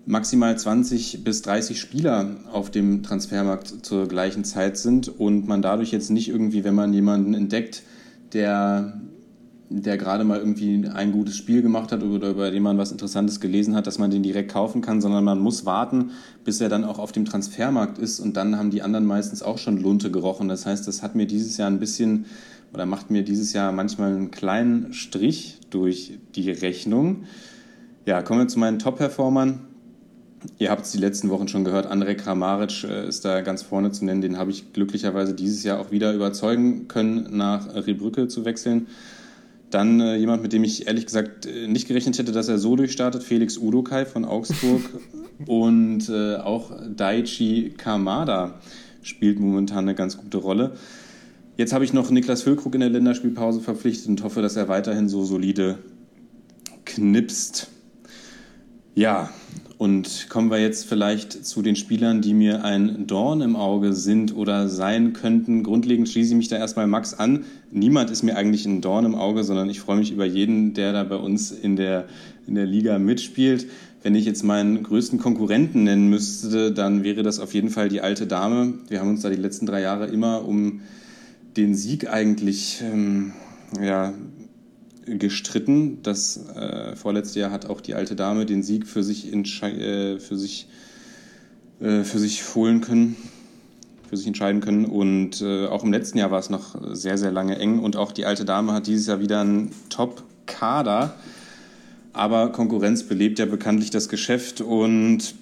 maximal 0.05 0.57
20 0.57 1.23
bis 1.23 1.41
30 1.43 1.79
Spieler 1.79 2.37
auf 2.51 2.71
dem 2.71 3.03
Transfermarkt 3.03 3.85
zur 3.85 4.07
gleichen 4.07 4.43
Zeit 4.43 4.77
sind 4.77 5.07
und 5.07 5.47
man 5.47 5.61
dadurch 5.61 5.91
jetzt 5.91 6.09
nicht 6.09 6.29
irgendwie, 6.29 6.63
wenn 6.63 6.75
man 6.75 6.93
jemanden 6.93 7.33
entdeckt, 7.33 7.83
der 8.33 8.99
der 9.69 9.97
gerade 9.97 10.23
mal 10.23 10.39
irgendwie 10.39 10.87
ein 10.87 11.11
gutes 11.11 11.37
Spiel 11.37 11.61
gemacht 11.61 11.91
hat 11.91 12.01
oder 12.01 12.31
über 12.31 12.49
den 12.49 12.63
man 12.63 12.79
was 12.79 12.91
Interessantes 12.91 13.39
gelesen 13.39 13.75
hat, 13.75 13.85
dass 13.85 13.99
man 13.99 14.09
den 14.09 14.23
direkt 14.23 14.51
kaufen 14.51 14.81
kann, 14.81 14.99
sondern 14.99 15.23
man 15.23 15.39
muss 15.39 15.65
warten, 15.65 16.11
bis 16.43 16.59
er 16.59 16.69
dann 16.69 16.83
auch 16.83 16.97
auf 16.97 17.11
dem 17.11 17.25
Transfermarkt 17.25 17.99
ist 17.99 18.19
und 18.19 18.35
dann 18.35 18.57
haben 18.57 18.71
die 18.71 18.81
anderen 18.81 19.05
meistens 19.05 19.43
auch 19.43 19.59
schon 19.59 19.77
Lunte 19.77 20.09
gerochen. 20.09 20.47
Das 20.47 20.65
heißt, 20.65 20.87
das 20.87 21.03
hat 21.03 21.13
mir 21.13 21.27
dieses 21.27 21.57
Jahr 21.57 21.69
ein 21.69 21.79
bisschen 21.79 22.25
oder 22.73 22.87
macht 22.87 23.11
mir 23.11 23.23
dieses 23.23 23.53
Jahr 23.53 23.71
manchmal 23.71 24.15
einen 24.15 24.31
kleinen 24.31 24.93
Strich 24.93 25.59
durch 25.69 26.17
die 26.35 26.49
Rechnung. 26.49 27.23
Ja, 28.05 28.23
kommen 28.23 28.41
wir 28.41 28.47
zu 28.47 28.59
meinen 28.59 28.79
Top-Performern. 28.79 29.61
Ihr 30.57 30.71
habt 30.71 30.85
es 30.85 30.91
die 30.91 30.97
letzten 30.97 31.29
Wochen 31.29 31.47
schon 31.47 31.63
gehört, 31.63 31.85
Andrej 31.85 32.15
Kramaric 32.15 32.85
äh, 32.85 33.07
ist 33.07 33.25
da 33.25 33.41
ganz 33.41 33.61
vorne 33.61 33.91
zu 33.91 34.05
nennen. 34.05 34.21
Den 34.21 34.37
habe 34.37 34.51
ich 34.51 34.73
glücklicherweise 34.73 35.33
dieses 35.33 35.63
Jahr 35.63 35.79
auch 35.79 35.91
wieder 35.91 36.13
überzeugen 36.13 36.87
können, 36.87 37.35
nach 37.35 37.75
Riebrücke 37.75 38.27
zu 38.29 38.45
wechseln. 38.45 38.87
Dann 39.69 39.99
äh, 39.99 40.15
jemand, 40.15 40.41
mit 40.41 40.53
dem 40.53 40.63
ich 40.63 40.87
ehrlich 40.87 41.05
gesagt 41.05 41.45
äh, 41.45 41.67
nicht 41.67 41.87
gerechnet 41.87 42.17
hätte, 42.17 42.31
dass 42.31 42.47
er 42.47 42.57
so 42.57 42.75
durchstartet, 42.75 43.23
Felix 43.23 43.57
Udokai 43.57 44.05
von 44.05 44.25
Augsburg 44.25 44.81
und 45.45 46.09
äh, 46.09 46.37
auch 46.37 46.71
Daichi 46.95 47.73
Kamada 47.77 48.59
spielt 49.01 49.39
momentan 49.39 49.79
eine 49.79 49.95
ganz 49.95 50.17
gute 50.17 50.37
Rolle. 50.37 50.73
Jetzt 51.57 51.73
habe 51.73 51.83
ich 51.83 51.93
noch 51.93 52.09
Niklas 52.09 52.43
Füllkrug 52.43 52.73
in 52.73 52.79
der 52.79 52.89
Länderspielpause 52.89 53.59
verpflichtet 53.59 54.07
und 54.07 54.23
hoffe, 54.23 54.41
dass 54.41 54.55
er 54.55 54.69
weiterhin 54.69 55.09
so 55.09 55.23
solide 55.23 55.77
knipst. 56.85 57.69
Ja, 58.95 59.29
und 59.79 60.27
kommen 60.27 60.51
wir 60.51 60.59
jetzt 60.59 60.85
vielleicht 60.89 61.45
zu 61.45 61.61
den 61.61 61.77
Spielern, 61.77 62.21
die 62.21 62.33
mir 62.33 62.65
ein 62.65 63.07
Dorn 63.07 63.39
im 63.39 63.55
Auge 63.55 63.93
sind 63.93 64.35
oder 64.35 64.67
sein 64.67 65.13
könnten. 65.13 65.63
Grundlegend 65.63 66.09
schließe 66.09 66.31
ich 66.31 66.37
mich 66.37 66.49
da 66.49 66.57
erstmal 66.57 66.85
Max 66.85 67.13
an. 67.13 67.45
Niemand 67.71 68.11
ist 68.11 68.21
mir 68.21 68.35
eigentlich 68.35 68.65
ein 68.65 68.81
Dorn 68.81 69.05
im 69.05 69.15
Auge, 69.15 69.45
sondern 69.45 69.69
ich 69.69 69.79
freue 69.79 69.95
mich 69.95 70.11
über 70.11 70.25
jeden, 70.25 70.73
der 70.73 70.91
da 70.91 71.05
bei 71.05 71.15
uns 71.15 71.51
in 71.51 71.77
der, 71.77 72.09
in 72.45 72.55
der 72.55 72.65
Liga 72.65 72.99
mitspielt. 72.99 73.67
Wenn 74.03 74.15
ich 74.15 74.25
jetzt 74.25 74.43
meinen 74.43 74.83
größten 74.83 75.17
Konkurrenten 75.17 75.85
nennen 75.85 76.09
müsste, 76.09 76.73
dann 76.73 77.05
wäre 77.05 77.23
das 77.23 77.39
auf 77.39 77.53
jeden 77.53 77.69
Fall 77.69 77.87
die 77.87 78.01
alte 78.01 78.27
Dame. 78.27 78.73
Wir 78.89 78.99
haben 78.99 79.11
uns 79.11 79.21
da 79.21 79.29
die 79.29 79.37
letzten 79.37 79.65
drei 79.65 79.79
Jahre 79.79 80.07
immer 80.07 80.45
um 80.45 80.81
den 81.55 81.73
Sieg 81.73 82.09
eigentlich 82.09 82.83
ähm, 82.83 83.31
ja, 83.81 84.13
gestritten. 85.17 85.99
Das 86.03 86.37
äh, 86.55 86.95
vorletzte 86.95 87.39
Jahr 87.39 87.51
hat 87.51 87.65
auch 87.65 87.81
die 87.81 87.95
alte 87.95 88.15
Dame 88.15 88.45
den 88.45 88.63
Sieg 88.63 88.87
für 88.87 89.03
sich, 89.03 89.31
äh, 89.33 90.19
für 90.19 90.37
sich, 90.37 90.67
äh, 91.81 92.03
für 92.03 92.19
sich 92.19 92.55
holen 92.55 92.81
können, 92.81 93.15
für 94.09 94.17
sich 94.17 94.27
entscheiden 94.27 94.61
können. 94.61 94.85
Und 94.85 95.41
äh, 95.41 95.67
auch 95.67 95.83
im 95.83 95.91
letzten 95.91 96.17
Jahr 96.17 96.31
war 96.31 96.39
es 96.39 96.49
noch 96.49 96.75
sehr, 96.95 97.17
sehr 97.17 97.31
lange 97.31 97.57
eng. 97.57 97.79
Und 97.79 97.95
auch 97.95 98.11
die 98.11 98.25
alte 98.25 98.45
Dame 98.45 98.73
hat 98.73 98.87
dieses 98.87 99.07
Jahr 99.07 99.19
wieder 99.19 99.41
einen 99.41 99.71
Top-Kader. 99.89 101.15
Aber 102.13 102.51
Konkurrenz 102.51 103.03
belebt 103.03 103.39
ja 103.39 103.45
bekanntlich 103.45 103.91
das 103.91 104.09
Geschäft 104.09 104.61
und 104.61 105.35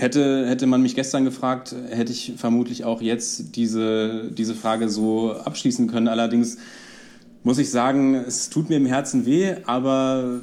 Hätte, 0.00 0.46
hätte 0.48 0.66
man 0.66 0.80
mich 0.80 0.94
gestern 0.94 1.26
gefragt, 1.26 1.74
hätte 1.90 2.10
ich 2.10 2.32
vermutlich 2.38 2.84
auch 2.84 3.02
jetzt 3.02 3.54
diese, 3.54 4.30
diese 4.32 4.54
Frage 4.54 4.88
so 4.88 5.34
abschließen 5.34 5.88
können. 5.88 6.08
Allerdings 6.08 6.56
muss 7.42 7.58
ich 7.58 7.70
sagen, 7.70 8.14
es 8.14 8.50
tut 8.50 8.68
mir 8.68 8.76
im 8.76 8.86
Herzen 8.86 9.26
weh, 9.26 9.54
aber 9.64 10.40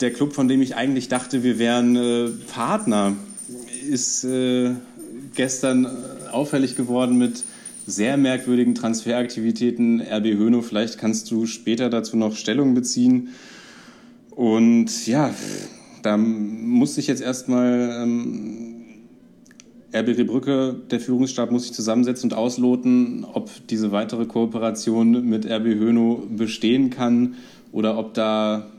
der 0.00 0.12
Club, 0.12 0.34
von 0.34 0.48
dem 0.48 0.62
ich 0.62 0.76
eigentlich 0.76 1.08
dachte, 1.08 1.42
wir 1.42 1.58
wären 1.58 1.96
äh, 1.96 2.28
Partner, 2.52 3.14
ist 3.88 4.24
äh, 4.24 4.72
gestern 5.34 5.86
auffällig 6.30 6.76
geworden 6.76 7.18
mit 7.18 7.44
sehr 7.86 8.16
merkwürdigen 8.16 8.74
Transferaktivitäten. 8.74 10.00
RB 10.00 10.36
Höno, 10.36 10.62
vielleicht 10.62 10.98
kannst 10.98 11.30
du 11.30 11.46
später 11.46 11.88
dazu 11.88 12.16
noch 12.16 12.34
Stellung 12.36 12.74
beziehen. 12.74 13.28
Und 14.30 15.06
ja, 15.06 15.32
da 16.02 16.16
muss 16.16 16.98
ich 16.98 17.06
jetzt 17.06 17.22
erstmal 17.22 18.02
ähm, 18.02 18.65
RB 20.00 20.26
Brücke, 20.26 20.76
der 20.90 21.00
Führungsstab 21.00 21.50
muss 21.50 21.64
sich 21.64 21.72
zusammensetzen 21.72 22.30
und 22.30 22.36
ausloten, 22.36 23.24
ob 23.24 23.50
diese 23.68 23.92
weitere 23.92 24.26
Kooperation 24.26 25.24
mit 25.24 25.46
RB 25.46 25.64
Höno 25.64 26.22
bestehen 26.28 26.90
kann 26.90 27.34
oder 27.72 27.98
ob 27.98 28.14
da, 28.14 28.70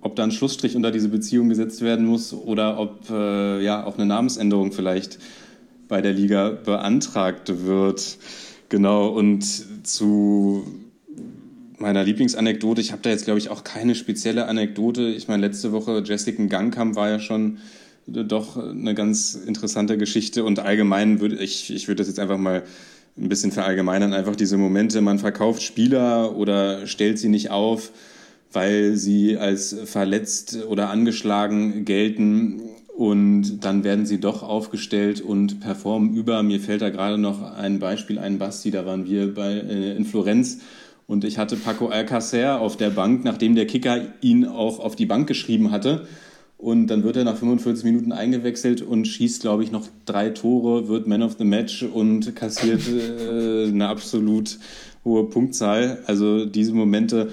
ob 0.00 0.16
da 0.16 0.24
ein 0.24 0.32
Schlussstrich 0.32 0.76
unter 0.76 0.90
diese 0.90 1.08
Beziehung 1.08 1.48
gesetzt 1.48 1.82
werden 1.82 2.06
muss 2.06 2.32
oder 2.32 2.78
ob 2.78 3.10
äh, 3.10 3.62
ja 3.62 3.84
auch 3.84 3.96
eine 3.96 4.06
Namensänderung 4.06 4.72
vielleicht 4.72 5.18
bei 5.88 6.00
der 6.02 6.12
Liga 6.12 6.50
beantragt 6.50 7.64
wird. 7.64 8.18
Genau, 8.68 9.08
und 9.08 9.44
zu 9.86 10.64
meiner 11.78 12.04
Lieblingsanekdote, 12.04 12.80
ich 12.80 12.92
habe 12.92 13.02
da 13.02 13.10
jetzt, 13.10 13.24
glaube 13.24 13.38
ich, 13.38 13.50
auch 13.50 13.64
keine 13.64 13.94
spezielle 13.94 14.46
Anekdote. 14.46 15.08
Ich 15.08 15.28
meine, 15.28 15.46
letzte 15.46 15.72
Woche 15.72 16.02
Jessica 16.04 16.44
Gangkamp 16.44 16.96
war 16.96 17.08
ja 17.08 17.20
schon 17.20 17.58
doch 18.08 18.56
eine 18.56 18.94
ganz 18.94 19.34
interessante 19.34 19.98
Geschichte 19.98 20.44
und 20.44 20.58
allgemein 20.60 21.20
würde 21.20 21.36
ich, 21.36 21.72
ich 21.74 21.88
würde 21.88 22.00
das 22.00 22.08
jetzt 22.08 22.18
einfach 22.18 22.38
mal 22.38 22.62
ein 23.16 23.28
bisschen 23.28 23.52
verallgemeinern, 23.52 24.12
einfach 24.12 24.36
diese 24.36 24.56
Momente, 24.56 25.00
man 25.00 25.18
verkauft 25.18 25.62
Spieler 25.62 26.36
oder 26.36 26.86
stellt 26.86 27.18
sie 27.18 27.28
nicht 27.28 27.50
auf, 27.50 27.90
weil 28.52 28.96
sie 28.96 29.36
als 29.36 29.76
verletzt 29.84 30.58
oder 30.68 30.90
angeschlagen 30.90 31.84
gelten 31.84 32.60
und 32.96 33.60
dann 33.60 33.84
werden 33.84 34.06
sie 34.06 34.20
doch 34.20 34.42
aufgestellt 34.42 35.20
und 35.20 35.60
performen 35.60 36.14
über. 36.14 36.42
Mir 36.42 36.60
fällt 36.60 36.82
da 36.82 36.90
gerade 36.90 37.18
noch 37.18 37.54
ein 37.56 37.78
Beispiel 37.78 38.18
ein, 38.18 38.38
Basti, 38.38 38.70
da 38.70 38.86
waren 38.86 39.06
wir 39.06 39.34
bei, 39.34 39.52
äh, 39.52 39.96
in 39.96 40.04
Florenz 40.04 40.58
und 41.06 41.24
ich 41.24 41.38
hatte 41.38 41.56
Paco 41.56 41.88
Alcacer 41.88 42.60
auf 42.60 42.76
der 42.76 42.90
Bank, 42.90 43.24
nachdem 43.24 43.54
der 43.54 43.66
Kicker 43.66 44.00
ihn 44.20 44.44
auch 44.44 44.78
auf 44.78 44.94
die 44.94 45.06
Bank 45.06 45.26
geschrieben 45.26 45.70
hatte. 45.70 46.06
Und 46.58 46.88
dann 46.88 47.04
wird 47.04 47.16
er 47.16 47.24
nach 47.24 47.36
45 47.36 47.84
Minuten 47.84 48.12
eingewechselt 48.12 48.82
und 48.82 49.06
schießt, 49.06 49.40
glaube 49.40 49.62
ich, 49.62 49.70
noch 49.70 49.86
drei 50.04 50.30
Tore, 50.30 50.88
wird 50.88 51.06
Man 51.06 51.22
of 51.22 51.36
the 51.38 51.44
Match 51.44 51.84
und 51.84 52.34
kassiert 52.34 52.82
äh, 52.88 53.68
eine 53.68 53.88
absolut 53.88 54.58
hohe 55.04 55.30
Punktzahl. 55.30 56.02
Also 56.06 56.44
diese 56.44 56.72
Momente 56.74 57.30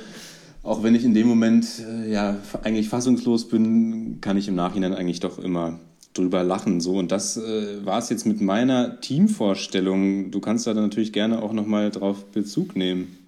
auch 0.66 0.82
wenn 0.82 0.96
ich 0.96 1.06
in 1.06 1.14
dem 1.14 1.28
Moment 1.28 1.68
äh, 1.88 2.12
ja 2.12 2.38
eigentlich 2.64 2.90
fassungslos 2.90 3.48
bin, 3.48 4.20
kann 4.20 4.36
ich 4.36 4.48
im 4.48 4.56
Nachhinein 4.56 4.96
eigentlich 4.96 5.20
doch 5.20 5.38
immer 5.38 5.80
drüber 6.14 6.44
lachen. 6.44 6.82
So 6.82 6.98
und 6.98 7.12
das 7.12 7.38
äh, 7.38 7.86
war 7.86 8.00
es 8.00 8.10
jetzt 8.10 8.26
mit 8.26 8.42
meiner 8.42 9.00
Teamvorstellung. 9.00 10.32
Du 10.32 10.40
kannst 10.40 10.66
da 10.66 10.74
natürlich 10.74 11.14
gerne 11.14 11.44
auch 11.44 11.54
noch 11.54 11.68
mal 11.68 11.92
drauf 11.92 12.26
Bezug 12.32 12.76
nehmen. 12.76 13.25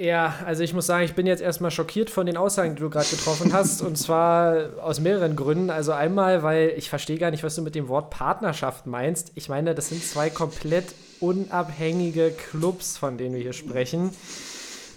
Ja, 0.00 0.36
also 0.46 0.62
ich 0.62 0.72
muss 0.72 0.86
sagen, 0.86 1.04
ich 1.04 1.12
bin 1.12 1.26
jetzt 1.26 1.42
erstmal 1.42 1.70
schockiert 1.70 2.08
von 2.08 2.24
den 2.24 2.38
Aussagen, 2.38 2.74
die 2.74 2.80
du 2.80 2.88
gerade 2.88 3.10
getroffen 3.10 3.52
hast. 3.52 3.82
und 3.82 3.96
zwar 3.98 4.70
aus 4.80 4.98
mehreren 4.98 5.36
Gründen. 5.36 5.68
Also 5.68 5.92
einmal, 5.92 6.42
weil 6.42 6.72
ich 6.78 6.88
verstehe 6.88 7.18
gar 7.18 7.30
nicht, 7.30 7.44
was 7.44 7.54
du 7.54 7.60
mit 7.60 7.74
dem 7.74 7.88
Wort 7.88 8.08
Partnerschaft 8.08 8.86
meinst. 8.86 9.32
Ich 9.34 9.50
meine, 9.50 9.74
das 9.74 9.90
sind 9.90 10.02
zwei 10.02 10.30
komplett 10.30 10.86
unabhängige 11.20 12.30
Clubs, 12.30 12.96
von 12.96 13.18
denen 13.18 13.34
wir 13.34 13.42
hier 13.42 13.52
sprechen. 13.52 14.08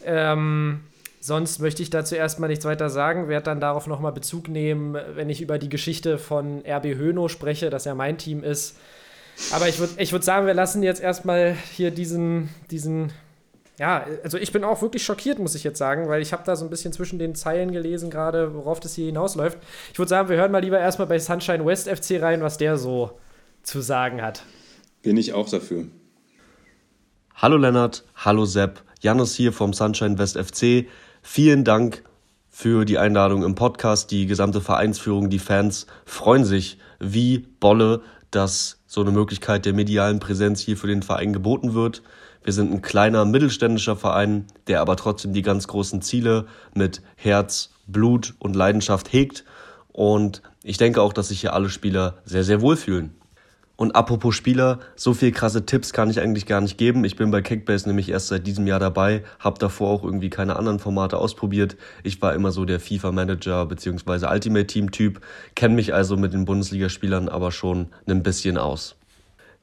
Ähm, 0.06 0.80
sonst 1.20 1.60
möchte 1.60 1.84
ich 1.84 1.90
dazu 1.90 2.16
erstmal 2.16 2.48
nichts 2.48 2.64
weiter 2.64 2.90
sagen, 2.90 3.28
werde 3.28 3.44
dann 3.44 3.60
darauf 3.60 3.88
nochmal 3.88 4.14
Bezug 4.14 4.48
nehmen, 4.48 4.96
wenn 5.16 5.30
ich 5.30 5.42
über 5.42 5.58
die 5.58 5.68
Geschichte 5.68 6.18
von 6.18 6.64
RB 6.66 6.96
Höno 6.96 7.28
spreche, 7.28 7.70
dass 7.70 7.86
er 7.86 7.96
mein 7.96 8.18
Team 8.18 8.42
ist. 8.42 8.78
Aber 9.52 9.68
ich 9.68 9.80
würde 9.80 9.96
ich 9.98 10.14
würd 10.14 10.24
sagen, 10.24 10.48
wir 10.48 10.54
lassen 10.54 10.82
jetzt 10.82 11.02
erstmal 11.02 11.58
hier 11.74 11.92
diesen, 11.92 12.48
diesen 12.72 13.12
ja, 13.80 14.06
also 14.24 14.38
ich 14.38 14.52
bin 14.52 14.64
auch 14.64 14.82
wirklich 14.82 15.04
schockiert, 15.04 15.40
muss 15.40 15.56
ich 15.56 15.64
jetzt 15.64 15.80
sagen, 15.80 16.08
weil 16.08 16.22
ich 16.22 16.32
habe 16.32 16.44
da 16.46 16.56
so 16.56 16.64
ein 16.66 16.70
bisschen 16.70 16.94
zwischen 16.94 17.18
den 17.18 17.34
Zeilen 17.34 17.72
gelesen 17.72 18.10
gerade, 18.10 18.54
worauf 18.54 18.80
das 18.80 18.94
hier 18.94 19.08
hinausläuft. 19.08 19.58
Ich 19.92 20.00
würde 20.00 20.10
sagen, 20.10 20.30
wir 20.30 20.38
hören 20.38 20.52
mal 20.52 20.60
lieber 20.60 20.80
erstmal 20.80 21.08
bei 21.08 21.18
Sunshine 21.18 21.66
West 21.66 21.90
FC 21.90 22.22
rein, 22.22 22.42
was 22.42 22.58
der 22.58 22.78
so 22.78 23.18
zu 23.64 23.82
sagen 23.82 24.22
hat. 24.22 24.44
Bin 25.02 25.18
ich 25.18 25.34
auch 25.34 25.50
dafür. 25.50 25.86
Hallo 27.36 27.58
Lennart, 27.58 28.04
hallo 28.16 28.46
Sepp, 28.46 28.84
Janus 29.02 29.34
hier 29.34 29.52
vom 29.52 29.74
Sunshine 29.74 30.20
West 30.20 30.38
FC. 30.38 30.88
Vielen 31.24 31.64
Dank 31.64 32.04
für 32.50 32.86
die 32.86 33.00
Einladung 33.00 33.44
im 33.44 33.56
Podcast. 33.56 34.12
Die 34.12 34.28
gesamte 34.28 34.62
Vereinsführung, 34.62 35.32
die 35.32 35.40
Fans 35.40 35.88
freuen 36.06 36.46
sich 36.46 36.78
wie 37.00 37.40
Bolle, 37.40 38.02
dass 38.30 38.78
so 38.86 39.02
eine 39.02 39.12
Möglichkeit 39.12 39.66
der 39.66 39.74
medialen 39.74 40.20
Präsenz 40.20 40.62
hier 40.62 40.78
für 40.78 40.88
den 40.88 41.02
Verein 41.02 41.34
geboten 41.34 41.74
wird. 41.74 42.04
Wir 42.44 42.54
sind 42.54 42.72
ein 42.72 42.82
kleiner 42.82 43.26
mittelständischer 43.26 43.96
Verein, 43.96 44.46
der 44.68 44.82
aber 44.82 44.96
trotzdem 44.96 45.34
die 45.34 45.42
ganz 45.42 45.68
großen 45.68 46.02
Ziele 46.02 46.46
mit 46.74 47.02
Herz, 47.16 47.72
Blut 47.88 48.34
und 48.40 48.56
Leidenschaft 48.56 49.12
hegt. 49.14 49.46
Und 49.92 50.42
ich 50.64 50.78
denke 50.78 51.02
auch, 51.02 51.14
dass 51.14 51.30
sich 51.30 51.42
hier 51.42 51.54
alle 51.54 51.70
Spieler 51.70 52.16
sehr, 52.26 52.44
sehr 52.44 52.62
wohlfühlen. 52.62 53.16
Und 53.76 53.96
apropos 53.96 54.36
Spieler, 54.36 54.80
so 54.96 55.14
viel 55.14 55.32
krasse 55.32 55.66
Tipps 55.66 55.94
kann 55.94 56.10
ich 56.10 56.20
eigentlich 56.20 56.46
gar 56.46 56.62
nicht 56.62 56.78
geben. 56.78 57.04
Ich 57.06 57.16
bin 57.16 57.32
bei 57.32 57.42
Kickbase 57.42 57.88
nämlich 57.88 58.10
erst 58.10 58.28
seit 58.28 58.46
diesem 58.46 58.68
Jahr 58.68 58.80
dabei, 58.80 59.24
habe 59.40 59.58
davor 59.58 59.90
auch 59.90 60.04
irgendwie 60.04 60.30
keine 60.30 60.58
anderen 60.58 60.80
Formate 60.80 61.18
ausprobiert. 61.18 61.76
Ich 62.04 62.22
war 62.22 62.36
immer 62.36 62.52
so 62.52 62.66
der 62.66 62.80
FIFA-Manager 62.80 63.66
bzw. 63.66 64.28
Ultimate-Team-Typ, 64.28 65.22
kenne 65.56 65.76
mich 65.76 65.94
also 65.94 66.18
mit 66.18 66.34
den 66.34 66.46
Bundesligaspielern 66.46 67.30
aber 67.30 67.52
schon 67.52 67.88
ein 68.08 68.22
bisschen 68.22 68.58
aus. 68.58 68.96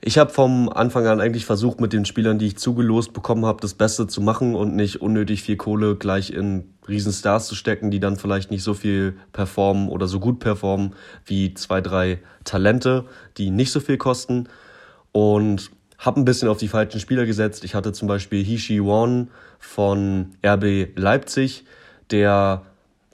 Ich 0.02 0.16
habe 0.16 0.30
vom 0.30 0.70
Anfang 0.70 1.06
an 1.06 1.20
eigentlich 1.20 1.44
versucht, 1.44 1.78
mit 1.78 1.92
den 1.92 2.06
Spielern, 2.06 2.38
die 2.38 2.46
ich 2.46 2.56
zugelost 2.56 3.12
bekommen 3.12 3.44
habe, 3.44 3.60
das 3.60 3.74
Beste 3.74 4.06
zu 4.06 4.22
machen 4.22 4.54
und 4.54 4.74
nicht 4.74 5.02
unnötig 5.02 5.42
viel 5.42 5.58
Kohle 5.58 5.94
gleich 5.94 6.30
in 6.30 6.72
Riesenstars 6.88 7.46
zu 7.46 7.54
stecken, 7.54 7.90
die 7.90 8.00
dann 8.00 8.16
vielleicht 8.16 8.50
nicht 8.50 8.62
so 8.62 8.72
viel 8.72 9.18
performen 9.32 9.90
oder 9.90 10.06
so 10.06 10.18
gut 10.18 10.38
performen 10.38 10.94
wie 11.26 11.52
zwei, 11.52 11.82
drei 11.82 12.18
Talente, 12.44 13.04
die 13.36 13.50
nicht 13.50 13.72
so 13.72 13.80
viel 13.80 13.98
kosten. 13.98 14.48
Und 15.12 15.70
habe 15.98 16.18
ein 16.18 16.24
bisschen 16.24 16.48
auf 16.48 16.56
die 16.56 16.68
falschen 16.68 16.98
Spieler 16.98 17.26
gesetzt. 17.26 17.62
Ich 17.64 17.74
hatte 17.74 17.92
zum 17.92 18.08
Beispiel 18.08 18.42
Hishi 18.42 18.82
Won 18.82 19.28
von 19.58 20.32
RB 20.42 20.96
Leipzig, 20.96 21.66
der 22.10 22.62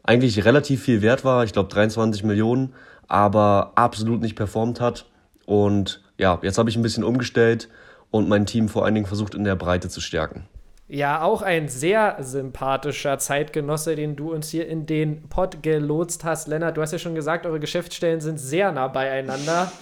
eigentlich 0.04 0.44
relativ 0.44 0.84
viel 0.84 1.02
wert 1.02 1.24
war, 1.24 1.42
ich 1.42 1.52
glaube 1.52 1.68
23 1.68 2.22
Millionen, 2.22 2.74
aber 3.08 3.72
absolut 3.74 4.20
nicht 4.20 4.36
performt 4.36 4.80
hat. 4.80 5.06
Und 5.46 6.05
ja, 6.18 6.38
jetzt 6.42 6.58
habe 6.58 6.70
ich 6.70 6.76
ein 6.76 6.82
bisschen 6.82 7.04
umgestellt 7.04 7.68
und 8.10 8.28
mein 8.28 8.46
Team 8.46 8.68
vor 8.68 8.84
allen 8.84 8.94
Dingen 8.94 9.06
versucht 9.06 9.34
in 9.34 9.44
der 9.44 9.56
Breite 9.56 9.88
zu 9.88 10.00
stärken. 10.00 10.48
Ja, 10.88 11.22
auch 11.22 11.42
ein 11.42 11.68
sehr 11.68 12.16
sympathischer 12.20 13.18
Zeitgenosse, 13.18 13.96
den 13.96 14.14
du 14.14 14.32
uns 14.32 14.50
hier 14.50 14.68
in 14.68 14.86
den 14.86 15.28
Pod 15.28 15.62
gelotst 15.62 16.22
hast. 16.24 16.46
Lennart, 16.46 16.76
du 16.76 16.82
hast 16.82 16.92
ja 16.92 16.98
schon 16.98 17.16
gesagt, 17.16 17.44
eure 17.44 17.58
Geschäftsstellen 17.58 18.20
sind 18.20 18.38
sehr 18.38 18.70
nah 18.70 18.86
beieinander. 18.86 19.72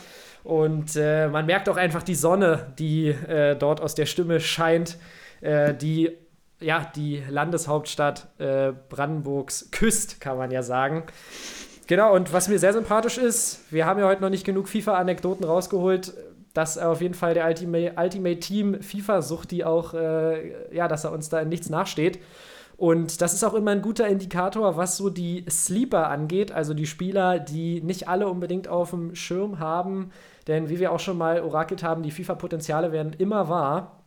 Und 0.45 0.97
äh, 0.97 1.29
man 1.29 1.45
merkt 1.45 1.69
auch 1.69 1.77
einfach 1.77 2.03
die 2.03 2.15
Sonne, 2.15 2.73
die 2.79 3.09
äh, 3.09 3.55
dort 3.55 3.83
aus 3.83 3.95
der 3.95 4.07
Stimme 4.07 4.41
scheint, 4.41 4.97
äh, 5.43 5.75
die 5.75 6.17
ja 6.61 6.91
die 6.97 7.23
Landeshauptstadt 7.29 8.29
äh, 8.39 8.73
Brandenburgs 8.89 9.71
küsst, 9.73 10.21
kann 10.21 10.39
man 10.39 10.51
ja 10.51 10.63
sagen. 10.63 11.05
Genau, 11.87 12.15
und 12.15 12.33
was 12.33 12.49
mir 12.49 12.59
sehr 12.59 12.73
sympathisch 12.73 13.19
ist, 13.19 13.61
wir 13.71 13.85
haben 13.85 14.01
ja 14.01 14.07
heute 14.07 14.23
noch 14.23 14.31
nicht 14.31 14.45
genug 14.45 14.69
FIFA-Anekdoten 14.69 15.45
rausgeholt, 15.45 16.15
dass 16.55 16.79
auf 16.79 17.01
jeden 17.01 17.15
Fall 17.15 17.35
der 17.35 17.47
Ultimate, 17.47 17.95
Ultimate 17.97 18.41
Team 18.41 18.81
FIFA-Sucht, 18.81 19.51
die 19.51 19.65
auch, 19.65 19.93
äh, 19.93 20.75
ja, 20.75 20.89
dass 20.89 21.05
er 21.05 21.13
uns 21.13 21.29
da 21.29 21.41
in 21.41 21.49
nichts 21.49 21.69
nachsteht. 21.69 22.21
Und 22.77 23.21
das 23.21 23.35
ist 23.35 23.45
auch 23.45 23.55
immer 23.55 23.71
ein 23.71 23.83
guter 23.83 24.09
Indikator, 24.09 24.77
was 24.77 24.97
so 24.97 25.11
die 25.11 25.45
Sleeper 25.49 26.09
angeht, 26.09 26.53
also 26.53 26.75
die 26.75 26.87
Spieler, 26.87 27.39
die 27.39 27.81
nicht 27.83 28.09
alle 28.09 28.29
unbedingt 28.29 28.67
auf 28.67 28.91
dem 28.91 29.15
Schirm 29.15 29.59
haben. 29.59 30.11
Denn 30.47 30.69
wie 30.69 30.81
wir 30.81 30.91
auch 30.91 31.01
schon 31.01 31.19
mal 31.19 31.43
orakelt 31.43 31.83
haben, 31.83 32.03
die 32.03 32.11
FIFA-Potenziale 32.11 32.93
werden 32.93 33.13
immer 33.19 33.49
wahr. 33.49 34.03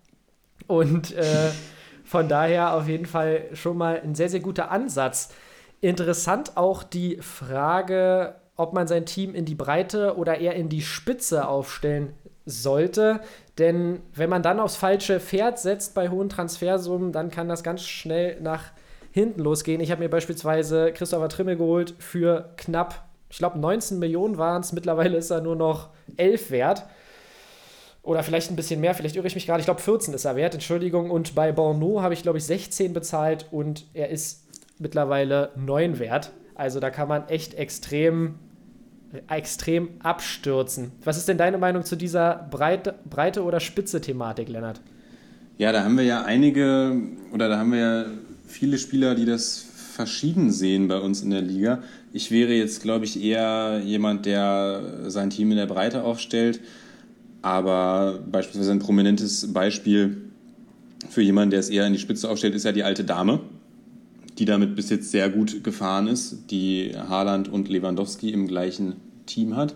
Und 0.68 1.16
äh, 1.16 1.52
von 2.04 2.28
daher 2.28 2.74
auf 2.74 2.88
jeden 2.88 3.06
Fall 3.06 3.46
schon 3.54 3.78
mal 3.78 4.02
ein 4.04 4.16
sehr, 4.16 4.30
sehr 4.30 4.42
guter 4.42 4.72
Ansatz. 4.72 5.34
Interessant 5.82 6.58
auch 6.58 6.84
die 6.84 7.18
Frage, 7.18 8.36
ob 8.56 8.74
man 8.74 8.88
sein 8.88 9.06
Team 9.06 9.36
in 9.36 9.46
die 9.46 9.56
Breite 9.56 10.18
oder 10.18 10.40
eher 10.40 10.56
in 10.56 10.70
die 10.70 10.82
Spitze 10.82 11.48
aufstellen 11.48 12.14
sollte. 12.46 13.20
Denn 13.58 14.02
wenn 14.16 14.30
man 14.30 14.42
dann 14.42 14.60
aufs 14.60 14.76
falsche 14.76 15.20
Pferd 15.20 15.60
setzt 15.60 15.94
bei 15.94 16.10
hohen 16.10 16.30
Transfersummen, 16.30 17.12
dann 17.12 17.30
kann 17.30 17.50
das 17.50 17.64
ganz 17.64 17.84
schnell 17.84 18.40
nach 18.42 18.72
hinten 19.12 19.42
losgehen. 19.42 19.82
Ich 19.82 19.92
habe 19.92 20.02
mir 20.02 20.10
beispielsweise 20.10 20.92
Christopher 20.94 21.30
Trimmel 21.30 21.58
geholt 21.58 21.96
für 22.00 22.54
knapp, 22.58 23.08
ich 23.30 23.40
glaube 23.40 23.60
19 23.60 24.00
Millionen 24.00 24.38
waren 24.38 24.62
es. 24.62 24.72
Mittlerweile 24.72 25.18
ist 25.18 25.32
er 25.32 25.42
nur 25.42 25.56
noch 25.56 25.90
11 26.16 26.52
wert. 26.52 26.86
Oder 28.04 28.24
vielleicht 28.24 28.50
ein 28.50 28.56
bisschen 28.56 28.80
mehr, 28.80 28.94
vielleicht 28.94 29.18
irre 29.18 29.28
ich 29.28 29.36
mich 29.36 29.46
gerade. 29.46 29.60
Ich 29.60 29.66
glaube 29.66 29.82
14 29.82 30.14
ist 30.14 30.24
er 30.24 30.38
wert, 30.38 30.54
Entschuldigung. 30.54 31.12
Und 31.12 31.36
bei 31.36 31.52
Borneau 31.52 32.02
habe 32.02 32.14
ich, 32.14 32.24
glaube 32.24 32.38
ich, 32.38 32.46
16 32.46 32.94
bezahlt 32.94 33.48
und 33.52 33.86
er 33.94 34.10
ist 34.10 34.47
mittlerweile 34.80 35.52
9 35.56 36.00
wert. 36.00 36.32
Also 36.56 36.80
da 36.80 36.90
kann 36.90 37.08
man 37.08 37.28
echt 37.30 37.54
extrem, 37.54 38.36
extrem 39.30 39.90
abstürzen. 40.00 40.92
Was 41.04 41.18
ist 41.18 41.28
denn 41.28 41.38
deine 41.38 41.58
Meinung 41.58 41.84
zu 41.84 41.96
dieser 41.96 42.48
Breite, 42.50 42.96
Breite 43.10 43.44
oder 43.44 43.60
Spitze-Thematik, 43.60 44.50
Lennart? 44.50 44.82
Ja, 45.58 45.72
da 45.72 45.84
haben 45.84 45.98
wir 45.98 46.04
ja 46.04 46.24
einige, 46.24 46.96
oder 47.34 47.50
da 47.50 47.58
haben 47.58 47.72
wir 47.72 47.80
ja 47.80 48.06
viele 48.46 48.78
Spieler, 48.78 49.16
die 49.16 49.26
das 49.26 49.66
verschieden 49.94 50.52
sehen 50.52 50.88
bei 50.88 51.00
uns 51.00 51.22
in 51.22 51.32
der 51.32 51.42
Liga. 51.42 51.82
Ich 52.14 52.30
wäre 52.32 52.54
jetzt, 52.54 52.82
glaube 52.82 53.06
ich, 53.06 53.24
eher 53.24 53.82
jemand, 53.84 54.26
der 54.26 55.10
sein 55.10 55.30
Team 55.30 55.52
in 55.52 55.58
der 55.58 55.66
Breite 55.66 56.04
aufstellt. 56.04 56.60
Aber 57.42 58.20
beispielsweise 58.32 58.72
ein 58.72 58.80
prominentes 58.80 59.54
Beispiel 59.54 60.24
für 61.10 61.22
jemanden, 61.22 61.52
der 61.52 61.60
es 61.60 61.70
eher 61.70 61.86
in 61.88 61.94
die 61.94 62.00
Spitze 62.00 62.30
aufstellt, 62.30 62.56
ist 62.56 62.66
ja 62.66 62.72
die 62.72 62.84
alte 62.84 63.04
Dame 63.04 63.40
die 64.38 64.46
damit 64.46 64.76
bis 64.76 64.90
jetzt 64.90 65.12
sehr 65.12 65.30
gut 65.30 65.64
gefahren 65.64 66.08
ist, 66.08 66.52
die 66.52 66.94
Haaland 66.96 67.50
und 67.50 67.70
Lewandowski 67.70 68.32
im 68.32 68.48
gleichen 68.48 68.98
Team 69.26 69.56
hat. 69.56 69.76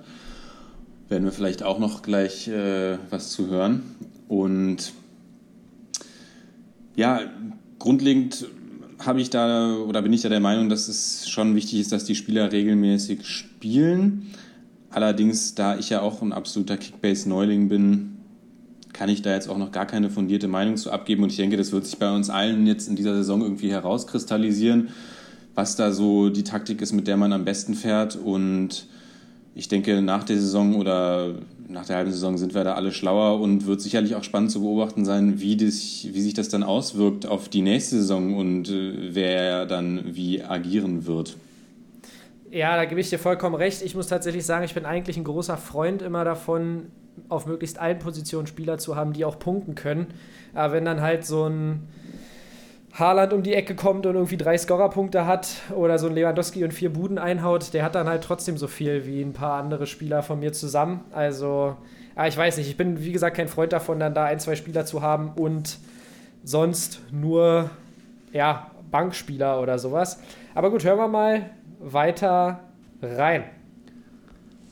Werden 1.09 1.25
wir 1.25 1.31
vielleicht 1.31 1.63
auch 1.63 1.79
noch 1.79 2.03
gleich 2.03 2.47
äh, 2.47 2.97
was 3.09 3.31
zu 3.31 3.47
hören. 3.47 3.81
Und 4.27 4.93
ja, 6.95 7.21
grundlegend 7.79 8.45
habe 8.99 9.19
ich 9.19 9.29
da 9.29 9.75
oder 9.75 10.01
bin 10.01 10.13
ich 10.13 10.21
da 10.21 10.29
der 10.29 10.39
Meinung, 10.39 10.69
dass 10.69 10.87
es 10.87 11.27
schon 11.27 11.55
wichtig 11.55 11.79
ist, 11.79 11.91
dass 11.91 12.05
die 12.05 12.15
Spieler 12.15 12.51
regelmäßig 12.51 13.25
spielen. 13.25 14.33
Allerdings, 14.91 15.55
da 15.55 15.77
ich 15.77 15.89
ja 15.89 16.01
auch 16.01 16.21
ein 16.21 16.33
absoluter 16.33 16.77
Kickbase-Neuling 16.77 17.69
bin, 17.69 18.17
kann 18.93 19.09
ich 19.09 19.21
da 19.21 19.33
jetzt 19.33 19.49
auch 19.49 19.57
noch 19.57 19.71
gar 19.71 19.85
keine 19.85 20.09
fundierte 20.09 20.47
Meinung 20.47 20.77
zu 20.77 20.91
abgeben. 20.91 21.23
Und 21.23 21.31
ich 21.31 21.37
denke, 21.37 21.57
das 21.57 21.71
wird 21.71 21.85
sich 21.85 21.97
bei 21.97 22.13
uns 22.13 22.29
allen 22.29 22.67
jetzt 22.67 22.87
in 22.87 22.95
dieser 22.95 23.15
Saison 23.15 23.41
irgendwie 23.41 23.71
herauskristallisieren, 23.71 24.89
was 25.55 25.75
da 25.75 25.91
so 25.91 26.29
die 26.29 26.43
Taktik 26.43 26.81
ist, 26.81 26.93
mit 26.93 27.07
der 27.07 27.17
man 27.17 27.33
am 27.33 27.45
besten 27.45 27.73
fährt. 27.73 28.15
Und 28.15 28.87
ich 29.55 29.67
denke, 29.67 30.01
nach 30.01 30.23
der 30.23 30.37
Saison 30.37 30.75
oder 30.75 31.35
nach 31.67 31.85
der 31.85 31.97
halben 31.97 32.11
Saison 32.11 32.37
sind 32.37 32.53
wir 32.53 32.63
da 32.63 32.73
alle 32.73 32.91
schlauer 32.91 33.39
und 33.39 33.65
wird 33.65 33.81
sicherlich 33.81 34.15
auch 34.15 34.23
spannend 34.23 34.51
zu 34.51 34.61
beobachten 34.61 35.05
sein, 35.05 35.39
wie, 35.39 35.55
das, 35.55 36.05
wie 36.11 36.21
sich 36.21 36.33
das 36.33 36.49
dann 36.49 36.63
auswirkt 36.63 37.25
auf 37.25 37.49
die 37.49 37.61
nächste 37.61 37.97
Saison 37.97 38.35
und 38.35 38.69
äh, 38.69 39.13
wer 39.13 39.65
dann 39.65 40.15
wie 40.15 40.43
agieren 40.43 41.05
wird. 41.05 41.37
Ja, 42.51 42.75
da 42.75 42.83
gebe 42.83 42.99
ich 42.99 43.09
dir 43.09 43.17
vollkommen 43.17 43.55
recht. 43.55 43.81
Ich 43.81 43.95
muss 43.95 44.07
tatsächlich 44.07 44.45
sagen, 44.45 44.65
ich 44.65 44.73
bin 44.73 44.85
eigentlich 44.85 45.15
ein 45.15 45.23
großer 45.23 45.55
Freund 45.55 46.01
immer 46.01 46.25
davon, 46.25 46.91
auf 47.29 47.45
möglichst 47.45 47.79
allen 47.79 47.97
Positionen 47.97 48.45
Spieler 48.45 48.77
zu 48.77 48.97
haben, 48.97 49.13
die 49.13 49.23
auch 49.23 49.39
punkten 49.39 49.73
können. 49.73 50.07
Aber 50.53 50.73
wenn 50.73 50.83
dann 50.83 50.99
halt 50.99 51.25
so 51.25 51.47
ein 51.47 51.87
Haaland 52.93 53.31
um 53.31 53.41
die 53.41 53.53
Ecke 53.53 53.73
kommt 53.73 54.05
und 54.05 54.15
irgendwie 54.15 54.35
drei 54.35 54.57
Scorerpunkte 54.57 55.25
hat 55.25 55.47
oder 55.73 55.97
so 55.97 56.07
ein 56.07 56.13
Lewandowski 56.13 56.65
und 56.65 56.73
vier 56.73 56.91
Buden 56.91 57.17
einhaut, 57.17 57.73
der 57.73 57.85
hat 57.85 57.95
dann 57.95 58.09
halt 58.09 58.21
trotzdem 58.25 58.57
so 58.57 58.67
viel 58.67 59.05
wie 59.05 59.21
ein 59.21 59.31
paar 59.31 59.53
andere 59.53 59.87
Spieler 59.87 60.21
von 60.21 60.41
mir 60.41 60.51
zusammen. 60.51 61.05
Also, 61.13 61.77
ja, 62.17 62.27
ich 62.27 62.35
weiß 62.35 62.57
nicht, 62.57 62.67
ich 62.67 62.75
bin 62.75 63.01
wie 63.01 63.13
gesagt 63.13 63.37
kein 63.37 63.47
Freund 63.47 63.71
davon, 63.71 63.97
dann 63.97 64.13
da 64.13 64.25
ein, 64.25 64.41
zwei 64.41 64.57
Spieler 64.57 64.85
zu 64.85 65.01
haben 65.01 65.31
und 65.37 65.77
sonst 66.43 66.99
nur, 67.13 67.69
ja, 68.33 68.71
Bankspieler 68.91 69.61
oder 69.61 69.79
sowas. 69.79 70.19
Aber 70.53 70.69
gut, 70.69 70.83
hören 70.83 70.97
wir 70.97 71.07
mal 71.07 71.49
weiter 71.81 72.59
rein. 73.01 73.43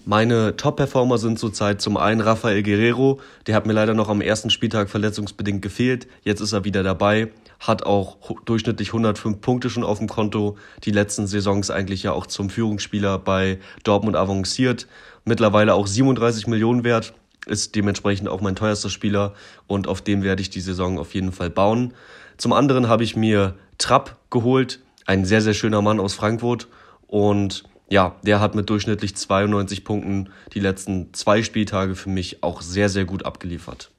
Meine 0.05 0.55
Top-Performer 0.55 1.18
sind 1.18 1.38
zurzeit 1.38 1.82
zum 1.82 1.97
einen 1.97 2.22
Rafael 2.22 2.64
Guerrero, 2.64 3.20
der 3.45 3.55
hat 3.55 3.66
mir 3.66 3.74
leider 3.74 3.93
noch 3.93 4.10
am 4.10 4.22
ersten 4.22 4.49
Spieltag 4.49 4.89
verletzungsbedingt 4.89 5.62
gefehlt. 5.62 6.07
Jetzt 6.24 6.39
ist 6.39 6.53
er 6.53 6.64
wieder 6.64 6.84
dabei, 6.84 7.32
hat 7.60 7.84
auch 7.84 8.18
durchschnittlich 8.45 8.89
105 8.89 9.41
Punkte 9.41 9.70
schon 9.70 9.84
auf 9.84 9.99
dem 9.99 10.07
Konto. 10.07 10.57
Die 10.84 10.91
letzten 10.91 11.28
Saisons 11.28 11.70
eigentlich 11.70 12.03
ja 12.03 12.14
auch 12.14 12.26
zum 12.26 12.49
Führungsspieler 12.49 13.20
bei 13.20 13.60
Dortmund 13.84 14.16
avanciert. 14.16 14.88
Mittlerweile 15.26 15.74
auch 15.74 15.86
37 15.86 16.47
Millionen 16.47 16.84
wert, 16.84 17.14
ist 17.45 17.76
dementsprechend 17.76 18.30
auch 18.30 18.41
mein 18.41 18.55
teuerster 18.55 18.89
Spieler 18.89 19.34
und 19.68 19.88
auf 19.88 20.01
dem 20.01 20.24
werde 20.24 20.41
ich 20.41 20.49
die 20.49 20.62
Saison 20.62 20.97
auf 20.97 21.14
jeden 21.14 21.32
Fall 21.32 21.49
bauen. 21.49 21.93
Zum 22.38 22.53
anderen 22.53 22.88
habe 22.88 23.03
ich 23.03 23.16
mir 23.16 23.55
Trapp 23.78 24.18
geholt, 24.30 24.80
ein 25.05 25.26
sehr, 25.26 25.41
sehr 25.41 25.53
schöner 25.53 25.82
Mann 25.82 25.99
aus 25.99 26.14
Frankfurt 26.14 26.68
und 27.10 27.64
ja, 27.89 28.16
der 28.24 28.39
hat 28.39 28.53
mit 28.53 28.70
durchschnittlich 28.70 29.16
92 29.16 29.84
Punkten 29.84 30.30
die 30.53 30.60
letzten 30.60 31.12
zwei 31.14 31.41
Spieltage 31.41 31.95
für 31.95 32.10
mich 32.10 32.43
auch 32.43 32.62
sehr, 32.62 32.88
sehr 32.88 33.05
gut 33.05 33.26
abgeliefert. 33.26 33.89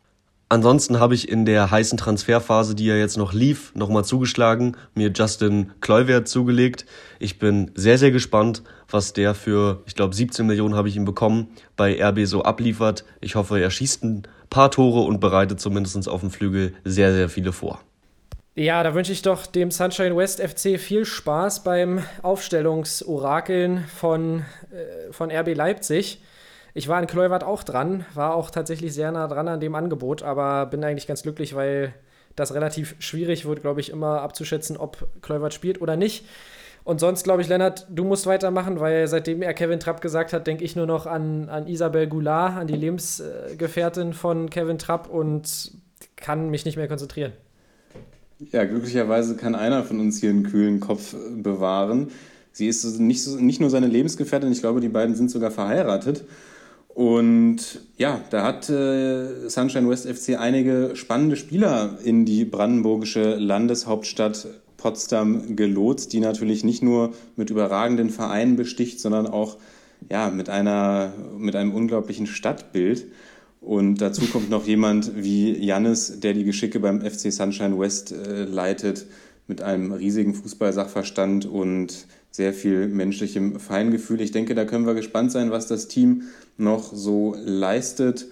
Ansonsten 0.49 0.99
habe 0.99 1.15
ich 1.15 1.29
in 1.29 1.45
der 1.45 1.71
heißen 1.71 1.97
Transferphase, 1.97 2.75
die 2.75 2.87
ja 2.87 2.97
jetzt 2.97 3.17
noch 3.17 3.33
lief, 3.33 3.73
nochmal 3.77 4.05
zugeschlagen, 4.05 4.77
mir 4.95 5.13
Justin 5.15 5.71
Kluivert 5.81 6.27
zugelegt. 6.27 6.87
Ich 7.21 7.39
bin 7.39 7.71
sehr, 7.77 7.99
sehr 7.99 8.11
gespannt, 8.11 8.65
was 8.89 9.13
der 9.13 9.35
für, 9.35 9.83
ich 9.87 9.95
glaube, 9.95 10.15
17 10.15 10.45
Millionen 10.45 10.75
habe 10.75 10.89
ich 10.89 10.97
ihn 10.97 11.05
bekommen, 11.05 11.49
bei 11.77 12.03
RB 12.03 12.27
so 12.27 12.43
abliefert. 12.43 13.05
Ich 13.21 13.37
hoffe, 13.37 13.61
er 13.61 13.71
schießt 13.71 14.03
ein 14.03 14.23
paar 14.51 14.73
Tore 14.73 15.03
und 15.03 15.21
bereitet 15.21 15.61
zumindest 15.61 16.09
auf 16.09 16.21
dem 16.21 16.33
Flügel 16.33 16.75
sehr, 16.85 17.13
sehr 17.13 17.29
viele 17.29 17.53
vor. 17.53 17.81
Ja, 18.57 18.82
da 18.82 18.94
wünsche 18.94 19.12
ich 19.12 19.22
doch 19.22 19.46
dem 19.46 19.70
Sunshine 19.70 20.16
West 20.16 20.40
FC 20.40 20.78
viel 20.78 21.05
Spaß 21.05 21.62
beim 21.62 22.03
Aufstellungsorakeln 22.22 23.84
von, 23.84 24.44
äh, 24.72 25.12
von 25.12 25.30
RB 25.30 25.55
Leipzig. 25.55 26.20
Ich 26.74 26.88
war 26.88 27.01
in 27.01 27.07
Kleuwert 27.07 27.44
auch 27.44 27.62
dran, 27.62 28.05
war 28.14 28.34
auch 28.34 28.51
tatsächlich 28.51 28.92
sehr 28.92 29.12
nah 29.12 29.28
dran 29.28 29.46
an 29.46 29.61
dem 29.61 29.74
Angebot, 29.76 30.22
aber 30.22 30.66
bin 30.66 30.82
eigentlich 30.82 31.07
ganz 31.07 31.22
glücklich, 31.22 31.55
weil 31.55 31.94
das 32.36 32.53
relativ 32.53 32.96
schwierig 32.98 33.44
wird, 33.46 33.62
glaube 33.62 33.80
ich, 33.80 33.90
immer 33.90 34.20
abzuschätzen, 34.20 34.76
ob 34.76 35.09
Kleuwert 35.22 35.55
spielt 35.55 35.80
oder 35.80 35.96
nicht. 35.96 36.26
Und 36.82 36.98
sonst 36.98 37.24
glaube 37.24 37.42
ich, 37.42 37.48
Lennart, 37.48 37.86
du 37.90 38.05
musst 38.05 38.26
weitermachen, 38.26 38.80
weil 38.80 39.07
seitdem 39.07 39.42
er 39.42 39.55
Kevin 39.55 39.78
Trapp 39.78 40.01
gesagt 40.01 40.32
hat, 40.32 40.46
denke 40.46 40.64
ich 40.64 40.74
nur 40.74 40.86
noch 40.86 41.07
an, 41.07 41.48
an 41.48 41.68
Isabel 41.68 42.09
Goulart, 42.09 42.57
an 42.57 42.66
die 42.66 42.76
Lebensgefährtin 42.76 44.12
von 44.12 44.51
Kevin 44.51 44.78
Trapp 44.78 45.09
und 45.09 45.72
kann 46.16 46.51
mich 46.51 46.64
nicht 46.64 46.76
mehr 46.76 46.88
konzentrieren. 46.88 47.32
Ja, 48.53 48.64
glücklicherweise 48.64 49.36
kann 49.36 49.55
einer 49.55 49.84
von 49.84 50.01
uns 50.01 50.18
hier 50.18 50.30
einen 50.30 50.45
kühlen 50.45 50.80
Kopf 50.80 51.14
äh, 51.14 51.41
bewahren. 51.41 52.09
Sie 52.53 52.66
ist 52.66 52.99
nicht, 52.99 53.26
nicht 53.41 53.61
nur 53.61 53.70
seine 53.70 53.86
Lebensgefährtin, 53.86 54.51
ich 54.51 54.61
glaube, 54.61 54.80
die 54.80 54.88
beiden 54.88 55.14
sind 55.14 55.30
sogar 55.30 55.51
verheiratet. 55.51 56.24
Und 56.88 57.80
ja, 57.97 58.20
da 58.30 58.43
hat 58.43 58.68
äh, 58.68 59.49
Sunshine 59.49 59.88
West 59.88 60.09
FC 60.09 60.38
einige 60.38 60.93
spannende 60.95 61.36
Spieler 61.36 61.99
in 62.03 62.24
die 62.24 62.45
brandenburgische 62.45 63.36
Landeshauptstadt 63.36 64.49
Potsdam 64.76 65.55
gelotst, 65.55 66.12
die 66.12 66.20
natürlich 66.20 66.64
nicht 66.64 66.82
nur 66.82 67.12
mit 67.36 67.51
überragenden 67.51 68.11
Vereinen 68.11 68.57
besticht, 68.57 68.99
sondern 68.99 69.26
auch 69.26 69.59
ja, 70.11 70.30
mit, 70.30 70.49
einer, 70.49 71.12
mit 71.38 71.55
einem 71.55 71.74
unglaublichen 71.74 72.26
Stadtbild. 72.26 73.07
Und 73.61 74.01
dazu 74.01 74.23
kommt 74.27 74.49
noch 74.49 74.67
jemand 74.67 75.13
wie 75.17 75.53
Jannis, 75.63 76.21
der 76.21 76.33
die 76.33 76.45
Geschicke 76.45 76.81
beim 76.81 77.03
FC 77.03 77.33
Sunshine 77.33 77.79
West 77.79 78.13
äh, 78.13 78.45
leitet, 78.45 79.07
mit 79.47 79.63
einem 79.63 79.93
riesigen 79.93 80.33
Fußballsachverstand 80.33 81.45
und 81.45 82.07
sehr 82.31 82.55
viel 82.55 82.87
menschlichem 82.87 83.59
Feingefühl. 83.59 84.21
Ich 84.21 84.31
denke, 84.31 84.55
da 84.55 84.65
können 84.65 84.87
wir 84.87 84.95
gespannt 84.95 85.33
sein, 85.33 85.51
was 85.51 85.67
das 85.67 85.89
Team 85.89 86.23
noch 86.57 86.95
so 86.95 87.37
leistet. 87.45 88.27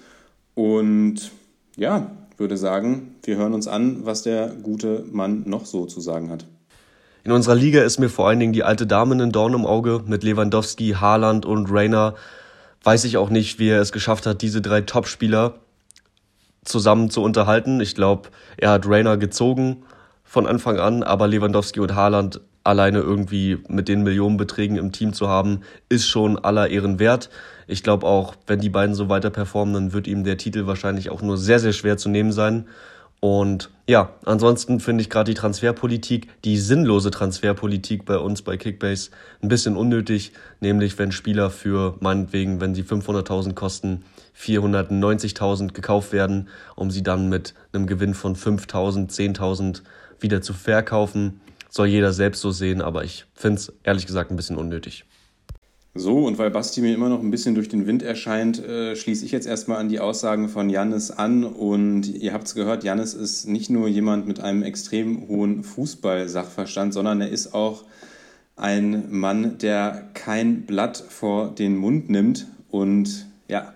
Und 0.54 1.32
ja, 1.76 2.12
würde 2.38 2.56
sagen, 2.56 3.16
wir 3.24 3.36
hören 3.36 3.52
uns 3.52 3.66
an, 3.66 4.06
was 4.06 4.22
der 4.22 4.54
gute 4.62 5.04
Mann 5.10 5.42
noch 5.46 5.66
so 5.66 5.86
zu 5.86 6.00
sagen 6.00 6.30
hat. 6.30 6.46
In 7.24 7.32
unserer 7.32 7.56
Liga 7.56 7.82
ist 7.82 7.98
mir 7.98 8.08
vor 8.08 8.28
allen 8.28 8.38
Dingen 8.38 8.52
die 8.52 8.62
alte 8.62 8.86
Dame 8.86 9.20
ein 9.20 9.32
Dorn 9.32 9.54
im 9.54 9.66
Auge 9.66 10.02
mit 10.06 10.22
Lewandowski, 10.22 10.94
Haaland 10.98 11.44
und 11.44 11.70
Rainer 11.70 12.14
weiß 12.82 13.04
ich 13.04 13.16
auch 13.16 13.30
nicht, 13.30 13.58
wie 13.58 13.68
er 13.68 13.80
es 13.80 13.92
geschafft 13.92 14.26
hat, 14.26 14.42
diese 14.42 14.60
drei 14.60 14.80
Topspieler 14.80 15.54
zusammen 16.64 17.10
zu 17.10 17.22
unterhalten. 17.22 17.80
Ich 17.80 17.94
glaube, 17.94 18.28
er 18.56 18.70
hat 18.70 18.86
Rainer 18.86 19.16
gezogen 19.16 19.84
von 20.24 20.46
Anfang 20.46 20.78
an, 20.78 21.02
aber 21.02 21.26
Lewandowski 21.26 21.80
und 21.80 21.94
Haaland 21.94 22.40
alleine 22.64 22.98
irgendwie 22.98 23.58
mit 23.68 23.88
den 23.88 24.02
Millionenbeträgen 24.02 24.76
im 24.76 24.92
Team 24.92 25.14
zu 25.14 25.28
haben, 25.28 25.62
ist 25.88 26.06
schon 26.06 26.38
aller 26.38 26.68
Ehren 26.68 26.98
wert. 26.98 27.30
Ich 27.66 27.82
glaube 27.82 28.06
auch, 28.06 28.34
wenn 28.46 28.60
die 28.60 28.68
beiden 28.68 28.94
so 28.94 29.08
weiter 29.08 29.30
performen, 29.30 29.74
dann 29.74 29.92
wird 29.94 30.06
ihm 30.06 30.22
der 30.22 30.36
Titel 30.36 30.66
wahrscheinlich 30.66 31.08
auch 31.10 31.22
nur 31.22 31.38
sehr, 31.38 31.60
sehr 31.60 31.72
schwer 31.72 31.96
zu 31.96 32.10
nehmen 32.10 32.32
sein. 32.32 32.66
Und 33.20 33.70
ja, 33.88 34.14
ansonsten 34.24 34.80
finde 34.80 35.02
ich 35.02 35.10
gerade 35.10 35.32
die 35.32 35.38
Transferpolitik, 35.38 36.28
die 36.44 36.56
sinnlose 36.56 37.10
Transferpolitik 37.10 38.04
bei 38.04 38.18
uns 38.18 38.42
bei 38.42 38.56
Kickbase 38.56 39.10
ein 39.42 39.48
bisschen 39.48 39.76
unnötig, 39.76 40.32
nämlich 40.60 40.98
wenn 40.98 41.10
Spieler 41.10 41.50
für 41.50 41.96
meinetwegen, 42.00 42.60
wenn 42.60 42.74
sie 42.74 42.82
500.000 42.82 43.54
kosten, 43.54 44.04
490.000 44.38 45.72
gekauft 45.72 46.12
werden, 46.12 46.48
um 46.76 46.90
sie 46.90 47.02
dann 47.02 47.28
mit 47.28 47.54
einem 47.72 47.86
Gewinn 47.86 48.14
von 48.14 48.36
5.000, 48.36 49.10
10.000 49.10 49.82
wieder 50.20 50.42
zu 50.42 50.52
verkaufen. 50.52 51.40
Soll 51.70 51.88
jeder 51.88 52.12
selbst 52.12 52.40
so 52.40 52.50
sehen, 52.50 52.80
aber 52.80 53.04
ich 53.04 53.26
finde 53.34 53.56
es 53.56 53.72
ehrlich 53.82 54.06
gesagt 54.06 54.30
ein 54.30 54.36
bisschen 54.36 54.56
unnötig. 54.56 55.04
So, 55.94 56.26
und 56.26 56.38
weil 56.38 56.50
Basti 56.50 56.80
mir 56.80 56.94
immer 56.94 57.08
noch 57.08 57.20
ein 57.20 57.30
bisschen 57.30 57.54
durch 57.54 57.68
den 57.68 57.86
Wind 57.86 58.02
erscheint, 58.02 58.64
äh, 58.64 58.94
schließe 58.94 59.24
ich 59.24 59.32
jetzt 59.32 59.46
erstmal 59.46 59.78
an 59.78 59.88
die 59.88 60.00
Aussagen 60.00 60.48
von 60.48 60.70
Jannis 60.70 61.10
an. 61.10 61.44
Und 61.44 62.06
ihr 62.06 62.32
habt 62.32 62.46
es 62.46 62.54
gehört, 62.54 62.84
Jannis 62.84 63.14
ist 63.14 63.46
nicht 63.46 63.70
nur 63.70 63.88
jemand 63.88 64.26
mit 64.26 64.38
einem 64.38 64.62
extrem 64.62 65.26
hohen 65.28 65.64
Fußball-Sachverstand, 65.64 66.94
sondern 66.94 67.20
er 67.20 67.30
ist 67.30 67.54
auch 67.54 67.84
ein 68.54 69.10
Mann, 69.10 69.58
der 69.58 70.08
kein 70.14 70.62
Blatt 70.66 71.02
vor 71.08 71.50
den 71.54 71.76
Mund 71.76 72.10
nimmt 72.10 72.46
und 72.70 73.26
ja, 73.48 73.72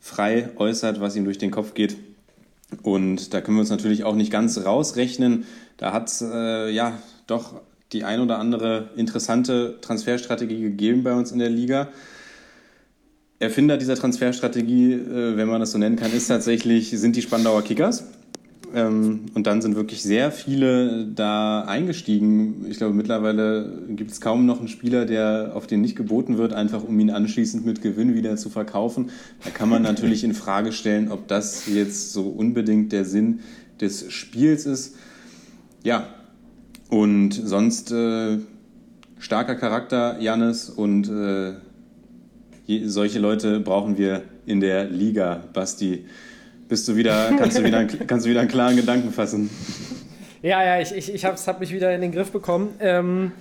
frei 0.00 0.50
äußert, 0.56 1.00
was 1.00 1.16
ihm 1.16 1.24
durch 1.24 1.38
den 1.38 1.50
Kopf 1.50 1.74
geht. 1.74 1.96
Und 2.82 3.34
da 3.34 3.40
können 3.40 3.56
wir 3.56 3.60
uns 3.60 3.70
natürlich 3.70 4.04
auch 4.04 4.14
nicht 4.14 4.30
ganz 4.30 4.64
rausrechnen. 4.64 5.44
Da 5.76 5.92
hat 5.92 6.08
es 6.08 6.22
äh, 6.22 6.70
ja 6.70 6.98
doch 7.26 7.60
die 7.94 8.04
ein 8.04 8.20
oder 8.20 8.38
andere 8.38 8.90
interessante 8.96 9.78
Transferstrategie 9.80 10.60
gegeben 10.60 11.02
bei 11.02 11.14
uns 11.14 11.32
in 11.32 11.38
der 11.38 11.48
Liga. 11.48 11.88
Erfinder 13.38 13.76
dieser 13.76 13.94
Transferstrategie, 13.94 14.92
äh, 14.92 15.36
wenn 15.36 15.48
man 15.48 15.60
das 15.60 15.72
so 15.72 15.78
nennen 15.78 15.96
kann, 15.96 16.12
ist 16.12 16.28
tatsächlich, 16.28 16.90
sind 16.90 17.16
die 17.16 17.22
Spandauer 17.22 17.62
Kickers. 17.62 18.04
Ähm, 18.74 19.26
und 19.34 19.46
dann 19.46 19.62
sind 19.62 19.76
wirklich 19.76 20.02
sehr 20.02 20.32
viele 20.32 21.06
da 21.06 21.62
eingestiegen. 21.62 22.66
Ich 22.68 22.78
glaube, 22.78 22.94
mittlerweile 22.94 23.84
gibt 23.90 24.10
es 24.10 24.20
kaum 24.20 24.46
noch 24.46 24.58
einen 24.58 24.68
Spieler, 24.68 25.04
der 25.04 25.52
auf 25.54 25.66
den 25.66 25.80
nicht 25.80 25.94
geboten 25.94 26.38
wird, 26.38 26.52
einfach 26.52 26.82
um 26.82 26.98
ihn 26.98 27.10
anschließend 27.10 27.64
mit 27.64 27.82
Gewinn 27.82 28.14
wieder 28.14 28.36
zu 28.36 28.50
verkaufen. 28.50 29.10
Da 29.44 29.50
kann 29.50 29.68
man 29.68 29.82
natürlich 29.82 30.24
in 30.24 30.34
Frage 30.34 30.72
stellen, 30.72 31.12
ob 31.12 31.28
das 31.28 31.66
jetzt 31.68 32.12
so 32.12 32.22
unbedingt 32.22 32.90
der 32.90 33.04
Sinn 33.04 33.40
des 33.80 34.10
Spiels 34.12 34.66
ist. 34.66 34.96
Ja, 35.84 36.08
und 36.94 37.32
sonst 37.32 37.90
äh, 37.90 38.38
starker 39.18 39.56
Charakter, 39.56 40.16
Jannis, 40.20 40.70
und 40.70 41.08
äh, 41.08 41.54
solche 42.86 43.18
Leute 43.18 43.58
brauchen 43.58 43.98
wir 43.98 44.22
in 44.46 44.60
der 44.60 44.84
Liga, 44.84 45.42
Basti. 45.52 46.04
Bist 46.68 46.86
du 46.86 46.94
wieder, 46.94 47.32
kannst 47.36 47.58
du 47.58 47.64
wieder, 47.64 47.84
kannst 48.06 48.26
du 48.26 48.30
wieder 48.30 48.42
einen 48.42 48.48
klaren 48.48 48.76
Gedanken 48.76 49.10
fassen? 49.10 49.50
Ja, 50.40 50.62
ja, 50.62 50.80
ich, 50.80 50.94
ich, 50.94 51.12
ich 51.12 51.24
habe 51.24 51.36
hab 51.36 51.58
mich 51.58 51.72
wieder 51.72 51.92
in 51.92 52.00
den 52.00 52.12
Griff 52.12 52.30
bekommen. 52.30 52.74
Ähm, 52.78 53.32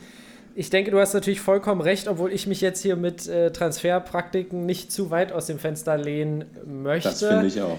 ich 0.55 0.71
denke, 0.71 0.89
du 0.89 0.99
hast 0.99 1.13
natürlich 1.13 1.39
vollkommen 1.39 1.81
recht, 1.81 2.07
obwohl 2.07 2.33
ich 2.33 2.47
mich 2.47 2.59
jetzt 2.59 2.81
hier 2.81 2.95
mit 2.95 3.27
äh, 3.27 3.51
Transferpraktiken 3.51 4.65
nicht 4.65 4.91
zu 4.91 5.11
weit 5.11 5.31
aus 5.31 5.45
dem 5.45 5.59
Fenster 5.59 5.95
lehnen 5.95 6.45
möchte. 6.65 7.09
Das 7.09 7.23
finde 7.23 7.45
ich 7.45 7.61
auch. 7.61 7.77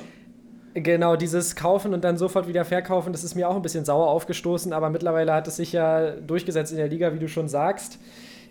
Genau, 0.75 1.15
dieses 1.15 1.55
Kaufen 1.55 1.95
und 1.95 2.03
dann 2.03 2.19
sofort 2.19 2.49
wieder 2.49 2.65
verkaufen, 2.65 3.13
das 3.13 3.23
ist 3.23 3.37
mir 3.37 3.49
auch 3.49 3.55
ein 3.55 3.63
bisschen 3.63 3.85
sauer 3.85 4.09
aufgestoßen, 4.09 4.73
aber 4.73 4.91
mittlerweile 4.91 5.33
hat 5.33 5.47
es 5.47 5.57
sich 5.57 5.73
ja 5.73 6.11
durchgesetzt 6.13 6.73
in 6.73 6.79
der 6.79 6.89
Liga, 6.89 7.15
wie 7.15 7.21
du 7.21 7.29
schon 7.29 7.49
sagst. 7.49 7.99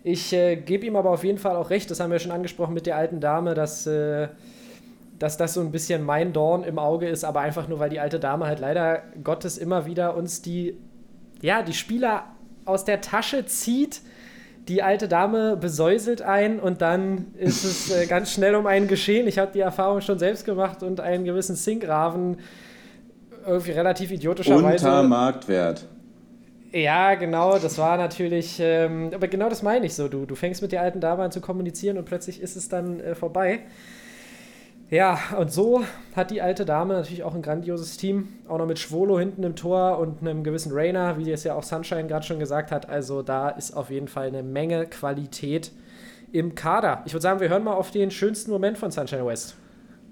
Ich 0.03 0.31
äh, 0.31 0.55
gebe 0.55 0.85
ihm 0.85 0.95
aber 0.95 1.09
auf 1.09 1.23
jeden 1.23 1.37
Fall 1.37 1.55
auch 1.57 1.69
recht, 1.69 1.91
das 1.91 1.99
haben 1.99 2.11
wir 2.11 2.19
schon 2.19 2.31
angesprochen 2.31 2.73
mit 2.73 2.85
der 2.85 2.95
alten 2.95 3.19
Dame, 3.19 3.53
dass, 3.55 3.85
äh, 3.87 4.29
dass 5.19 5.35
das 5.35 5.53
so 5.53 5.61
ein 5.61 5.71
bisschen 5.71 6.03
mein 6.03 6.31
Dorn 6.31 6.63
im 6.63 6.79
Auge 6.79 7.09
ist, 7.09 7.25
aber 7.25 7.41
einfach 7.41 7.67
nur, 7.67 7.79
weil 7.79 7.89
die 7.89 7.99
alte 7.99 8.21
Dame 8.21 8.45
halt 8.45 8.59
leider 8.59 9.03
Gottes 9.21 9.57
immer 9.57 9.85
wieder 9.85 10.15
uns 10.15 10.41
die 10.41 10.77
ja, 11.43 11.61
die 11.61 11.73
Spieler 11.73 12.23
aus 12.65 12.85
der 12.85 13.01
Tasche 13.01 13.45
zieht. 13.45 14.01
Die 14.67 14.81
alte 14.81 15.07
Dame 15.07 15.57
besäuselt 15.57 16.21
ein 16.21 16.59
und 16.59 16.81
dann 16.81 17.33
ist 17.37 17.65
es 17.65 17.91
äh, 17.91 18.05
ganz 18.05 18.31
schnell 18.31 18.55
um 18.55 18.65
einen 18.65 18.87
geschehen. 18.87 19.27
Ich 19.27 19.37
habe 19.37 19.51
die 19.53 19.59
Erfahrung 19.59 20.01
schon 20.01 20.19
selbst 20.19 20.45
gemacht 20.45 20.83
und 20.83 21.01
einen 21.01 21.25
gewissen 21.25 21.55
Sinkraven 21.55 22.37
irgendwie 23.45 23.71
relativ 23.71 24.11
idiotischerweise. 24.11 24.85
Unter 24.87 25.03
Marktwert. 25.03 25.85
Ja, 26.71 27.13
genau, 27.15 27.59
das 27.59 27.77
war 27.77 27.97
natürlich, 27.97 28.57
ähm, 28.59 29.11
aber 29.13 29.27
genau 29.27 29.47
das 29.47 29.61
meine 29.61 29.85
ich 29.85 29.93
so. 29.93 30.07
Du, 30.07 30.25
du 30.25 30.33
fängst 30.33 30.61
mit 30.61 30.71
der 30.71 30.81
alten 30.81 30.99
Dame 30.99 31.21
an 31.23 31.31
zu 31.31 31.39
kommunizieren 31.39 31.97
und 31.99 32.05
plötzlich 32.05 32.41
ist 32.41 32.55
es 32.55 32.67
dann 32.67 32.99
äh, 32.99 33.13
vorbei. 33.13 33.59
Ja, 34.89 35.19
und 35.39 35.51
so 35.51 35.83
hat 36.15 36.29
die 36.29 36.41
alte 36.41 36.65
Dame 36.65 36.93
natürlich 36.93 37.23
auch 37.23 37.33
ein 37.33 37.41
grandioses 37.41 37.97
Team. 37.97 38.27
Auch 38.47 38.57
noch 38.59 38.67
mit 38.67 38.79
Schwolo 38.79 39.17
hinten 39.17 39.43
im 39.43 39.55
Tor 39.55 39.97
und 39.97 40.21
einem 40.21 40.43
gewissen 40.43 40.71
Rainer, 40.71 41.17
wie 41.17 41.31
es 41.31 41.43
ja 41.43 41.55
auch 41.55 41.63
Sunshine 41.63 42.07
gerade 42.07 42.25
schon 42.25 42.39
gesagt 42.39 42.71
hat. 42.71 42.89
Also 42.89 43.21
da 43.21 43.49
ist 43.49 43.75
auf 43.75 43.89
jeden 43.89 44.07
Fall 44.07 44.27
eine 44.27 44.43
Menge 44.43 44.85
Qualität 44.85 45.71
im 46.31 46.55
Kader. 46.55 47.01
Ich 47.05 47.13
würde 47.13 47.23
sagen, 47.23 47.39
wir 47.39 47.49
hören 47.49 47.63
mal 47.63 47.73
auf 47.73 47.91
den 47.91 48.11
schönsten 48.11 48.51
Moment 48.51 48.77
von 48.77 48.91
Sunshine 48.91 49.25
West. 49.25 49.55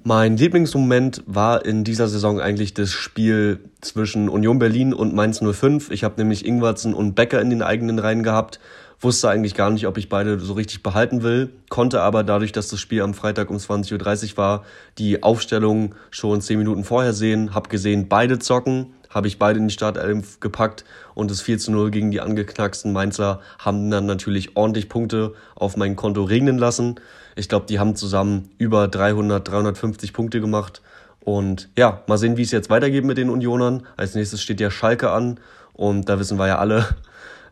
Mein 0.04 0.36
Lieblingsmoment 0.36 1.24
war 1.28 1.64
in 1.64 1.84
dieser 1.84 2.08
Saison 2.08 2.40
eigentlich 2.40 2.74
das 2.74 2.90
Spiel 2.90 3.60
zwischen 3.82 4.30
Union 4.30 4.58
Berlin 4.58 4.96
und 4.96 5.14
Mainz 5.14 5.42
05. 5.44 5.92
Ich 5.92 6.04
habe 6.04 6.16
nämlich 6.18 6.44
Ingwarzen 6.44 6.96
und 6.96 7.14
Becker 7.14 7.40
in 7.40 7.52
den 7.52 7.62
eigenen 7.62 8.00
Reihen 8.00 8.24
gehabt 8.24 8.60
wusste 9.02 9.30
eigentlich 9.30 9.56
gar 9.56 9.70
nicht, 9.72 9.88
ob 9.88 9.98
ich 9.98 10.10
beide 10.10 10.40
so 10.40 10.54
richtig 10.54 10.84
behalten 10.84 11.24
will, 11.24 11.50
konnte 11.70 12.02
aber 12.02 12.24
dadurch, 12.24 12.52
dass 12.52 12.68
das 12.68 12.80
Spiel 12.80 13.02
am 13.02 13.14
Freitag 13.14 13.50
um 13.50 13.58
20.30 13.58 14.32
Uhr 14.32 14.38
war, 14.38 14.64
die 14.98 15.24
Aufstellung 15.24 15.96
schon 16.12 16.42
zehn 16.42 16.60
Minuten 16.60 16.84
vorher 16.84 17.14
sehen, 17.14 17.54
habe 17.54 17.70
gesehen, 17.70 18.08
beide 18.08 18.40
zocken, 18.40 18.94
habe 19.10 19.28
ich 19.28 19.40
beide 19.40 19.60
in 19.60 19.68
die 19.68 19.74
Startelf 19.74 20.40
gepackt 20.40 20.86
und 21.16 21.32
das 21.32 21.42
4 21.42 21.58
zu 21.58 21.72
0 21.72 21.92
gegen 21.92 22.12
die 22.12 22.22
angeknacksten 22.22 22.94
Mainzer 22.94 23.42
haben 23.60 23.90
dann 23.92 24.06
natürlich 24.06 24.56
ordentlich 24.56 24.88
Punkte 24.88 25.34
auf 25.56 25.78
mein 25.78 25.96
Konto 25.96 26.24
regnen 26.24 26.58
lassen. 26.58 26.96
Ich 27.36 27.50
glaube, 27.50 27.66
die 27.68 27.80
haben 27.80 27.96
zusammen 27.96 28.50
über 28.58 28.88
300, 28.88 29.48
350 29.48 30.14
Punkte 30.14 30.42
gemacht. 30.42 30.82
Und 31.20 31.70
ja, 31.78 32.04
mal 32.08 32.18
sehen, 32.18 32.38
wie 32.38 32.42
es 32.42 32.52
jetzt 32.52 32.70
weitergeht 32.70 33.06
mit 33.06 33.18
den 33.18 33.30
Unionern. 33.30 33.86
Als 33.96 34.16
nächstes 34.16 34.42
steht 34.42 34.60
ja 34.60 34.72
Schalke 34.72 35.12
an 35.12 35.40
und 35.74 36.10
da 36.10 36.20
wissen 36.20 36.40
wir 36.40 36.48
ja 36.48 36.58
alle, 36.58 36.88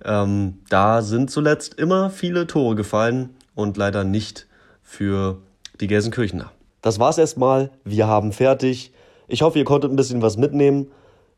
ähm, 0.06 0.60
da 0.70 1.02
sind 1.02 1.32
zuletzt 1.32 1.76
immer 1.76 2.10
viele 2.10 2.48
Tore 2.48 2.76
gefallen 2.76 3.36
und 3.56 3.78
leider 3.78 4.04
nicht 4.04 4.48
für 4.84 5.38
die 5.80 5.88
Gelsenkirchener. 5.88 6.52
Das 6.82 7.00
war's 7.00 7.18
erstmal. 7.18 7.72
Wir 7.84 8.08
haben 8.08 8.32
fertig. 8.32 8.94
Ich 9.28 9.42
hoffe, 9.42 9.60
ihr 9.60 9.66
konntet 9.66 9.92
ein 9.92 9.96
bisschen 9.96 10.22
was 10.22 10.38
mitnehmen. 10.38 10.88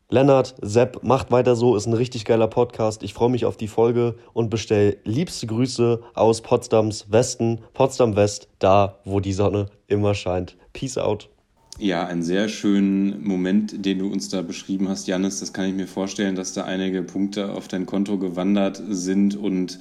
Lennart, 0.08 0.54
Sepp, 0.60 1.02
macht 1.02 1.30
weiter 1.30 1.56
so, 1.56 1.74
ist 1.74 1.86
ein 1.86 1.94
richtig 1.94 2.26
geiler 2.26 2.46
Podcast. 2.46 3.02
Ich 3.02 3.14
freue 3.14 3.30
mich 3.30 3.46
auf 3.46 3.56
die 3.56 3.66
Folge 3.66 4.16
und 4.34 4.50
bestell 4.50 4.98
liebste 5.04 5.46
Grüße 5.46 6.02
aus 6.14 6.42
Potsdams 6.42 7.10
Westen, 7.10 7.62
Potsdam 7.72 8.14
West, 8.14 8.48
da, 8.58 8.98
wo 9.04 9.20
die 9.20 9.32
Sonne 9.32 9.66
immer 9.86 10.14
scheint. 10.14 10.56
Peace 10.74 10.98
out. 10.98 11.31
Ja, 11.78 12.06
einen 12.06 12.22
sehr 12.22 12.48
schönen 12.48 13.24
Moment, 13.24 13.84
den 13.84 13.98
du 13.98 14.08
uns 14.08 14.28
da 14.28 14.42
beschrieben 14.42 14.88
hast, 14.88 15.08
Janis. 15.08 15.40
Das 15.40 15.52
kann 15.52 15.66
ich 15.66 15.74
mir 15.74 15.86
vorstellen, 15.86 16.36
dass 16.36 16.52
da 16.52 16.64
einige 16.64 17.02
Punkte 17.02 17.52
auf 17.52 17.66
dein 17.66 17.86
Konto 17.86 18.18
gewandert 18.18 18.82
sind 18.88 19.34
und 19.36 19.78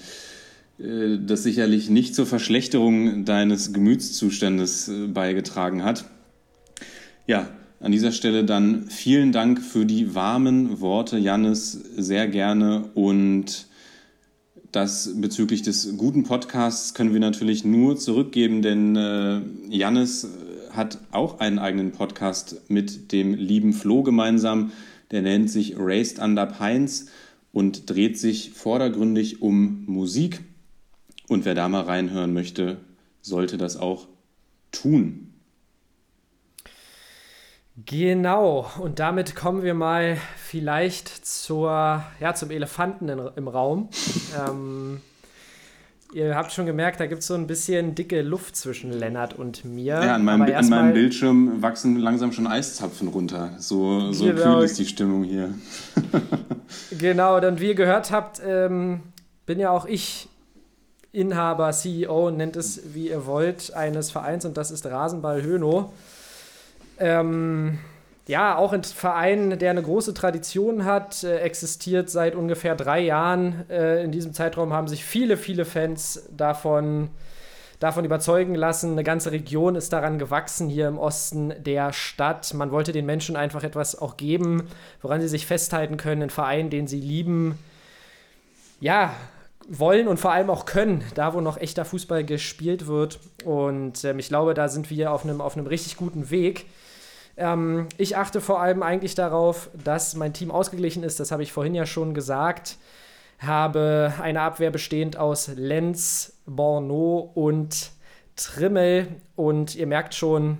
äh, 0.80 1.18
das 1.20 1.44
sicherlich 1.44 1.90
nicht 1.90 2.16
zur 2.16 2.26
Verschlechterung 2.26 3.26
deines 3.26 3.74
Gemütszustandes 3.74 4.88
äh, 4.88 5.08
beigetragen 5.08 5.84
hat. 5.84 6.06
Ja, 7.28 7.50
an 7.82 7.92
dieser 7.92 8.12
Stelle 8.12 8.46
dann 8.46 8.88
vielen 8.90 9.32
Dank 9.32 9.62
für 9.62 9.86
die 9.86 10.16
warmen 10.16 10.80
Worte, 10.80 11.18
Janis, 11.18 11.72
sehr 11.98 12.28
gerne. 12.28 12.86
Und 12.94 13.68
das 14.72 15.12
bezüglich 15.20 15.62
des 15.62 15.98
guten 15.98 16.24
Podcasts 16.24 16.94
können 16.94 17.12
wir 17.12 17.20
natürlich 17.20 17.66
nur 17.66 17.98
zurückgeben, 17.98 18.62
denn 18.62 18.96
äh, 18.96 19.42
Jannis 19.70 20.28
hat 20.74 21.00
auch 21.12 21.40
einen 21.40 21.60
eigenen 21.60 21.92
Podcast 21.92 22.70
mit 22.70 23.12
dem 23.12 23.34
lieben 23.34 23.74
Flo 23.74 24.04
gemeinsam. 24.04 24.72
Der 25.12 25.22
nennt 25.22 25.50
sich 25.50 25.76
Raised 25.78 26.20
Under 26.20 26.46
Pines 26.46 27.08
und 27.52 27.90
dreht 27.90 28.18
sich 28.18 28.52
vordergründig 28.52 29.42
um 29.42 29.84
Musik. 29.86 30.42
Und 31.28 31.46
wer 31.46 31.56
da 31.56 31.70
mal 31.70 31.84
reinhören 31.84 32.34
möchte, 32.34 32.78
sollte 33.22 33.58
das 33.58 33.78
auch 33.78 34.08
tun. 34.72 35.34
Genau, 37.86 38.70
und 38.80 39.00
damit 39.00 39.36
kommen 39.36 39.64
wir 39.64 39.74
mal 39.74 40.18
vielleicht 40.38 41.08
zur, 41.08 42.04
ja, 42.20 42.34
zum 42.34 42.52
Elefanten 42.52 43.10
in, 43.10 43.20
im 43.36 43.48
Raum. 43.48 43.90
ähm, 44.38 45.02
Ihr 46.14 46.36
habt 46.36 46.52
schon 46.52 46.66
gemerkt, 46.66 47.00
da 47.00 47.06
gibt 47.06 47.22
es 47.22 47.28
so 47.28 47.36
ein 47.36 47.48
bisschen 47.48 47.96
dicke 47.96 48.22
Luft 48.22 48.58
zwischen 48.58 48.92
Lennart 48.92 49.34
und 49.34 49.64
mir. 49.64 49.94
Ja, 49.94 50.16
an 50.16 50.26
meinem, 50.26 50.42
an 50.42 50.70
meinem 50.70 50.94
Bildschirm 50.94 51.62
wachsen 51.62 51.96
langsam 51.98 52.34
schon 52.34 52.48
Eiszapfen 52.48 53.08
runter. 53.08 53.52
So, 53.60 54.12
so 54.12 54.26
genau. 54.26 54.58
kühl 54.58 54.66
ist 54.66 54.78
die 54.78 54.86
Stimmung 54.86 55.24
hier. 55.24 55.54
genau, 57.00 57.40
dann 57.40 57.62
wie 57.62 57.68
ihr 57.68 57.76
gehört 57.76 58.12
habt, 58.12 58.42
ähm, 58.46 59.04
bin 59.46 59.60
ja 59.60 59.70
auch 59.70 59.86
ich 59.86 60.28
Inhaber, 61.14 61.72
CEO, 61.72 62.30
nennt 62.32 62.58
es 62.58 62.94
wie 62.94 63.10
ihr 63.10 63.26
wollt, 63.26 63.74
eines 63.74 64.12
Vereins 64.12 64.44
und 64.44 64.58
das 64.58 64.72
ist 64.72 64.86
Rasenball 64.86 65.44
Höno. 65.44 65.94
Ähm, 67.00 67.80
ja, 68.28 68.56
auch 68.56 68.72
ein 68.72 68.84
Verein, 68.84 69.58
der 69.58 69.72
eine 69.72 69.82
große 69.82 70.14
Tradition 70.14 70.86
hat, 70.86 71.24
äh, 71.24 71.40
existiert 71.40 72.10
seit 72.10 72.36
ungefähr 72.36 72.76
drei 72.76 73.00
Jahren. 73.00 73.66
Äh, 73.70 74.04
in 74.04 74.12
diesem 74.12 74.34
Zeitraum 74.34 74.74
haben 74.74 74.88
sich 74.88 75.04
viele, 75.04 75.38
viele 75.38 75.66
Fans 75.66 76.28
davon, 76.36 77.10
davon 77.80 78.06
überzeugen 78.06 78.54
lassen. 78.54 78.92
Eine 78.92 79.04
ganze 79.04 79.32
Region 79.32 79.76
ist 79.76 79.92
daran 79.92 80.20
gewachsen 80.20 80.70
hier 80.70 80.88
im 80.88 81.00
Osten 81.00 81.54
der 81.64 81.94
Stadt. 81.94 82.54
Man 82.54 82.72
wollte 82.72 82.92
den 82.92 83.08
Menschen 83.08 83.36
einfach 83.36 83.64
etwas 83.64 84.00
auch 84.00 84.18
geben, 84.18 84.68
woran 85.02 85.20
sie 85.20 85.28
sich 85.28 85.48
festhalten 85.48 85.98
können, 85.98 86.22
einen 86.22 86.30
Verein, 86.30 86.70
den 86.70 86.88
sie 86.88 87.02
lieben. 87.02 87.58
Ja, 88.80 89.14
wollen 89.68 90.08
und 90.08 90.18
vor 90.18 90.32
allem 90.32 90.50
auch 90.50 90.66
können, 90.66 91.04
da 91.16 91.34
wo 91.34 91.42
noch 91.42 91.58
echter 91.58 91.86
Fußball 91.86 92.24
gespielt 92.24 92.88
wird. 92.88 93.20
Und 93.46 94.04
ähm, 94.04 94.20
ich 94.20 94.28
glaube, 94.28 94.54
da 94.54 94.68
sind 94.68 94.90
wir 94.92 95.12
auf 95.12 95.24
einem, 95.24 95.42
auf 95.42 95.58
einem 95.58 95.66
richtig 95.66 95.98
guten 95.98 96.30
Weg. 96.30 96.66
Ähm, 97.42 97.88
ich 97.98 98.16
achte 98.16 98.40
vor 98.40 98.62
allem 98.62 98.84
eigentlich 98.84 99.16
darauf, 99.16 99.70
dass 99.84 100.16
mein 100.16 100.34
Team 100.34 100.52
ausgeglichen 100.52 101.04
ist. 101.04 101.20
Das 101.20 101.32
habe 101.32 101.42
ich 101.44 101.52
vorhin 101.52 101.74
ja 101.74 101.86
schon 101.86 102.14
gesagt. 102.14 102.78
Habe 103.40 104.14
eine 104.22 104.42
Abwehr 104.42 104.70
bestehend 104.70 105.18
aus 105.18 105.50
Lenz, 105.56 106.34
Borneau 106.46 107.32
und 107.34 107.92
Trimmel. 108.36 109.08
Und 109.36 109.76
ihr 109.76 109.88
merkt 109.88 110.14
schon, 110.14 110.60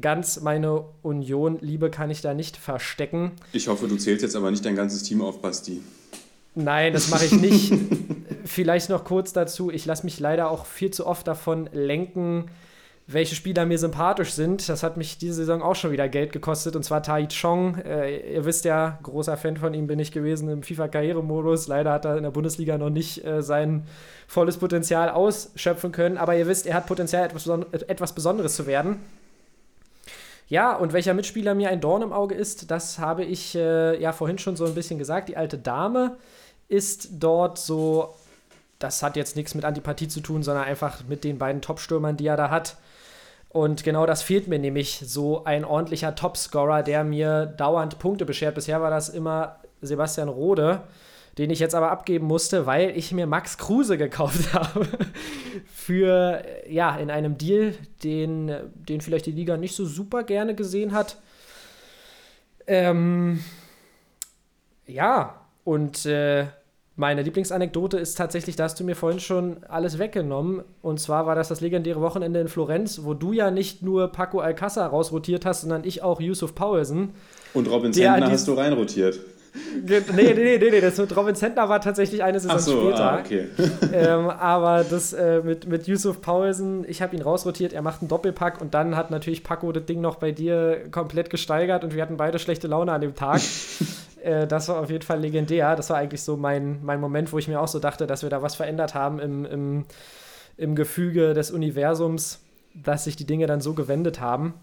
ganz 0.00 0.40
meine 0.40 0.84
Union-Liebe 1.02 1.90
kann 1.90 2.10
ich 2.10 2.22
da 2.22 2.32
nicht 2.32 2.56
verstecken. 2.56 3.32
Ich 3.52 3.68
hoffe, 3.68 3.86
du 3.86 3.96
zählst 3.96 4.22
jetzt 4.22 4.34
aber 4.34 4.50
nicht 4.50 4.64
dein 4.64 4.76
ganzes 4.76 5.02
Team 5.02 5.20
auf, 5.20 5.42
Basti. 5.42 5.82
Nein, 6.54 6.94
das 6.94 7.10
mache 7.10 7.26
ich 7.26 7.32
nicht. 7.32 7.74
Vielleicht 8.46 8.88
noch 8.88 9.04
kurz 9.04 9.34
dazu. 9.34 9.70
Ich 9.70 9.84
lasse 9.84 10.04
mich 10.04 10.18
leider 10.20 10.50
auch 10.50 10.64
viel 10.64 10.90
zu 10.90 11.06
oft 11.06 11.26
davon 11.26 11.68
lenken, 11.72 12.46
welche 13.06 13.34
Spieler 13.34 13.66
mir 13.66 13.78
sympathisch 13.78 14.32
sind. 14.32 14.66
Das 14.68 14.82
hat 14.82 14.96
mich 14.96 15.18
diese 15.18 15.34
Saison 15.34 15.62
auch 15.62 15.76
schon 15.76 15.92
wieder 15.92 16.08
Geld 16.08 16.32
gekostet, 16.32 16.74
und 16.74 16.84
zwar 16.84 17.02
Tai 17.02 17.26
Chong. 17.26 17.76
Äh, 17.84 18.34
ihr 18.34 18.44
wisst 18.46 18.64
ja, 18.64 18.98
großer 19.02 19.36
Fan 19.36 19.58
von 19.58 19.74
ihm 19.74 19.86
bin 19.86 19.98
ich 19.98 20.10
gewesen 20.10 20.48
im 20.48 20.62
FIFA-Karrieremodus. 20.62 21.68
Leider 21.68 21.92
hat 21.92 22.06
er 22.06 22.16
in 22.16 22.22
der 22.22 22.30
Bundesliga 22.30 22.78
noch 22.78 22.90
nicht 22.90 23.24
äh, 23.24 23.42
sein 23.42 23.86
volles 24.26 24.56
Potenzial 24.56 25.10
ausschöpfen 25.10 25.92
können, 25.92 26.16
aber 26.16 26.34
ihr 26.34 26.46
wisst, 26.46 26.66
er 26.66 26.74
hat 26.74 26.86
Potenzial, 26.86 27.26
etwas, 27.26 27.44
Beson 27.44 27.66
etwas 27.72 28.14
Besonderes 28.14 28.56
zu 28.56 28.66
werden. 28.66 29.00
Ja, 30.48 30.74
und 30.74 30.92
welcher 30.92 31.14
Mitspieler 31.14 31.54
mir 31.54 31.70
ein 31.70 31.80
Dorn 31.80 32.02
im 32.02 32.12
Auge 32.12 32.34
ist, 32.34 32.70
das 32.70 32.98
habe 32.98 33.24
ich 33.24 33.54
äh, 33.54 34.00
ja 34.00 34.12
vorhin 34.12 34.38
schon 34.38 34.56
so 34.56 34.64
ein 34.64 34.74
bisschen 34.74 34.98
gesagt. 34.98 35.28
Die 35.28 35.36
alte 35.36 35.58
Dame 35.58 36.16
ist 36.68 37.08
dort 37.12 37.58
so 37.58 38.14
das 38.78 39.02
hat 39.02 39.16
jetzt 39.16 39.34
nichts 39.34 39.54
mit 39.54 39.64
Antipathie 39.64 40.08
zu 40.08 40.20
tun, 40.20 40.42
sondern 40.42 40.64
einfach 40.64 41.04
mit 41.08 41.24
den 41.24 41.38
beiden 41.38 41.62
Top-Stürmern, 41.62 42.16
die 42.16 42.26
er 42.26 42.36
da 42.36 42.50
hat. 42.50 42.76
Und 43.54 43.84
genau 43.84 44.04
das 44.04 44.24
fehlt 44.24 44.48
mir 44.48 44.58
nämlich, 44.58 45.00
so 45.06 45.44
ein 45.44 45.64
ordentlicher 45.64 46.16
Topscorer, 46.16 46.82
der 46.82 47.04
mir 47.04 47.46
dauernd 47.46 48.00
Punkte 48.00 48.24
beschert. 48.24 48.56
Bisher 48.56 48.82
war 48.82 48.90
das 48.90 49.08
immer 49.08 49.60
Sebastian 49.80 50.28
Rode, 50.28 50.82
den 51.38 51.50
ich 51.50 51.60
jetzt 51.60 51.76
aber 51.76 51.92
abgeben 51.92 52.26
musste, 52.26 52.66
weil 52.66 52.90
ich 52.96 53.12
mir 53.12 53.28
Max 53.28 53.56
Kruse 53.56 53.96
gekauft 53.96 54.52
habe. 54.54 54.88
Für, 55.72 56.42
ja, 56.68 56.96
in 56.96 57.12
einem 57.12 57.38
Deal, 57.38 57.74
den, 58.02 58.52
den 58.74 59.00
vielleicht 59.00 59.26
die 59.26 59.30
Liga 59.30 59.56
nicht 59.56 59.76
so 59.76 59.86
super 59.86 60.24
gerne 60.24 60.56
gesehen 60.56 60.92
hat. 60.92 61.16
Ähm, 62.66 63.38
ja, 64.84 65.46
und 65.62 66.06
äh, 66.06 66.46
meine 66.96 67.22
Lieblingsanekdote 67.22 67.98
ist 67.98 68.16
tatsächlich, 68.16 68.54
da 68.54 68.64
hast 68.64 68.78
du 68.78 68.84
mir 68.84 68.94
vorhin 68.94 69.18
schon 69.18 69.64
alles 69.64 69.98
weggenommen. 69.98 70.62
Und 70.80 71.00
zwar 71.00 71.26
war 71.26 71.34
das 71.34 71.48
das 71.48 71.60
legendäre 71.60 72.00
Wochenende 72.00 72.40
in 72.40 72.48
Florenz, 72.48 73.00
wo 73.02 73.14
du 73.14 73.32
ja 73.32 73.50
nicht 73.50 73.82
nur 73.82 74.08
Paco 74.08 74.38
Alcázar 74.38 74.88
rausrotiert 74.88 75.44
hast, 75.44 75.62
sondern 75.62 75.82
ich 75.84 76.02
auch 76.02 76.20
Yusuf 76.20 76.54
Paulsen. 76.54 77.10
Und 77.52 77.68
Robin 77.68 77.92
Zentner 77.92 78.30
hast 78.30 78.46
du 78.46 78.54
reinrotiert. 78.54 79.18
Nee, 79.86 80.02
nee, 80.14 80.34
nee, 80.34 80.58
nee, 80.58 80.80
das 80.80 80.98
mit 80.98 81.16
Robin 81.16 81.36
Zentner 81.36 81.68
war 81.68 81.80
tatsächlich 81.80 82.24
eine 82.24 82.40
Saison 82.40 82.58
so, 82.58 82.80
später. 82.88 83.12
ah, 83.12 83.20
okay. 83.20 83.46
ähm, 83.92 84.28
aber 84.28 84.84
das 84.88 85.12
äh, 85.12 85.42
mit, 85.44 85.68
mit 85.68 85.86
Yusuf 85.86 86.20
Paulsen, 86.20 86.84
ich 86.88 87.02
habe 87.02 87.14
ihn 87.14 87.22
rausrotiert, 87.22 87.72
er 87.72 87.82
macht 87.82 88.02
einen 88.02 88.08
Doppelpack 88.08 88.60
und 88.60 88.74
dann 88.74 88.96
hat 88.96 89.12
natürlich 89.12 89.44
Paco 89.44 89.70
das 89.70 89.84
Ding 89.84 90.00
noch 90.00 90.16
bei 90.16 90.32
dir 90.32 90.82
komplett 90.90 91.30
gesteigert 91.30 91.84
und 91.84 91.94
wir 91.94 92.02
hatten 92.02 92.16
beide 92.16 92.40
schlechte 92.40 92.66
Laune 92.66 92.92
an 92.92 93.00
dem 93.00 93.14
Tag. 93.14 93.40
äh, 94.24 94.46
das 94.46 94.68
war 94.68 94.80
auf 94.80 94.90
jeden 94.90 95.04
Fall 95.04 95.20
legendär. 95.20 95.76
Das 95.76 95.90
war 95.90 95.98
eigentlich 95.98 96.22
so 96.22 96.36
mein, 96.36 96.82
mein 96.82 97.00
Moment, 97.00 97.32
wo 97.32 97.38
ich 97.38 97.48
mir 97.48 97.60
auch 97.60 97.68
so 97.68 97.78
dachte, 97.78 98.06
dass 98.06 98.22
wir 98.22 98.30
da 98.30 98.42
was 98.42 98.54
verändert 98.54 98.94
haben 98.94 99.18
im, 99.20 99.44
im, 99.44 99.84
im 100.56 100.74
Gefüge 100.74 101.34
des 101.34 101.50
Universums, 101.50 102.40
dass 102.74 103.04
sich 103.04 103.16
die 103.16 103.26
Dinge 103.26 103.46
dann 103.46 103.60
so 103.60 103.74
gewendet 103.74 104.20
haben. 104.20 104.54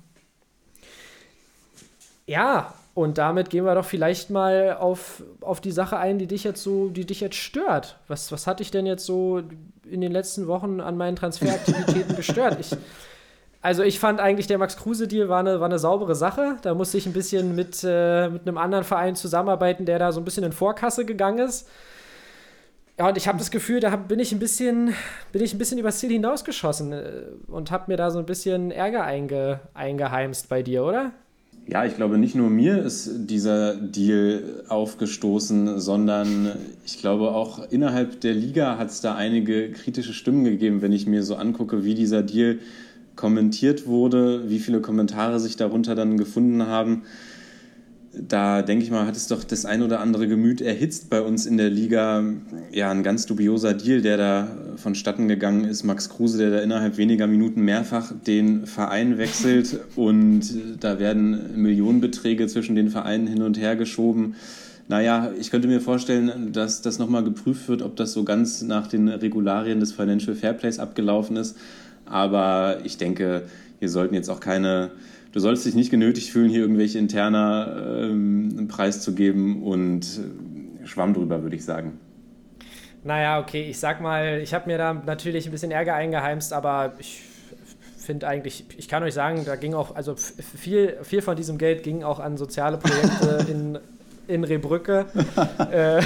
Ja, 2.25 2.73
und 2.93 3.17
damit 3.17 3.49
gehen 3.49 3.65
wir 3.65 3.75
doch 3.75 3.85
vielleicht 3.85 4.29
mal 4.29 4.75
auf, 4.77 5.23
auf 5.39 5.61
die 5.61 5.71
Sache 5.71 5.97
ein, 5.97 6.19
die 6.19 6.27
dich 6.27 6.43
jetzt 6.43 6.61
so, 6.61 6.89
die 6.89 7.05
dich 7.05 7.21
jetzt 7.21 7.35
stört. 7.35 7.99
Was, 8.07 8.31
was 8.31 8.47
hat 8.47 8.59
dich 8.59 8.71
denn 8.71 8.85
jetzt 8.85 9.05
so 9.05 9.41
in 9.89 10.01
den 10.01 10.11
letzten 10.11 10.47
Wochen 10.47 10.81
an 10.81 10.97
meinen 10.97 11.15
Transferaktivitäten 11.15 12.15
gestört? 12.17 12.59
Ich, 12.59 12.71
also 13.61 13.83
ich 13.83 13.99
fand 13.99 14.19
eigentlich, 14.19 14.47
der 14.47 14.57
Max 14.57 14.75
Kruse-Deal 14.77 15.29
war 15.29 15.39
eine, 15.39 15.59
war 15.59 15.67
eine 15.67 15.77
saubere 15.77 16.15
Sache. 16.15 16.57
Da 16.63 16.73
musste 16.73 16.97
ich 16.97 17.05
ein 17.05 17.13
bisschen 17.13 17.55
mit, 17.55 17.83
äh, 17.83 18.29
mit 18.29 18.47
einem 18.47 18.57
anderen 18.57 18.83
Verein 18.83 19.15
zusammenarbeiten, 19.15 19.85
der 19.85 19.99
da 19.99 20.11
so 20.11 20.19
ein 20.19 20.25
bisschen 20.25 20.43
in 20.43 20.51
Vorkasse 20.51 21.05
gegangen 21.05 21.39
ist. 21.47 21.67
Ja, 22.97 23.07
und 23.07 23.17
ich 23.17 23.27
habe 23.27 23.37
das 23.37 23.51
Gefühl, 23.51 23.79
da 23.79 23.95
bin 23.95 24.19
ich 24.19 24.31
ein 24.31 24.39
bisschen, 24.39 24.93
bin 25.31 25.41
ich 25.41 25.53
ein 25.53 25.57
bisschen 25.57 25.77
übers 25.77 25.99
Ziel 25.99 26.09
hinausgeschossen 26.09 26.91
äh, 26.91 27.11
und 27.47 27.71
habe 27.71 27.85
mir 27.87 27.97
da 27.97 28.09
so 28.09 28.19
ein 28.19 28.25
bisschen 28.25 28.71
Ärger 28.71 29.03
einge, 29.03 29.59
eingeheimst 29.73 30.49
bei 30.49 30.63
dir, 30.63 30.83
oder? 30.83 31.11
Ja, 31.67 31.85
ich 31.85 31.95
glaube, 31.95 32.17
nicht 32.17 32.33
nur 32.33 32.49
mir 32.49 32.83
ist 32.83 33.29
dieser 33.29 33.75
Deal 33.75 34.63
aufgestoßen, 34.67 35.79
sondern 35.79 36.51
ich 36.85 36.99
glaube 36.99 37.31
auch 37.31 37.71
innerhalb 37.71 38.19
der 38.21 38.33
Liga 38.33 38.77
hat 38.79 38.89
es 38.89 39.01
da 39.01 39.15
einige 39.15 39.71
kritische 39.71 40.13
Stimmen 40.13 40.43
gegeben, 40.43 40.81
wenn 40.81 40.91
ich 40.91 41.05
mir 41.05 41.21
so 41.21 41.35
angucke, 41.35 41.85
wie 41.85 41.93
dieser 41.93 42.23
Deal 42.23 42.59
kommentiert 43.21 43.85
wurde, 43.85 44.49
wie 44.49 44.59
viele 44.59 44.81
Kommentare 44.81 45.39
sich 45.39 45.55
darunter 45.55 45.95
dann 45.95 46.17
gefunden 46.17 46.65
haben 46.65 47.03
da 48.13 48.61
denke 48.61 48.83
ich 48.83 48.91
mal, 48.91 49.05
hat 49.05 49.15
es 49.15 49.27
doch 49.27 49.43
das 49.43 49.65
ein 49.65 49.81
oder 49.81 50.01
andere 50.01 50.27
Gemüt 50.27 50.59
erhitzt 50.61 51.09
bei 51.09 51.21
uns 51.21 51.45
in 51.45 51.57
der 51.57 51.69
Liga. 51.69 52.23
Ja, 52.71 52.91
ein 52.91 53.03
ganz 53.03 53.25
dubioser 53.25 53.73
Deal, 53.73 54.01
der 54.01 54.17
da 54.17 54.47
vonstatten 54.75 55.27
gegangen 55.27 55.63
ist. 55.63 55.83
Max 55.83 56.09
Kruse, 56.09 56.37
der 56.37 56.51
da 56.51 56.59
innerhalb 56.59 56.97
weniger 56.97 57.27
Minuten 57.27 57.61
mehrfach 57.61 58.11
den 58.27 58.65
Verein 58.65 59.17
wechselt 59.17 59.79
und 59.95 60.41
da 60.81 60.99
werden 60.99 61.61
Millionenbeträge 61.61 62.47
zwischen 62.47 62.75
den 62.75 62.89
Vereinen 62.89 63.27
hin 63.27 63.43
und 63.43 63.57
her 63.57 63.77
geschoben. 63.77 64.35
Naja, 64.89 65.31
ich 65.39 65.49
könnte 65.49 65.69
mir 65.69 65.79
vorstellen, 65.79 66.51
dass 66.51 66.81
das 66.81 66.99
nochmal 66.99 67.23
geprüft 67.23 67.69
wird, 67.69 67.81
ob 67.81 67.95
das 67.95 68.11
so 68.11 68.25
ganz 68.25 68.61
nach 68.61 68.87
den 68.87 69.07
Regularien 69.07 69.79
des 69.79 69.93
Financial 69.93 70.35
Fairplays 70.35 70.79
abgelaufen 70.79 71.37
ist. 71.37 71.55
Aber 72.11 72.79
ich 72.83 72.97
denke, 72.97 73.43
hier 73.79 73.89
sollten 73.89 74.13
jetzt 74.13 74.29
auch 74.29 74.39
keine 74.39 74.91
du 75.31 75.39
sollst 75.39 75.65
dich 75.65 75.75
nicht 75.75 75.91
genötigt 75.91 76.29
fühlen, 76.29 76.49
hier 76.49 76.61
irgendwelche 76.61 76.99
interner 76.99 78.03
ähm, 78.03 78.67
Preis 78.67 79.01
zu 79.01 79.13
geben 79.13 79.63
und 79.63 80.19
äh, 80.83 80.87
Schwamm 80.87 81.13
drüber, 81.13 81.43
würde 81.43 81.55
ich 81.55 81.65
sagen. 81.65 81.99
Naja, 83.03 83.39
okay, 83.39 83.67
ich 83.69 83.79
sag 83.79 84.01
mal, 84.01 84.39
ich 84.41 84.53
habe 84.53 84.69
mir 84.69 84.77
da 84.77 84.93
natürlich 84.93 85.45
ein 85.45 85.51
bisschen 85.51 85.71
Ärger 85.71 85.95
eingeheimst, 85.95 86.53
aber 86.53 86.93
ich 86.99 87.23
finde 87.97 88.27
eigentlich, 88.27 88.65
ich 88.77 88.87
kann 88.87 89.03
euch 89.03 89.13
sagen, 89.13 89.43
da 89.45 89.55
ging 89.55 89.73
auch, 89.73 89.95
also 89.95 90.15
viel, 90.15 90.97
viel 91.03 91.21
von 91.21 91.35
diesem 91.35 91.57
Geld 91.57 91.83
ging 91.83 92.03
auch 92.03 92.19
an 92.19 92.37
soziale 92.37 92.77
Projekte 92.77 93.45
in, 93.51 93.79
in 94.27 94.43
Rebrücke 94.43 95.05
äh, 95.71 96.01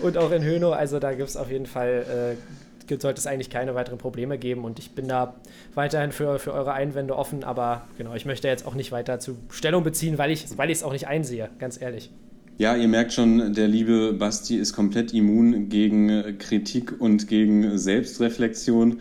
und 0.04 0.16
auch 0.18 0.32
in 0.32 0.44
Hönow. 0.44 0.72
Also 0.72 0.98
da 0.98 1.12
gibt 1.14 1.28
es 1.28 1.36
auf 1.36 1.50
jeden 1.50 1.66
Fall 1.66 2.36
äh, 2.38 2.61
sollte 2.88 3.18
es 3.18 3.26
eigentlich 3.26 3.50
keine 3.50 3.74
weiteren 3.74 3.98
Probleme 3.98 4.38
geben 4.38 4.64
und 4.64 4.78
ich 4.78 4.92
bin 4.92 5.08
da 5.08 5.34
weiterhin 5.74 6.12
für, 6.12 6.38
für 6.38 6.52
eure 6.52 6.72
Einwände 6.72 7.16
offen, 7.16 7.44
aber 7.44 7.86
genau, 7.98 8.14
ich 8.14 8.26
möchte 8.26 8.48
jetzt 8.48 8.66
auch 8.66 8.74
nicht 8.74 8.92
weiter 8.92 9.18
zu 9.18 9.36
Stellung 9.50 9.84
beziehen, 9.84 10.18
weil 10.18 10.30
ich 10.30 10.44
es 10.44 10.82
auch 10.82 10.92
nicht 10.92 11.08
einsehe, 11.08 11.50
ganz 11.58 11.80
ehrlich. 11.80 12.10
Ja, 12.58 12.76
ihr 12.76 12.88
merkt 12.88 13.12
schon, 13.12 13.54
der 13.54 13.66
liebe 13.66 14.12
Basti 14.12 14.56
ist 14.56 14.74
komplett 14.74 15.14
immun 15.14 15.68
gegen 15.68 16.38
Kritik 16.38 17.00
und 17.00 17.26
gegen 17.26 17.78
Selbstreflexion. 17.78 19.00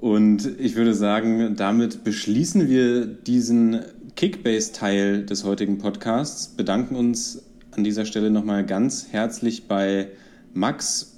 Und 0.00 0.60
ich 0.60 0.76
würde 0.76 0.94
sagen, 0.94 1.54
damit 1.56 2.04
beschließen 2.04 2.68
wir 2.68 3.06
diesen 3.06 3.80
Kickbase-Teil 4.16 5.24
des 5.24 5.44
heutigen 5.44 5.78
Podcasts, 5.78 6.48
bedanken 6.48 6.96
uns 6.96 7.44
an 7.70 7.84
dieser 7.84 8.04
Stelle 8.04 8.30
nochmal 8.30 8.66
ganz 8.66 9.06
herzlich 9.12 9.68
bei 9.68 10.08
Max 10.52 11.17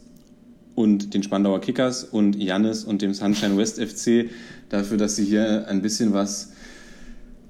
und 0.80 1.12
den 1.12 1.22
Spandauer 1.22 1.60
Kickers 1.60 2.04
und 2.04 2.36
Jannis 2.36 2.84
und 2.84 3.02
dem 3.02 3.12
Sunshine 3.12 3.56
West 3.58 3.80
FC 3.80 4.30
dafür, 4.70 4.96
dass 4.96 5.14
sie 5.14 5.24
hier 5.24 5.68
ein 5.68 5.82
bisschen 5.82 6.14
was, 6.14 6.52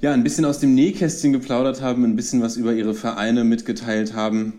ja, 0.00 0.12
ein 0.12 0.24
bisschen 0.24 0.44
aus 0.44 0.58
dem 0.58 0.74
Nähkästchen 0.74 1.32
geplaudert 1.32 1.80
haben, 1.80 2.04
ein 2.04 2.16
bisschen 2.16 2.42
was 2.42 2.56
über 2.56 2.74
ihre 2.74 2.94
Vereine 2.94 3.44
mitgeteilt 3.44 4.14
haben 4.14 4.54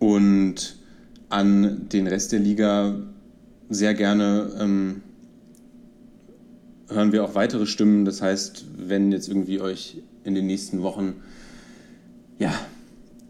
und 0.00 0.76
an 1.28 1.88
den 1.88 2.08
Rest 2.08 2.32
der 2.32 2.40
Liga 2.40 2.96
sehr 3.68 3.94
gerne 3.94 4.50
ähm, 4.60 5.02
hören 6.88 7.12
wir 7.12 7.24
auch 7.24 7.34
weitere 7.34 7.66
Stimmen. 7.66 8.04
Das 8.04 8.20
heißt, 8.20 8.64
wenn 8.76 9.12
jetzt 9.12 9.28
irgendwie 9.28 9.60
euch 9.60 10.02
in 10.24 10.34
den 10.34 10.46
nächsten 10.46 10.82
Wochen 10.82 11.14
ja, 12.38 12.52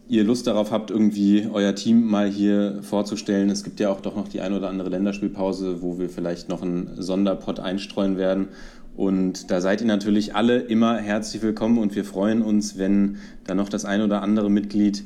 ihr 0.09 0.25
Lust 0.25 0.47
darauf 0.47 0.71
habt, 0.71 0.91
irgendwie 0.91 1.49
euer 1.53 1.75
Team 1.75 2.07
mal 2.07 2.29
hier 2.29 2.79
vorzustellen. 2.83 3.51
Es 3.51 3.65
gibt 3.65 3.81
ja 3.81 3.91
auch 3.91 4.01
doch 4.01 4.15
noch 4.15 4.29
die 4.29 4.41
ein 4.41 4.53
oder 4.53 4.69
andere 4.69 4.89
Länderspielpause, 4.89 5.83
wo 5.83 5.99
wir 5.99 6.09
vielleicht 6.09 6.49
noch 6.49 6.63
einen 6.63 6.91
Sonderpot 6.97 7.61
einstreuen 7.61 8.17
werden. 8.17 8.49
Und 8.97 9.51
da 9.51 9.61
seid 9.61 9.81
ihr 9.83 9.87
natürlich 9.87 10.35
alle 10.35 10.59
immer 10.59 10.97
herzlich 10.99 11.43
willkommen 11.43 11.79
und 11.79 11.95
wir 11.95 12.05
freuen 12.05 12.43
uns, 12.43 12.79
wenn 12.79 13.19
da 13.45 13.55
noch 13.55 13.69
das 13.69 13.85
ein 13.85 14.01
oder 14.01 14.23
andere 14.23 14.51
Mitglied 14.51 15.05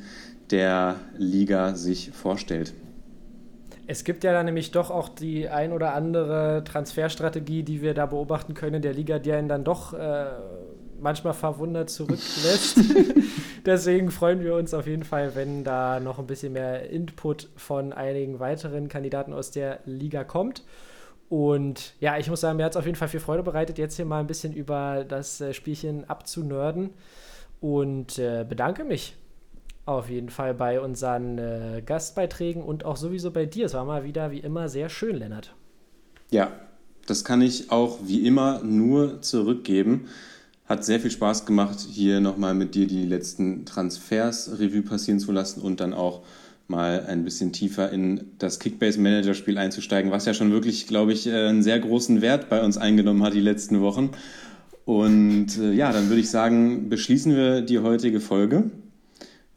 der 0.50 0.96
Liga 1.16 1.74
sich 1.74 2.10
vorstellt. 2.12 2.74
Es 3.86 4.04
gibt 4.04 4.22
ja 4.22 4.32
dann 4.32 4.46
nämlich 4.46 4.70
doch 4.70 4.92
auch 4.92 5.08
die 5.08 5.48
ein 5.48 5.72
oder 5.72 5.94
andere 5.94 6.62
Transferstrategie, 6.64 7.64
die 7.64 7.82
wir 7.82 7.92
da 7.92 8.06
beobachten 8.06 8.54
können 8.54 8.82
der 8.82 8.92
Liga, 8.92 9.18
die 9.18 9.32
einen 9.32 9.48
dann 9.48 9.64
doch 9.64 9.94
äh, 9.94 10.26
manchmal 11.00 11.34
verwundert 11.34 11.90
zurücklässt. 11.90 12.78
Deswegen 13.66 14.10
freuen 14.10 14.42
wir 14.42 14.54
uns 14.54 14.74
auf 14.74 14.86
jeden 14.86 15.04
Fall, 15.04 15.34
wenn 15.34 15.64
da 15.64 16.00
noch 16.00 16.18
ein 16.18 16.26
bisschen 16.26 16.52
mehr 16.52 16.88
Input 16.90 17.48
von 17.56 17.92
einigen 17.92 18.40
weiteren 18.40 18.88
Kandidaten 18.88 19.32
aus 19.32 19.50
der 19.50 19.80
Liga 19.84 20.24
kommt. 20.24 20.64
Und 21.28 21.94
ja, 22.00 22.18
ich 22.18 22.28
muss 22.28 22.40
sagen, 22.40 22.56
mir 22.56 22.64
hat 22.64 22.72
es 22.72 22.76
auf 22.76 22.86
jeden 22.86 22.96
Fall 22.96 23.08
viel 23.08 23.20
Freude 23.20 23.42
bereitet, 23.42 23.78
jetzt 23.78 23.96
hier 23.96 24.04
mal 24.04 24.20
ein 24.20 24.26
bisschen 24.26 24.52
über 24.52 25.04
das 25.04 25.40
äh, 25.40 25.54
Spielchen 25.54 26.08
abzunörden. 26.08 26.90
Und 27.60 28.18
äh, 28.18 28.44
bedanke 28.48 28.84
mich 28.84 29.14
auf 29.86 30.08
jeden 30.08 30.30
Fall 30.30 30.54
bei 30.54 30.80
unseren 30.80 31.38
äh, 31.38 31.82
Gastbeiträgen 31.84 32.62
und 32.62 32.84
auch 32.84 32.96
sowieso 32.96 33.30
bei 33.30 33.46
dir. 33.46 33.66
Es 33.66 33.74
war 33.74 33.84
mal 33.84 34.04
wieder 34.04 34.30
wie 34.30 34.38
immer 34.38 34.68
sehr 34.68 34.88
schön, 34.88 35.16
Lennart. 35.16 35.54
Ja, 36.30 36.52
das 37.06 37.24
kann 37.24 37.42
ich 37.42 37.70
auch 37.70 37.98
wie 38.02 38.26
immer 38.26 38.62
nur 38.62 39.20
zurückgeben. 39.22 40.08
Hat 40.70 40.84
sehr 40.84 41.00
viel 41.00 41.10
Spaß 41.10 41.46
gemacht, 41.46 41.80
hier 41.80 42.20
nochmal 42.20 42.54
mit 42.54 42.76
dir 42.76 42.86
die 42.86 43.04
letzten 43.04 43.64
Transfers 43.64 44.60
Revue 44.60 44.82
passieren 44.82 45.18
zu 45.18 45.32
lassen 45.32 45.62
und 45.62 45.80
dann 45.80 45.92
auch 45.92 46.22
mal 46.68 47.06
ein 47.08 47.24
bisschen 47.24 47.52
tiefer 47.52 47.90
in 47.90 48.26
das 48.38 48.60
Kickbase-Manager-Spiel 48.60 49.58
einzusteigen, 49.58 50.12
was 50.12 50.26
ja 50.26 50.32
schon 50.32 50.52
wirklich, 50.52 50.86
glaube 50.86 51.12
ich, 51.12 51.26
äh, 51.26 51.48
einen 51.48 51.64
sehr 51.64 51.80
großen 51.80 52.22
Wert 52.22 52.48
bei 52.48 52.62
uns 52.62 52.78
eingenommen 52.78 53.24
hat 53.24 53.34
die 53.34 53.40
letzten 53.40 53.80
Wochen. 53.80 54.10
Und 54.84 55.58
äh, 55.58 55.72
ja, 55.72 55.90
dann 55.90 56.08
würde 56.08 56.20
ich 56.20 56.30
sagen, 56.30 56.88
beschließen 56.88 57.34
wir 57.34 57.62
die 57.62 57.80
heutige 57.80 58.20
Folge. 58.20 58.70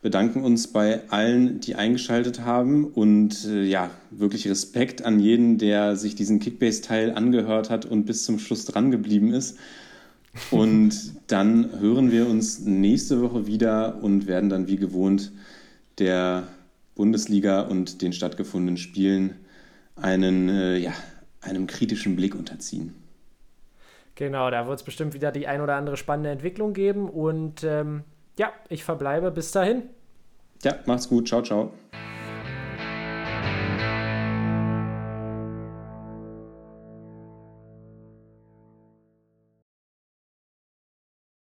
Bedanken 0.02 0.44
uns 0.44 0.66
bei 0.66 1.08
allen, 1.12 1.60
die 1.60 1.76
eingeschaltet 1.76 2.40
haben 2.44 2.86
und 2.86 3.46
äh, 3.46 3.62
ja, 3.62 3.92
wirklich 4.10 4.48
Respekt 4.48 5.06
an 5.06 5.20
jeden, 5.20 5.60
der 5.60 5.96
sich 5.96 6.16
diesen 6.16 6.40
Kickbase-Teil 6.40 7.12
angehört 7.12 7.70
hat 7.70 7.86
und 7.86 8.08
bis 8.08 8.26
zum 8.26 8.40
Schluss 8.40 8.66
dran 8.66 8.90
geblieben 8.90 9.32
ist. 9.32 9.60
Und 10.52 11.14
dann 11.28 11.80
hören 11.80 12.12
wir 12.12 12.28
uns 12.28 12.60
nächste 12.60 13.22
Woche 13.22 13.46
wieder 13.46 14.02
und 14.02 14.28
werden 14.28 14.50
dann 14.50 14.68
wie 14.68 14.78
gewohnt 14.78 15.32
der 16.00 16.48
Bundesliga 16.96 17.62
und 17.62 18.02
den 18.02 18.14
stattgefundenen 18.14 18.78
Spielen 18.78 19.36
einen, 19.96 20.50
äh, 20.50 20.78
ja, 20.78 20.94
einem 21.42 21.68
kritischen 21.68 22.16
Blick 22.16 22.36
unterziehen. 22.36 22.96
Genau, 24.16 24.50
da 24.50 24.68
wird 24.68 24.80
es 24.80 24.84
bestimmt 24.84 25.14
wieder 25.14 25.32
die 25.32 25.48
ein 25.48 25.62
oder 25.62 25.76
andere 25.76 25.98
spannende 25.98 26.30
Entwicklung 26.30 26.74
geben. 26.74 27.10
Und 27.10 27.64
ähm, 27.64 28.04
ja, 28.38 28.52
ich 28.70 28.84
verbleibe 28.84 29.32
bis 29.32 29.52
dahin. 29.52 29.84
Ja, 30.64 30.76
macht's 30.86 31.10
gut. 31.10 31.28
Ciao, 31.28 31.42
ciao. 31.42 31.74